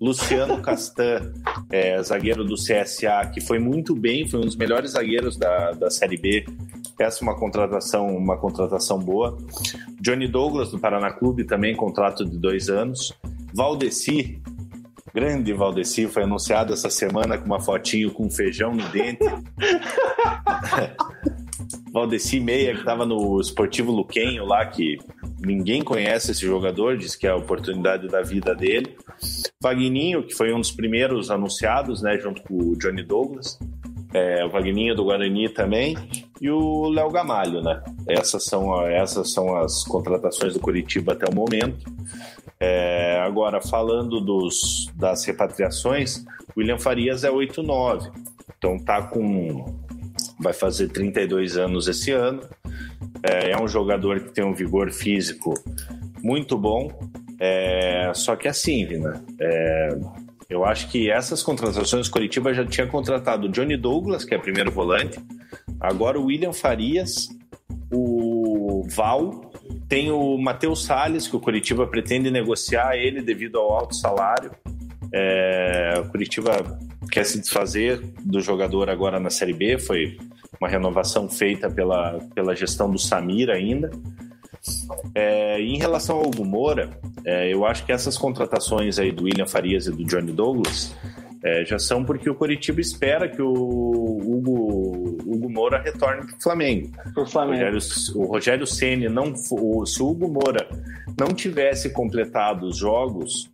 Luciano 0.00 0.60
Castan, 0.62 1.32
é, 1.70 2.02
zagueiro 2.02 2.44
do 2.44 2.54
CSA, 2.54 3.30
que 3.32 3.40
foi 3.40 3.58
muito 3.58 3.94
bem, 3.94 4.28
foi 4.28 4.40
um 4.40 4.44
dos 4.44 4.56
melhores 4.56 4.92
zagueiros 4.92 5.36
da, 5.38 5.72
da 5.72 5.90
Série 5.90 6.18
B. 6.18 6.44
Essa 7.00 7.20
é 7.20 7.22
uma 7.22 7.34
contratação, 7.34 8.14
uma 8.14 8.36
contratação 8.36 8.98
boa. 8.98 9.38
Johnny 10.00 10.28
Douglas, 10.28 10.70
do 10.70 10.78
Paraná 10.78 11.10
Clube, 11.10 11.44
também 11.44 11.74
contrato 11.74 12.26
de 12.26 12.36
dois 12.36 12.68
anos. 12.68 13.18
Valdeci, 13.54 14.42
grande 15.14 15.54
Valdeci, 15.54 16.06
foi 16.06 16.24
anunciado 16.24 16.74
essa 16.74 16.90
semana 16.90 17.38
com 17.38 17.46
uma 17.46 17.58
fotinho 17.58 18.12
com 18.12 18.30
feijão 18.30 18.74
no 18.74 18.86
dente. 18.90 19.24
Valdeci 21.90 22.38
Meia, 22.38 22.74
que 22.74 22.80
estava 22.80 23.06
no 23.06 23.40
Esportivo 23.40 23.90
Luquenho 23.90 24.44
lá, 24.44 24.66
que 24.66 24.98
ninguém 25.40 25.82
conhece 25.82 26.32
esse 26.32 26.42
jogador, 26.42 26.98
diz 26.98 27.16
que 27.16 27.26
é 27.26 27.30
a 27.30 27.36
oportunidade 27.36 28.08
da 28.08 28.20
vida 28.20 28.54
dele. 28.54 28.94
Vagninho, 29.62 30.22
que 30.22 30.34
foi 30.34 30.52
um 30.52 30.60
dos 30.60 30.70
primeiros 30.70 31.30
anunciados, 31.30 32.02
né, 32.02 32.18
junto 32.18 32.42
com 32.42 32.58
o 32.58 32.76
Johnny 32.76 33.02
Douglas. 33.02 33.58
É, 34.12 34.44
o 34.44 34.50
Vagninho 34.50 34.94
do 34.94 35.04
Guarani 35.04 35.48
também. 35.48 35.96
E 36.40 36.50
o 36.50 36.88
Léo 36.88 37.10
Gamalho, 37.10 37.62
né? 37.62 37.82
Essas 38.08 38.44
são, 38.44 38.80
essas 38.86 39.32
são 39.32 39.56
as 39.56 39.84
contratações 39.84 40.54
do 40.54 40.60
Curitiba 40.60 41.12
até 41.12 41.26
o 41.30 41.34
momento. 41.34 41.84
É, 42.58 43.20
agora, 43.20 43.60
falando 43.60 44.20
dos, 44.20 44.90
das 44.94 45.24
repatriações, 45.24 46.24
William 46.56 46.78
Farias 46.78 47.24
é 47.24 47.30
8-9. 47.30 48.10
Então 48.58 48.78
tá 48.78 49.02
com. 49.02 49.78
Vai 50.38 50.52
fazer 50.52 50.88
32 50.88 51.56
anos 51.56 51.88
esse 51.88 52.10
ano. 52.10 52.42
É, 53.22 53.52
é 53.52 53.62
um 53.62 53.68
jogador 53.68 54.20
que 54.20 54.30
tem 54.30 54.44
um 54.44 54.54
vigor 54.54 54.90
físico 54.90 55.54
muito 56.22 56.58
bom. 56.58 56.90
É, 57.38 58.12
só 58.14 58.36
que 58.36 58.48
assim, 58.48 58.84
Vina, 58.84 59.24
é, 59.40 59.88
eu 60.50 60.64
acho 60.64 60.88
que 60.88 61.08
essas 61.08 61.42
contratações, 61.42 62.08
Curitiba 62.08 62.52
já 62.52 62.66
tinha 62.66 62.86
contratado 62.86 63.46
o 63.46 63.50
Johnny 63.50 63.76
Douglas, 63.76 64.24
que 64.24 64.34
é 64.34 64.38
primeiro 64.38 64.72
volante, 64.72 65.18
agora 65.78 66.18
o 66.18 66.24
William 66.24 66.52
Farias, 66.52 67.28
o 67.92 68.84
Val, 68.90 69.52
tem 69.88 70.10
o 70.10 70.36
Matheus 70.36 70.84
Salles, 70.84 71.28
que 71.28 71.36
o 71.36 71.40
Curitiba 71.40 71.86
pretende 71.86 72.30
negociar 72.30 72.96
ele 72.96 73.22
devido 73.22 73.58
ao 73.58 73.72
alto 73.72 73.94
salário. 73.94 74.50
É, 75.12 75.94
o 76.04 76.08
Curitiba 76.10 76.78
quer 77.10 77.24
se 77.24 77.40
desfazer 77.40 78.00
do 78.20 78.40
jogador 78.40 78.90
agora 78.90 79.18
na 79.18 79.30
Série 79.30 79.52
B, 79.52 79.78
foi 79.78 80.18
uma 80.60 80.68
renovação 80.68 81.28
feita 81.28 81.70
pela, 81.70 82.18
pela 82.34 82.54
gestão 82.54 82.90
do 82.90 82.98
Samir 82.98 83.50
ainda. 83.50 83.90
É, 85.14 85.60
em 85.60 85.78
relação 85.78 86.16
ao 86.18 86.26
Hugo 86.26 86.44
Moura, 86.44 86.90
é, 87.24 87.52
eu 87.52 87.64
acho 87.66 87.84
que 87.84 87.92
essas 87.92 88.16
contratações 88.18 88.98
aí 88.98 89.12
do 89.12 89.24
William 89.24 89.46
Farias 89.46 89.86
e 89.86 89.90
do 89.90 90.04
Johnny 90.04 90.32
Douglas 90.32 90.94
é, 91.42 91.64
já 91.64 91.78
são 91.78 92.04
porque 92.04 92.28
o 92.28 92.34
Curitiba 92.34 92.80
espera 92.80 93.26
que 93.28 93.40
o 93.40 93.50
Hugo, 93.50 95.16
Hugo 95.26 95.48
Moura 95.50 95.80
retorne 95.80 96.26
para 96.26 96.36
o 96.36 96.42
Flamengo. 96.42 96.90
Pro 97.14 97.22
O 97.22 97.26
Flamengo. 97.26 97.78
O 98.14 98.24
Rogério 98.26 98.66
Ceni 98.66 99.08
não, 99.08 99.34
fo- 99.34 99.84
se 99.86 100.02
o 100.02 100.08
Hugo 100.10 100.28
Moura 100.28 100.68
não 101.18 101.28
tivesse 101.28 101.90
completado 101.90 102.66
os 102.66 102.76
jogos 102.76 103.50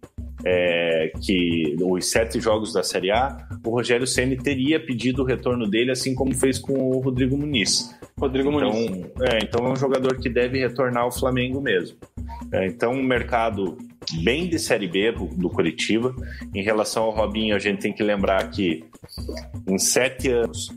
é, 0.49 1.11
que 1.21 1.75
os 1.83 2.09
sete 2.09 2.39
jogos 2.39 2.73
da 2.73 2.85
Série 2.85 3.11
A, 3.11 3.37
o 3.65 3.71
Rogério 3.71 4.07
Ceni 4.07 4.37
teria 4.37 4.79
pedido 4.79 5.23
o 5.23 5.25
retorno 5.25 5.69
dele, 5.69 5.91
assim 5.91 6.15
como 6.15 6.33
fez 6.33 6.57
com 6.57 6.73
o 6.73 7.01
Rodrigo 7.01 7.37
Muniz. 7.37 7.93
Rodrigo 8.17 8.51
Então 8.53 8.73
Muniz. 8.73 9.07
é, 9.29 9.39
então 9.43 9.67
é 9.67 9.73
um 9.73 9.77
jogador 9.77 10.17
que 10.21 10.31
deve 10.31 10.61
retornar 10.61 11.03
ao 11.03 11.11
Flamengo 11.11 11.61
mesmo. 11.61 11.99
É, 12.53 12.65
então, 12.65 12.93
um 12.93 13.03
mercado 13.03 13.77
bem 14.23 14.49
de 14.49 14.57
Série 14.61 14.87
B 14.87 15.11
do, 15.11 15.51
Curitiba. 15.51 16.15
Em 16.55 16.63
relação 16.63 17.03
ao 17.03 17.11
Robinho, 17.11 17.57
a 17.57 17.59
gente 17.59 17.81
tem 17.81 17.93
que 17.93 18.05
lembrar 18.05 18.49
que 18.51 18.85
em 19.67 19.79
sete 19.79 20.31
anos 20.31 20.71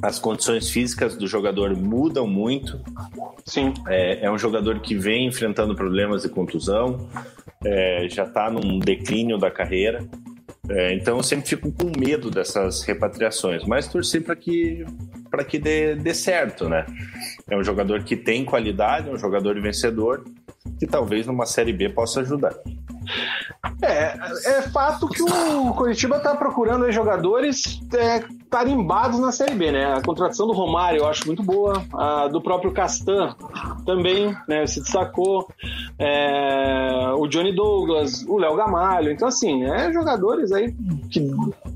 as 0.00 0.18
condições 0.18 0.70
físicas 0.70 1.14
do 1.14 1.26
jogador 1.26 1.76
mudam 1.76 2.26
muito. 2.26 2.80
Sim. 3.44 3.74
É, 3.86 4.24
é 4.24 4.30
um 4.30 4.38
jogador 4.38 4.80
que 4.80 4.96
vem 4.96 5.26
enfrentando 5.26 5.74
problemas 5.74 6.22
de 6.22 6.30
contusão, 6.30 7.06
é, 7.64 8.06
já 8.08 8.24
está 8.24 8.50
num 8.50 8.78
declínio 8.78 9.38
da 9.38 9.50
carreira. 9.50 10.06
É, 10.68 10.92
então 10.94 11.16
eu 11.16 11.22
sempre 11.22 11.48
fico 11.48 11.72
com 11.72 11.90
medo 11.98 12.30
dessas 12.30 12.82
repatriações, 12.82 13.64
mas 13.64 13.88
torcer 13.88 14.22
para 14.22 14.36
que 14.36 14.84
para 15.30 15.44
que 15.44 15.58
dê, 15.58 15.94
dê 15.94 16.14
certo, 16.14 16.68
né? 16.68 16.86
É 17.50 17.56
um 17.56 17.62
jogador 17.62 18.02
que 18.02 18.16
tem 18.16 18.44
qualidade, 18.44 19.08
é 19.08 19.12
um 19.12 19.18
jogador 19.18 19.60
vencedor 19.60 20.24
que 20.78 20.86
talvez 20.86 21.26
numa 21.26 21.44
série 21.46 21.72
B 21.72 21.88
possa 21.90 22.20
ajudar. 22.20 22.54
É, 23.82 24.14
é 24.46 24.62
fato 24.62 25.08
que 25.08 25.22
o 25.22 25.72
Curitiba 25.74 26.18
tá 26.18 26.34
procurando 26.34 26.90
jogadores 26.90 27.80
é, 27.94 28.24
tarimbados 28.50 29.18
na 29.20 29.32
Série 29.32 29.54
B, 29.54 29.72
né? 29.72 29.94
A 29.94 30.02
contratação 30.02 30.46
do 30.46 30.52
Romário 30.52 31.00
eu 31.00 31.06
acho 31.06 31.26
muito 31.26 31.42
boa, 31.42 31.84
a 31.92 32.28
do 32.28 32.40
próprio 32.40 32.72
Castan 32.72 33.34
também, 33.84 34.34
né? 34.48 34.66
Se 34.66 34.80
destacou, 34.80 35.48
é, 35.98 37.12
o 37.16 37.26
Johnny 37.26 37.54
Douglas, 37.54 38.24
o 38.26 38.38
Léo 38.38 38.56
Gamalho, 38.56 39.10
então 39.10 39.28
assim, 39.28 39.64
é 39.64 39.92
jogadores 39.92 40.52
aí 40.52 40.74
que 41.10 41.20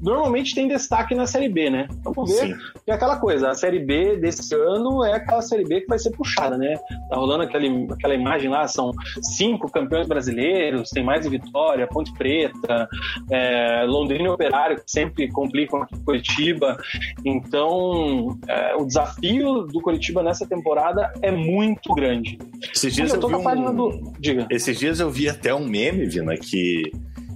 normalmente 0.02 0.54
tem 0.54 0.68
destaque 0.68 1.14
na 1.14 1.26
Série 1.26 1.48
B, 1.48 1.70
né? 1.70 1.88
Vamos 2.02 2.30
ver. 2.30 2.48
Sim. 2.48 2.54
E 2.86 2.90
é 2.90 2.94
aquela 2.94 3.16
coisa, 3.16 3.50
a 3.50 3.54
Série 3.54 3.78
B 3.78 4.16
desse 4.16 4.54
ano 4.54 5.04
é 5.04 5.14
aquela 5.14 5.40
Série 5.40 5.64
B 5.64 5.82
que 5.82 5.86
vai 5.86 5.98
ser 5.98 6.10
puxada, 6.10 6.58
né? 6.58 6.74
Tá 7.08 7.16
rolando 7.16 7.44
aquele, 7.44 7.86
aquela 7.90 8.14
imagem 8.14 8.50
lá, 8.50 8.66
são 8.66 8.90
cinco 9.22 9.70
campeões 9.70 10.06
brasileiros, 10.06 10.90
tem 10.90 11.04
mais 11.04 11.26
Vitória, 11.26 11.86
Ponte 11.86 12.12
Preta, 12.14 12.88
é, 13.30 13.84
Londrina 13.86 14.24
e 14.24 14.28
Operário, 14.28 14.76
que 14.76 14.90
sempre 14.90 15.30
complicam 15.30 15.82
aqui 15.82 15.98
Curitiba. 16.04 16.76
Então, 17.24 18.38
é, 18.48 18.74
o 18.74 18.84
desafio 18.84 19.62
do 19.62 19.80
Curitiba 19.80 20.22
nessa 20.22 20.46
temporada 20.46 21.12
é 21.22 21.30
muito 21.30 21.94
grande. 21.94 22.38
Esses 22.74 22.94
dias 22.94 23.14
eu, 23.14 23.20
eu 23.20 23.42
na 23.42 23.70
um... 23.70 23.74
do. 23.74 24.12
Diga. 24.18 24.46
Esses 24.50 24.78
dias 24.78 25.00
eu 25.00 25.10
vi 25.10 25.28
até 25.28 25.54
um 25.54 25.66
meme, 25.66 26.06
Vina, 26.06 26.36
que 26.36 26.90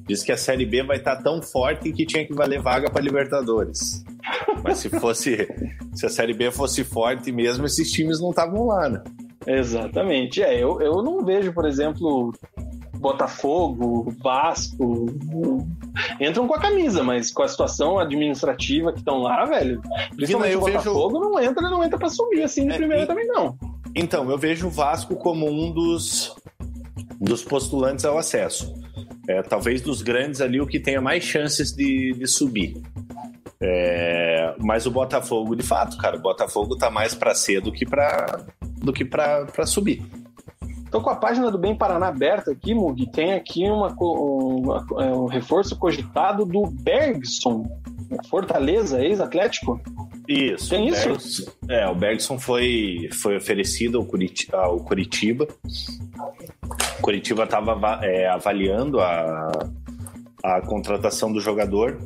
Diz 0.06 0.22
que 0.22 0.30
a 0.30 0.36
Série 0.36 0.64
B 0.64 0.82
vai 0.84 0.98
estar 0.98 1.16
tão 1.16 1.42
forte 1.42 1.92
que 1.92 2.06
tinha 2.06 2.24
que 2.24 2.32
valer 2.32 2.60
vaga 2.60 2.88
para 2.88 3.02
Libertadores. 3.02 4.04
Mas 4.62 4.78
se 4.78 4.88
fosse, 4.88 5.48
se 5.94 6.06
a 6.06 6.08
Série 6.08 6.32
B 6.32 6.50
fosse 6.50 6.84
forte 6.84 7.32
mesmo, 7.32 7.66
esses 7.66 7.90
times 7.90 8.20
não 8.20 8.30
estavam 8.30 8.66
lá, 8.66 8.88
né? 8.88 9.02
Exatamente. 9.46 10.42
É, 10.42 10.62
eu, 10.62 10.80
eu 10.80 11.02
não 11.02 11.24
vejo, 11.24 11.52
por 11.52 11.66
exemplo, 11.66 12.32
Botafogo, 12.98 14.12
Vasco, 14.22 15.06
entram 16.20 16.46
com 16.46 16.54
a 16.54 16.60
camisa, 16.60 17.02
mas 17.02 17.32
com 17.32 17.42
a 17.42 17.48
situação 17.48 17.98
administrativa 17.98 18.92
que 18.92 18.98
estão 18.98 19.18
lá, 19.18 19.44
velho, 19.44 19.80
principalmente 20.14 20.56
o 20.56 20.60
Botafogo 20.60 21.18
vejo... 21.18 21.30
não 21.30 21.40
entra, 21.40 21.70
não 21.70 21.84
entra 21.84 21.98
para 21.98 22.08
subir 22.08 22.42
assim 22.42 22.66
de 22.66 22.74
é, 22.74 22.76
primeira 22.76 23.04
e... 23.04 23.06
também 23.06 23.26
não. 23.26 23.56
Então, 23.94 24.30
eu 24.30 24.38
vejo 24.38 24.66
o 24.66 24.70
Vasco 24.70 25.16
como 25.16 25.48
um 25.48 25.72
dos 25.72 26.34
dos 27.18 27.42
postulantes 27.42 28.04
ao 28.04 28.18
acesso 28.18 28.74
é, 29.28 29.42
talvez 29.42 29.80
dos 29.80 30.02
grandes 30.02 30.40
ali 30.40 30.60
o 30.60 30.66
que 30.66 30.78
tenha 30.78 31.00
mais 31.00 31.24
chances 31.24 31.72
de, 31.72 32.12
de 32.12 32.26
subir. 32.26 32.80
É, 33.60 34.54
mas 34.58 34.86
o 34.86 34.90
Botafogo, 34.90 35.56
de 35.56 35.62
fato, 35.62 35.96
cara, 35.96 36.16
o 36.16 36.20
Botafogo 36.20 36.76
tá 36.76 36.90
mais 36.90 37.14
para 37.14 37.34
ser 37.34 37.60
do 37.60 37.72
que 37.72 37.86
para 37.86 38.44
do 38.78 38.92
que 38.92 39.04
para 39.04 39.66
subir. 39.66 40.02
Tô 40.90 41.00
com 41.00 41.10
a 41.10 41.16
página 41.16 41.50
do 41.50 41.58
Bem 41.58 41.76
Paraná 41.76 42.08
aberta 42.08 42.52
aqui, 42.52 42.74
Mug. 42.74 43.10
Tem 43.10 43.34
aqui 43.34 43.64
uma, 43.68 43.94
uma, 43.98 44.86
é, 45.02 45.12
um 45.12 45.26
reforço 45.26 45.76
cogitado 45.76 46.44
do 46.44 46.66
Bergson, 46.66 47.66
Fortaleza, 48.30 49.04
ex-Atlético. 49.04 49.80
Isso. 50.28 50.70
Tem 50.70 50.88
isso? 50.88 51.08
Bergson, 51.08 51.52
é, 51.68 51.88
o 51.88 51.94
Bergson 51.94 52.38
foi, 52.38 53.08
foi 53.12 53.36
oferecido 53.36 53.98
ao 53.98 54.04
Curitiba, 54.04 54.58
ao 54.58 54.80
Curitiba 54.80 55.46
Curitiba 57.00 57.44
estava 57.44 58.00
é, 58.04 58.28
avaliando 58.28 59.00
a, 59.00 59.50
a 60.42 60.60
contratação 60.62 61.32
do 61.32 61.40
jogador, 61.40 61.98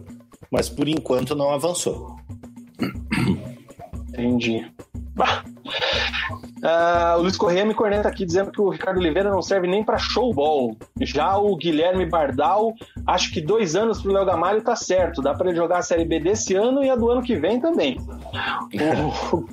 mas 0.51 0.69
por 0.69 0.89
enquanto 0.89 1.35
não 1.35 1.51
avançou. 1.51 2.17
Entendi. 4.09 4.71
Uh, 6.61 7.19
o 7.19 7.23
Luiz 7.23 7.39
Corrêa 7.39 7.65
me 7.65 7.73
corneta 7.73 8.07
aqui 8.07 8.27
dizendo 8.27 8.53
que 8.53 8.61
o 8.61 8.69
Ricardo 8.69 8.99
Oliveira 8.99 9.31
não 9.31 9.41
serve 9.41 9.67
nem 9.67 9.83
para 9.83 9.97
showball. 9.97 10.77
Já 11.01 11.39
o 11.39 11.57
Guilherme 11.57 12.05
Bardal, 12.05 12.75
acho 13.07 13.33
que 13.33 13.41
dois 13.41 13.75
anos 13.75 14.03
pro 14.03 14.13
Léo 14.13 14.27
Gamalho 14.27 14.63
tá 14.63 14.77
certo. 14.77 15.23
Dá 15.23 15.33
para 15.33 15.49
ele 15.49 15.57
jogar 15.57 15.79
a 15.79 15.83
Série 15.83 16.05
B 16.05 16.21
desse 16.21 16.55
ano 16.55 16.85
e 16.85 16.91
a 16.91 16.97
do 16.97 17.11
ano 17.11 17.23
que 17.23 17.35
vem 17.35 17.59
também. 17.59 17.99
o, 19.33 19.45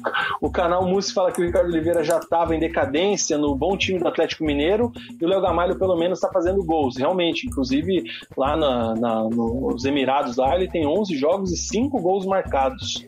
o, 0.48 0.52
canal 0.52 0.86
Mussi 0.86 1.14
fala 1.14 1.32
que 1.32 1.42
o 1.42 1.46
Ricardo 1.46 1.70
Oliveira 1.70 2.04
já 2.04 2.18
estava 2.18 2.54
em 2.54 2.60
decadência 2.60 3.38
no 3.38 3.56
bom 3.56 3.78
time 3.78 4.00
do 4.00 4.08
Atlético 4.08 4.44
Mineiro 4.44 4.92
e 5.20 5.24
o 5.24 5.30
Léo 5.30 5.42
Gamalho 5.42 5.80
pelo 5.80 5.96
menos 5.96 6.18
está 6.18 6.30
fazendo 6.30 6.64
gols. 6.64 6.98
Realmente, 6.98 7.48
inclusive 7.48 8.04
lá 8.36 8.58
na, 8.58 8.96
na, 8.96 9.24
nos 9.24 9.86
Emirados 9.86 10.36
lá 10.36 10.56
ele 10.56 10.70
tem 10.70 10.86
11 10.86 11.16
jogos 11.16 11.54
e 11.54 11.58
5 11.58 12.02
gols 12.02 12.26
marcados. 12.26 13.06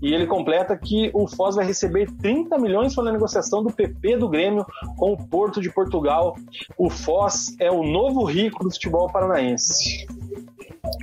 E 0.00 0.14
ele 0.14 0.26
completa 0.26 0.76
que 0.76 1.10
o 1.12 1.26
Foz 1.26 1.56
vai 1.56 1.66
receber 1.66 1.91
30 1.92 2.58
milhões 2.58 2.94
para 2.94 3.08
a 3.08 3.12
negociação 3.12 3.62
do 3.62 3.70
PP 3.70 4.16
do 4.16 4.28
Grêmio 4.28 4.64
com 4.96 5.12
o 5.12 5.16
Porto 5.16 5.60
de 5.60 5.70
Portugal. 5.70 6.36
O 6.76 6.90
Foz 6.90 7.54
é 7.60 7.70
o 7.70 7.82
novo 7.82 8.24
rico 8.24 8.64
do 8.64 8.70
futebol 8.70 9.10
paranaense. 9.10 10.06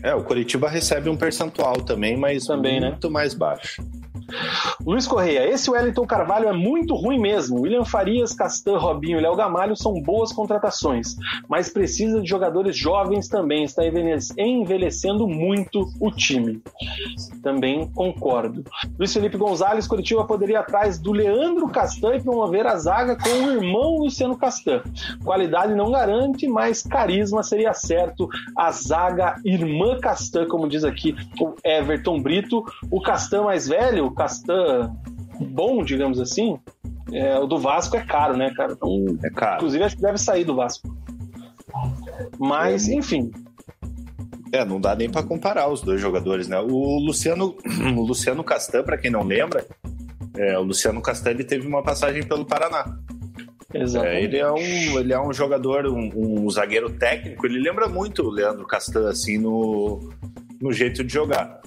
É, 0.03 0.13
o 0.13 0.23
Curitiba 0.23 0.69
recebe 0.69 1.09
um 1.09 1.17
percentual 1.17 1.77
também, 1.77 2.17
mas 2.17 2.45
também, 2.45 2.79
né? 2.79 2.89
muito 2.89 3.07
né? 3.07 3.13
mais 3.13 3.33
baixo. 3.33 3.83
Luiz 4.85 5.07
Correia, 5.07 5.49
esse 5.49 5.69
Wellington 5.69 6.05
Carvalho 6.05 6.47
é 6.47 6.53
muito 6.53 6.95
ruim 6.95 7.19
mesmo. 7.19 7.61
William 7.61 7.85
Farias, 7.85 8.33
Castan, 8.33 8.77
Robinho 8.77 9.19
e 9.19 9.21
Léo 9.21 9.35
Gamalho 9.35 9.75
são 9.75 9.93
boas 10.01 10.31
contratações, 10.31 11.15
mas 11.47 11.69
precisa 11.69 12.21
de 12.21 12.29
jogadores 12.29 12.77
jovens 12.77 13.27
também. 13.27 13.63
Está 13.63 13.83
envelhecendo 14.37 15.27
muito 15.27 15.85
o 15.99 16.11
time. 16.11 16.61
Também 17.41 17.89
concordo. 17.91 18.63
Luiz 18.97 19.13
Felipe 19.13 19.37
Gonzalez, 19.37 19.87
Curitiba 19.87 20.25
poderia 20.25 20.59
atrás 20.59 20.99
do 20.99 21.11
Leandro 21.11 21.67
Castan 21.69 22.15
e 22.15 22.21
promover 22.21 22.65
a 22.67 22.75
zaga 22.77 23.15
com 23.15 23.29
o 23.29 23.51
irmão 23.51 23.97
Luciano 23.97 24.37
Castan. 24.37 24.81
Qualidade 25.23 25.75
não 25.75 25.91
garante, 25.91 26.47
mas 26.47 26.83
carisma 26.83 27.43
seria 27.43 27.73
certo. 27.73 28.27
A 28.57 28.71
zaga 28.71 29.35
irmã 29.43 29.99
Castan, 29.99 30.47
como 30.47 30.67
diz 30.67 30.83
aqui 30.83 31.15
o 31.39 31.53
Everton 31.63 32.21
Brito. 32.21 32.63
O 32.91 33.01
Castan 33.01 33.43
mais 33.43 33.67
velho, 33.67 34.11
Castan 34.19 34.93
bom, 35.39 35.83
digamos 35.83 36.19
assim, 36.19 36.59
é, 37.11 37.37
o 37.39 37.47
do 37.47 37.57
Vasco 37.57 37.95
é 37.95 38.01
caro, 38.01 38.35
né, 38.35 38.51
cara? 38.55 38.73
Então, 38.73 39.17
é 39.23 39.29
caro. 39.29 39.55
Inclusive, 39.55 39.83
acho 39.83 39.95
que 39.95 40.01
deve 40.01 40.17
sair 40.17 40.43
do 40.43 40.55
Vasco. 40.55 40.93
Mas, 42.37 42.89
é, 42.89 42.93
enfim. 42.93 43.31
É, 44.51 44.65
não 44.65 44.81
dá 44.81 44.95
nem 44.95 45.09
para 45.09 45.23
comparar 45.23 45.69
os 45.69 45.81
dois 45.81 46.01
jogadores, 46.01 46.47
né? 46.47 46.59
O 46.59 46.99
Luciano, 46.99 47.55
o 47.97 48.01
Luciano 48.01 48.43
Castan, 48.43 48.83
para 48.83 48.97
quem 48.97 49.11
não 49.11 49.23
lembra, 49.23 49.65
é, 50.35 50.57
o 50.57 50.63
Luciano 50.63 51.01
Castan 51.01 51.31
ele 51.31 51.43
teve 51.43 51.67
uma 51.67 51.81
passagem 51.81 52.23
pelo 52.23 52.45
Paraná. 52.45 52.97
Exatamente. 53.73 54.17
É, 54.17 54.23
ele, 54.23 54.37
é 54.37 54.51
um, 54.51 54.99
ele 54.99 55.13
é 55.13 55.21
um 55.21 55.31
jogador, 55.31 55.85
um, 55.85 56.09
um, 56.15 56.49
zagueiro 56.49 56.89
técnico, 56.89 57.45
ele 57.45 57.59
lembra 57.59 57.87
muito 57.87 58.23
o 58.23 58.29
Leandro 58.31 58.65
Castan, 58.65 59.07
assim, 59.09 59.37
no, 59.37 59.99
no 60.59 60.73
jeito 60.73 61.03
de 61.03 61.13
jogar. 61.13 61.61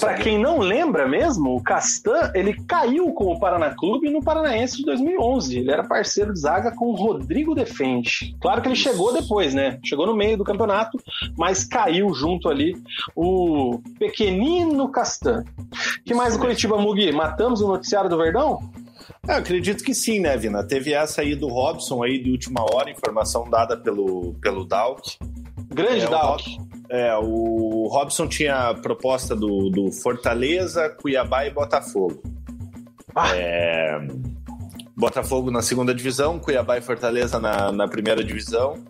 Para 0.00 0.14
quem 0.14 0.38
não 0.38 0.58
lembra 0.58 1.08
mesmo, 1.08 1.56
o 1.56 1.62
Castan 1.62 2.30
ele 2.34 2.54
caiu 2.66 3.12
com 3.12 3.32
o 3.32 3.38
Paraná 3.38 3.74
Clube 3.74 4.10
no 4.10 4.22
Paranaense 4.22 4.78
de 4.78 4.84
2011. 4.84 5.58
Ele 5.58 5.70
era 5.70 5.84
parceiro 5.84 6.32
de 6.32 6.40
zaga 6.40 6.72
com 6.72 6.86
o 6.86 6.94
Rodrigo 6.94 7.54
Defende. 7.54 8.36
Claro 8.40 8.62
que 8.62 8.68
ele 8.68 8.76
chegou 8.76 9.12
depois, 9.12 9.54
né? 9.54 9.78
Chegou 9.84 10.06
no 10.06 10.14
meio 10.14 10.36
do 10.36 10.44
campeonato, 10.44 10.98
mas 11.36 11.64
caiu 11.64 12.12
junto 12.14 12.48
ali 12.48 12.74
o 13.14 13.80
pequenino 13.98 14.90
Castan. 14.90 15.44
que 16.04 16.14
mais 16.14 16.34
do 16.34 16.40
Curitiba, 16.40 16.78
Mugi? 16.78 17.12
Matamos 17.12 17.60
o 17.60 17.68
noticiário 17.68 18.08
do 18.08 18.16
Verdão? 18.16 18.60
É, 19.28 19.34
acredito 19.34 19.84
que 19.84 19.94
sim, 19.94 20.20
né, 20.20 20.36
Vina? 20.36 20.64
Teve 20.64 20.92
essa 20.92 21.20
aí 21.20 21.34
do 21.36 21.48
Robson 21.48 22.02
aí 22.02 22.18
de 22.18 22.30
última 22.30 22.62
hora, 22.62 22.90
informação 22.90 23.48
dada 23.48 23.76
pelo, 23.76 24.34
pelo 24.40 24.64
Dalk. 24.64 25.16
Grande 25.68 26.04
é, 26.04 26.08
Dalk. 26.08 26.42
É, 26.92 27.16
o 27.16 27.88
Robson 27.90 28.28
tinha 28.28 28.74
proposta 28.74 29.34
do, 29.34 29.70
do 29.70 29.90
Fortaleza, 29.90 30.90
Cuiabá 30.90 31.46
e 31.46 31.50
Botafogo. 31.50 32.22
Ah. 33.16 33.34
É, 33.34 33.98
Botafogo 34.94 35.50
na 35.50 35.62
segunda 35.62 35.94
divisão, 35.94 36.38
Cuiabá 36.38 36.76
e 36.76 36.82
Fortaleza 36.82 37.40
na, 37.40 37.72
na 37.72 37.88
primeira 37.88 38.22
divisão. 38.22 38.84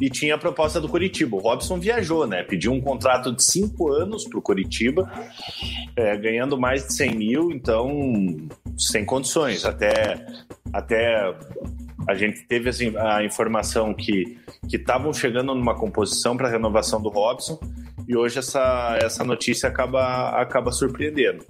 E 0.00 0.10
tinha 0.10 0.34
a 0.34 0.38
proposta 0.38 0.80
do 0.80 0.88
Curitiba. 0.88 1.36
O 1.36 1.40
Robson 1.40 1.78
viajou, 1.78 2.26
né? 2.26 2.42
Pediu 2.42 2.72
um 2.72 2.80
contrato 2.80 3.32
de 3.32 3.44
cinco 3.44 3.92
anos 3.92 4.24
para 4.24 4.38
o 4.38 4.42
Curitiba, 4.42 5.08
é, 5.94 6.16
ganhando 6.16 6.58
mais 6.58 6.84
de 6.88 6.94
100 6.94 7.14
mil, 7.14 7.52
então 7.52 7.88
sem 8.76 9.04
condições. 9.04 9.64
Até, 9.64 10.26
até 10.72 11.32
a 12.08 12.14
gente 12.14 12.42
teve 12.46 12.68
assim, 12.68 12.92
a 12.96 13.24
informação 13.24 13.94
que 13.94 14.38
estavam 14.72 15.12
chegando 15.12 15.54
numa 15.54 15.74
composição 15.74 16.36
para 16.36 16.48
renovação 16.48 17.00
do 17.00 17.08
Robson 17.08 17.58
e 18.08 18.16
hoje 18.16 18.38
essa, 18.38 18.98
essa 19.00 19.24
notícia 19.24 19.68
acaba, 19.68 20.30
acaba 20.30 20.72
surpreendendo. 20.72 21.44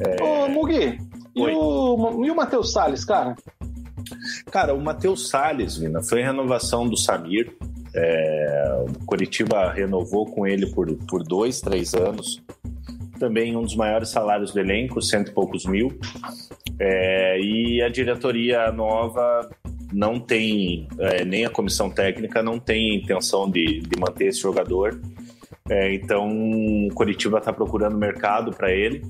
É... 0.00 0.22
Ô, 0.22 0.48
Mugi, 0.48 0.98
e 1.34 1.42
o, 1.42 2.24
e 2.24 2.30
o 2.30 2.34
Matheus 2.34 2.72
Salles, 2.72 3.04
cara? 3.04 3.36
Cara, 4.50 4.74
o 4.74 4.80
Matheus 4.80 5.28
Salles, 5.28 5.76
Vina, 5.76 6.02
foi 6.02 6.22
renovação 6.22 6.88
do 6.88 6.96
Samir. 6.96 7.54
É, 7.94 8.84
o 8.88 9.04
Curitiba 9.04 9.70
renovou 9.72 10.26
com 10.26 10.46
ele 10.46 10.66
por, 10.72 10.92
por 11.06 11.22
dois, 11.22 11.60
três 11.60 11.94
anos. 11.94 12.42
Também 13.18 13.56
um 13.56 13.62
dos 13.62 13.74
maiores 13.74 14.10
salários 14.10 14.52
do 14.52 14.60
elenco, 14.60 15.02
cento 15.02 15.30
e 15.30 15.34
poucos 15.34 15.66
mil. 15.66 15.98
É, 16.78 17.38
e 17.40 17.82
a 17.82 17.88
diretoria 17.88 18.70
nova 18.70 19.48
não 19.92 20.20
tem, 20.20 20.88
é, 20.98 21.24
nem 21.24 21.44
a 21.44 21.50
comissão 21.50 21.90
técnica 21.90 22.42
não 22.42 22.58
tem 22.58 22.96
intenção 22.96 23.50
de, 23.50 23.80
de 23.80 23.98
manter 23.98 24.26
esse 24.26 24.40
jogador. 24.40 25.00
É, 25.68 25.94
então, 25.94 26.28
o 26.30 26.88
Curitiba 26.94 27.38
está 27.38 27.52
procurando 27.52 27.96
mercado 27.96 28.52
para 28.52 28.72
ele, 28.72 29.02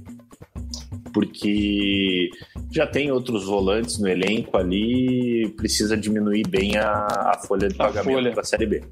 porque 1.13 2.31
já 2.71 2.87
tem 2.87 3.11
outros 3.11 3.47
volantes 3.47 3.99
no 3.99 4.09
elenco 4.09 4.57
ali, 4.57 5.49
precisa 5.57 5.97
diminuir 5.97 6.47
bem 6.49 6.77
a, 6.77 7.07
a 7.07 7.39
folha 7.47 7.69
de 7.69 7.75
pagamento 7.75 8.33
para 8.33 8.41
a 8.41 8.45
Série 8.45 8.67
B. 8.67 8.83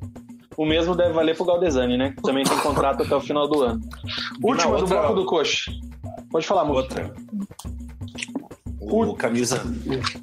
O 0.57 0.65
mesmo 0.65 0.95
deve 0.97 1.13
valer 1.13 1.37
pro 1.37 1.45
Galdesani, 1.45 1.99
né? 1.99 2.15
Também 2.23 2.43
tem 2.43 2.57
contrato 2.59 3.03
até 3.03 3.15
o 3.15 3.21
final 3.21 3.47
do 3.47 3.63
ano. 3.63 3.81
Última 4.43 4.79
do 4.79 4.87
bloco 4.87 5.15
do 5.15 5.27
Coxa. 5.27 5.71
Pode 6.31 6.47
falar. 6.47 6.63
Outra. 6.71 7.13
O 8.89 9.15
camisa, 9.15 9.63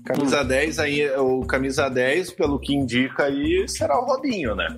camisa 0.06 0.44
10 0.44 0.80
aí, 0.80 1.10
o 1.18 1.42
camisa 1.42 1.90
10, 1.90 2.32
pelo 2.32 2.60
que 2.60 2.74
indica 2.74 3.26
aí, 3.26 3.68
será 3.68 4.00
o 4.00 4.06
Robinho, 4.06 4.56
né? 4.56 4.78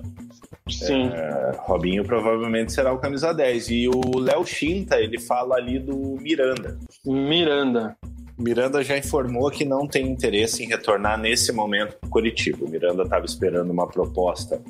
Sim. 0.68 1.10
É, 1.12 1.52
Robinho 1.60 2.04
provavelmente 2.04 2.72
será 2.72 2.92
o 2.92 2.98
camisa 2.98 3.32
10. 3.32 3.70
E 3.70 3.88
o 3.88 4.18
Léo 4.18 4.44
Chinta, 4.44 5.00
ele 5.00 5.20
fala 5.20 5.56
ali 5.56 5.78
do 5.78 6.16
Miranda. 6.20 6.76
Miranda. 7.04 7.96
Miranda 8.36 8.82
já 8.82 8.98
informou 8.98 9.50
que 9.50 9.64
não 9.64 9.86
tem 9.86 10.08
interesse 10.08 10.62
em 10.62 10.66
retornar 10.66 11.18
nesse 11.18 11.52
momento 11.52 11.96
para 11.98 12.10
Curitiba. 12.10 12.66
O 12.66 12.68
Miranda 12.68 13.04
estava 13.04 13.24
esperando 13.24 13.70
uma 13.70 13.86
proposta 13.86 14.60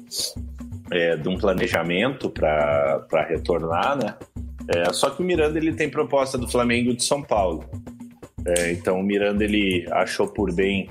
é, 0.90 1.16
de 1.16 1.28
um 1.28 1.36
planejamento 1.36 2.30
para 2.30 3.26
retornar, 3.28 3.97
né? 3.97 4.14
É, 4.68 4.93
só 4.93 5.10
que 5.10 5.22
o 5.22 5.24
Miranda 5.24 5.59
ele 5.59 5.72
tem 5.72 5.88
proposta 5.88 6.36
do 6.36 6.47
Flamengo 6.47 6.90
e 6.90 6.97
de 6.97 7.05
São 7.05 7.22
Paulo. 7.22 7.64
É, 8.47 8.73
então 8.73 9.01
o 9.01 9.02
Miranda 9.02 9.44
ele 9.44 9.86
achou 9.90 10.28
por 10.28 10.52
bem 10.55 10.89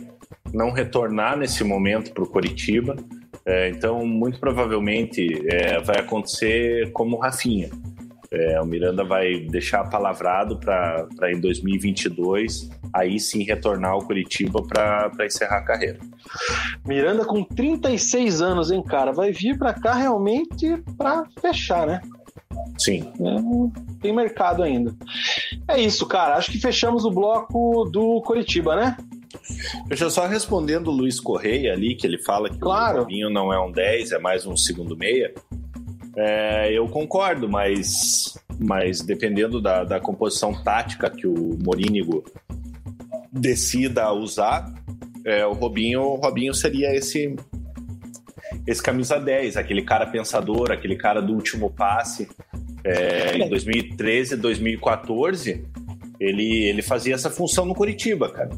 não 0.53 0.71
retornar 0.71 1.37
nesse 1.37 1.63
momento 1.63 2.11
para 2.13 2.23
o 2.23 2.27
Curitiba. 2.27 2.95
É, 3.45 3.69
então 3.69 4.05
muito 4.05 4.39
provavelmente 4.39 5.43
é, 5.47 5.79
vai 5.81 5.99
acontecer 5.99 6.91
como 6.91 7.15
o 7.15 7.19
Rafinha. 7.19 7.69
É, 8.31 8.59
o 8.59 8.65
Miranda 8.65 9.03
vai 9.03 9.39
deixar 9.39 9.83
palavrado 9.89 10.59
para 10.59 11.07
em 11.31 11.39
2022 11.39 12.69
aí 12.91 13.19
sim 13.19 13.43
retornar 13.43 13.91
ao 13.91 13.99
Curitiba 13.99 14.61
para 14.63 15.11
encerrar 15.25 15.57
a 15.57 15.63
carreira. 15.63 15.99
Miranda 16.85 17.25
com 17.25 17.43
36 17.43 18.41
anos, 18.41 18.71
hein, 18.71 18.81
cara? 18.81 19.11
Vai 19.11 19.31
vir 19.31 19.57
para 19.57 19.73
cá 19.73 19.93
realmente 19.93 20.81
para 20.97 21.25
fechar, 21.39 21.85
né? 21.85 22.01
Sim. 22.77 23.11
É, 23.19 24.01
tem 24.01 24.13
mercado 24.13 24.63
ainda. 24.63 24.93
É 25.67 25.79
isso, 25.79 26.05
cara. 26.05 26.35
Acho 26.35 26.51
que 26.51 26.59
fechamos 26.59 27.05
o 27.05 27.11
bloco 27.11 27.85
do 27.85 28.21
Curitiba, 28.21 28.75
né? 28.75 28.97
Deixa 29.87 30.05
eu 30.05 30.09
só 30.09 30.25
respondendo 30.27 30.87
o 30.87 30.91
Luiz 30.91 31.19
Correia 31.19 31.73
ali, 31.73 31.95
que 31.95 32.07
ele 32.07 32.17
fala 32.17 32.49
que 32.49 32.57
claro. 32.57 32.97
o 32.97 32.99
Robinho 33.01 33.29
não 33.29 33.53
é 33.53 33.59
um 33.59 33.71
10, 33.71 34.13
é 34.13 34.19
mais 34.19 34.45
um 34.45 34.55
segundo 34.55 34.97
meia. 34.97 35.33
É, 36.15 36.71
eu 36.71 36.87
concordo, 36.87 37.49
mas, 37.49 38.37
mas 38.57 39.01
dependendo 39.01 39.61
da, 39.61 39.83
da 39.83 39.99
composição 39.99 40.53
tática 40.63 41.09
que 41.09 41.27
o 41.27 41.57
Morínigo 41.63 42.23
decida 43.31 44.11
usar, 44.13 44.73
é, 45.25 45.45
o 45.45 45.53
Robinho, 45.53 46.01
o 46.01 46.15
Robinho 46.15 46.53
seria 46.53 46.95
esse 46.95 47.35
esse 48.67 48.81
camisa 48.81 49.19
10, 49.19 49.57
aquele 49.57 49.83
cara 49.83 50.05
pensador, 50.07 50.71
aquele 50.71 50.95
cara 50.95 51.21
do 51.21 51.33
último 51.33 51.69
passe. 51.69 52.27
É, 52.83 53.37
em 53.37 53.49
2013, 53.49 54.37
2014, 54.37 55.65
ele, 56.19 56.63
ele 56.63 56.81
fazia 56.81 57.15
essa 57.15 57.29
função 57.29 57.65
no 57.65 57.75
Curitiba, 57.75 58.29
cara. 58.31 58.49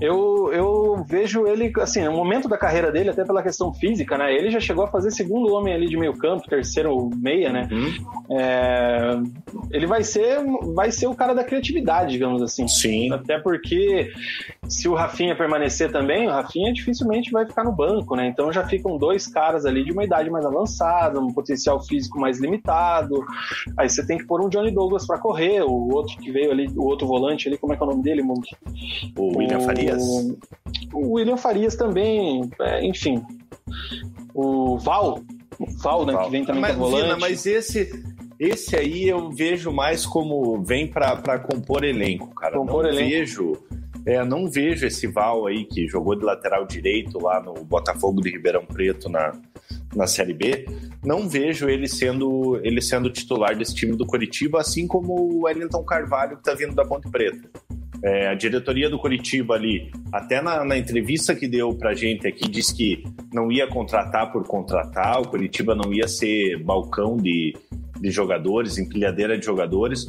Eu, 0.00 0.52
eu 0.52 1.04
vejo 1.06 1.46
ele, 1.46 1.72
assim, 1.80 2.04
no 2.04 2.12
momento 2.12 2.48
da 2.48 2.58
carreira 2.58 2.90
dele, 2.90 3.10
até 3.10 3.24
pela 3.24 3.42
questão 3.42 3.72
física, 3.72 4.18
né? 4.18 4.34
Ele 4.34 4.50
já 4.50 4.60
chegou 4.60 4.84
a 4.84 4.88
fazer 4.88 5.10
segundo 5.10 5.52
homem 5.52 5.74
ali 5.74 5.88
de 5.88 5.96
meio 5.96 6.14
campo, 6.14 6.48
terceiro 6.48 7.10
meia, 7.14 7.52
né? 7.52 7.68
Uhum. 7.70 8.36
É, 8.36 9.16
ele 9.70 9.86
vai 9.86 10.02
ser, 10.02 10.38
vai 10.74 10.90
ser 10.90 11.06
o 11.06 11.14
cara 11.14 11.34
da 11.34 11.44
criatividade, 11.44 12.12
digamos 12.12 12.42
assim. 12.42 12.66
Sim. 12.66 13.12
Até 13.12 13.38
porque 13.38 14.12
se 14.68 14.88
o 14.88 14.94
Rafinha 14.94 15.36
permanecer 15.36 15.90
também, 15.90 16.26
o 16.26 16.30
Rafinha 16.30 16.72
dificilmente 16.72 17.30
vai 17.30 17.46
ficar 17.46 17.64
no 17.64 17.72
banco, 17.72 18.16
né? 18.16 18.26
Então 18.26 18.52
já 18.52 18.64
ficam 18.64 18.96
dois 18.96 19.26
caras 19.26 19.64
ali 19.66 19.84
de 19.84 19.92
uma 19.92 20.04
idade 20.04 20.30
mais 20.30 20.44
avançada, 20.44 21.20
um 21.20 21.32
potencial 21.32 21.80
físico 21.82 22.18
mais 22.18 22.40
limitado. 22.40 23.24
Aí 23.76 23.88
você 23.88 24.04
tem 24.06 24.18
que 24.18 24.26
pôr 24.26 24.44
um 24.44 24.48
Johnny 24.48 24.70
Douglas 24.70 25.06
para 25.06 25.18
correr, 25.18 25.62
o 25.62 25.88
outro 25.94 26.16
que 26.18 26.30
veio 26.30 26.50
ali, 26.50 26.68
o 26.76 26.84
outro 26.84 27.06
volante 27.06 27.48
ali, 27.48 27.58
como 27.58 27.72
é 27.72 27.76
que 27.76 27.82
é 27.82 27.86
o 27.86 27.90
nome 27.90 28.02
dele, 28.02 28.22
Munk? 28.22 28.50
O 29.16 29.38
William 29.38 29.60
Farias. 29.98 30.36
O 30.92 31.12
William 31.12 31.36
Farias 31.36 31.76
também, 31.76 32.50
é, 32.60 32.84
enfim. 32.84 33.22
O 34.34 34.78
Val, 34.78 35.20
o 35.58 35.66
Val, 35.82 36.06
né, 36.06 36.12
Val. 36.12 36.24
que 36.24 36.30
vem 36.30 36.44
também 36.44 36.60
mas, 36.60 36.74
com 36.74 36.80
volante. 36.80 37.02
Vina, 37.04 37.16
mas 37.18 37.46
esse, 37.46 37.90
esse 38.38 38.76
aí 38.76 39.08
eu 39.08 39.30
vejo 39.30 39.72
mais 39.72 40.04
como 40.04 40.62
vem 40.62 40.86
para 40.86 41.38
compor 41.38 41.84
elenco, 41.84 42.34
cara. 42.34 42.56
Compor 42.58 42.84
não 42.84 42.90
elenco. 42.90 43.10
vejo. 43.10 43.52
É, 44.06 44.22
não 44.22 44.50
vejo 44.50 44.86
esse 44.86 45.06
Val 45.06 45.46
aí 45.46 45.64
que 45.64 45.88
jogou 45.88 46.14
de 46.14 46.24
lateral 46.24 46.66
direito 46.66 47.18
lá 47.18 47.42
no 47.42 47.54
Botafogo 47.64 48.20
de 48.20 48.30
Ribeirão 48.30 48.66
Preto 48.66 49.08
na, 49.08 49.32
na 49.96 50.06
Série 50.06 50.34
B. 50.34 50.66
Não 51.02 51.26
vejo 51.26 51.70
ele 51.70 51.88
sendo 51.88 52.60
ele 52.62 52.82
sendo 52.82 53.08
titular 53.08 53.56
desse 53.56 53.74
time 53.74 53.96
do 53.96 54.04
Curitiba, 54.04 54.60
assim 54.60 54.86
como 54.86 55.14
o 55.14 55.44
Wellington 55.44 55.82
Carvalho 55.84 56.36
que 56.36 56.42
está 56.42 56.54
vindo 56.54 56.74
da 56.74 56.84
Ponte 56.84 57.08
Preta. 57.10 57.48
É, 58.04 58.28
a 58.28 58.34
diretoria 58.34 58.90
do 58.90 58.98
Curitiba 58.98 59.54
ali, 59.54 59.90
até 60.12 60.42
na, 60.42 60.62
na, 60.62 60.76
entrevista 60.76 61.34
que 61.34 61.48
deu 61.48 61.74
pra 61.74 61.94
gente 61.94 62.28
aqui, 62.28 62.46
disse 62.46 62.76
que 62.76 63.02
não 63.32 63.50
ia 63.50 63.66
contratar 63.66 64.30
por 64.30 64.46
contratar, 64.46 65.22
o 65.22 65.28
Curitiba 65.28 65.74
não 65.74 65.90
ia 65.90 66.06
ser 66.06 66.62
balcão 66.62 67.16
de, 67.16 67.56
de 67.98 68.10
jogadores, 68.10 68.76
empilhadeira 68.76 69.38
de 69.38 69.46
jogadores. 69.46 70.06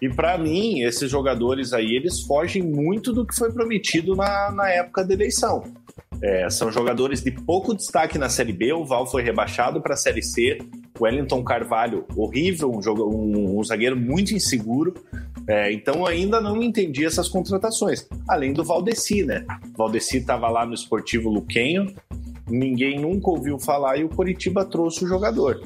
E 0.00 0.08
para 0.08 0.38
mim, 0.38 0.80
esses 0.80 1.10
jogadores 1.10 1.74
aí, 1.74 1.94
eles 1.94 2.22
fogem 2.22 2.62
muito 2.62 3.12
do 3.12 3.26
que 3.26 3.36
foi 3.36 3.52
prometido 3.52 4.16
na, 4.16 4.50
na 4.50 4.70
época 4.70 5.04
da 5.04 5.12
eleição. 5.12 5.64
É, 6.22 6.48
são 6.48 6.70
jogadores 6.70 7.20
de 7.20 7.30
pouco 7.30 7.74
destaque 7.74 8.16
na 8.18 8.28
Série 8.28 8.52
B, 8.52 8.72
o 8.72 8.84
Val 8.84 9.06
foi 9.06 9.22
rebaixado 9.22 9.80
para 9.80 9.94
a 9.94 9.96
Série 9.96 10.22
C, 10.22 10.58
Wellington 10.98 11.42
Carvalho, 11.42 12.06
horrível, 12.16 12.70
um, 12.70 12.80
jogo, 12.80 13.04
um, 13.04 13.58
um 13.58 13.64
zagueiro 13.64 13.96
muito 13.96 14.32
inseguro. 14.32 14.94
É, 15.46 15.72
então 15.72 16.06
ainda 16.06 16.40
não 16.40 16.62
entendi 16.62 17.04
essas 17.04 17.28
contratações. 17.28 18.08
Além 18.28 18.52
do 18.52 18.64
Valdeci, 18.64 19.24
né? 19.24 19.44
Valdeci 19.76 20.18
estava 20.18 20.48
lá 20.48 20.64
no 20.64 20.72
Esportivo 20.72 21.28
Luquenho, 21.28 21.94
ninguém 22.48 22.98
nunca 22.98 23.30
ouviu 23.30 23.58
falar 23.58 23.98
e 23.98 24.04
o 24.04 24.08
Coritiba 24.08 24.64
trouxe 24.64 25.04
o 25.04 25.08
jogador. 25.08 25.60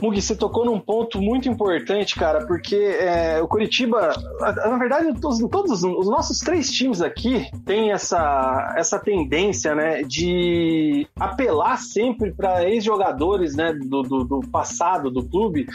Mugi, 0.00 0.20
você 0.20 0.36
tocou 0.36 0.64
num 0.64 0.78
ponto 0.78 1.22
muito 1.22 1.48
importante, 1.48 2.16
cara, 2.16 2.46
porque 2.46 2.76
é, 2.76 3.40
o 3.40 3.48
Curitiba, 3.48 4.12
na 4.40 4.76
verdade, 4.76 5.18
todos, 5.18 5.38
todos 5.50 5.82
os 5.82 6.06
nossos 6.06 6.38
três 6.40 6.70
times 6.70 7.00
aqui 7.00 7.46
têm 7.64 7.92
essa, 7.92 8.74
essa 8.76 8.98
tendência, 8.98 9.74
né, 9.74 10.02
de 10.02 11.08
apelar 11.18 11.78
sempre 11.78 12.30
para 12.30 12.68
ex-jogadores, 12.68 13.56
né, 13.56 13.72
do, 13.72 14.02
do, 14.02 14.24
do, 14.24 14.40
passado 14.50 15.10
do 15.10 15.26
clube, 15.26 15.66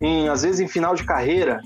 em, 0.00 0.28
às 0.28 0.42
vezes 0.42 0.58
em 0.58 0.66
final 0.66 0.96
de 0.96 1.04
carreira. 1.04 1.60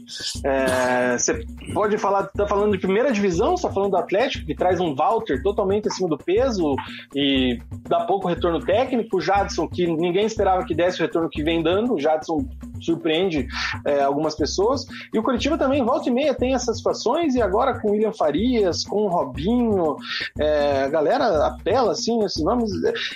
É, 0.44 1.16
você 1.16 1.42
pode 1.72 1.96
falar, 1.96 2.24
tá 2.24 2.46
falando 2.46 2.72
de 2.72 2.78
primeira 2.78 3.10
divisão, 3.10 3.56
você 3.56 3.66
tá 3.66 3.72
falando 3.72 3.92
do 3.92 3.96
Atlético, 3.96 4.44
que 4.44 4.54
traz 4.54 4.80
um 4.80 4.94
Walter 4.94 5.42
totalmente 5.42 5.88
acima 5.88 6.10
do 6.10 6.18
peso 6.18 6.76
e 7.14 7.58
dá 7.88 8.04
pouco 8.04 8.28
retorno 8.28 8.60
técnico, 8.60 9.16
o 9.16 9.20
Jadson, 9.20 9.66
que 9.66 9.86
ninguém 9.86 10.26
esperava 10.26 10.64
que 10.64 10.74
desse 10.74 11.00
o 11.00 11.02
retorno 11.02 11.30
que 11.32 11.42
vem 11.42 11.62
dando, 11.62 11.94
o 11.94 12.00
Jadson 12.00 12.46
surpreende 12.80 13.48
é, 13.86 14.02
algumas 14.02 14.34
pessoas. 14.34 14.86
E 15.12 15.18
o 15.18 15.22
Curitiba 15.22 15.56
também, 15.56 15.84
volta 15.84 16.08
e 16.08 16.12
meia, 16.12 16.34
tem 16.34 16.54
essas 16.54 16.76
situações, 16.76 17.34
e 17.34 17.42
agora 17.42 17.80
com 17.80 17.88
o 17.88 17.92
William 17.92 18.12
Farias, 18.12 18.84
com 18.84 19.02
o 19.02 19.08
Robinho, 19.08 19.96
é, 20.38 20.82
a 20.82 20.88
galera 20.88 21.46
apela, 21.46 21.92
assim, 21.92 22.22
esses 22.24 22.42
nomes. 22.42 22.70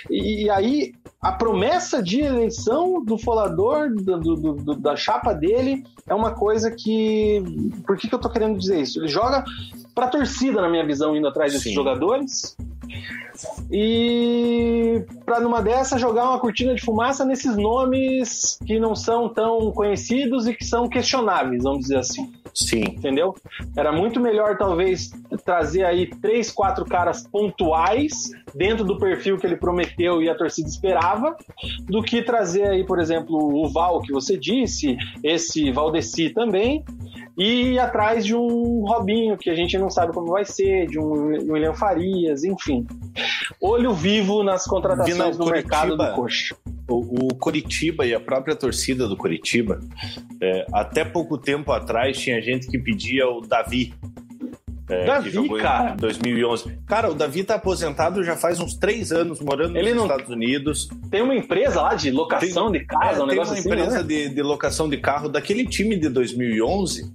E, 0.09 0.45
e, 0.45 0.49
aí, 0.49 0.93
a 1.21 1.31
promessa 1.31 2.01
de 2.01 2.21
eleição 2.21 3.03
do 3.03 3.17
folador, 3.17 3.93
do, 3.93 4.19
do, 4.19 4.35
do, 4.53 4.75
da 4.75 4.95
chapa 4.95 5.33
dele, 5.33 5.83
é 6.07 6.13
uma 6.13 6.31
coisa 6.31 6.71
que. 6.71 7.43
Por 7.85 7.97
que, 7.97 8.07
que 8.07 8.15
eu 8.15 8.19
tô 8.19 8.29
querendo 8.29 8.57
dizer 8.57 8.81
isso? 8.81 8.99
Ele 8.99 9.07
joga 9.07 9.43
pra 9.97 10.07
torcida, 10.07 10.61
na 10.61 10.69
minha 10.69 10.85
visão, 10.85 11.15
indo 11.15 11.27
atrás 11.27 11.51
desses 11.51 11.69
Sim. 11.69 11.73
jogadores. 11.73 12.55
E 13.71 15.03
para 15.25 15.39
numa 15.39 15.59
dessa 15.59 15.97
jogar 15.97 16.29
uma 16.29 16.39
cortina 16.39 16.75
de 16.75 16.81
fumaça 16.83 17.25
nesses 17.25 17.57
nomes 17.57 18.59
que 18.63 18.79
não 18.79 18.95
são 18.95 19.27
tão 19.27 19.71
conhecidos 19.71 20.47
e 20.47 20.53
que 20.53 20.63
são 20.63 20.87
questionáveis, 20.87 21.63
vamos 21.63 21.81
dizer 21.81 21.97
assim. 21.97 22.31
Sim. 22.53 22.81
Entendeu? 22.81 23.35
Era 23.75 23.91
muito 23.91 24.19
melhor, 24.19 24.55
talvez, 24.55 25.09
trazer 25.43 25.83
aí 25.83 26.07
três, 26.07 26.51
quatro 26.51 26.85
caras 26.85 27.27
pontuais 27.27 28.29
dentro 28.53 28.85
do 28.85 28.99
perfil 28.99 29.37
que 29.37 29.47
ele 29.47 29.57
prometeu 29.57 30.21
e 30.21 30.29
a 30.29 30.35
torcida 30.35 30.69
esperava, 30.69 31.35
do 31.85 32.03
que 32.03 32.21
trazer 32.21 32.67
aí, 32.67 32.85
por 32.85 32.99
exemplo, 32.99 33.35
o 33.35 33.67
Val 33.67 33.99
que 34.01 34.11
você 34.11 34.37
disse, 34.37 34.95
esse 35.23 35.71
Valdeci 35.71 36.29
também, 36.29 36.83
e 37.37 37.77
atrás 37.77 38.25
de 38.25 38.35
um 38.35 38.83
Robinho, 38.85 39.37
que 39.37 39.49
a 39.49 39.55
gente 39.55 39.77
não 39.77 39.89
sabe 39.89 40.11
como 40.13 40.31
vai 40.31 40.43
ser, 40.43 40.87
de 40.87 40.97
um 40.99 41.11
William 41.51 41.73
Farias, 41.73 42.43
enfim. 42.43 42.85
Olho 43.61 43.93
vivo 43.93 44.43
nas 44.43 44.65
contratações 44.65 45.13
Vina, 45.13 45.25
no 45.29 45.37
Curitiba- 45.37 45.51
mercado 45.55 45.97
do 45.97 46.11
coxa. 46.15 46.55
O, 46.89 47.25
o 47.25 47.35
Curitiba 47.35 48.05
e 48.05 48.13
a 48.13 48.19
própria 48.19 48.55
torcida 48.55 49.07
do 49.07 49.17
Curitiba, 49.17 49.79
é, 50.41 50.65
até 50.73 51.03
pouco 51.05 51.37
tempo 51.37 51.71
atrás 51.71 52.17
tinha 52.17 52.41
gente 52.41 52.67
que 52.67 52.79
pedia 52.79 53.27
o 53.29 53.41
Davi. 53.41 53.93
É, 54.89 55.05
Davi, 55.05 55.49
cara. 55.59 55.91
em 55.91 55.97
2011. 55.97 56.77
Cara, 56.87 57.11
o 57.11 57.13
Davi 57.13 57.43
tá 57.43 57.55
aposentado 57.55 58.23
já 58.23 58.37
faz 58.37 58.59
uns 58.59 58.73
três 58.75 59.11
anos 59.11 59.41
morando 59.41 59.75
Ele 59.77 59.89
nos 59.93 59.97
não- 59.97 60.03
Estados 60.11 60.29
Unidos. 60.33 60.87
Tem 61.11 61.21
uma 61.21 61.35
empresa 61.35 61.81
lá 61.81 61.93
de 61.93 62.09
locação 62.09 62.71
de 62.71 62.85
casa, 62.85 63.19
É, 63.19 63.23
um 63.23 63.27
tem 63.27 63.35
negócio 63.35 63.53
uma 63.53 63.59
assim, 63.59 63.69
empresa 63.69 63.97
né? 63.97 64.03
de, 64.03 64.29
de 64.29 64.41
locação 64.41 64.87
de 64.89 64.97
carro 64.97 65.27
daquele 65.27 65.65
time 65.65 65.97
de 65.97 66.07
2011. 66.07 67.11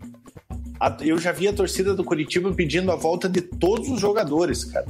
A- 0.79 0.97
Eu 1.01 1.17
já 1.17 1.33
vi 1.33 1.49
a 1.49 1.53
torcida 1.53 1.95
do 1.95 2.05
Curitiba 2.05 2.53
pedindo 2.53 2.93
a 2.93 2.97
volta 2.97 3.29
de 3.29 3.41
todos 3.41 3.89
os 3.89 3.99
jogadores, 4.01 4.65
cara. 4.65 4.87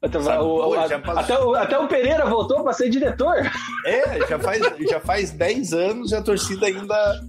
Até, 0.00 0.18
o, 0.18 0.22
pô, 0.64 0.74
a- 0.74 0.84
até 1.20 1.38
o- 1.38 1.54
até 1.54 1.78
o 1.78 1.88
Pereira 1.88 2.24
voltou 2.26 2.62
para 2.62 2.72
ser 2.72 2.88
diretor. 2.90 3.34
É, 3.86 4.26
já 4.28 4.38
faz, 4.38 4.62
já 4.88 5.00
faz 5.00 5.30
10 5.30 5.72
anos 5.72 6.12
e 6.12 6.14
a 6.14 6.22
torcida 6.22 6.66
ainda 6.66 7.20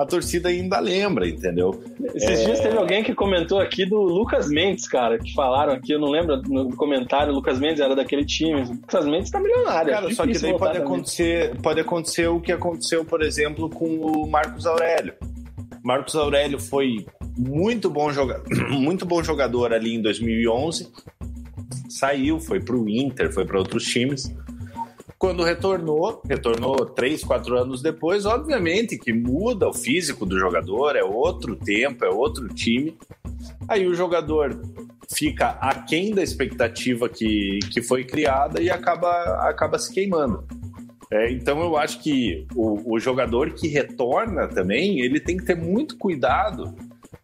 a 0.00 0.06
torcida 0.06 0.48
ainda 0.48 0.80
lembra, 0.80 1.28
entendeu? 1.28 1.82
Esses 2.14 2.40
É. 2.40 2.44
dias 2.46 2.60
teve 2.60 2.76
alguém 2.78 3.02
que 3.04 3.14
comentou 3.14 3.58
aqui 3.60 3.84
do 3.84 3.98
Lucas 4.00 4.48
Mendes, 4.48 4.88
cara, 4.88 5.18
que 5.18 5.34
falaram 5.34 5.74
aqui, 5.74 5.92
eu 5.92 5.98
não 6.00 6.08
lembro 6.08 6.40
no 6.48 6.74
comentário, 6.74 7.32
o 7.32 7.36
Lucas 7.36 7.58
Mendes 7.58 7.80
era 7.80 7.94
daquele 7.94 8.24
time. 8.24 8.62
O 8.62 8.68
Lucas 8.72 9.04
Mendes 9.04 9.30
tá 9.30 9.38
milionário. 9.38 9.92
Cara, 9.92 10.10
é 10.10 10.14
só 10.14 10.26
que 10.26 10.38
daí 10.38 10.52
pode 10.56 10.72
também. 10.78 10.82
acontecer, 10.82 11.56
pode 11.62 11.80
acontecer 11.80 12.28
o 12.28 12.40
que 12.40 12.50
aconteceu, 12.52 13.04
por 13.04 13.22
exemplo, 13.22 13.68
com 13.68 13.84
o 13.86 14.26
Marcos 14.30 14.66
Aurélio. 14.66 15.12
Marcos 15.84 16.14
Aurélio 16.14 16.58
foi 16.58 17.04
muito 17.36 17.90
bom 17.90 18.10
jogador, 18.10 18.44
muito 18.72 19.04
bom 19.04 19.22
jogador 19.22 19.72
ali 19.72 19.94
em 19.94 20.00
2011. 20.02 20.88
Saiu, 21.88 22.38
foi 22.40 22.60
para 22.60 22.76
o 22.76 22.88
Inter, 22.88 23.32
foi 23.32 23.44
para 23.44 23.58
outros 23.58 23.84
times. 23.84 24.32
Quando 25.20 25.42
retornou, 25.44 26.22
retornou 26.26 26.76
três, 26.86 27.22
quatro 27.22 27.58
anos 27.58 27.82
depois, 27.82 28.24
obviamente 28.24 28.96
que 28.96 29.12
muda 29.12 29.68
o 29.68 29.74
físico 29.74 30.24
do 30.24 30.38
jogador, 30.38 30.96
é 30.96 31.04
outro 31.04 31.54
tempo, 31.54 32.06
é 32.06 32.08
outro 32.08 32.48
time. 32.48 32.96
Aí 33.68 33.86
o 33.86 33.92
jogador 33.92 34.58
fica 35.14 35.50
aquém 35.60 36.14
da 36.14 36.22
expectativa 36.22 37.06
que, 37.06 37.58
que 37.70 37.82
foi 37.82 38.02
criada 38.02 38.62
e 38.62 38.70
acaba, 38.70 39.10
acaba 39.46 39.78
se 39.78 39.92
queimando. 39.92 40.42
É, 41.12 41.30
então 41.30 41.60
eu 41.60 41.76
acho 41.76 42.02
que 42.02 42.46
o, 42.54 42.94
o 42.94 42.98
jogador 42.98 43.50
que 43.50 43.68
retorna 43.68 44.48
também, 44.48 45.00
ele 45.02 45.20
tem 45.20 45.36
que 45.36 45.44
ter 45.44 45.54
muito 45.54 45.98
cuidado, 45.98 46.74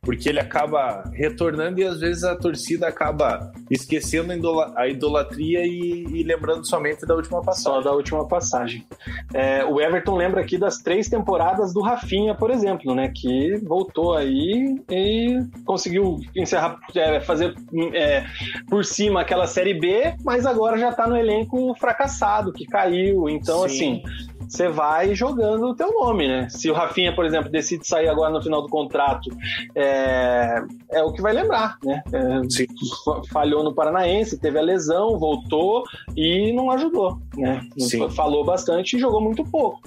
porque 0.07 0.29
ele 0.29 0.39
acaba 0.39 1.03
retornando 1.13 1.81
e 1.81 1.85
às 1.85 1.99
vezes 1.99 2.23
a 2.23 2.37
torcida 2.37 2.87
acaba 2.87 3.53
esquecendo 3.69 4.31
a 4.33 4.37
idola- 4.37 4.73
a 4.77 4.87
idolatria 4.87 5.67
e, 5.67 6.05
e 6.15 6.23
lembrando 6.23 6.65
somente 6.65 7.05
da 7.05 7.17
última 7.17 7.41
Só 7.41 7.45
passagem. 7.45 7.83
da 7.83 7.93
última 7.93 8.29
passagem. 8.29 8.87
É, 9.35 9.65
o 9.65 9.81
Everton 9.81 10.15
lembra 10.17 10.41
aqui 10.41 10.57
das 10.57 10.79
três 10.79 11.09
temporadas 11.09 11.75
do 11.75 11.81
Rafinha, 11.81 12.37
por 12.37 12.53
exemplo, 12.53 12.95
né? 12.95 13.11
Que 13.13 13.57
voltou 13.65 14.15
aí 14.15 14.77
e 14.89 15.41
conseguiu 15.65 16.21
encerrar, 16.37 16.79
é, 16.95 17.19
fazer 17.21 17.53
é, 17.93 18.25
por 18.71 18.85
cima 18.85 19.23
aquela 19.23 19.49
série 19.49 19.75
B, 19.75 20.15
mas 20.25 20.47
agora 20.47 20.79
já 20.79 20.93
tá 20.93 21.09
no 21.09 21.17
elenco 21.17 21.75
fracassado, 21.81 22.53
que 22.53 22.65
caiu. 22.65 23.29
Então, 23.29 23.69
Sim. 23.69 24.03
assim, 24.03 24.03
você 24.49 24.69
vai 24.69 25.15
jogando 25.15 25.67
o 25.67 25.75
teu 25.75 25.93
nome, 25.93 26.29
né? 26.29 26.49
Se 26.49 26.71
o 26.71 26.75
Rafinha, 26.75 27.15
por 27.15 27.25
exemplo, 27.25 27.51
decide 27.51 27.87
sair 27.87 28.09
agora 28.09 28.33
no 28.33 28.43
final 28.43 28.63
do 28.63 28.69
contrato, 28.69 29.31
é, 29.75 30.63
é 30.91 31.03
o 31.03 31.13
que 31.13 31.23
vai 31.23 31.33
lembrar, 31.33 31.79
né? 31.83 32.03
É, 32.13 33.29
falhou 33.33 33.65
no 33.65 33.75
Paranaense, 33.75 34.39
teve 34.39 34.59
a 34.59 34.63
lesão, 34.63 35.19
voltou 35.19 35.85
e 36.17 36.53
não 36.53 36.71
ajudou, 36.71 37.19
né? 37.37 37.67
Sim. 37.79 38.09
Falou 38.11 38.45
bastante 38.45 38.97
e 38.97 39.01
jogou 39.01 39.21
muito 39.21 39.45
pouco. 39.45 39.81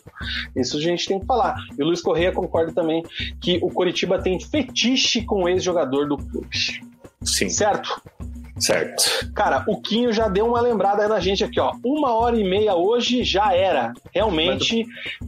Isso 0.56 0.78
a 0.78 0.82
gente 0.82 1.08
tem 1.08 1.20
que 1.20 1.26
falar. 1.26 1.56
E 1.78 1.82
o 1.82 1.86
Luiz 1.86 2.02
Correia 2.02 2.32
concorda 2.32 2.72
também 2.74 3.04
que 3.42 3.60
o 3.62 3.70
Coritiba 3.70 4.22
tem 4.22 4.40
fetiche 4.40 5.24
com 5.24 5.44
o 5.44 5.50
ex-jogador 5.50 6.08
do 6.08 6.18
clube. 6.18 6.50
Sim, 7.24 7.50
Certo? 7.50 8.02
Certo. 8.60 9.32
Cara, 9.34 9.64
o 9.68 9.80
Quinho 9.82 10.12
já 10.12 10.28
deu 10.28 10.46
uma 10.48 10.62
lembrada 10.62 11.04
aí 11.04 11.10
na 11.10 11.20
gente 11.20 11.44
aqui, 11.44 11.60
ó. 11.60 11.72
Uma 11.84 12.14
hora 12.14 12.36
e 12.38 12.44
meia 12.44 12.76
hoje 12.76 13.24
já 13.24 13.54
era. 13.54 13.94
Realmente 14.14 14.86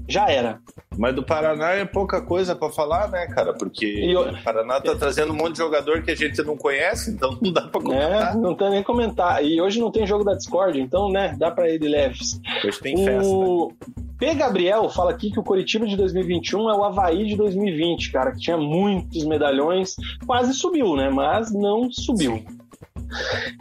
já 0.08 0.30
era. 0.30 0.60
Mas 0.98 1.16
do 1.16 1.24
Paraná 1.24 1.72
é 1.72 1.86
pouca 1.86 2.22
coisa 2.22 2.54
pra 2.56 2.70
falar, 2.70 3.10
né, 3.10 3.26
cara? 3.28 3.54
Porque 3.54 3.86
eu- 3.86 4.30
o 4.30 4.44
Paraná 4.44 4.80
tá 4.82 4.94
trazendo 4.96 5.32
um 5.32 5.36
monte 5.36 5.54
de 5.54 5.60
jogador 5.60 6.02
que 6.04 6.12
a 6.12 6.16
gente 6.16 6.42
não 6.44 6.58
conhece, 6.58 7.12
então 7.12 7.38
não 7.42 7.52
dá 7.52 7.62
pra 7.62 7.80
É, 7.80 7.84
comentar. 7.84 8.38
não 8.38 8.56
tem 8.56 8.70
nem 8.70 8.84
comentar. 8.84 9.44
E 9.44 9.62
hoje 9.62 9.80
não 9.80 9.90
tem 9.92 10.06
jogo 10.06 10.24
da 10.24 10.34
Discord, 10.34 10.80
então, 10.80 11.10
né, 11.10 11.34
dá 11.38 11.50
pra 11.50 11.70
ir 11.70 11.80
de 11.80 11.88
leves. 11.88 12.40
Hoje 12.66 12.80
tem 12.80 12.98
festa. 12.98 13.22
né? 13.22 13.26
O 13.26 13.72
P. 14.20 14.34
Gabriel 14.36 14.88
fala 14.90 15.12
aqui 15.12 15.32
que 15.32 15.40
o 15.40 15.44
Coritiba 15.44 15.88
de 15.88 15.96
2021 15.96 16.70
é 16.70 16.76
o 16.78 16.84
Havaí 16.84 17.26
de 17.26 17.36
2020, 17.36 18.12
cara, 18.12 18.32
que 18.34 18.40
tinha 18.40 18.58
muitos 18.58 19.26
medalhões, 19.26 19.96
quase 20.28 20.54
subiu, 20.54 20.96
né? 20.96 21.10
Mas 21.10 21.52
não 21.52 21.90
subiu. 21.92 22.44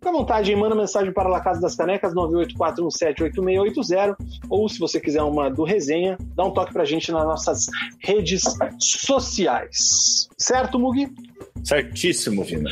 Fica 0.01 0.09
à 0.09 0.13
vontade, 0.13 0.51
hein? 0.51 0.57
manda 0.57 0.75
mensagem 0.75 1.13
para 1.13 1.29
a 1.29 1.33
La 1.33 1.41
Casa 1.41 1.61
das 1.61 1.77
Canecas, 1.77 2.15
984178680, 2.15 4.17
ou 4.49 4.67
se 4.67 4.79
você 4.79 4.99
quiser 4.99 5.23
uma 5.23 5.51
do 5.51 5.63
resenha, 5.63 6.17
dá 6.35 6.43
um 6.43 6.53
toque 6.53 6.73
pra 6.73 6.87
gente 6.87 7.13
nas 7.13 7.23
nossas 7.23 7.67
redes 7.99 8.45
sociais. 8.79 10.27
Certo, 10.39 10.79
Mugi? 10.79 11.13
Certíssimo, 11.63 12.43
Vina. 12.45 12.71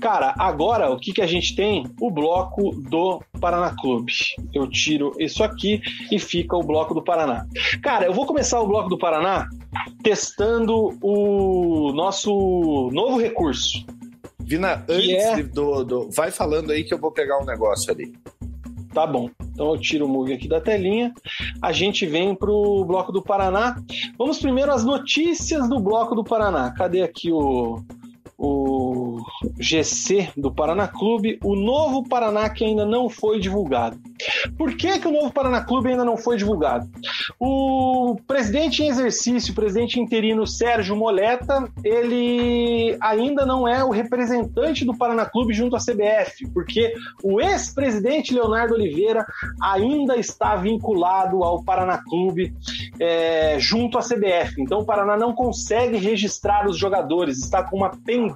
Cara, 0.00 0.34
agora 0.38 0.90
o 0.90 0.98
que, 0.98 1.12
que 1.12 1.20
a 1.20 1.26
gente 1.26 1.54
tem? 1.54 1.84
O 2.00 2.10
bloco 2.10 2.70
do 2.88 3.22
Paraná 3.38 3.76
Clube. 3.78 4.14
Eu 4.54 4.66
tiro 4.66 5.12
isso 5.18 5.44
aqui 5.44 5.82
e 6.10 6.18
fica 6.18 6.56
o 6.56 6.62
bloco 6.62 6.94
do 6.94 7.02
Paraná. 7.02 7.44
Cara, 7.82 8.06
eu 8.06 8.14
vou 8.14 8.24
começar 8.24 8.58
o 8.58 8.66
bloco 8.66 8.88
do 8.88 8.96
Paraná 8.96 9.46
testando 10.02 10.96
o 11.02 11.92
nosso 11.92 12.88
novo 12.90 13.20
recurso. 13.20 13.84
Vina, 14.50 14.84
antes 14.88 15.08
é- 15.08 15.42
do, 15.44 15.84
do- 15.84 16.10
Vai 16.10 16.32
falando 16.32 16.72
aí 16.72 16.82
que 16.82 16.92
eu 16.92 16.98
vou 16.98 17.12
pegar 17.12 17.38
um 17.40 17.44
negócio 17.44 17.92
ali. 17.92 18.12
Tá 18.92 19.06
bom. 19.06 19.30
Então 19.52 19.72
eu 19.72 19.78
tiro 19.80 20.06
o 20.06 20.08
Mug 20.08 20.32
aqui 20.32 20.48
da 20.48 20.60
telinha. 20.60 21.14
A 21.62 21.70
gente 21.70 22.04
vem 22.04 22.34
pro 22.34 22.84
bloco 22.84 23.12
do 23.12 23.22
Paraná. 23.22 23.76
Vamos 24.18 24.40
primeiro 24.40 24.72
às 24.72 24.84
notícias 24.84 25.68
do 25.68 25.78
bloco 25.78 26.16
do 26.16 26.24
Paraná. 26.24 26.72
Cadê 26.72 27.00
aqui 27.02 27.30
o, 27.30 27.80
o 28.40 29.18
GC 29.58 30.30
do 30.34 30.50
Paraná 30.50 30.88
Clube? 30.88 31.38
O 31.44 31.54
novo 31.54 32.08
Paraná 32.08 32.48
que 32.48 32.64
ainda 32.64 32.86
não 32.86 33.10
foi 33.10 33.38
divulgado. 33.38 33.98
Por 34.56 34.74
que, 34.74 34.98
que 34.98 35.06
o 35.06 35.12
novo 35.12 35.30
Paraná 35.30 35.62
Clube 35.62 35.90
ainda 35.90 36.04
não 36.04 36.16
foi 36.16 36.38
divulgado? 36.38 36.88
O 37.38 38.16
presidente 38.26 38.82
em 38.82 38.88
exercício, 38.88 39.52
o 39.52 39.54
presidente 39.54 40.00
interino 40.00 40.46
Sérgio 40.46 40.96
Moleta, 40.96 41.70
ele 41.84 42.96
ainda 43.00 43.44
não 43.44 43.68
é 43.68 43.84
o 43.84 43.90
representante 43.90 44.84
do 44.86 44.96
Paraná 44.96 45.26
Clube 45.26 45.52
junto 45.52 45.76
à 45.76 45.78
CBF, 45.78 46.48
porque 46.54 46.94
o 47.22 47.40
ex-presidente 47.40 48.32
Leonardo 48.32 48.74
Oliveira 48.74 49.26
ainda 49.62 50.16
está 50.16 50.56
vinculado 50.56 51.44
ao 51.44 51.62
Paraná 51.62 52.02
Clube 52.02 52.54
é, 52.98 53.58
junto 53.58 53.98
à 53.98 54.00
CBF. 54.00 54.60
Então 54.60 54.80
o 54.80 54.84
Paraná 54.86 55.16
não 55.16 55.34
consegue 55.34 55.98
registrar 55.98 56.66
os 56.66 56.78
jogadores, 56.78 57.38
está 57.38 57.62
com 57.62 57.76
uma 57.76 57.90
pendência 57.90 58.29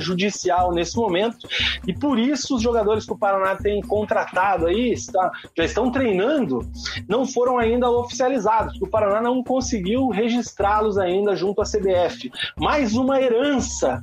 judicial 0.00 0.72
nesse 0.72 0.96
momento 0.96 1.46
e 1.86 1.92
por 1.92 2.18
isso 2.18 2.56
os 2.56 2.62
jogadores 2.62 3.06
que 3.06 3.12
o 3.12 3.18
Paraná 3.18 3.56
tem 3.56 3.80
contratado 3.82 4.66
aí 4.66 4.92
está, 4.92 5.30
já 5.56 5.64
estão 5.64 5.90
treinando, 5.90 6.60
não 7.08 7.26
foram 7.26 7.58
ainda 7.58 7.90
oficializados, 7.90 8.80
o 8.80 8.86
Paraná 8.86 9.20
não 9.20 9.42
conseguiu 9.42 10.08
registrá-los 10.08 10.98
ainda 10.98 11.34
junto 11.34 11.60
à 11.60 11.64
CBF. 11.64 12.30
Mais 12.56 12.94
uma 12.94 13.20
herança 13.20 14.02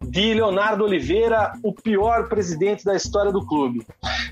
de 0.00 0.34
Leonardo 0.34 0.84
Oliveira, 0.84 1.52
o 1.62 1.72
pior 1.72 2.28
presidente 2.28 2.84
da 2.84 2.94
história 2.94 3.32
do 3.32 3.44
clube. 3.44 3.84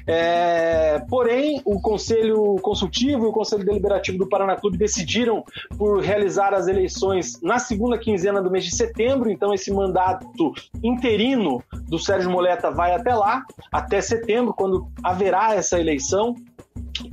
É, 0.07 1.01
porém, 1.09 1.61
o 1.65 1.81
Conselho 1.81 2.57
Consultivo 2.63 3.25
e 3.25 3.29
o 3.29 3.33
Conselho 3.33 3.65
Deliberativo 3.65 4.19
do 4.19 4.29
Paraná 4.29 4.55
Clube 4.57 4.79
decidiram 4.79 5.45
por 5.77 6.01
realizar 6.01 6.55
as 6.55 6.69
eleições 6.69 7.41
na 7.43 7.59
segunda 7.59 7.99
quinzena 7.99 8.41
do 8.41 8.51
mês 8.51 8.65
de 8.65 8.75
setembro, 8.75 9.31
então 9.31 9.53
esse 9.53 9.73
mandato 9.73 10.46
interino 10.83 11.63
do 11.89 11.99
Sérgio 11.99 12.31
Moleta 12.31 12.71
vai 12.71 12.95
até 12.95 13.15
lá, 13.15 13.45
até 13.73 14.01
setembro, 14.01 14.55
quando 14.55 14.89
haverá 15.03 15.55
essa 15.55 15.79
eleição. 15.79 16.35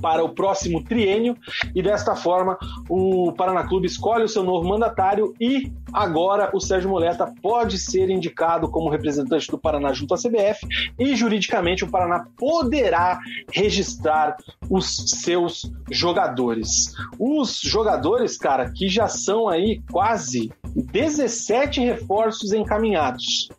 para 0.01 0.23
o 0.23 0.29
próximo 0.29 0.81
triênio 0.83 1.35
e 1.75 1.81
desta 1.81 2.15
forma 2.15 2.57
o 2.89 3.33
Paraná 3.33 3.67
Clube 3.67 3.85
escolhe 3.85 4.23
o 4.23 4.29
seu 4.29 4.43
novo 4.43 4.67
mandatário 4.67 5.33
e 5.39 5.71
agora 5.93 6.49
o 6.53 6.59
Sérgio 6.59 6.89
Moleta 6.89 7.31
pode 7.41 7.77
ser 7.77 8.09
indicado 8.09 8.69
como 8.69 8.89
representante 8.89 9.49
do 9.49 9.57
Paraná 9.57 9.93
junto 9.93 10.13
à 10.13 10.17
CBF 10.17 10.65
e 10.97 11.15
juridicamente 11.15 11.83
o 11.83 11.89
Paraná 11.89 12.25
poderá 12.37 13.19
registrar 13.51 14.35
os 14.69 15.19
seus 15.21 15.71
jogadores. 15.91 16.93
Os 17.19 17.59
jogadores, 17.61 18.37
cara, 18.37 18.71
que 18.71 18.87
já 18.87 19.07
são 19.07 19.47
aí 19.47 19.81
quase 19.91 20.51
17 20.75 21.81
reforços 21.81 22.51
encaminhados. 22.51 23.49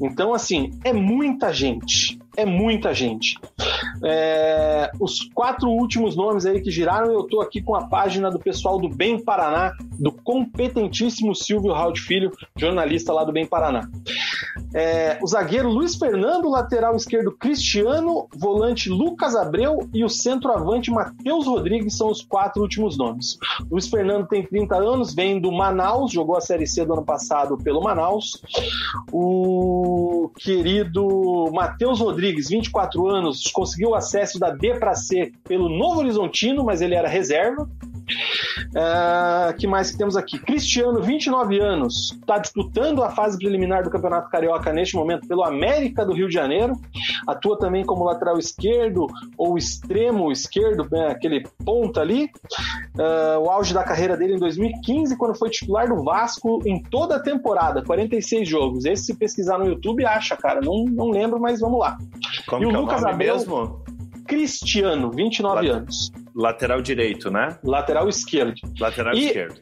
Então, 0.00 0.32
assim, 0.32 0.70
é 0.84 0.92
muita 0.92 1.52
gente. 1.52 2.18
É 2.36 2.44
muita 2.44 2.92
gente. 2.92 3.38
É, 4.02 4.90
os 4.98 5.20
quatro 5.32 5.68
últimos 5.68 6.16
nomes 6.16 6.44
aí 6.44 6.60
que 6.60 6.70
giraram, 6.70 7.12
eu 7.12 7.24
tô 7.24 7.40
aqui 7.40 7.62
com 7.62 7.76
a 7.76 7.86
página 7.86 8.30
do 8.30 8.40
pessoal 8.40 8.78
do 8.78 8.88
Bem 8.88 9.22
Paraná, 9.22 9.72
do 10.00 10.10
competentíssimo 10.10 11.34
Silvio 11.34 11.72
Raul 11.74 11.96
Filho, 11.96 12.30
jornalista 12.56 13.12
lá 13.12 13.24
do 13.24 13.32
Bem 13.32 13.46
Paraná. 13.46 13.88
É, 14.74 15.18
o 15.22 15.26
zagueiro 15.26 15.68
Luiz 15.68 15.94
Fernando, 15.94 16.50
lateral 16.50 16.96
esquerdo 16.96 17.30
Cristiano, 17.30 18.28
volante 18.36 18.88
Lucas 18.88 19.36
Abreu 19.36 19.78
e 19.92 20.04
o 20.04 20.08
centroavante 20.08 20.90
Matheus 20.90 21.46
Rodrigues 21.46 21.96
são 21.96 22.10
os 22.10 22.22
quatro 22.22 22.60
últimos 22.60 22.98
nomes. 22.98 23.38
Luiz 23.70 23.86
Fernando 23.88 24.26
tem 24.26 24.44
30 24.44 24.76
anos, 24.76 25.14
vem 25.14 25.40
do 25.40 25.52
Manaus, 25.52 26.12
jogou 26.12 26.36
a 26.36 26.40
Série 26.40 26.66
C 26.66 26.84
do 26.84 26.92
ano 26.92 27.04
passado 27.04 27.56
pelo 27.58 27.82
Manaus. 27.82 28.42
O 29.12 30.30
querido 30.36 31.50
Matheus 31.52 32.00
Rodrigues, 32.00 32.48
24 32.48 33.08
anos, 33.08 33.50
conseguiu 33.52 33.94
acesso 33.94 34.38
da 34.38 34.50
D 34.50 34.74
para 34.78 34.94
C 34.94 35.32
pelo 35.44 35.68
Novo 35.68 36.00
Horizontino, 36.00 36.64
mas 36.64 36.80
ele 36.80 36.94
era 36.94 37.08
reserva. 37.08 37.68
Uh, 38.70 39.56
que 39.56 39.66
mais 39.66 39.90
que 39.90 39.98
temos 39.98 40.16
aqui? 40.16 40.38
Cristiano, 40.38 41.00
29 41.00 41.60
anos, 41.60 42.12
está 42.12 42.38
disputando 42.38 43.02
a 43.02 43.10
fase 43.10 43.38
preliminar 43.38 43.82
do 43.82 43.90
Campeonato 43.90 44.28
Carioca 44.28 44.72
neste 44.72 44.96
momento 44.96 45.26
pelo 45.26 45.44
América 45.44 46.04
do 46.04 46.12
Rio 46.12 46.28
de 46.28 46.34
Janeiro. 46.34 46.74
Atua 47.26 47.58
também 47.58 47.84
como 47.84 48.04
lateral 48.04 48.38
esquerdo 48.38 49.06
ou 49.38 49.56
extremo 49.56 50.30
esquerdo, 50.30 50.86
né, 50.90 51.08
aquele 51.08 51.44
ponta 51.64 52.00
ali. 52.00 52.30
Uh, 52.96 53.40
o 53.40 53.50
auge 53.50 53.72
da 53.72 53.84
carreira 53.84 54.16
dele 54.16 54.34
em 54.34 54.38
2015, 54.38 55.16
quando 55.16 55.36
foi 55.36 55.50
titular 55.50 55.88
do 55.88 56.02
Vasco 56.02 56.60
em 56.66 56.82
toda 56.82 57.16
a 57.16 57.20
temporada, 57.20 57.82
46 57.82 58.48
jogos. 58.48 58.84
Esse, 58.84 59.04
se 59.04 59.14
pesquisar 59.14 59.58
no 59.58 59.66
YouTube, 59.66 60.04
acha, 60.04 60.36
cara. 60.36 60.60
Não, 60.60 60.84
não 60.84 61.10
lembro, 61.10 61.40
mas 61.40 61.60
vamos 61.60 61.78
lá. 61.78 61.96
Como 62.46 62.62
e 62.62 62.66
o 62.66 62.70
que 62.70 62.76
Lucas 62.76 63.02
é 63.02 63.10
Abreu, 63.10 63.34
mesmo? 63.34 63.82
Cristiano, 64.26 65.10
29 65.10 65.54
Late- 65.68 65.70
anos. 65.70 66.10
Lateral 66.34 66.82
direito, 66.82 67.30
né? 67.30 67.58
Lateral 67.62 68.08
esquerdo. 68.08 68.54
Lateral 68.80 69.14
E- 69.14 69.26
esquerdo. 69.26 69.60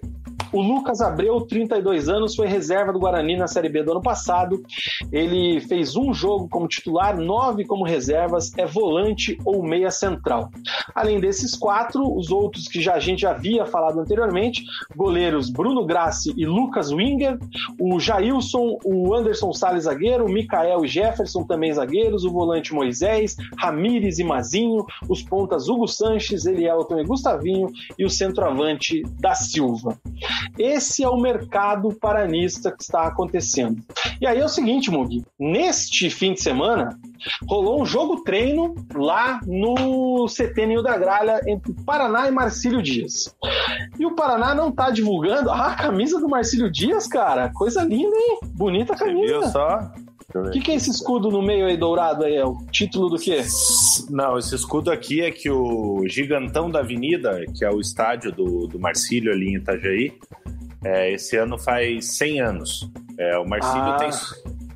O 0.52 0.60
Lucas 0.60 1.00
Abreu, 1.00 1.40
32 1.40 2.10
anos, 2.10 2.34
foi 2.34 2.46
reserva 2.46 2.92
do 2.92 2.98
Guarani 2.98 3.36
na 3.36 3.46
Série 3.46 3.70
B 3.70 3.82
do 3.82 3.92
ano 3.92 4.02
passado. 4.02 4.62
Ele 5.10 5.60
fez 5.60 5.96
um 5.96 6.12
jogo 6.12 6.46
como 6.46 6.68
titular, 6.68 7.16
nove 7.16 7.64
como 7.64 7.84
reservas, 7.84 8.52
é 8.58 8.66
volante 8.66 9.38
ou 9.46 9.62
meia 9.62 9.90
central. 9.90 10.50
Além 10.94 11.18
desses 11.20 11.56
quatro, 11.56 12.02
os 12.14 12.30
outros 12.30 12.68
que 12.68 12.82
já, 12.82 12.94
a 12.94 13.00
gente 13.00 13.22
já 13.22 13.30
havia 13.30 13.64
falado 13.64 13.98
anteriormente, 13.98 14.62
goleiros 14.94 15.48
Bruno 15.48 15.86
Grassi 15.86 16.34
e 16.36 16.44
Lucas 16.44 16.92
Winger, 16.92 17.38
o 17.80 17.98
Jailson, 17.98 18.78
o 18.84 19.14
Anderson 19.14 19.54
Salles 19.54 19.84
zagueiro, 19.84 20.26
o 20.26 20.30
Mikael 20.30 20.84
e 20.84 20.88
Jefferson 20.88 21.44
também 21.44 21.72
zagueiros, 21.72 22.24
o 22.24 22.30
volante 22.30 22.74
Moisés, 22.74 23.36
Ramires 23.58 24.18
e 24.18 24.24
Mazinho, 24.24 24.84
os 25.08 25.22
pontas 25.22 25.68
Hugo 25.68 25.88
Sanches, 25.88 26.44
Elielton 26.44 26.98
e 26.98 27.04
Gustavinho 27.04 27.68
e 27.98 28.04
o 28.04 28.10
centroavante 28.10 29.02
da 29.18 29.34
Silva. 29.34 29.98
Esse 30.58 31.02
é 31.02 31.08
o 31.08 31.16
mercado 31.16 31.92
paranista 32.00 32.70
que 32.70 32.82
está 32.82 33.06
acontecendo. 33.06 33.82
E 34.20 34.26
aí 34.26 34.38
é 34.38 34.44
o 34.44 34.48
seguinte, 34.48 34.90
Mugi, 34.90 35.24
neste 35.38 36.10
fim 36.10 36.34
de 36.34 36.42
semana 36.42 36.98
rolou 37.46 37.80
um 37.80 37.86
jogo 37.86 38.22
treino 38.22 38.74
lá 38.94 39.40
no 39.46 40.26
CT 40.26 40.66
Ninho 40.66 40.82
da 40.82 40.96
Gralha 40.96 41.40
entre 41.46 41.72
Paraná 41.84 42.28
e 42.28 42.30
Marcílio 42.30 42.82
Dias. 42.82 43.34
E 43.98 44.06
o 44.06 44.14
Paraná 44.14 44.54
não 44.54 44.70
tá 44.72 44.90
divulgando 44.90 45.50
ah, 45.50 45.68
a 45.68 45.74
camisa 45.76 46.20
do 46.20 46.28
Marcílio 46.28 46.70
Dias, 46.70 47.06
cara. 47.06 47.52
Coisa 47.54 47.82
linda, 47.82 48.16
hein? 48.16 48.38
Bonita 48.54 48.96
Você 48.96 49.04
viu 49.12 49.40
camisa. 49.40 49.48
só? 49.50 49.92
O 50.34 50.50
que, 50.50 50.60
que 50.60 50.70
é 50.70 50.74
esse 50.74 50.90
escudo 50.90 51.30
no 51.30 51.42
meio 51.42 51.66
aí 51.66 51.76
dourado 51.76 52.24
aí? 52.24 52.34
É 52.36 52.44
o 52.44 52.56
título 52.70 53.08
do 53.08 53.18
quê? 53.18 53.42
Não, 54.10 54.38
esse 54.38 54.54
escudo 54.54 54.90
aqui 54.90 55.20
é 55.20 55.30
que 55.30 55.50
o 55.50 56.04
Gigantão 56.06 56.70
da 56.70 56.80
Avenida, 56.80 57.44
que 57.56 57.64
é 57.64 57.70
o 57.70 57.80
estádio 57.80 58.32
do, 58.32 58.66
do 58.66 58.78
Marcílio 58.78 59.32
ali 59.32 59.48
em 59.50 59.56
Itajaí, 59.56 60.12
é, 60.84 61.12
esse 61.12 61.36
ano 61.36 61.58
faz 61.58 62.06
100 62.16 62.40
anos. 62.40 62.90
É, 63.18 63.38
o 63.38 63.46
Marcílio 63.46 63.82
Ah. 63.84 63.96
tem. 63.98 64.10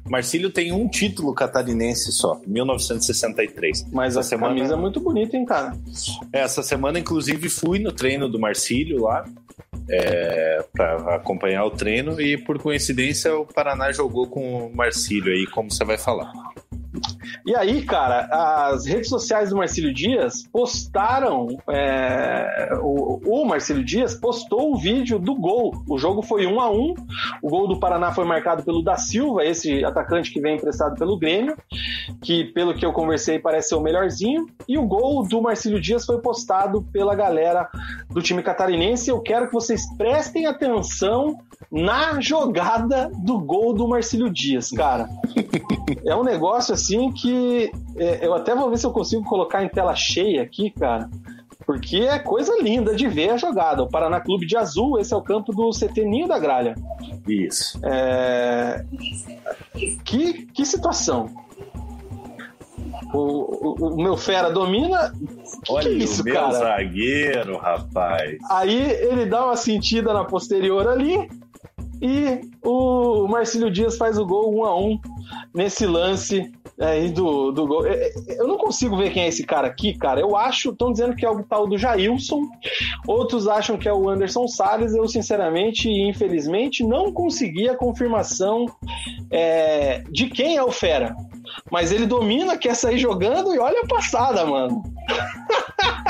Marcílio 0.09 0.51
tem 0.51 0.73
um 0.73 0.87
título 0.89 1.35
catarinense 1.35 2.12
só, 2.12 2.41
1963. 2.47 3.87
Mas 3.93 4.16
Essa 4.16 4.37
a 4.37 4.39
camisa 4.39 4.74
é 4.74 4.77
muito 4.77 5.01
bonita, 5.01 5.37
hein, 5.37 5.45
cara? 5.45 5.77
É, 6.33 6.41
Essa 6.41 6.62
semana, 6.62 6.99
inclusive, 6.99 7.49
fui 7.49 7.81
no 7.81 7.91
treino 7.91 8.28
do 8.28 8.39
Marcílio 8.39 9.03
lá 9.03 9.24
é, 9.89 10.65
para 10.73 11.16
acompanhar 11.16 11.65
o 11.65 11.70
treino 11.70 12.20
e, 12.20 12.37
por 12.37 12.59
coincidência, 12.59 13.35
o 13.35 13.47
Paraná 13.47 13.93
jogou 13.93 14.27
com 14.27 14.66
o 14.66 14.74
Marcílio 14.74 15.33
aí, 15.33 15.47
como 15.47 15.70
você 15.70 15.85
vai 15.85 15.99
falar. 15.99 16.33
E 17.44 17.55
aí, 17.55 17.82
cara, 17.82 18.28
as 18.70 18.86
redes 18.86 19.09
sociais 19.09 19.51
do 19.51 19.56
Marcílio 19.56 19.93
Dias 19.93 20.47
postaram. 20.52 21.47
é, 21.68 22.70
o, 22.82 23.20
o 23.24 23.47
Marcílio 23.47 23.85
Dias 23.85 24.14
postou 24.14 24.73
o 24.73 24.77
vídeo 24.77 25.18
do 25.18 25.35
gol. 25.35 25.73
O 25.89 25.98
jogo 25.98 26.23
foi 26.23 26.47
1 26.47 26.60
a 26.60 26.70
1 26.70 26.94
O 27.43 27.48
gol 27.48 27.68
do 27.68 27.78
Paraná 27.78 28.12
foi 28.12 28.24
marcado 28.24 28.62
pelo 28.62 28.82
Da 28.82 28.97
Silva, 28.97 29.44
esse 29.44 29.85
atacante 29.85 30.32
que 30.32 30.40
vem 30.40 30.56
emprestado 30.56 30.97
pelo 30.97 31.18
Grêmio, 31.18 31.56
que, 32.23 32.44
pelo 32.44 32.74
que 32.74 32.85
eu 32.85 32.93
conversei, 32.93 33.39
parece 33.39 33.68
ser 33.68 33.74
o 33.77 33.81
melhorzinho. 33.81 34.47
E 34.68 34.77
o 34.77 34.86
gol 34.86 35.27
do 35.27 35.40
Marcílio 35.40 35.81
Dias 35.81 36.05
foi 36.05 36.20
postado 36.20 36.82
pela 36.93 37.14
galera 37.14 37.68
do 38.10 38.20
time 38.20 38.43
catarinense. 38.43 39.10
Eu 39.10 39.20
quero 39.20 39.47
que 39.47 39.52
vocês 39.52 39.82
prestem 39.97 40.47
atenção 40.47 41.39
na 41.70 42.20
jogada 42.20 43.11
do 43.24 43.39
gol 43.39 43.73
do 43.74 43.89
Marcílio 43.89 44.31
Dias, 44.31 44.70
cara. 44.70 45.09
É 46.05 46.15
um 46.15 46.23
negócio 46.24 46.73
assim 46.74 47.11
que 47.12 47.70
é, 47.97 48.27
eu 48.27 48.35
até 48.35 48.55
vou 48.55 48.70
ver 48.70 48.78
se 48.78 48.87
eu 48.87 48.93
consigo 48.93 49.24
colocar 49.24 49.65
em 49.65 49.69
tela 49.69 49.95
cheia 49.95 50.43
aqui, 50.43 50.70
cara. 50.70 51.09
Porque 51.66 51.97
é 51.97 52.19
coisa 52.20 52.53
linda 52.62 52.95
de 52.95 53.09
ver 53.09 53.31
a 53.31 53.37
jogada. 53.37 53.83
O 53.83 53.89
Paraná 53.89 54.20
Clube 54.20 54.47
de 54.47 54.57
Azul, 54.57 55.01
esse 55.01 55.12
é 55.12 55.16
o 55.16 55.23
campo 55.23 55.53
do 55.53 55.70
CT 55.70 56.05
Ninho 56.05 56.28
da 56.28 56.39
Gralha. 56.39 56.77
Isso. 57.27 57.81
É, 57.85 58.85
Que, 60.05 60.47
que 60.47 60.65
situação. 60.65 61.28
O, 63.12 63.19
o- 63.19 63.95
o 63.95 64.03
meu 64.03 64.16
fera 64.16 64.51
domina. 64.51 65.12
Que 65.65 65.73
Olha 65.73 65.89
que 65.89 65.95
é 65.95 66.05
isso, 66.05 66.23
o 66.23 66.24
meu 66.24 66.35
cara? 66.35 66.53
zagueiro, 66.53 67.57
rapaz. 67.59 68.37
Aí 68.51 68.78
ele 68.93 69.27
dá 69.27 69.45
uma 69.47 69.57
sentida 69.57 70.12
na 70.12 70.24
posterior 70.24 70.87
ali 70.89 71.28
e 72.01 72.40
o 72.62 73.27
Marcílio 73.28 73.70
Dias 73.70 73.97
faz 73.97 74.18
o 74.18 74.27
gol 74.27 74.55
1 74.60 74.64
a 74.64 74.78
1 74.78 75.01
nesse 75.55 75.86
lance 75.86 76.52
aí 76.78 77.09
do, 77.09 77.51
do 77.52 77.66
gol. 77.66 77.86
É, 77.86 78.09
é, 78.09 78.40
Eu 78.40 78.47
não 78.47 78.56
consigo 78.56 78.97
ver 78.97 79.12
quem 79.12 79.23
é 79.23 79.28
esse 79.28 79.44
cara 79.44 79.66
aqui, 79.66 79.94
cara. 79.94 80.20
Eu 80.20 80.36
acho, 80.36 80.70
estão 80.70 80.93
dizendo 80.93 81.14
que 81.14 81.24
é 81.24 81.31
o 81.31 81.43
tal 81.43 81.66
do 81.66 81.78
Jailson, 81.78 82.43
outros 83.06 83.48
acham 83.48 83.78
que 83.78 83.89
é 83.89 83.93
o 83.93 84.09
Anderson 84.09 84.47
Salles. 84.47 84.94
Eu, 84.94 85.09
sinceramente 85.09 85.89
e 85.89 86.09
infelizmente, 86.09 86.85
não 86.85 87.12
consegui 87.12 87.68
a 87.68 87.77
confirmação 87.77 88.66
é, 89.31 90.02
de 90.10 90.28
quem 90.28 90.56
é 90.56 90.62
o 90.62 90.70
Fera. 90.70 91.16
Mas 91.71 91.91
ele 91.91 92.07
domina, 92.07 92.57
quer 92.57 92.75
sair 92.77 92.99
jogando 92.99 93.55
e 93.55 93.59
olha 93.59 93.81
a 93.83 93.87
passada, 93.87 94.47
mano. 94.47 94.83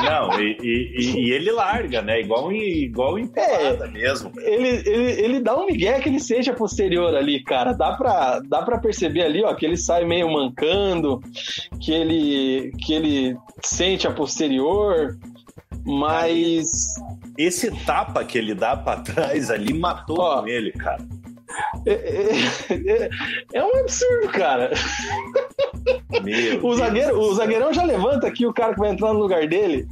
Não, 0.03 0.39
e, 0.41 0.57
e- 0.62 1.20
e- 1.27 1.31
ele 1.33 1.51
larga, 1.51 2.03
né? 2.03 2.20
Igual 2.20 2.53
em, 2.53 2.85
igual 2.85 3.19
em 3.19 3.27
pelada 3.27 3.87
mesmo. 3.89 4.31
ele, 4.39 4.69
ele, 4.89 5.20
ele 5.23 5.41
dá 5.41 5.57
um 5.59 5.66
migué 5.66 5.99
que 6.01 6.09
ele 6.09 6.20
seja 6.20 6.53
posterior 6.53 7.15
ali, 7.15 7.43
cara. 7.43 7.73
Dá 7.73 7.93
pra, 7.95 8.41
dá 8.41 8.62
pra 8.62 8.78
perceber 8.78 9.23
ali, 9.23 9.43
ó, 9.43 9.55
que 9.55 9.65
ele 9.65 9.77
sai 9.77 10.05
meio 10.05 10.31
mancando, 10.31 11.20
que 11.81 11.93
ele, 11.93 12.73
que 12.78 12.93
ele 12.93 13.37
sente 13.62 14.07
a 14.07 14.12
posterior, 14.12 15.16
mas 15.85 16.95
Esse 17.39 17.70
tapa 17.85 18.24
que 18.24 18.37
ele 18.37 18.55
dá 18.55 18.77
pra 18.77 18.97
trás 18.97 19.51
ali 19.51 19.73
matou 19.73 20.19
Ó. 20.20 20.47
ele, 20.47 20.73
cara. 20.73 21.03
É, 21.86 21.93
é- 21.93 22.74
é- 23.05 23.10
é 23.55 23.64
um 23.64 23.77
absurdo, 23.81 24.28
cara. 24.32 24.70
Meu 26.23 26.64
O, 26.66 26.74
zagueiro, 26.77 27.18
o 27.18 27.35
zagueirão 27.35 27.73
já 27.73 27.85
levanta 27.85 28.27
aqui 28.27 28.47
o 28.47 28.52
cara 28.52 28.74
que 28.74 28.81
vai 28.81 28.90
entrar 28.90 29.12
no 29.12 29.20
lugar 29.20 29.47
dele. 29.47 29.86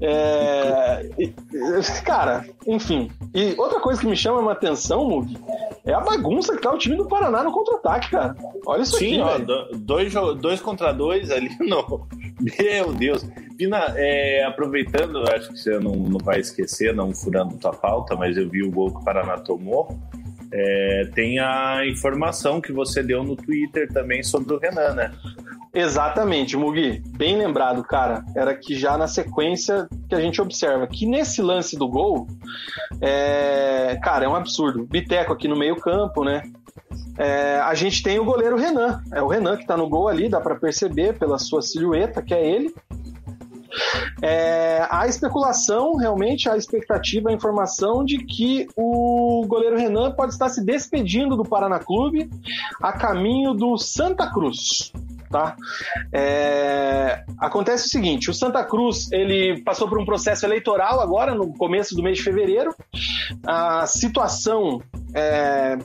É, 0.00 1.08
cara, 2.04 2.44
enfim. 2.66 3.10
E 3.34 3.54
outra 3.58 3.80
coisa 3.80 4.00
que 4.00 4.06
me 4.06 4.16
chama 4.16 4.38
uma 4.40 4.52
atenção, 4.52 5.04
Mug, 5.08 5.36
é 5.84 5.92
a 5.92 6.00
bagunça 6.00 6.54
que 6.54 6.62
tá 6.62 6.72
o 6.72 6.78
time 6.78 6.96
do 6.96 7.06
Paraná 7.08 7.42
no 7.42 7.50
contra-ataque, 7.52 8.10
cara. 8.10 8.36
Olha 8.64 8.82
isso 8.82 8.96
Sim, 8.96 9.20
aqui, 9.20 9.32
ó, 9.32 9.38
do- 9.44 9.78
dois, 9.78 10.14
dois 10.40 10.60
contra 10.60 10.92
dois 10.92 11.30
ali, 11.32 11.50
não. 11.60 12.06
Meu 12.40 12.92
Deus. 12.94 13.26
Vina, 13.56 13.92
é, 13.96 14.44
aproveitando, 14.44 15.18
acho 15.32 15.48
que 15.48 15.58
você 15.58 15.80
não, 15.80 15.92
não 15.96 16.18
vai 16.22 16.38
esquecer, 16.38 16.94
não 16.94 17.12
furando 17.12 17.56
tua 17.56 17.72
pauta, 17.72 18.14
mas 18.14 18.36
eu 18.36 18.48
vi 18.48 18.62
o 18.62 18.70
gol 18.70 18.92
que 18.92 18.98
o 19.00 19.04
Paraná 19.04 19.36
tomou. 19.38 19.98
É, 20.52 21.10
tem 21.14 21.38
a 21.38 21.86
informação 21.86 22.60
que 22.60 22.72
você 22.72 23.02
deu 23.02 23.22
no 23.22 23.36
Twitter 23.36 23.92
também 23.92 24.22
sobre 24.22 24.54
o 24.54 24.58
Renan, 24.58 24.94
né? 24.94 25.12
Exatamente, 25.74 26.56
Mugi. 26.56 27.02
Bem 27.16 27.36
lembrado, 27.36 27.82
cara. 27.84 28.24
Era 28.34 28.54
que 28.54 28.74
já 28.74 28.96
na 28.96 29.06
sequência 29.06 29.86
que 30.08 30.14
a 30.14 30.20
gente 30.20 30.40
observa 30.40 30.86
que 30.86 31.06
nesse 31.06 31.42
lance 31.42 31.76
do 31.76 31.86
gol, 31.86 32.26
é... 33.00 33.98
cara, 34.02 34.24
é 34.24 34.28
um 34.28 34.34
absurdo. 34.34 34.86
Biteco 34.86 35.32
aqui 35.32 35.46
no 35.46 35.56
meio-campo, 35.56 36.24
né? 36.24 36.42
É... 37.18 37.58
a 37.58 37.74
gente 37.74 38.02
tem 38.02 38.18
o 38.18 38.24
goleiro 38.24 38.56
Renan. 38.56 39.02
É 39.12 39.20
o 39.20 39.28
Renan 39.28 39.56
que 39.56 39.66
tá 39.66 39.76
no 39.76 39.88
gol 39.88 40.08
ali, 40.08 40.28
dá 40.28 40.40
para 40.40 40.56
perceber 40.56 41.18
pela 41.18 41.38
sua 41.38 41.60
silhueta 41.60 42.22
que 42.22 42.32
é 42.32 42.44
ele. 42.44 42.74
É, 44.22 44.86
a 44.90 45.06
especulação, 45.06 45.96
realmente, 45.96 46.48
a 46.48 46.56
expectativa, 46.56 47.30
a 47.30 47.32
informação 47.32 48.04
de 48.04 48.18
que 48.18 48.66
o 48.76 49.44
goleiro 49.46 49.76
Renan 49.76 50.12
pode 50.12 50.32
estar 50.32 50.48
se 50.48 50.64
despedindo 50.64 51.36
do 51.36 51.44
Paraná 51.44 51.78
Clube 51.78 52.30
a 52.80 52.92
caminho 52.92 53.54
do 53.54 53.76
Santa 53.76 54.30
Cruz. 54.30 54.92
Tá? 55.30 55.56
É, 56.10 57.22
acontece 57.38 57.86
o 57.86 57.90
seguinte: 57.90 58.30
o 58.30 58.34
Santa 58.34 58.64
Cruz 58.64 59.12
ele 59.12 59.62
passou 59.62 59.86
por 59.86 60.00
um 60.00 60.04
processo 60.04 60.46
eleitoral 60.46 61.00
agora 61.00 61.34
no 61.34 61.52
começo 61.52 61.94
do 61.94 62.02
mês 62.02 62.16
de 62.16 62.24
fevereiro. 62.24 62.74
A 63.46 63.86
situação 63.86 64.80
é, 65.14 65.76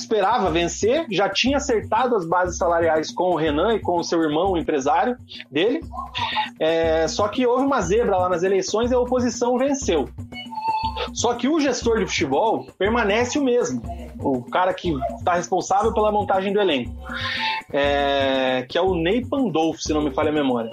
esperava 0.00 0.50
vencer, 0.50 1.06
já 1.10 1.28
tinha 1.28 1.58
acertado 1.58 2.16
as 2.16 2.26
bases 2.26 2.56
salariais 2.56 3.10
com 3.12 3.30
o 3.30 3.36
Renan 3.36 3.74
e 3.74 3.80
com 3.80 3.98
o 3.98 4.04
seu 4.04 4.22
irmão, 4.22 4.52
o 4.52 4.58
empresário 4.58 5.16
dele. 5.50 5.80
É, 6.58 7.06
só 7.08 7.28
que 7.28 7.46
houve 7.46 7.64
uma 7.64 7.80
zebra 7.80 8.16
lá 8.16 8.28
nas 8.28 8.42
eleições 8.42 8.90
e 8.90 8.94
a 8.94 8.98
oposição 8.98 9.56
venceu. 9.58 10.08
Só 11.12 11.34
que 11.34 11.48
o 11.48 11.60
gestor 11.60 11.98
de 11.98 12.06
futebol 12.06 12.66
permanece 12.78 13.38
o 13.38 13.44
mesmo, 13.44 13.82
o 14.20 14.42
cara 14.42 14.72
que 14.74 14.92
está 15.18 15.34
responsável 15.34 15.92
pela 15.92 16.12
montagem 16.12 16.52
do 16.52 16.60
elenco, 16.60 16.92
é, 17.72 18.66
que 18.68 18.76
é 18.76 18.82
o 18.82 18.94
Ney 18.94 19.24
Pandolfo, 19.24 19.82
se 19.82 19.92
não 19.92 20.02
me 20.02 20.10
falha 20.10 20.30
a 20.30 20.32
memória. 20.32 20.70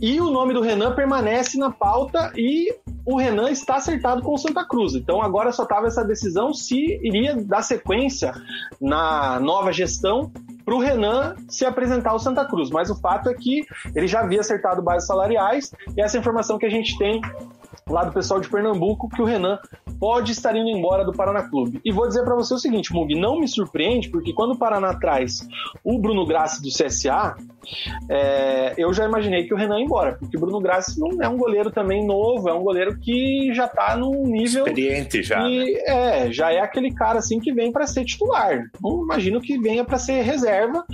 E 0.00 0.20
o 0.20 0.30
nome 0.30 0.54
do 0.54 0.60
Renan 0.60 0.94
permanece 0.94 1.58
na 1.58 1.70
pauta 1.70 2.32
e 2.36 2.72
o 3.04 3.16
Renan 3.16 3.50
está 3.50 3.76
acertado 3.76 4.22
com 4.22 4.34
o 4.34 4.38
Santa 4.38 4.64
Cruz. 4.64 4.94
Então 4.94 5.20
agora 5.20 5.50
só 5.50 5.64
estava 5.64 5.86
essa 5.86 6.04
decisão 6.04 6.52
se 6.52 7.00
iria 7.02 7.34
dar 7.34 7.62
sequência 7.62 8.32
na 8.80 9.40
nova 9.40 9.72
gestão 9.72 10.30
para 10.64 10.74
o 10.74 10.78
Renan 10.78 11.34
se 11.48 11.64
apresentar 11.64 12.10
ao 12.10 12.18
Santa 12.18 12.44
Cruz. 12.44 12.70
Mas 12.70 12.90
o 12.90 13.00
fato 13.00 13.28
é 13.28 13.34
que 13.34 13.64
ele 13.94 14.06
já 14.06 14.20
havia 14.20 14.40
acertado 14.40 14.82
bases 14.82 15.08
salariais 15.08 15.72
e 15.96 16.00
essa 16.00 16.18
informação 16.18 16.58
que 16.58 16.66
a 16.66 16.70
gente 16.70 16.96
tem 16.98 17.20
lá 17.88 18.04
do 18.04 18.12
pessoal 18.12 18.40
de 18.40 18.48
Pernambuco 18.48 19.08
que 19.08 19.22
o 19.22 19.24
Renan 19.24 19.58
pode 19.98 20.32
estar 20.32 20.54
indo 20.54 20.68
embora 20.68 21.04
do 21.04 21.12
Paraná 21.12 21.48
Clube. 21.48 21.80
E 21.84 21.92
vou 21.92 22.06
dizer 22.06 22.24
para 22.24 22.34
você 22.34 22.54
o 22.54 22.58
seguinte, 22.58 22.92
Mug, 22.92 23.14
não 23.14 23.40
me 23.40 23.48
surpreende, 23.48 24.08
porque 24.08 24.32
quando 24.32 24.52
o 24.52 24.58
Paraná 24.58 24.94
traz 24.94 25.46
o 25.84 25.98
Bruno 25.98 26.26
Grassi 26.26 26.62
do 26.62 26.68
CSA, 26.68 27.36
é, 28.08 28.74
eu 28.78 28.92
já 28.92 29.04
imaginei 29.04 29.46
que 29.46 29.52
o 29.52 29.56
Renan 29.56 29.78
ia 29.78 29.84
embora, 29.84 30.14
porque 30.14 30.36
o 30.36 30.40
Bruno 30.40 30.60
Grassi 30.60 30.98
não 30.98 31.22
é 31.22 31.28
um 31.28 31.36
goleiro 31.36 31.70
também 31.70 32.06
novo, 32.06 32.48
é 32.48 32.52
um 32.52 32.62
goleiro 32.62 32.98
que 32.98 33.52
já 33.54 33.68
tá 33.68 33.96
num 33.96 34.24
nível 34.24 34.66
experiente 34.66 35.22
já. 35.22 35.40
E, 35.48 35.74
né? 35.74 35.80
É, 35.86 36.32
já 36.32 36.52
é 36.52 36.60
aquele 36.60 36.92
cara 36.92 37.18
assim 37.18 37.40
que 37.40 37.52
vem 37.52 37.72
para 37.72 37.86
ser 37.86 38.04
titular. 38.04 38.70
Não 38.80 39.02
imagino 39.02 39.40
que 39.40 39.58
venha 39.58 39.84
para 39.84 39.98
ser 39.98 40.22
reserva, 40.22 40.84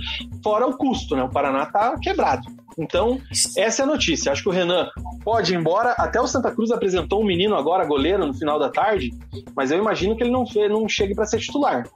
fora 0.43 0.65
o 0.65 0.77
custo, 0.77 1.15
né? 1.15 1.23
O 1.23 1.29
Paraná 1.29 1.65
tá 1.65 1.97
quebrado. 1.99 2.54
Então, 2.77 3.19
essa 3.57 3.81
é 3.81 3.83
a 3.83 3.87
notícia. 3.87 4.31
Acho 4.31 4.43
que 4.43 4.49
o 4.49 4.51
Renan 4.51 4.89
pode 5.23 5.53
ir 5.53 5.57
embora. 5.57 5.91
Até 5.91 6.19
o 6.19 6.27
Santa 6.27 6.51
Cruz 6.51 6.71
apresentou 6.71 7.21
um 7.21 7.25
menino 7.25 7.55
agora, 7.55 7.85
goleiro, 7.85 8.25
no 8.25 8.33
final 8.33 8.59
da 8.59 8.69
tarde, 8.69 9.13
mas 9.55 9.71
eu 9.71 9.77
imagino 9.77 10.15
que 10.15 10.23
ele 10.23 10.31
não, 10.31 10.45
não 10.69 10.87
chegue 10.87 11.15
para 11.15 11.25
ser 11.25 11.39
titular. 11.39 11.87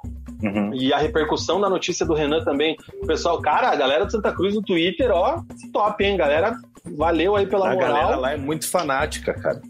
Uhum. 0.42 0.74
E 0.74 0.94
a 0.94 0.98
repercussão 0.98 1.60
da 1.60 1.70
notícia 1.70 2.06
do 2.06 2.14
Renan 2.14 2.44
também. 2.44 2.78
O 3.04 3.08
pessoal, 3.08 3.42
cara, 3.42 3.70
a 3.70 3.76
galera 3.76 4.06
do 4.06 4.12
Santa 4.12 4.32
Cruz 4.32 4.56
no 4.56 4.62
Twitter, 4.62 5.12
ó, 5.12 5.44
top, 5.74 6.04
hein, 6.04 6.16
galera? 6.16 6.56
Valeu 6.96 7.36
aí 7.36 7.46
pela 7.46 7.70
a 7.70 7.74
moral. 7.74 7.90
A 7.90 7.94
galera 7.94 8.16
lá 8.16 8.32
é 8.32 8.38
muito 8.38 8.70
fanática, 8.70 9.34
cara. 9.34 9.62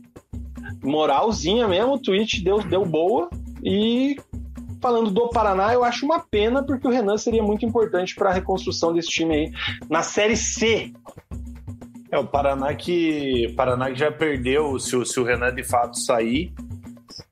Moralzinha 0.83 1.67
mesmo, 1.67 1.93
o 1.93 1.99
tweet 1.99 2.43
deu, 2.43 2.59
deu 2.59 2.85
boa. 2.85 3.29
E 3.63 4.15
falando 4.81 5.11
do 5.11 5.29
Paraná, 5.29 5.73
eu 5.73 5.83
acho 5.83 6.05
uma 6.05 6.19
pena, 6.19 6.63
porque 6.63 6.87
o 6.87 6.91
Renan 6.91 7.17
seria 7.17 7.43
muito 7.43 7.65
importante 7.65 8.15
para 8.15 8.29
a 8.29 8.33
reconstrução 8.33 8.93
desse 8.93 9.09
time 9.09 9.35
aí 9.35 9.51
na 9.89 10.01
Série 10.01 10.37
C. 10.37 10.91
É, 12.11 12.17
o 12.17 12.25
Paraná 12.25 12.73
que, 12.73 13.53
Paraná 13.55 13.91
que 13.91 13.99
já 13.99 14.11
perdeu, 14.11 14.79
se 14.79 14.95
o, 14.95 15.05
se 15.05 15.19
o 15.19 15.23
Renan 15.23 15.53
de 15.53 15.63
fato 15.63 15.97
sair, 15.99 16.51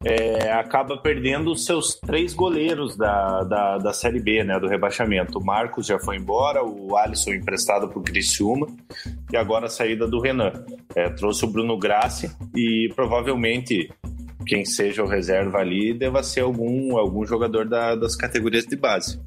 é, 0.04 0.52
acaba 0.52 0.98
perdendo 0.98 1.52
os 1.52 1.66
seus 1.66 1.96
três 1.96 2.34
goleiros 2.34 2.96
da, 2.96 3.44
da, 3.44 3.78
da 3.78 3.94
Série 3.94 4.20
B, 4.20 4.44
né, 4.44 4.60
do 4.60 4.68
rebaixamento. 4.68 5.40
O 5.40 5.44
Marcos 5.44 5.88
já 5.88 6.00
foi 6.00 6.18
embora, 6.18 6.64
o 6.64 6.96
Alisson 6.96 7.32
emprestado 7.32 7.88
para 7.88 8.00
o 8.00 8.04
Criciúma 8.04 8.68
e 9.32 9.38
agora 9.38 9.66
a 9.66 9.70
saída 9.70 10.08
do 10.08 10.20
Renan. 10.20 10.52
É, 10.96 11.10
trouxe 11.10 11.46
o 11.46 11.48
Bruno 11.48 11.78
Grassi 11.78 12.30
e 12.56 12.92
provavelmente 12.96 13.90
quem 14.48 14.66
seja 14.66 15.04
o 15.04 15.08
reserva 15.08 15.60
ali 15.60 15.94
deva 15.94 16.24
ser 16.24 16.42
algum, 16.42 16.98
algum 16.98 17.26
jogador 17.26 17.68
da, 17.68 17.96
das 17.96 18.16
categorias 18.16 18.66
de 18.66 18.76
base. 18.76 19.20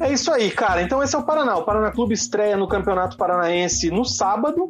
É 0.00 0.12
isso 0.12 0.32
aí, 0.32 0.50
cara. 0.50 0.80
Então 0.80 1.02
esse 1.02 1.14
é 1.14 1.18
o 1.18 1.22
Paraná. 1.22 1.56
O 1.56 1.64
Paraná 1.64 1.90
Clube 1.90 2.14
estreia 2.14 2.56
no 2.56 2.66
Campeonato 2.66 3.16
Paranaense 3.16 3.90
no 3.90 4.04
sábado. 4.04 4.68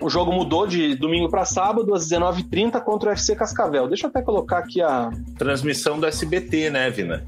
O 0.00 0.08
jogo 0.08 0.32
mudou 0.32 0.66
de 0.66 0.94
domingo 0.94 1.30
para 1.30 1.44
sábado, 1.44 1.94
às 1.94 2.08
19h30, 2.08 2.80
contra 2.82 3.10
o 3.10 3.12
FC 3.12 3.36
Cascavel. 3.36 3.86
Deixa 3.86 4.06
eu 4.06 4.10
até 4.10 4.22
colocar 4.22 4.58
aqui 4.58 4.82
a. 4.82 5.10
Transmissão 5.38 5.98
do 5.98 6.06
SBT, 6.06 6.70
né, 6.70 6.90
Vina? 6.90 7.24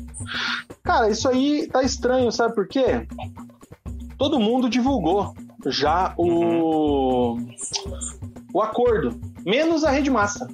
Cara, 0.82 1.10
isso 1.10 1.28
aí 1.28 1.68
tá 1.70 1.82
estranho, 1.82 2.32
sabe 2.32 2.54
por 2.54 2.66
quê? 2.66 3.06
Todo 4.16 4.40
mundo 4.40 4.70
divulgou 4.70 5.34
já 5.66 6.14
o. 6.16 7.34
Uhum. 7.34 7.48
O 8.56 8.62
acordo 8.62 9.20
menos 9.44 9.84
a 9.84 9.90
rede 9.90 10.08
massa. 10.08 10.48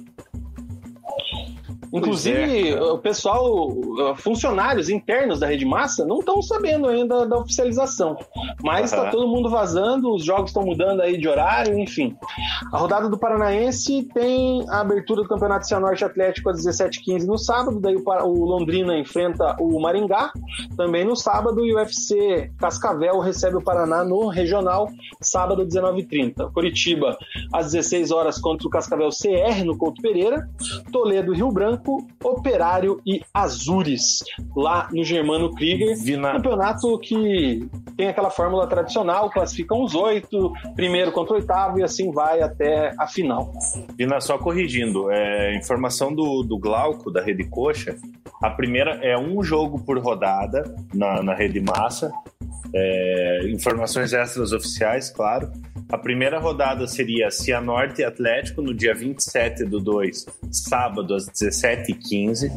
Inclusive, 1.93 2.69
é, 2.69 2.81
o 2.81 2.97
pessoal, 2.97 3.69
funcionários 4.17 4.89
internos 4.89 5.39
da 5.39 5.47
Rede 5.47 5.65
Massa 5.65 6.03
não 6.03 6.19
estão 6.19 6.41
sabendo 6.41 6.87
ainda 6.87 7.25
da 7.27 7.37
oficialização. 7.37 8.17
Mas 8.63 8.85
está 8.85 9.05
uhum. 9.05 9.11
todo 9.11 9.27
mundo 9.27 9.49
vazando, 9.49 10.13
os 10.13 10.25
jogos 10.25 10.49
estão 10.49 10.63
mudando 10.63 11.01
aí 11.01 11.17
de 11.17 11.27
horário, 11.27 11.77
enfim. 11.77 12.15
A 12.71 12.77
rodada 12.77 13.07
do 13.07 13.17
Paranaense 13.17 14.09
tem 14.13 14.65
a 14.69 14.81
abertura 14.81 15.21
do 15.21 15.29
Campeonato 15.29 15.67
Cianorte 15.67 16.03
Atlético 16.03 16.49
às 16.49 16.65
17h15 16.65 17.25
no 17.25 17.37
sábado, 17.37 17.79
daí 17.79 17.95
o 17.95 18.45
Londrina 18.45 18.97
enfrenta 18.97 19.55
o 19.59 19.79
Maringá, 19.79 20.31
também 20.75 21.05
no 21.05 21.15
sábado, 21.15 21.63
e 21.65 21.73
o 21.73 21.77
UFC 21.77 22.51
Cascavel 22.57 23.19
recebe 23.19 23.57
o 23.57 23.61
Paraná 23.61 24.03
no 24.03 24.29
Regional, 24.29 24.89
sábado 25.21 25.65
19h30. 25.65 26.51
Curitiba 26.51 27.15
às 27.53 27.71
16 27.71 28.11
horas 28.11 28.39
contra 28.39 28.67
o 28.67 28.69
Cascavel 28.69 29.09
CR 29.09 29.63
no 29.63 29.77
Couto 29.77 30.01
Pereira, 30.01 30.47
Toledo 30.91 31.33
Rio 31.33 31.51
Branco 31.51 31.82
Branco, 31.83 32.07
Operário 32.23 33.01
e 33.05 33.21
Azures, 33.33 34.23
lá 34.55 34.87
no 34.91 35.03
Germano 35.03 35.53
Krieger. 35.53 35.95
Vina... 35.97 36.31
Campeonato 36.31 36.97
que 36.99 37.67
tem 37.97 38.07
aquela 38.07 38.29
fórmula 38.29 38.65
tradicional, 38.65 39.29
classificam 39.29 39.83
os 39.83 39.93
oito, 39.93 40.53
primeiro 40.75 41.11
contra 41.11 41.33
o 41.33 41.37
oitavo 41.37 41.79
e 41.79 41.83
assim 41.83 42.11
vai 42.11 42.41
até 42.41 42.93
a 42.97 43.05
final. 43.05 43.51
Vina, 43.95 44.19
só 44.21 44.37
corrigindo, 44.37 45.11
é, 45.11 45.55
informação 45.55 46.13
do, 46.13 46.41
do 46.41 46.57
Glauco, 46.57 47.11
da 47.11 47.21
Rede 47.21 47.43
Coxa, 47.43 47.95
a 48.41 48.49
primeira 48.49 48.99
é 49.01 49.17
um 49.17 49.43
jogo 49.43 49.79
por 49.83 49.97
rodada 49.99 50.75
na, 50.93 51.21
na 51.21 51.33
Rede 51.33 51.59
Massa, 51.59 52.11
é, 52.73 53.47
informações 53.49 54.13
extras 54.13 54.51
oficiais, 54.51 55.09
claro. 55.09 55.51
A 55.91 55.97
primeira 55.97 56.39
rodada 56.39 56.87
seria 56.87 57.29
Cianorte 57.29 58.03
Atlético 58.03 58.61
no 58.61 58.73
dia 58.73 58.95
27 58.95 59.65
do 59.65 59.79
2, 59.79 60.25
sábado 60.51 61.13
às 61.13 61.27
17h15. 61.29 62.49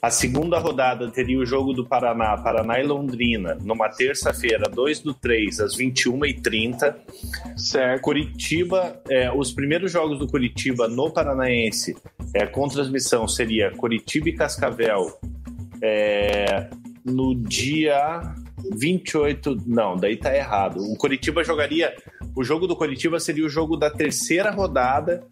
A 0.00 0.10
segunda 0.10 0.58
rodada 0.58 1.08
teria 1.12 1.38
o 1.38 1.46
jogo 1.46 1.72
do 1.72 1.86
Paraná, 1.86 2.36
Paraná 2.36 2.80
e 2.80 2.82
Londrina, 2.82 3.56
numa 3.62 3.88
terça-feira, 3.88 4.68
2 4.68 4.98
do 4.98 5.14
3, 5.14 5.60
às 5.60 5.76
21h30. 5.76 6.96
Certo. 7.56 8.02
Curitiba, 8.02 9.00
é, 9.08 9.30
os 9.30 9.52
primeiros 9.52 9.92
jogos 9.92 10.18
do 10.18 10.26
Curitiba 10.26 10.88
no 10.88 11.08
Paranaense, 11.12 11.94
é, 12.34 12.46
com 12.46 12.66
transmissão, 12.66 13.28
seria 13.28 13.70
Curitiba 13.70 14.28
e 14.28 14.32
Cascavel 14.32 15.20
é, 15.80 16.68
no 17.04 17.34
dia 17.36 18.34
28. 18.70 19.58
Não, 19.66 19.96
daí 19.96 20.16
tá 20.16 20.34
errado. 20.34 20.80
O 20.80 20.96
Curitiba 20.96 21.42
jogaria. 21.44 21.94
O 22.34 22.42
jogo 22.44 22.66
do 22.66 22.76
Curitiba 22.76 23.20
seria 23.20 23.44
o 23.44 23.48
jogo 23.48 23.76
da 23.76 23.90
terceira 23.90 24.50
rodada 24.50 25.22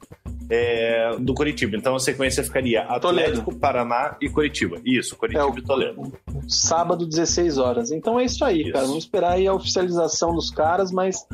é, 0.51 1.17
do 1.19 1.33
Curitiba. 1.33 1.77
Então 1.77 1.95
a 1.95 2.01
sequência 2.01 2.43
ficaria 2.43 2.83
Atlético, 2.83 3.45
Toledo. 3.45 3.61
Paraná 3.61 4.17
e 4.21 4.29
Curitiba. 4.29 4.79
Isso, 4.85 5.17
Curitiba 5.17 5.45
é, 5.45 5.59
e 5.59 5.63
Toledo. 5.63 6.13
sábado, 6.49 7.07
16 7.07 7.57
horas. 7.57 7.93
Então 7.93 8.19
é 8.19 8.25
isso 8.25 8.45
aí, 8.45 8.63
isso. 8.63 8.73
cara. 8.73 8.85
Vamos 8.85 9.05
esperar 9.05 9.33
aí 9.33 9.47
a 9.47 9.55
oficialização 9.55 10.35
dos 10.35 10.51
caras, 10.51 10.91
mas 10.91 11.25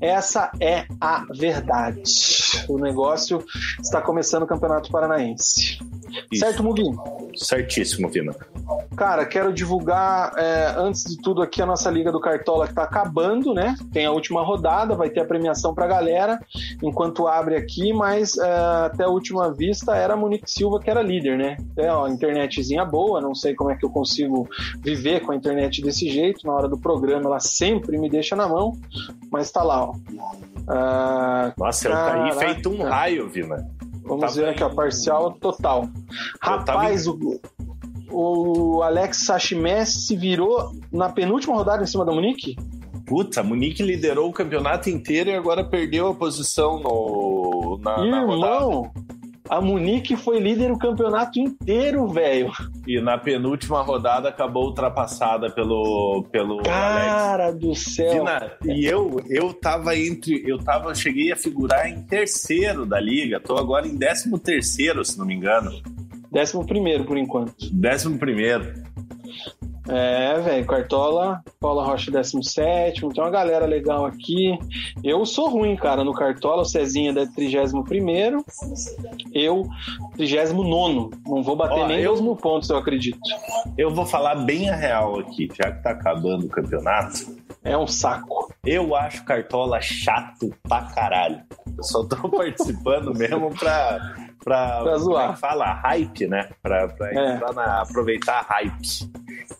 essa 0.00 0.50
é 0.60 0.86
a 1.00 1.24
verdade. 1.32 2.02
O 2.68 2.76
negócio 2.78 3.44
está 3.80 4.02
começando 4.02 4.42
o 4.42 4.46
Campeonato 4.46 4.90
Paranaense. 4.90 5.78
Isso. 6.32 6.44
Certo, 6.44 6.62
Muguinho? 6.62 6.96
Certíssimo, 7.36 8.08
Vina. 8.08 8.34
Cara, 8.96 9.24
quero 9.26 9.52
divulgar, 9.52 10.32
é, 10.36 10.74
antes 10.76 11.04
de 11.04 11.20
tudo, 11.20 11.42
aqui 11.44 11.62
a 11.62 11.66
nossa 11.66 11.90
Liga 11.90 12.10
do 12.10 12.20
Cartola 12.20 12.66
que 12.66 12.74
tá 12.74 12.82
acabando, 12.82 13.54
né? 13.54 13.76
Tem 13.92 14.06
a 14.06 14.10
última 14.10 14.42
rodada, 14.42 14.94
vai 14.94 15.10
ter 15.10 15.20
a 15.20 15.24
premiação 15.24 15.74
pra 15.74 15.86
galera, 15.86 16.38
enquanto 16.82 17.26
abre 17.26 17.56
aqui, 17.56 17.92
mas 17.92 18.36
é, 18.36 18.50
até 18.86 19.04
a 19.04 19.08
última 19.08 19.52
vista 19.52 19.94
era 19.96 20.14
a 20.14 20.16
Monique 20.16 20.50
Silva 20.50 20.80
que 20.80 20.90
era 20.90 21.02
líder, 21.02 21.38
né? 21.38 21.56
É, 21.76 21.90
ó, 21.92 22.08
internetzinha 22.08 22.84
boa, 22.84 23.20
não 23.20 23.34
sei 23.34 23.54
como 23.54 23.70
é 23.70 23.76
que 23.76 23.84
eu 23.84 23.90
consigo 23.90 24.48
viver 24.80 25.20
com 25.20 25.32
a 25.32 25.36
internet 25.36 25.80
desse 25.80 26.08
jeito, 26.08 26.46
na 26.46 26.52
hora 26.52 26.68
do 26.68 26.78
programa 26.78 27.26
ela 27.26 27.40
sempre 27.40 27.98
me 27.98 28.08
deixa 28.08 28.34
na 28.34 28.48
mão, 28.48 28.72
mas 29.30 29.50
tá 29.50 29.62
lá, 29.62 29.84
ó. 29.84 29.94
Ah, 30.66 31.52
Nossa, 31.56 31.88
caraca. 31.88 32.28
eu 32.28 32.36
caí 32.36 32.46
feito 32.46 32.70
um 32.70 32.82
raio, 32.82 33.28
Vina. 33.28 33.68
Vamos 34.04 34.36
ver 34.36 34.48
aqui, 34.50 34.62
a 34.62 34.68
parcial 34.68 35.32
total. 35.32 35.88
Rapaz, 36.40 37.04
tava... 37.04 37.16
o, 37.16 37.40
o 38.14 38.82
Alex 38.82 39.24
Sachimés 39.26 40.06
se 40.06 40.16
virou 40.16 40.72
na 40.92 41.08
penúltima 41.08 41.54
rodada 41.54 41.82
em 41.82 41.86
cima 41.86 42.04
da 42.04 42.12
Munique? 42.12 42.56
Puta, 43.06 43.40
a 43.40 43.44
Munique 43.44 43.82
liderou 43.82 44.28
o 44.28 44.32
campeonato 44.32 44.88
inteiro 44.88 45.30
e 45.30 45.34
agora 45.34 45.64
perdeu 45.64 46.08
a 46.08 46.14
posição 46.14 46.78
no, 46.80 47.78
na, 47.82 47.98
Irmão, 47.98 48.38
na 48.38 48.58
rodada. 48.60 48.90
A 49.48 49.60
Munique 49.60 50.16
foi 50.16 50.38
líder 50.38 50.72
o 50.72 50.78
campeonato 50.78 51.38
inteiro, 51.38 52.06
velho. 52.08 52.50
E 52.86 52.98
na 52.98 53.18
penúltima 53.18 53.82
rodada 53.82 54.30
acabou 54.30 54.64
ultrapassada 54.64 55.50
pelo 55.50 56.24
pelo 56.32 56.62
Cara 56.62 57.48
Alex. 57.48 57.60
do 57.60 57.74
céu. 57.74 58.24
e 58.64 58.86
eu 58.86 59.20
eu 59.28 59.52
tava 59.52 59.96
entre 59.98 60.42
eu 60.46 60.58
tava 60.58 60.94
cheguei 60.94 61.30
a 61.30 61.36
figurar 61.36 61.86
em 61.86 62.02
terceiro 62.02 62.86
da 62.86 62.98
liga. 62.98 63.38
Tô 63.38 63.58
agora 63.58 63.86
em 63.86 63.96
décimo 63.96 64.38
terceiro, 64.38 65.04
se 65.04 65.18
não 65.18 65.26
me 65.26 65.34
engano. 65.34 65.70
Décimo 66.34 66.66
primeiro 66.66 67.04
por 67.04 67.16
enquanto. 67.16 67.54
Décimo 67.72 68.18
primeiro. 68.18 68.74
É, 69.86 70.40
velho, 70.40 70.66
Cartola, 70.66 71.42
Paula 71.60 71.84
Rocha 71.84 72.10
17, 72.10 73.00
tem 73.00 73.22
uma 73.22 73.30
galera 73.30 73.66
legal 73.66 74.06
aqui. 74.06 74.58
Eu 75.02 75.26
sou 75.26 75.48
ruim, 75.48 75.76
cara, 75.76 76.02
no 76.02 76.14
Cartola, 76.14 76.62
o 76.62 76.64
Cezinha 76.64 77.10
é 77.10 77.26
31, 77.26 77.84
eu 79.34 79.62
39. 80.16 81.10
Não 81.26 81.42
vou 81.42 81.54
bater 81.54 81.80
Ó, 81.80 81.86
nem 81.86 82.00
eu, 82.00 82.20
mil 82.22 82.34
pontos, 82.34 82.70
eu 82.70 82.78
acredito. 82.78 83.18
Eu 83.76 83.94
vou 83.94 84.06
falar 84.06 84.36
bem 84.36 84.70
a 84.70 84.74
real 84.74 85.20
aqui, 85.20 85.48
já 85.54 85.70
que 85.70 85.82
tá 85.82 85.90
acabando 85.90 86.46
o 86.46 86.48
campeonato. 86.48 87.36
É 87.62 87.76
um 87.76 87.86
saco. 87.86 88.52
Eu 88.64 88.96
acho 88.96 89.24
Cartola 89.24 89.80
chato 89.82 90.50
pra 90.62 90.82
caralho. 90.82 91.42
Eu 91.76 91.84
só 91.84 92.04
tô 92.04 92.16
participando 92.30 93.12
mesmo 93.14 93.50
pra, 93.54 94.14
pra, 94.44 94.82
pra 94.82 94.98
zoar. 94.98 95.36
Fala, 95.38 95.72
hype, 95.72 96.26
né? 96.26 96.50
Pra, 96.62 96.86
pra 96.88 97.10
é. 97.10 97.40
na, 97.54 97.80
aproveitar 97.80 98.40
a 98.40 98.54
hype. 98.54 99.10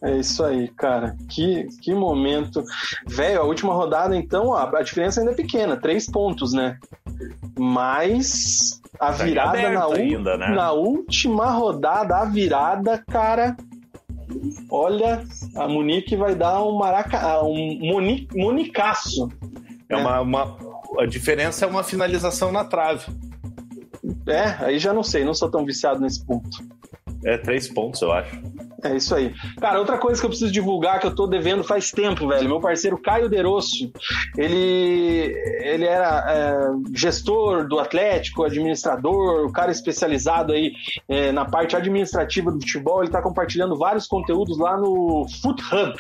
É 0.02 0.18
isso 0.18 0.44
aí, 0.44 0.68
cara. 0.68 1.16
Que, 1.28 1.66
que 1.80 1.94
momento. 1.94 2.62
Velho, 3.06 3.40
a 3.40 3.44
última 3.44 3.72
rodada, 3.72 4.14
então, 4.14 4.54
a, 4.54 4.64
a 4.78 4.82
diferença 4.82 5.20
ainda 5.20 5.32
é 5.32 5.34
pequena, 5.34 5.76
três 5.76 6.06
pontos, 6.06 6.52
né? 6.52 6.78
Mas 7.58 8.80
a 9.00 9.12
tá 9.12 9.24
virada 9.24 9.70
na, 9.70 9.86
ainda, 9.86 10.36
né? 10.36 10.48
na 10.48 10.72
última 10.72 11.50
rodada, 11.50 12.16
a 12.18 12.24
virada, 12.24 13.02
cara. 13.10 13.56
Olha, 14.70 15.22
a 15.56 15.68
Munique 15.68 16.16
vai 16.16 16.34
dar 16.34 16.62
um 16.62 16.76
maraca, 16.76 17.42
um 17.42 17.78
moni, 17.80 18.28
monicaço. 18.34 19.28
É 19.88 19.96
né? 19.96 20.02
uma, 20.02 20.20
uma, 20.20 20.56
a 20.98 21.06
diferença 21.06 21.64
é 21.64 21.68
uma 21.68 21.84
finalização 21.84 22.50
na 22.50 22.64
trave. 22.64 23.04
É, 24.26 24.64
aí 24.64 24.78
já 24.78 24.92
não 24.92 25.02
sei, 25.02 25.24
não 25.24 25.34
sou 25.34 25.50
tão 25.50 25.64
viciado 25.64 26.00
nesse 26.00 26.24
ponto. 26.24 26.58
É 27.24 27.38
três 27.38 27.68
pontos, 27.68 28.02
eu 28.02 28.12
acho. 28.12 28.40
É 28.84 28.96
isso 28.96 29.14
aí. 29.14 29.32
Cara, 29.58 29.78
outra 29.78 29.96
coisa 29.96 30.20
que 30.20 30.26
eu 30.26 30.30
preciso 30.30 30.52
divulgar 30.52 31.00
que 31.00 31.06
eu 31.06 31.14
tô 31.14 31.26
devendo 31.26 31.64
faz 31.64 31.90
tempo, 31.90 32.28
velho. 32.28 32.46
Meu 32.46 32.60
parceiro 32.60 33.00
Caio 33.00 33.30
Derosso, 33.30 33.90
ele, 34.36 35.34
ele 35.62 35.86
era 35.86 36.24
é, 36.28 36.94
gestor 36.94 37.66
do 37.66 37.78
Atlético, 37.78 38.44
administrador, 38.44 39.46
o 39.46 39.50
cara 39.52 39.72
especializado 39.72 40.52
aí 40.52 40.72
é, 41.08 41.32
na 41.32 41.46
parte 41.46 41.74
administrativa 41.74 42.52
do 42.52 42.60
futebol. 42.60 43.02
Ele 43.02 43.10
tá 43.10 43.22
compartilhando 43.22 43.74
vários 43.74 44.06
conteúdos 44.06 44.58
lá 44.58 44.76
no 44.76 45.26
Foot 45.40 45.62
Hub. 45.62 45.94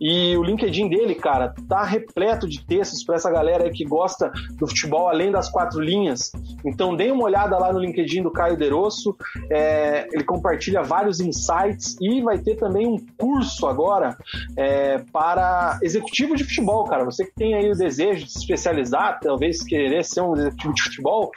E 0.00 0.34
o 0.38 0.42
LinkedIn 0.42 0.88
dele, 0.88 1.14
cara, 1.14 1.54
tá 1.68 1.84
repleto 1.84 2.48
de 2.48 2.64
textos 2.64 3.04
para 3.04 3.16
essa 3.16 3.30
galera 3.30 3.64
aí 3.64 3.70
que 3.70 3.84
gosta 3.84 4.32
do 4.58 4.66
futebol 4.66 5.08
além 5.08 5.30
das 5.30 5.50
quatro 5.50 5.78
linhas. 5.78 6.32
Então, 6.64 6.96
dê 6.96 7.10
uma 7.10 7.24
olhada 7.24 7.58
lá 7.58 7.70
no 7.70 7.78
LinkedIn 7.78 8.22
do 8.22 8.30
Caio 8.30 8.56
Derosso. 8.56 9.14
É, 9.50 10.08
ele 10.10 10.24
compartilha 10.24 10.82
vários 10.82 11.20
insights 11.20 11.97
e 12.00 12.20
vai 12.20 12.38
ter 12.38 12.56
também 12.56 12.86
um 12.86 12.96
curso 13.16 13.66
agora 13.66 14.16
é, 14.56 14.98
para 15.12 15.78
executivo 15.82 16.36
de 16.36 16.44
futebol, 16.44 16.84
cara. 16.84 17.04
Você 17.04 17.24
que 17.24 17.34
tem 17.34 17.54
aí 17.54 17.70
o 17.70 17.76
desejo 17.76 18.24
de 18.24 18.32
se 18.32 18.38
especializar, 18.38 19.20
talvez 19.20 19.62
querer 19.62 20.04
ser 20.04 20.20
um 20.20 20.34
executivo 20.34 20.74
de 20.74 20.82
futebol, 20.82 21.30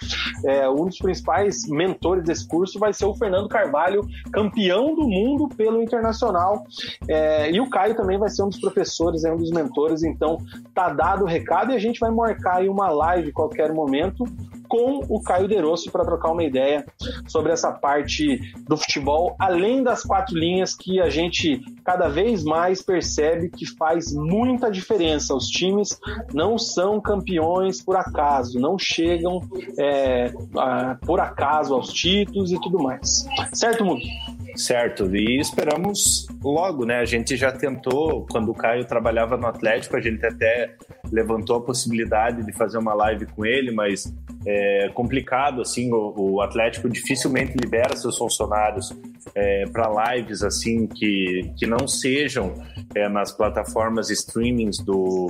é, 0.46 0.70
um 0.70 0.86
dos 0.86 0.98
principais 0.98 1.68
mentores 1.68 2.24
desse 2.24 2.48
curso 2.48 2.80
vai 2.80 2.94
ser 2.94 3.06
o 3.06 3.16
Fernando 3.16 3.48
Carvalho, 3.48 4.02
campeão 4.32 4.96
do 4.96 5.08
mundo 5.08 5.48
pelo 5.50 5.82
Internacional. 5.82 6.64
É, 7.08 7.52
e 7.52 7.60
o 7.60 7.70
Caio 7.70 7.96
também 7.96 8.18
vai 8.18 8.30
ser 8.30 8.44
um 8.44 8.50
dos 8.50 8.60
professores, 8.60 9.24
é 9.24 9.32
um 9.32 9.38
dos 9.38 9.52
mentores. 9.52 10.04
Então, 10.04 10.38
tá 10.74 10.90
dado 10.90 11.24
o 11.24 11.28
recado 11.28 11.72
e 11.72 11.76
a 11.76 11.80
gente 11.80 12.00
vai 12.00 12.12
marcar 12.12 12.58
aí 12.58 12.70
uma 12.70 12.90
live 12.90 13.32
qualquer 13.32 13.74
momento 13.74 14.26
com 14.72 15.02
o 15.10 15.22
Caio 15.22 15.50
Derosso 15.50 15.92
para 15.92 16.06
trocar 16.06 16.32
uma 16.32 16.46
ideia 16.46 16.86
sobre 17.28 17.52
essa 17.52 17.74
parte 17.74 18.40
do 18.70 18.78
futebol, 18.78 19.36
além 19.38 19.84
das 19.84 20.02
quatro 20.02 20.34
linhas 20.34 20.51
que 20.78 21.00
a 21.00 21.10
gente 21.10 21.62
cada 21.84 22.08
vez 22.08 22.44
mais 22.44 22.82
percebe 22.82 23.50
que 23.50 23.66
faz 23.66 24.14
muita 24.14 24.70
diferença. 24.70 25.36
Os 25.36 25.48
times 25.48 26.00
não 26.34 26.58
são 26.58 27.00
campeões 27.00 27.82
por 27.82 27.96
acaso, 27.96 28.60
não 28.60 28.78
chegam 28.78 29.42
é, 29.78 30.34
a, 30.58 30.96
por 31.06 31.20
acaso 31.20 31.74
aos 31.74 31.92
títulos 31.92 32.52
e 32.52 32.60
tudo 32.60 32.82
mais. 32.82 33.26
Certo, 33.54 33.84
Mugi? 33.86 34.10
Certo, 34.56 35.16
e 35.16 35.40
esperamos 35.40 36.28
logo, 36.44 36.86
né? 36.86 37.00
A 37.00 37.06
gente 37.06 37.36
já 37.36 37.52
tentou, 37.52 38.26
quando 38.30 38.52
o 38.52 38.54
Caio 38.54 38.86
trabalhava 38.86 39.38
no 39.38 39.48
Atlético, 39.48 39.96
a 39.96 40.02
gente 40.02 40.26
até 40.26 40.76
levantou 41.12 41.58
a 41.58 41.62
possibilidade 41.62 42.46
de 42.46 42.52
fazer 42.52 42.78
uma 42.78 42.94
live 42.94 43.26
com 43.28 43.46
ele, 43.46 43.72
mas 43.72 44.14
é 44.46 44.90
complicado, 44.90 45.62
assim, 45.62 45.92
o, 45.94 46.14
o 46.18 46.42
Atlético 46.42 46.90
dificilmente 46.90 47.58
libera 47.58 47.96
seus 47.96 48.18
funcionários 48.18 48.92
é, 49.36 49.66
para 49.68 50.16
lives, 50.16 50.42
assim, 50.44 50.88
que, 50.88 51.52
que 51.58 51.68
não 51.68 51.88
sejam 51.88 52.54
é, 52.96 53.08
nas 53.08 53.32
plataformas 53.32 54.10
streamings 54.10 54.80
do, 54.80 55.28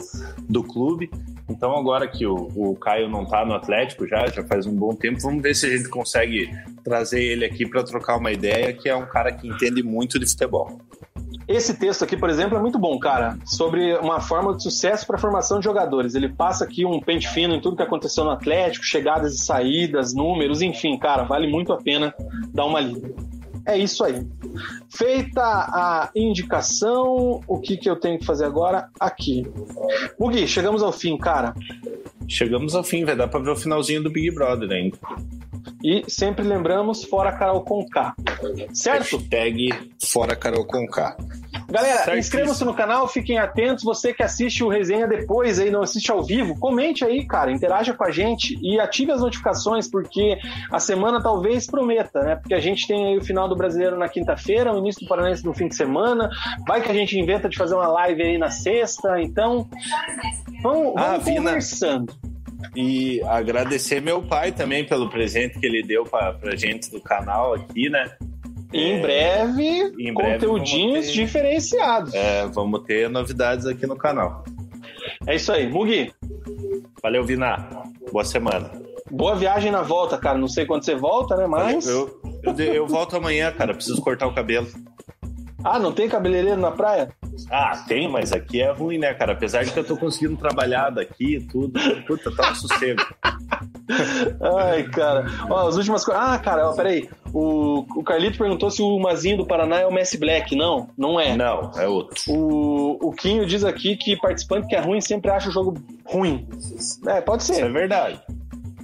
do 0.48 0.64
clube. 0.64 1.10
Então, 1.50 1.76
agora 1.76 2.08
que 2.08 2.26
o, 2.26 2.48
o 2.56 2.76
Caio 2.76 3.10
não 3.10 3.24
está 3.24 3.46
no 3.46 3.54
Atlético 3.54 4.08
já, 4.08 4.28
já 4.28 4.44
faz 4.44 4.66
um 4.66 4.74
bom 4.74 4.96
tempo, 4.96 5.20
vamos 5.20 5.42
ver 5.42 5.54
se 5.54 5.66
a 5.66 5.78
gente 5.78 5.90
consegue 5.90 6.50
trazer 6.84 7.22
ele 7.22 7.46
aqui 7.46 7.68
para 7.68 7.84
trocar 7.84 8.18
uma 8.18 8.32
ideia, 8.32 8.74
que 8.74 8.88
é 8.88 8.96
um 8.96 9.06
cara 9.12 9.32
que 9.32 9.48
entende 9.48 9.84
muito 9.84 10.18
de 10.18 10.26
futebol. 10.26 10.80
Esse 11.48 11.78
texto 11.78 12.04
aqui, 12.04 12.16
por 12.16 12.30
exemplo, 12.30 12.58
é 12.58 12.62
muito 12.62 12.80
bom, 12.80 12.98
cara, 12.98 13.38
sobre 13.46 13.96
uma 13.98 14.22
forma 14.22 14.56
de 14.56 14.64
sucesso 14.64 15.06
para 15.06 15.18
a 15.18 15.20
formação 15.20 15.60
de 15.60 15.66
jogadores. 15.66 16.16
Ele 16.16 16.30
passa 16.30 16.64
aqui 16.64 16.86
um 16.86 17.00
pente 17.00 17.28
fino 17.28 17.54
em 17.54 17.60
tudo 17.60 17.76
que 17.76 17.84
aconteceu 17.84 18.24
no 18.24 18.32
Atlético, 18.32 18.86
chegadas 18.86 19.34
e 19.34 19.38
saídas, 19.40 20.14
números, 20.14 20.62
enfim, 20.62 20.98
cara, 20.98 21.24
vale 21.24 21.48
muito 21.48 21.74
a 21.74 21.78
pena 21.78 22.14
dar 22.54 22.66
uma 22.66 22.80
lida. 22.80 23.14
É 23.66 23.78
isso 23.78 24.04
aí. 24.04 24.26
Feita 24.90 25.42
a 25.42 26.10
indicação, 26.16 27.42
o 27.48 27.60
que, 27.60 27.78
que 27.78 27.90
eu 27.90 27.96
tenho 27.96 28.18
que 28.18 28.26
fazer 28.26 28.46
agora? 28.46 28.90
Aqui. 29.00 29.46
Mugi, 30.20 30.48
chegamos 30.48 30.82
ao 30.82 30.92
fim, 30.92 31.18
cara. 31.18 31.54
Chegamos 32.28 32.76
ao 32.76 32.84
fim, 32.84 33.04
vai 33.04 33.16
dar 33.16 33.28
para 33.28 33.40
ver 33.40 33.52
o 33.52 33.56
finalzinho 33.56 34.02
do 34.02 34.10
Big 34.10 34.32
Brother 34.32 34.72
ainda. 34.72 34.98
E 35.84 36.04
sempre 36.08 36.46
lembramos, 36.46 37.04
fora 37.04 37.32
Carol 37.32 37.62
com 37.62 37.86
K. 37.88 38.14
Certo? 38.74 39.18
Hashtag 39.18 39.92
fora 40.04 40.36
Carol 40.36 40.66
com 40.66 40.86
K. 40.88 41.18
Galera, 41.70 42.18
inscrevam-se 42.18 42.66
no 42.66 42.74
canal, 42.74 43.08
fiquem 43.08 43.40
atentos. 43.40 43.84
Você 43.84 44.14
que 44.14 44.22
assiste 44.22 44.64
o 44.64 44.68
resenha 44.68 45.08
depois 45.08 45.58
aí, 45.58 45.72
não 45.72 45.82
assiste 45.82 46.12
ao 46.12 46.22
vivo, 46.22 46.58
comente 46.60 47.06
aí, 47.06 47.26
cara, 47.26 47.52
interaja 47.52 47.94
com 47.94 48.04
a 48.04 48.12
gente 48.12 48.60
e 48.62 48.80
ative 48.80 49.12
as 49.12 49.22
notificações, 49.22 49.90
porque 49.90 50.38
a 50.70 50.80
semana 50.80 51.22
talvez 51.22 51.66
prometa, 51.66 52.22
né? 52.22 52.36
Porque 52.36 52.54
a 52.54 52.60
gente 52.60 52.88
tem 52.88 53.08
aí 53.08 53.18
o 53.18 53.24
final 53.24 53.48
do 53.48 53.56
brasileiro 53.56 53.98
na 53.98 54.10
quinta-feira, 54.10 54.74
o 54.74 54.80
início 54.80 55.02
do 55.02 55.08
Paranense 55.08 55.46
no 55.46 55.54
fim 55.54 55.68
de 55.68 55.76
semana. 55.76 56.30
Vai 56.68 56.82
que 56.82 56.92
a 56.92 56.94
gente 56.94 57.18
inventa 57.18 57.48
de 57.48 57.58
fazer 57.58 57.76
uma 57.76 57.88
live 57.88 58.22
aí 58.22 58.38
na 58.38 58.50
sexta, 58.50 59.22
então. 59.22 59.70
Vamos, 60.62 60.94
vamos 60.94 60.98
ah, 60.98 61.20
conversando. 61.24 62.14
Vina. 62.22 62.31
E 62.76 63.22
agradecer 63.24 64.02
meu 64.02 64.22
pai 64.22 64.52
também 64.52 64.86
pelo 64.86 65.10
presente 65.10 65.60
que 65.60 65.66
ele 65.66 65.84
deu 65.84 66.04
pra, 66.04 66.34
pra 66.34 66.56
gente 66.56 66.90
do 66.90 67.02
canal 67.02 67.54
aqui, 67.54 67.90
né? 67.90 68.16
Em 68.74 69.02
breve, 69.02 69.94
em 70.00 70.14
breve 70.14 70.34
conteúdinhos 70.34 71.08
ter... 71.08 71.12
diferenciados. 71.12 72.14
É, 72.14 72.48
vamos 72.48 72.84
ter 72.84 73.10
novidades 73.10 73.66
aqui 73.66 73.86
no 73.86 73.98
canal. 73.98 74.46
É 75.28 75.36
isso 75.36 75.52
aí. 75.52 75.70
Mugi. 75.70 76.14
Valeu, 77.04 77.24
Vina. 77.24 77.68
Boa 78.12 78.24
semana. 78.24 78.72
Boa 79.10 79.36
viagem 79.36 79.72
na 79.72 79.82
volta, 79.82 80.18
cara. 80.18 80.38
Não 80.38 80.48
sei 80.48 80.66
quando 80.66 80.86
você 80.86 80.96
volta, 80.96 81.36
né? 81.36 81.46
Mas. 81.48 81.86
Eu, 81.86 82.22
eu, 82.44 82.58
eu 82.58 82.88
volto 82.88 83.18
amanhã, 83.18 83.52
cara. 83.52 83.74
Preciso 83.74 84.02
cortar 84.02 84.28
o 84.28 84.34
cabelo. 84.34 84.68
Ah, 85.64 85.80
não 85.80 85.92
tem 85.92 86.10
cabeleireiro 86.10 86.60
na 86.60 86.72
praia? 86.72 87.10
Ah, 87.50 87.84
tem, 87.88 88.08
mas 88.10 88.32
aqui 88.32 88.62
é 88.62 88.72
ruim, 88.72 88.98
né, 88.98 89.14
cara? 89.14 89.34
Apesar 89.34 89.64
de 89.64 89.72
que 89.72 89.80
eu 89.80 89.84
tô 89.84 89.96
conseguindo 89.96 90.38
trabalhar 90.38 90.90
daqui 90.90 91.36
e 91.36 91.42
tudo. 91.42 91.80
Puta, 92.06 92.36
tá 92.36 92.52
um 92.52 92.56
sossego. 92.56 93.02
Ai, 94.58 94.84
cara. 94.84 95.26
Ó, 95.50 95.68
as 95.68 95.76
últimas 95.76 96.04
coisas. 96.04 96.24
Ah, 96.24 96.38
cara, 96.38 96.70
ó, 96.70 96.74
peraí. 96.74 97.10
O, 97.34 97.86
o 97.96 98.04
Carlito 98.04 98.38
perguntou 98.38 98.70
se 98.70 98.82
o 98.82 99.00
Mazinho 99.00 99.38
do 99.38 99.46
Paraná 99.46 99.80
é 99.80 99.88
o 99.88 99.94
Messi 99.94 100.18
Black. 100.18 100.56
Não, 100.56 100.90
não 100.98 101.20
é. 101.20 101.36
Não, 101.36 101.72
é 101.76 101.88
outro. 101.88 102.16
O, 102.28 103.10
o 103.10 103.12
Quinho 103.14 103.46
diz 103.46 103.64
aqui 103.64 103.96
que 103.96 104.18
participante 104.18 104.68
que 104.68 104.76
é 104.76 104.80
ruim 104.80 105.00
sempre 105.00 105.32
acha 105.32 105.50
o 105.50 105.52
jogo 105.52 105.76
ruim. 106.06 106.48
É, 107.08 107.22
pode 107.22 107.44
ser. 107.44 107.54
Isso 107.54 107.66
é 107.66 107.70
verdade. 107.70 108.22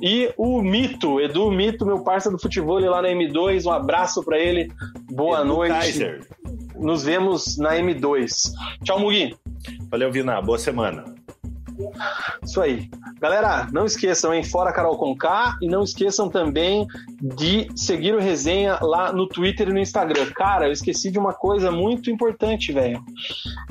E 0.01 0.31
o 0.37 0.61
Mito, 0.61 1.19
Edu 1.19 1.51
Mito, 1.51 1.85
meu 1.85 1.99
parceiro 1.99 2.37
do 2.37 2.41
futebol 2.41 2.79
lá 2.79 3.01
na 3.01 3.09
M2, 3.09 3.65
um 3.65 3.71
abraço 3.71 4.23
para 4.23 4.37
ele. 4.37 4.71
Boa 5.11 5.39
Edu 5.39 5.47
noite. 5.47 5.73
Kaiser. 5.73 6.27
Nos 6.75 7.03
vemos 7.03 7.57
na 7.57 7.75
M2. 7.75 8.51
Tchau, 8.83 8.99
Mugi. 8.99 9.35
Valeu, 9.89 10.11
Vina. 10.11 10.41
Boa 10.41 10.59
semana. 10.59 11.05
Isso 12.43 12.61
aí. 12.61 12.89
Galera, 13.19 13.67
não 13.71 13.85
esqueçam, 13.85 14.33
hein? 14.33 14.43
Fora 14.43 14.71
Carol 14.71 14.97
Conká 14.97 15.57
e 15.61 15.67
não 15.67 15.83
esqueçam 15.83 16.29
também 16.29 16.87
de 17.19 17.67
seguir 17.75 18.13
o 18.13 18.19
Resenha 18.19 18.79
lá 18.81 19.11
no 19.11 19.27
Twitter 19.27 19.69
e 19.69 19.73
no 19.73 19.79
Instagram. 19.79 20.27
Cara, 20.35 20.67
eu 20.67 20.71
esqueci 20.71 21.11
de 21.11 21.19
uma 21.19 21.33
coisa 21.33 21.71
muito 21.71 22.09
importante, 22.09 22.71
velho. 22.71 23.03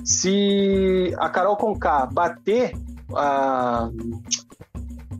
Se 0.05 1.15
a 1.19 1.29
Carol 1.29 1.57
Conká 1.57 2.07
bater 2.07 2.73
a 3.15 3.89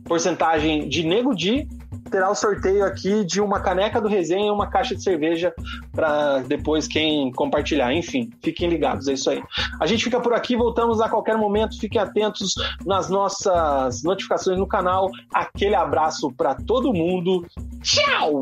porcentagem 0.07 0.87
de 0.87 1.03
Nego 1.03 1.35
Di, 1.35 1.67
terá 2.09 2.29
o 2.29 2.35
sorteio 2.35 2.85
aqui 2.85 3.25
de 3.25 3.41
uma 3.41 3.59
caneca 3.59 3.99
do 3.99 4.07
resenha 4.07 4.47
e 4.47 4.51
uma 4.51 4.67
caixa 4.67 4.95
de 4.95 5.03
cerveja 5.03 5.53
para 5.91 6.39
depois 6.39 6.87
quem 6.87 7.31
compartilhar. 7.31 7.93
Enfim, 7.93 8.29
fiquem 8.41 8.69
ligados, 8.69 9.07
é 9.07 9.13
isso 9.13 9.29
aí. 9.29 9.43
A 9.79 9.85
gente 9.85 10.03
fica 10.03 10.19
por 10.19 10.33
aqui, 10.33 10.55
voltamos 10.55 11.01
a 11.01 11.09
qualquer 11.09 11.37
momento. 11.37 11.79
Fiquem 11.79 12.01
atentos 12.01 12.53
nas 12.85 13.09
nossas 13.09 14.03
notificações 14.03 14.57
no 14.57 14.67
canal. 14.67 15.09
Aquele 15.33 15.75
abraço 15.75 16.31
para 16.31 16.55
todo 16.55 16.93
mundo. 16.93 17.45
Tchau! 17.81 18.41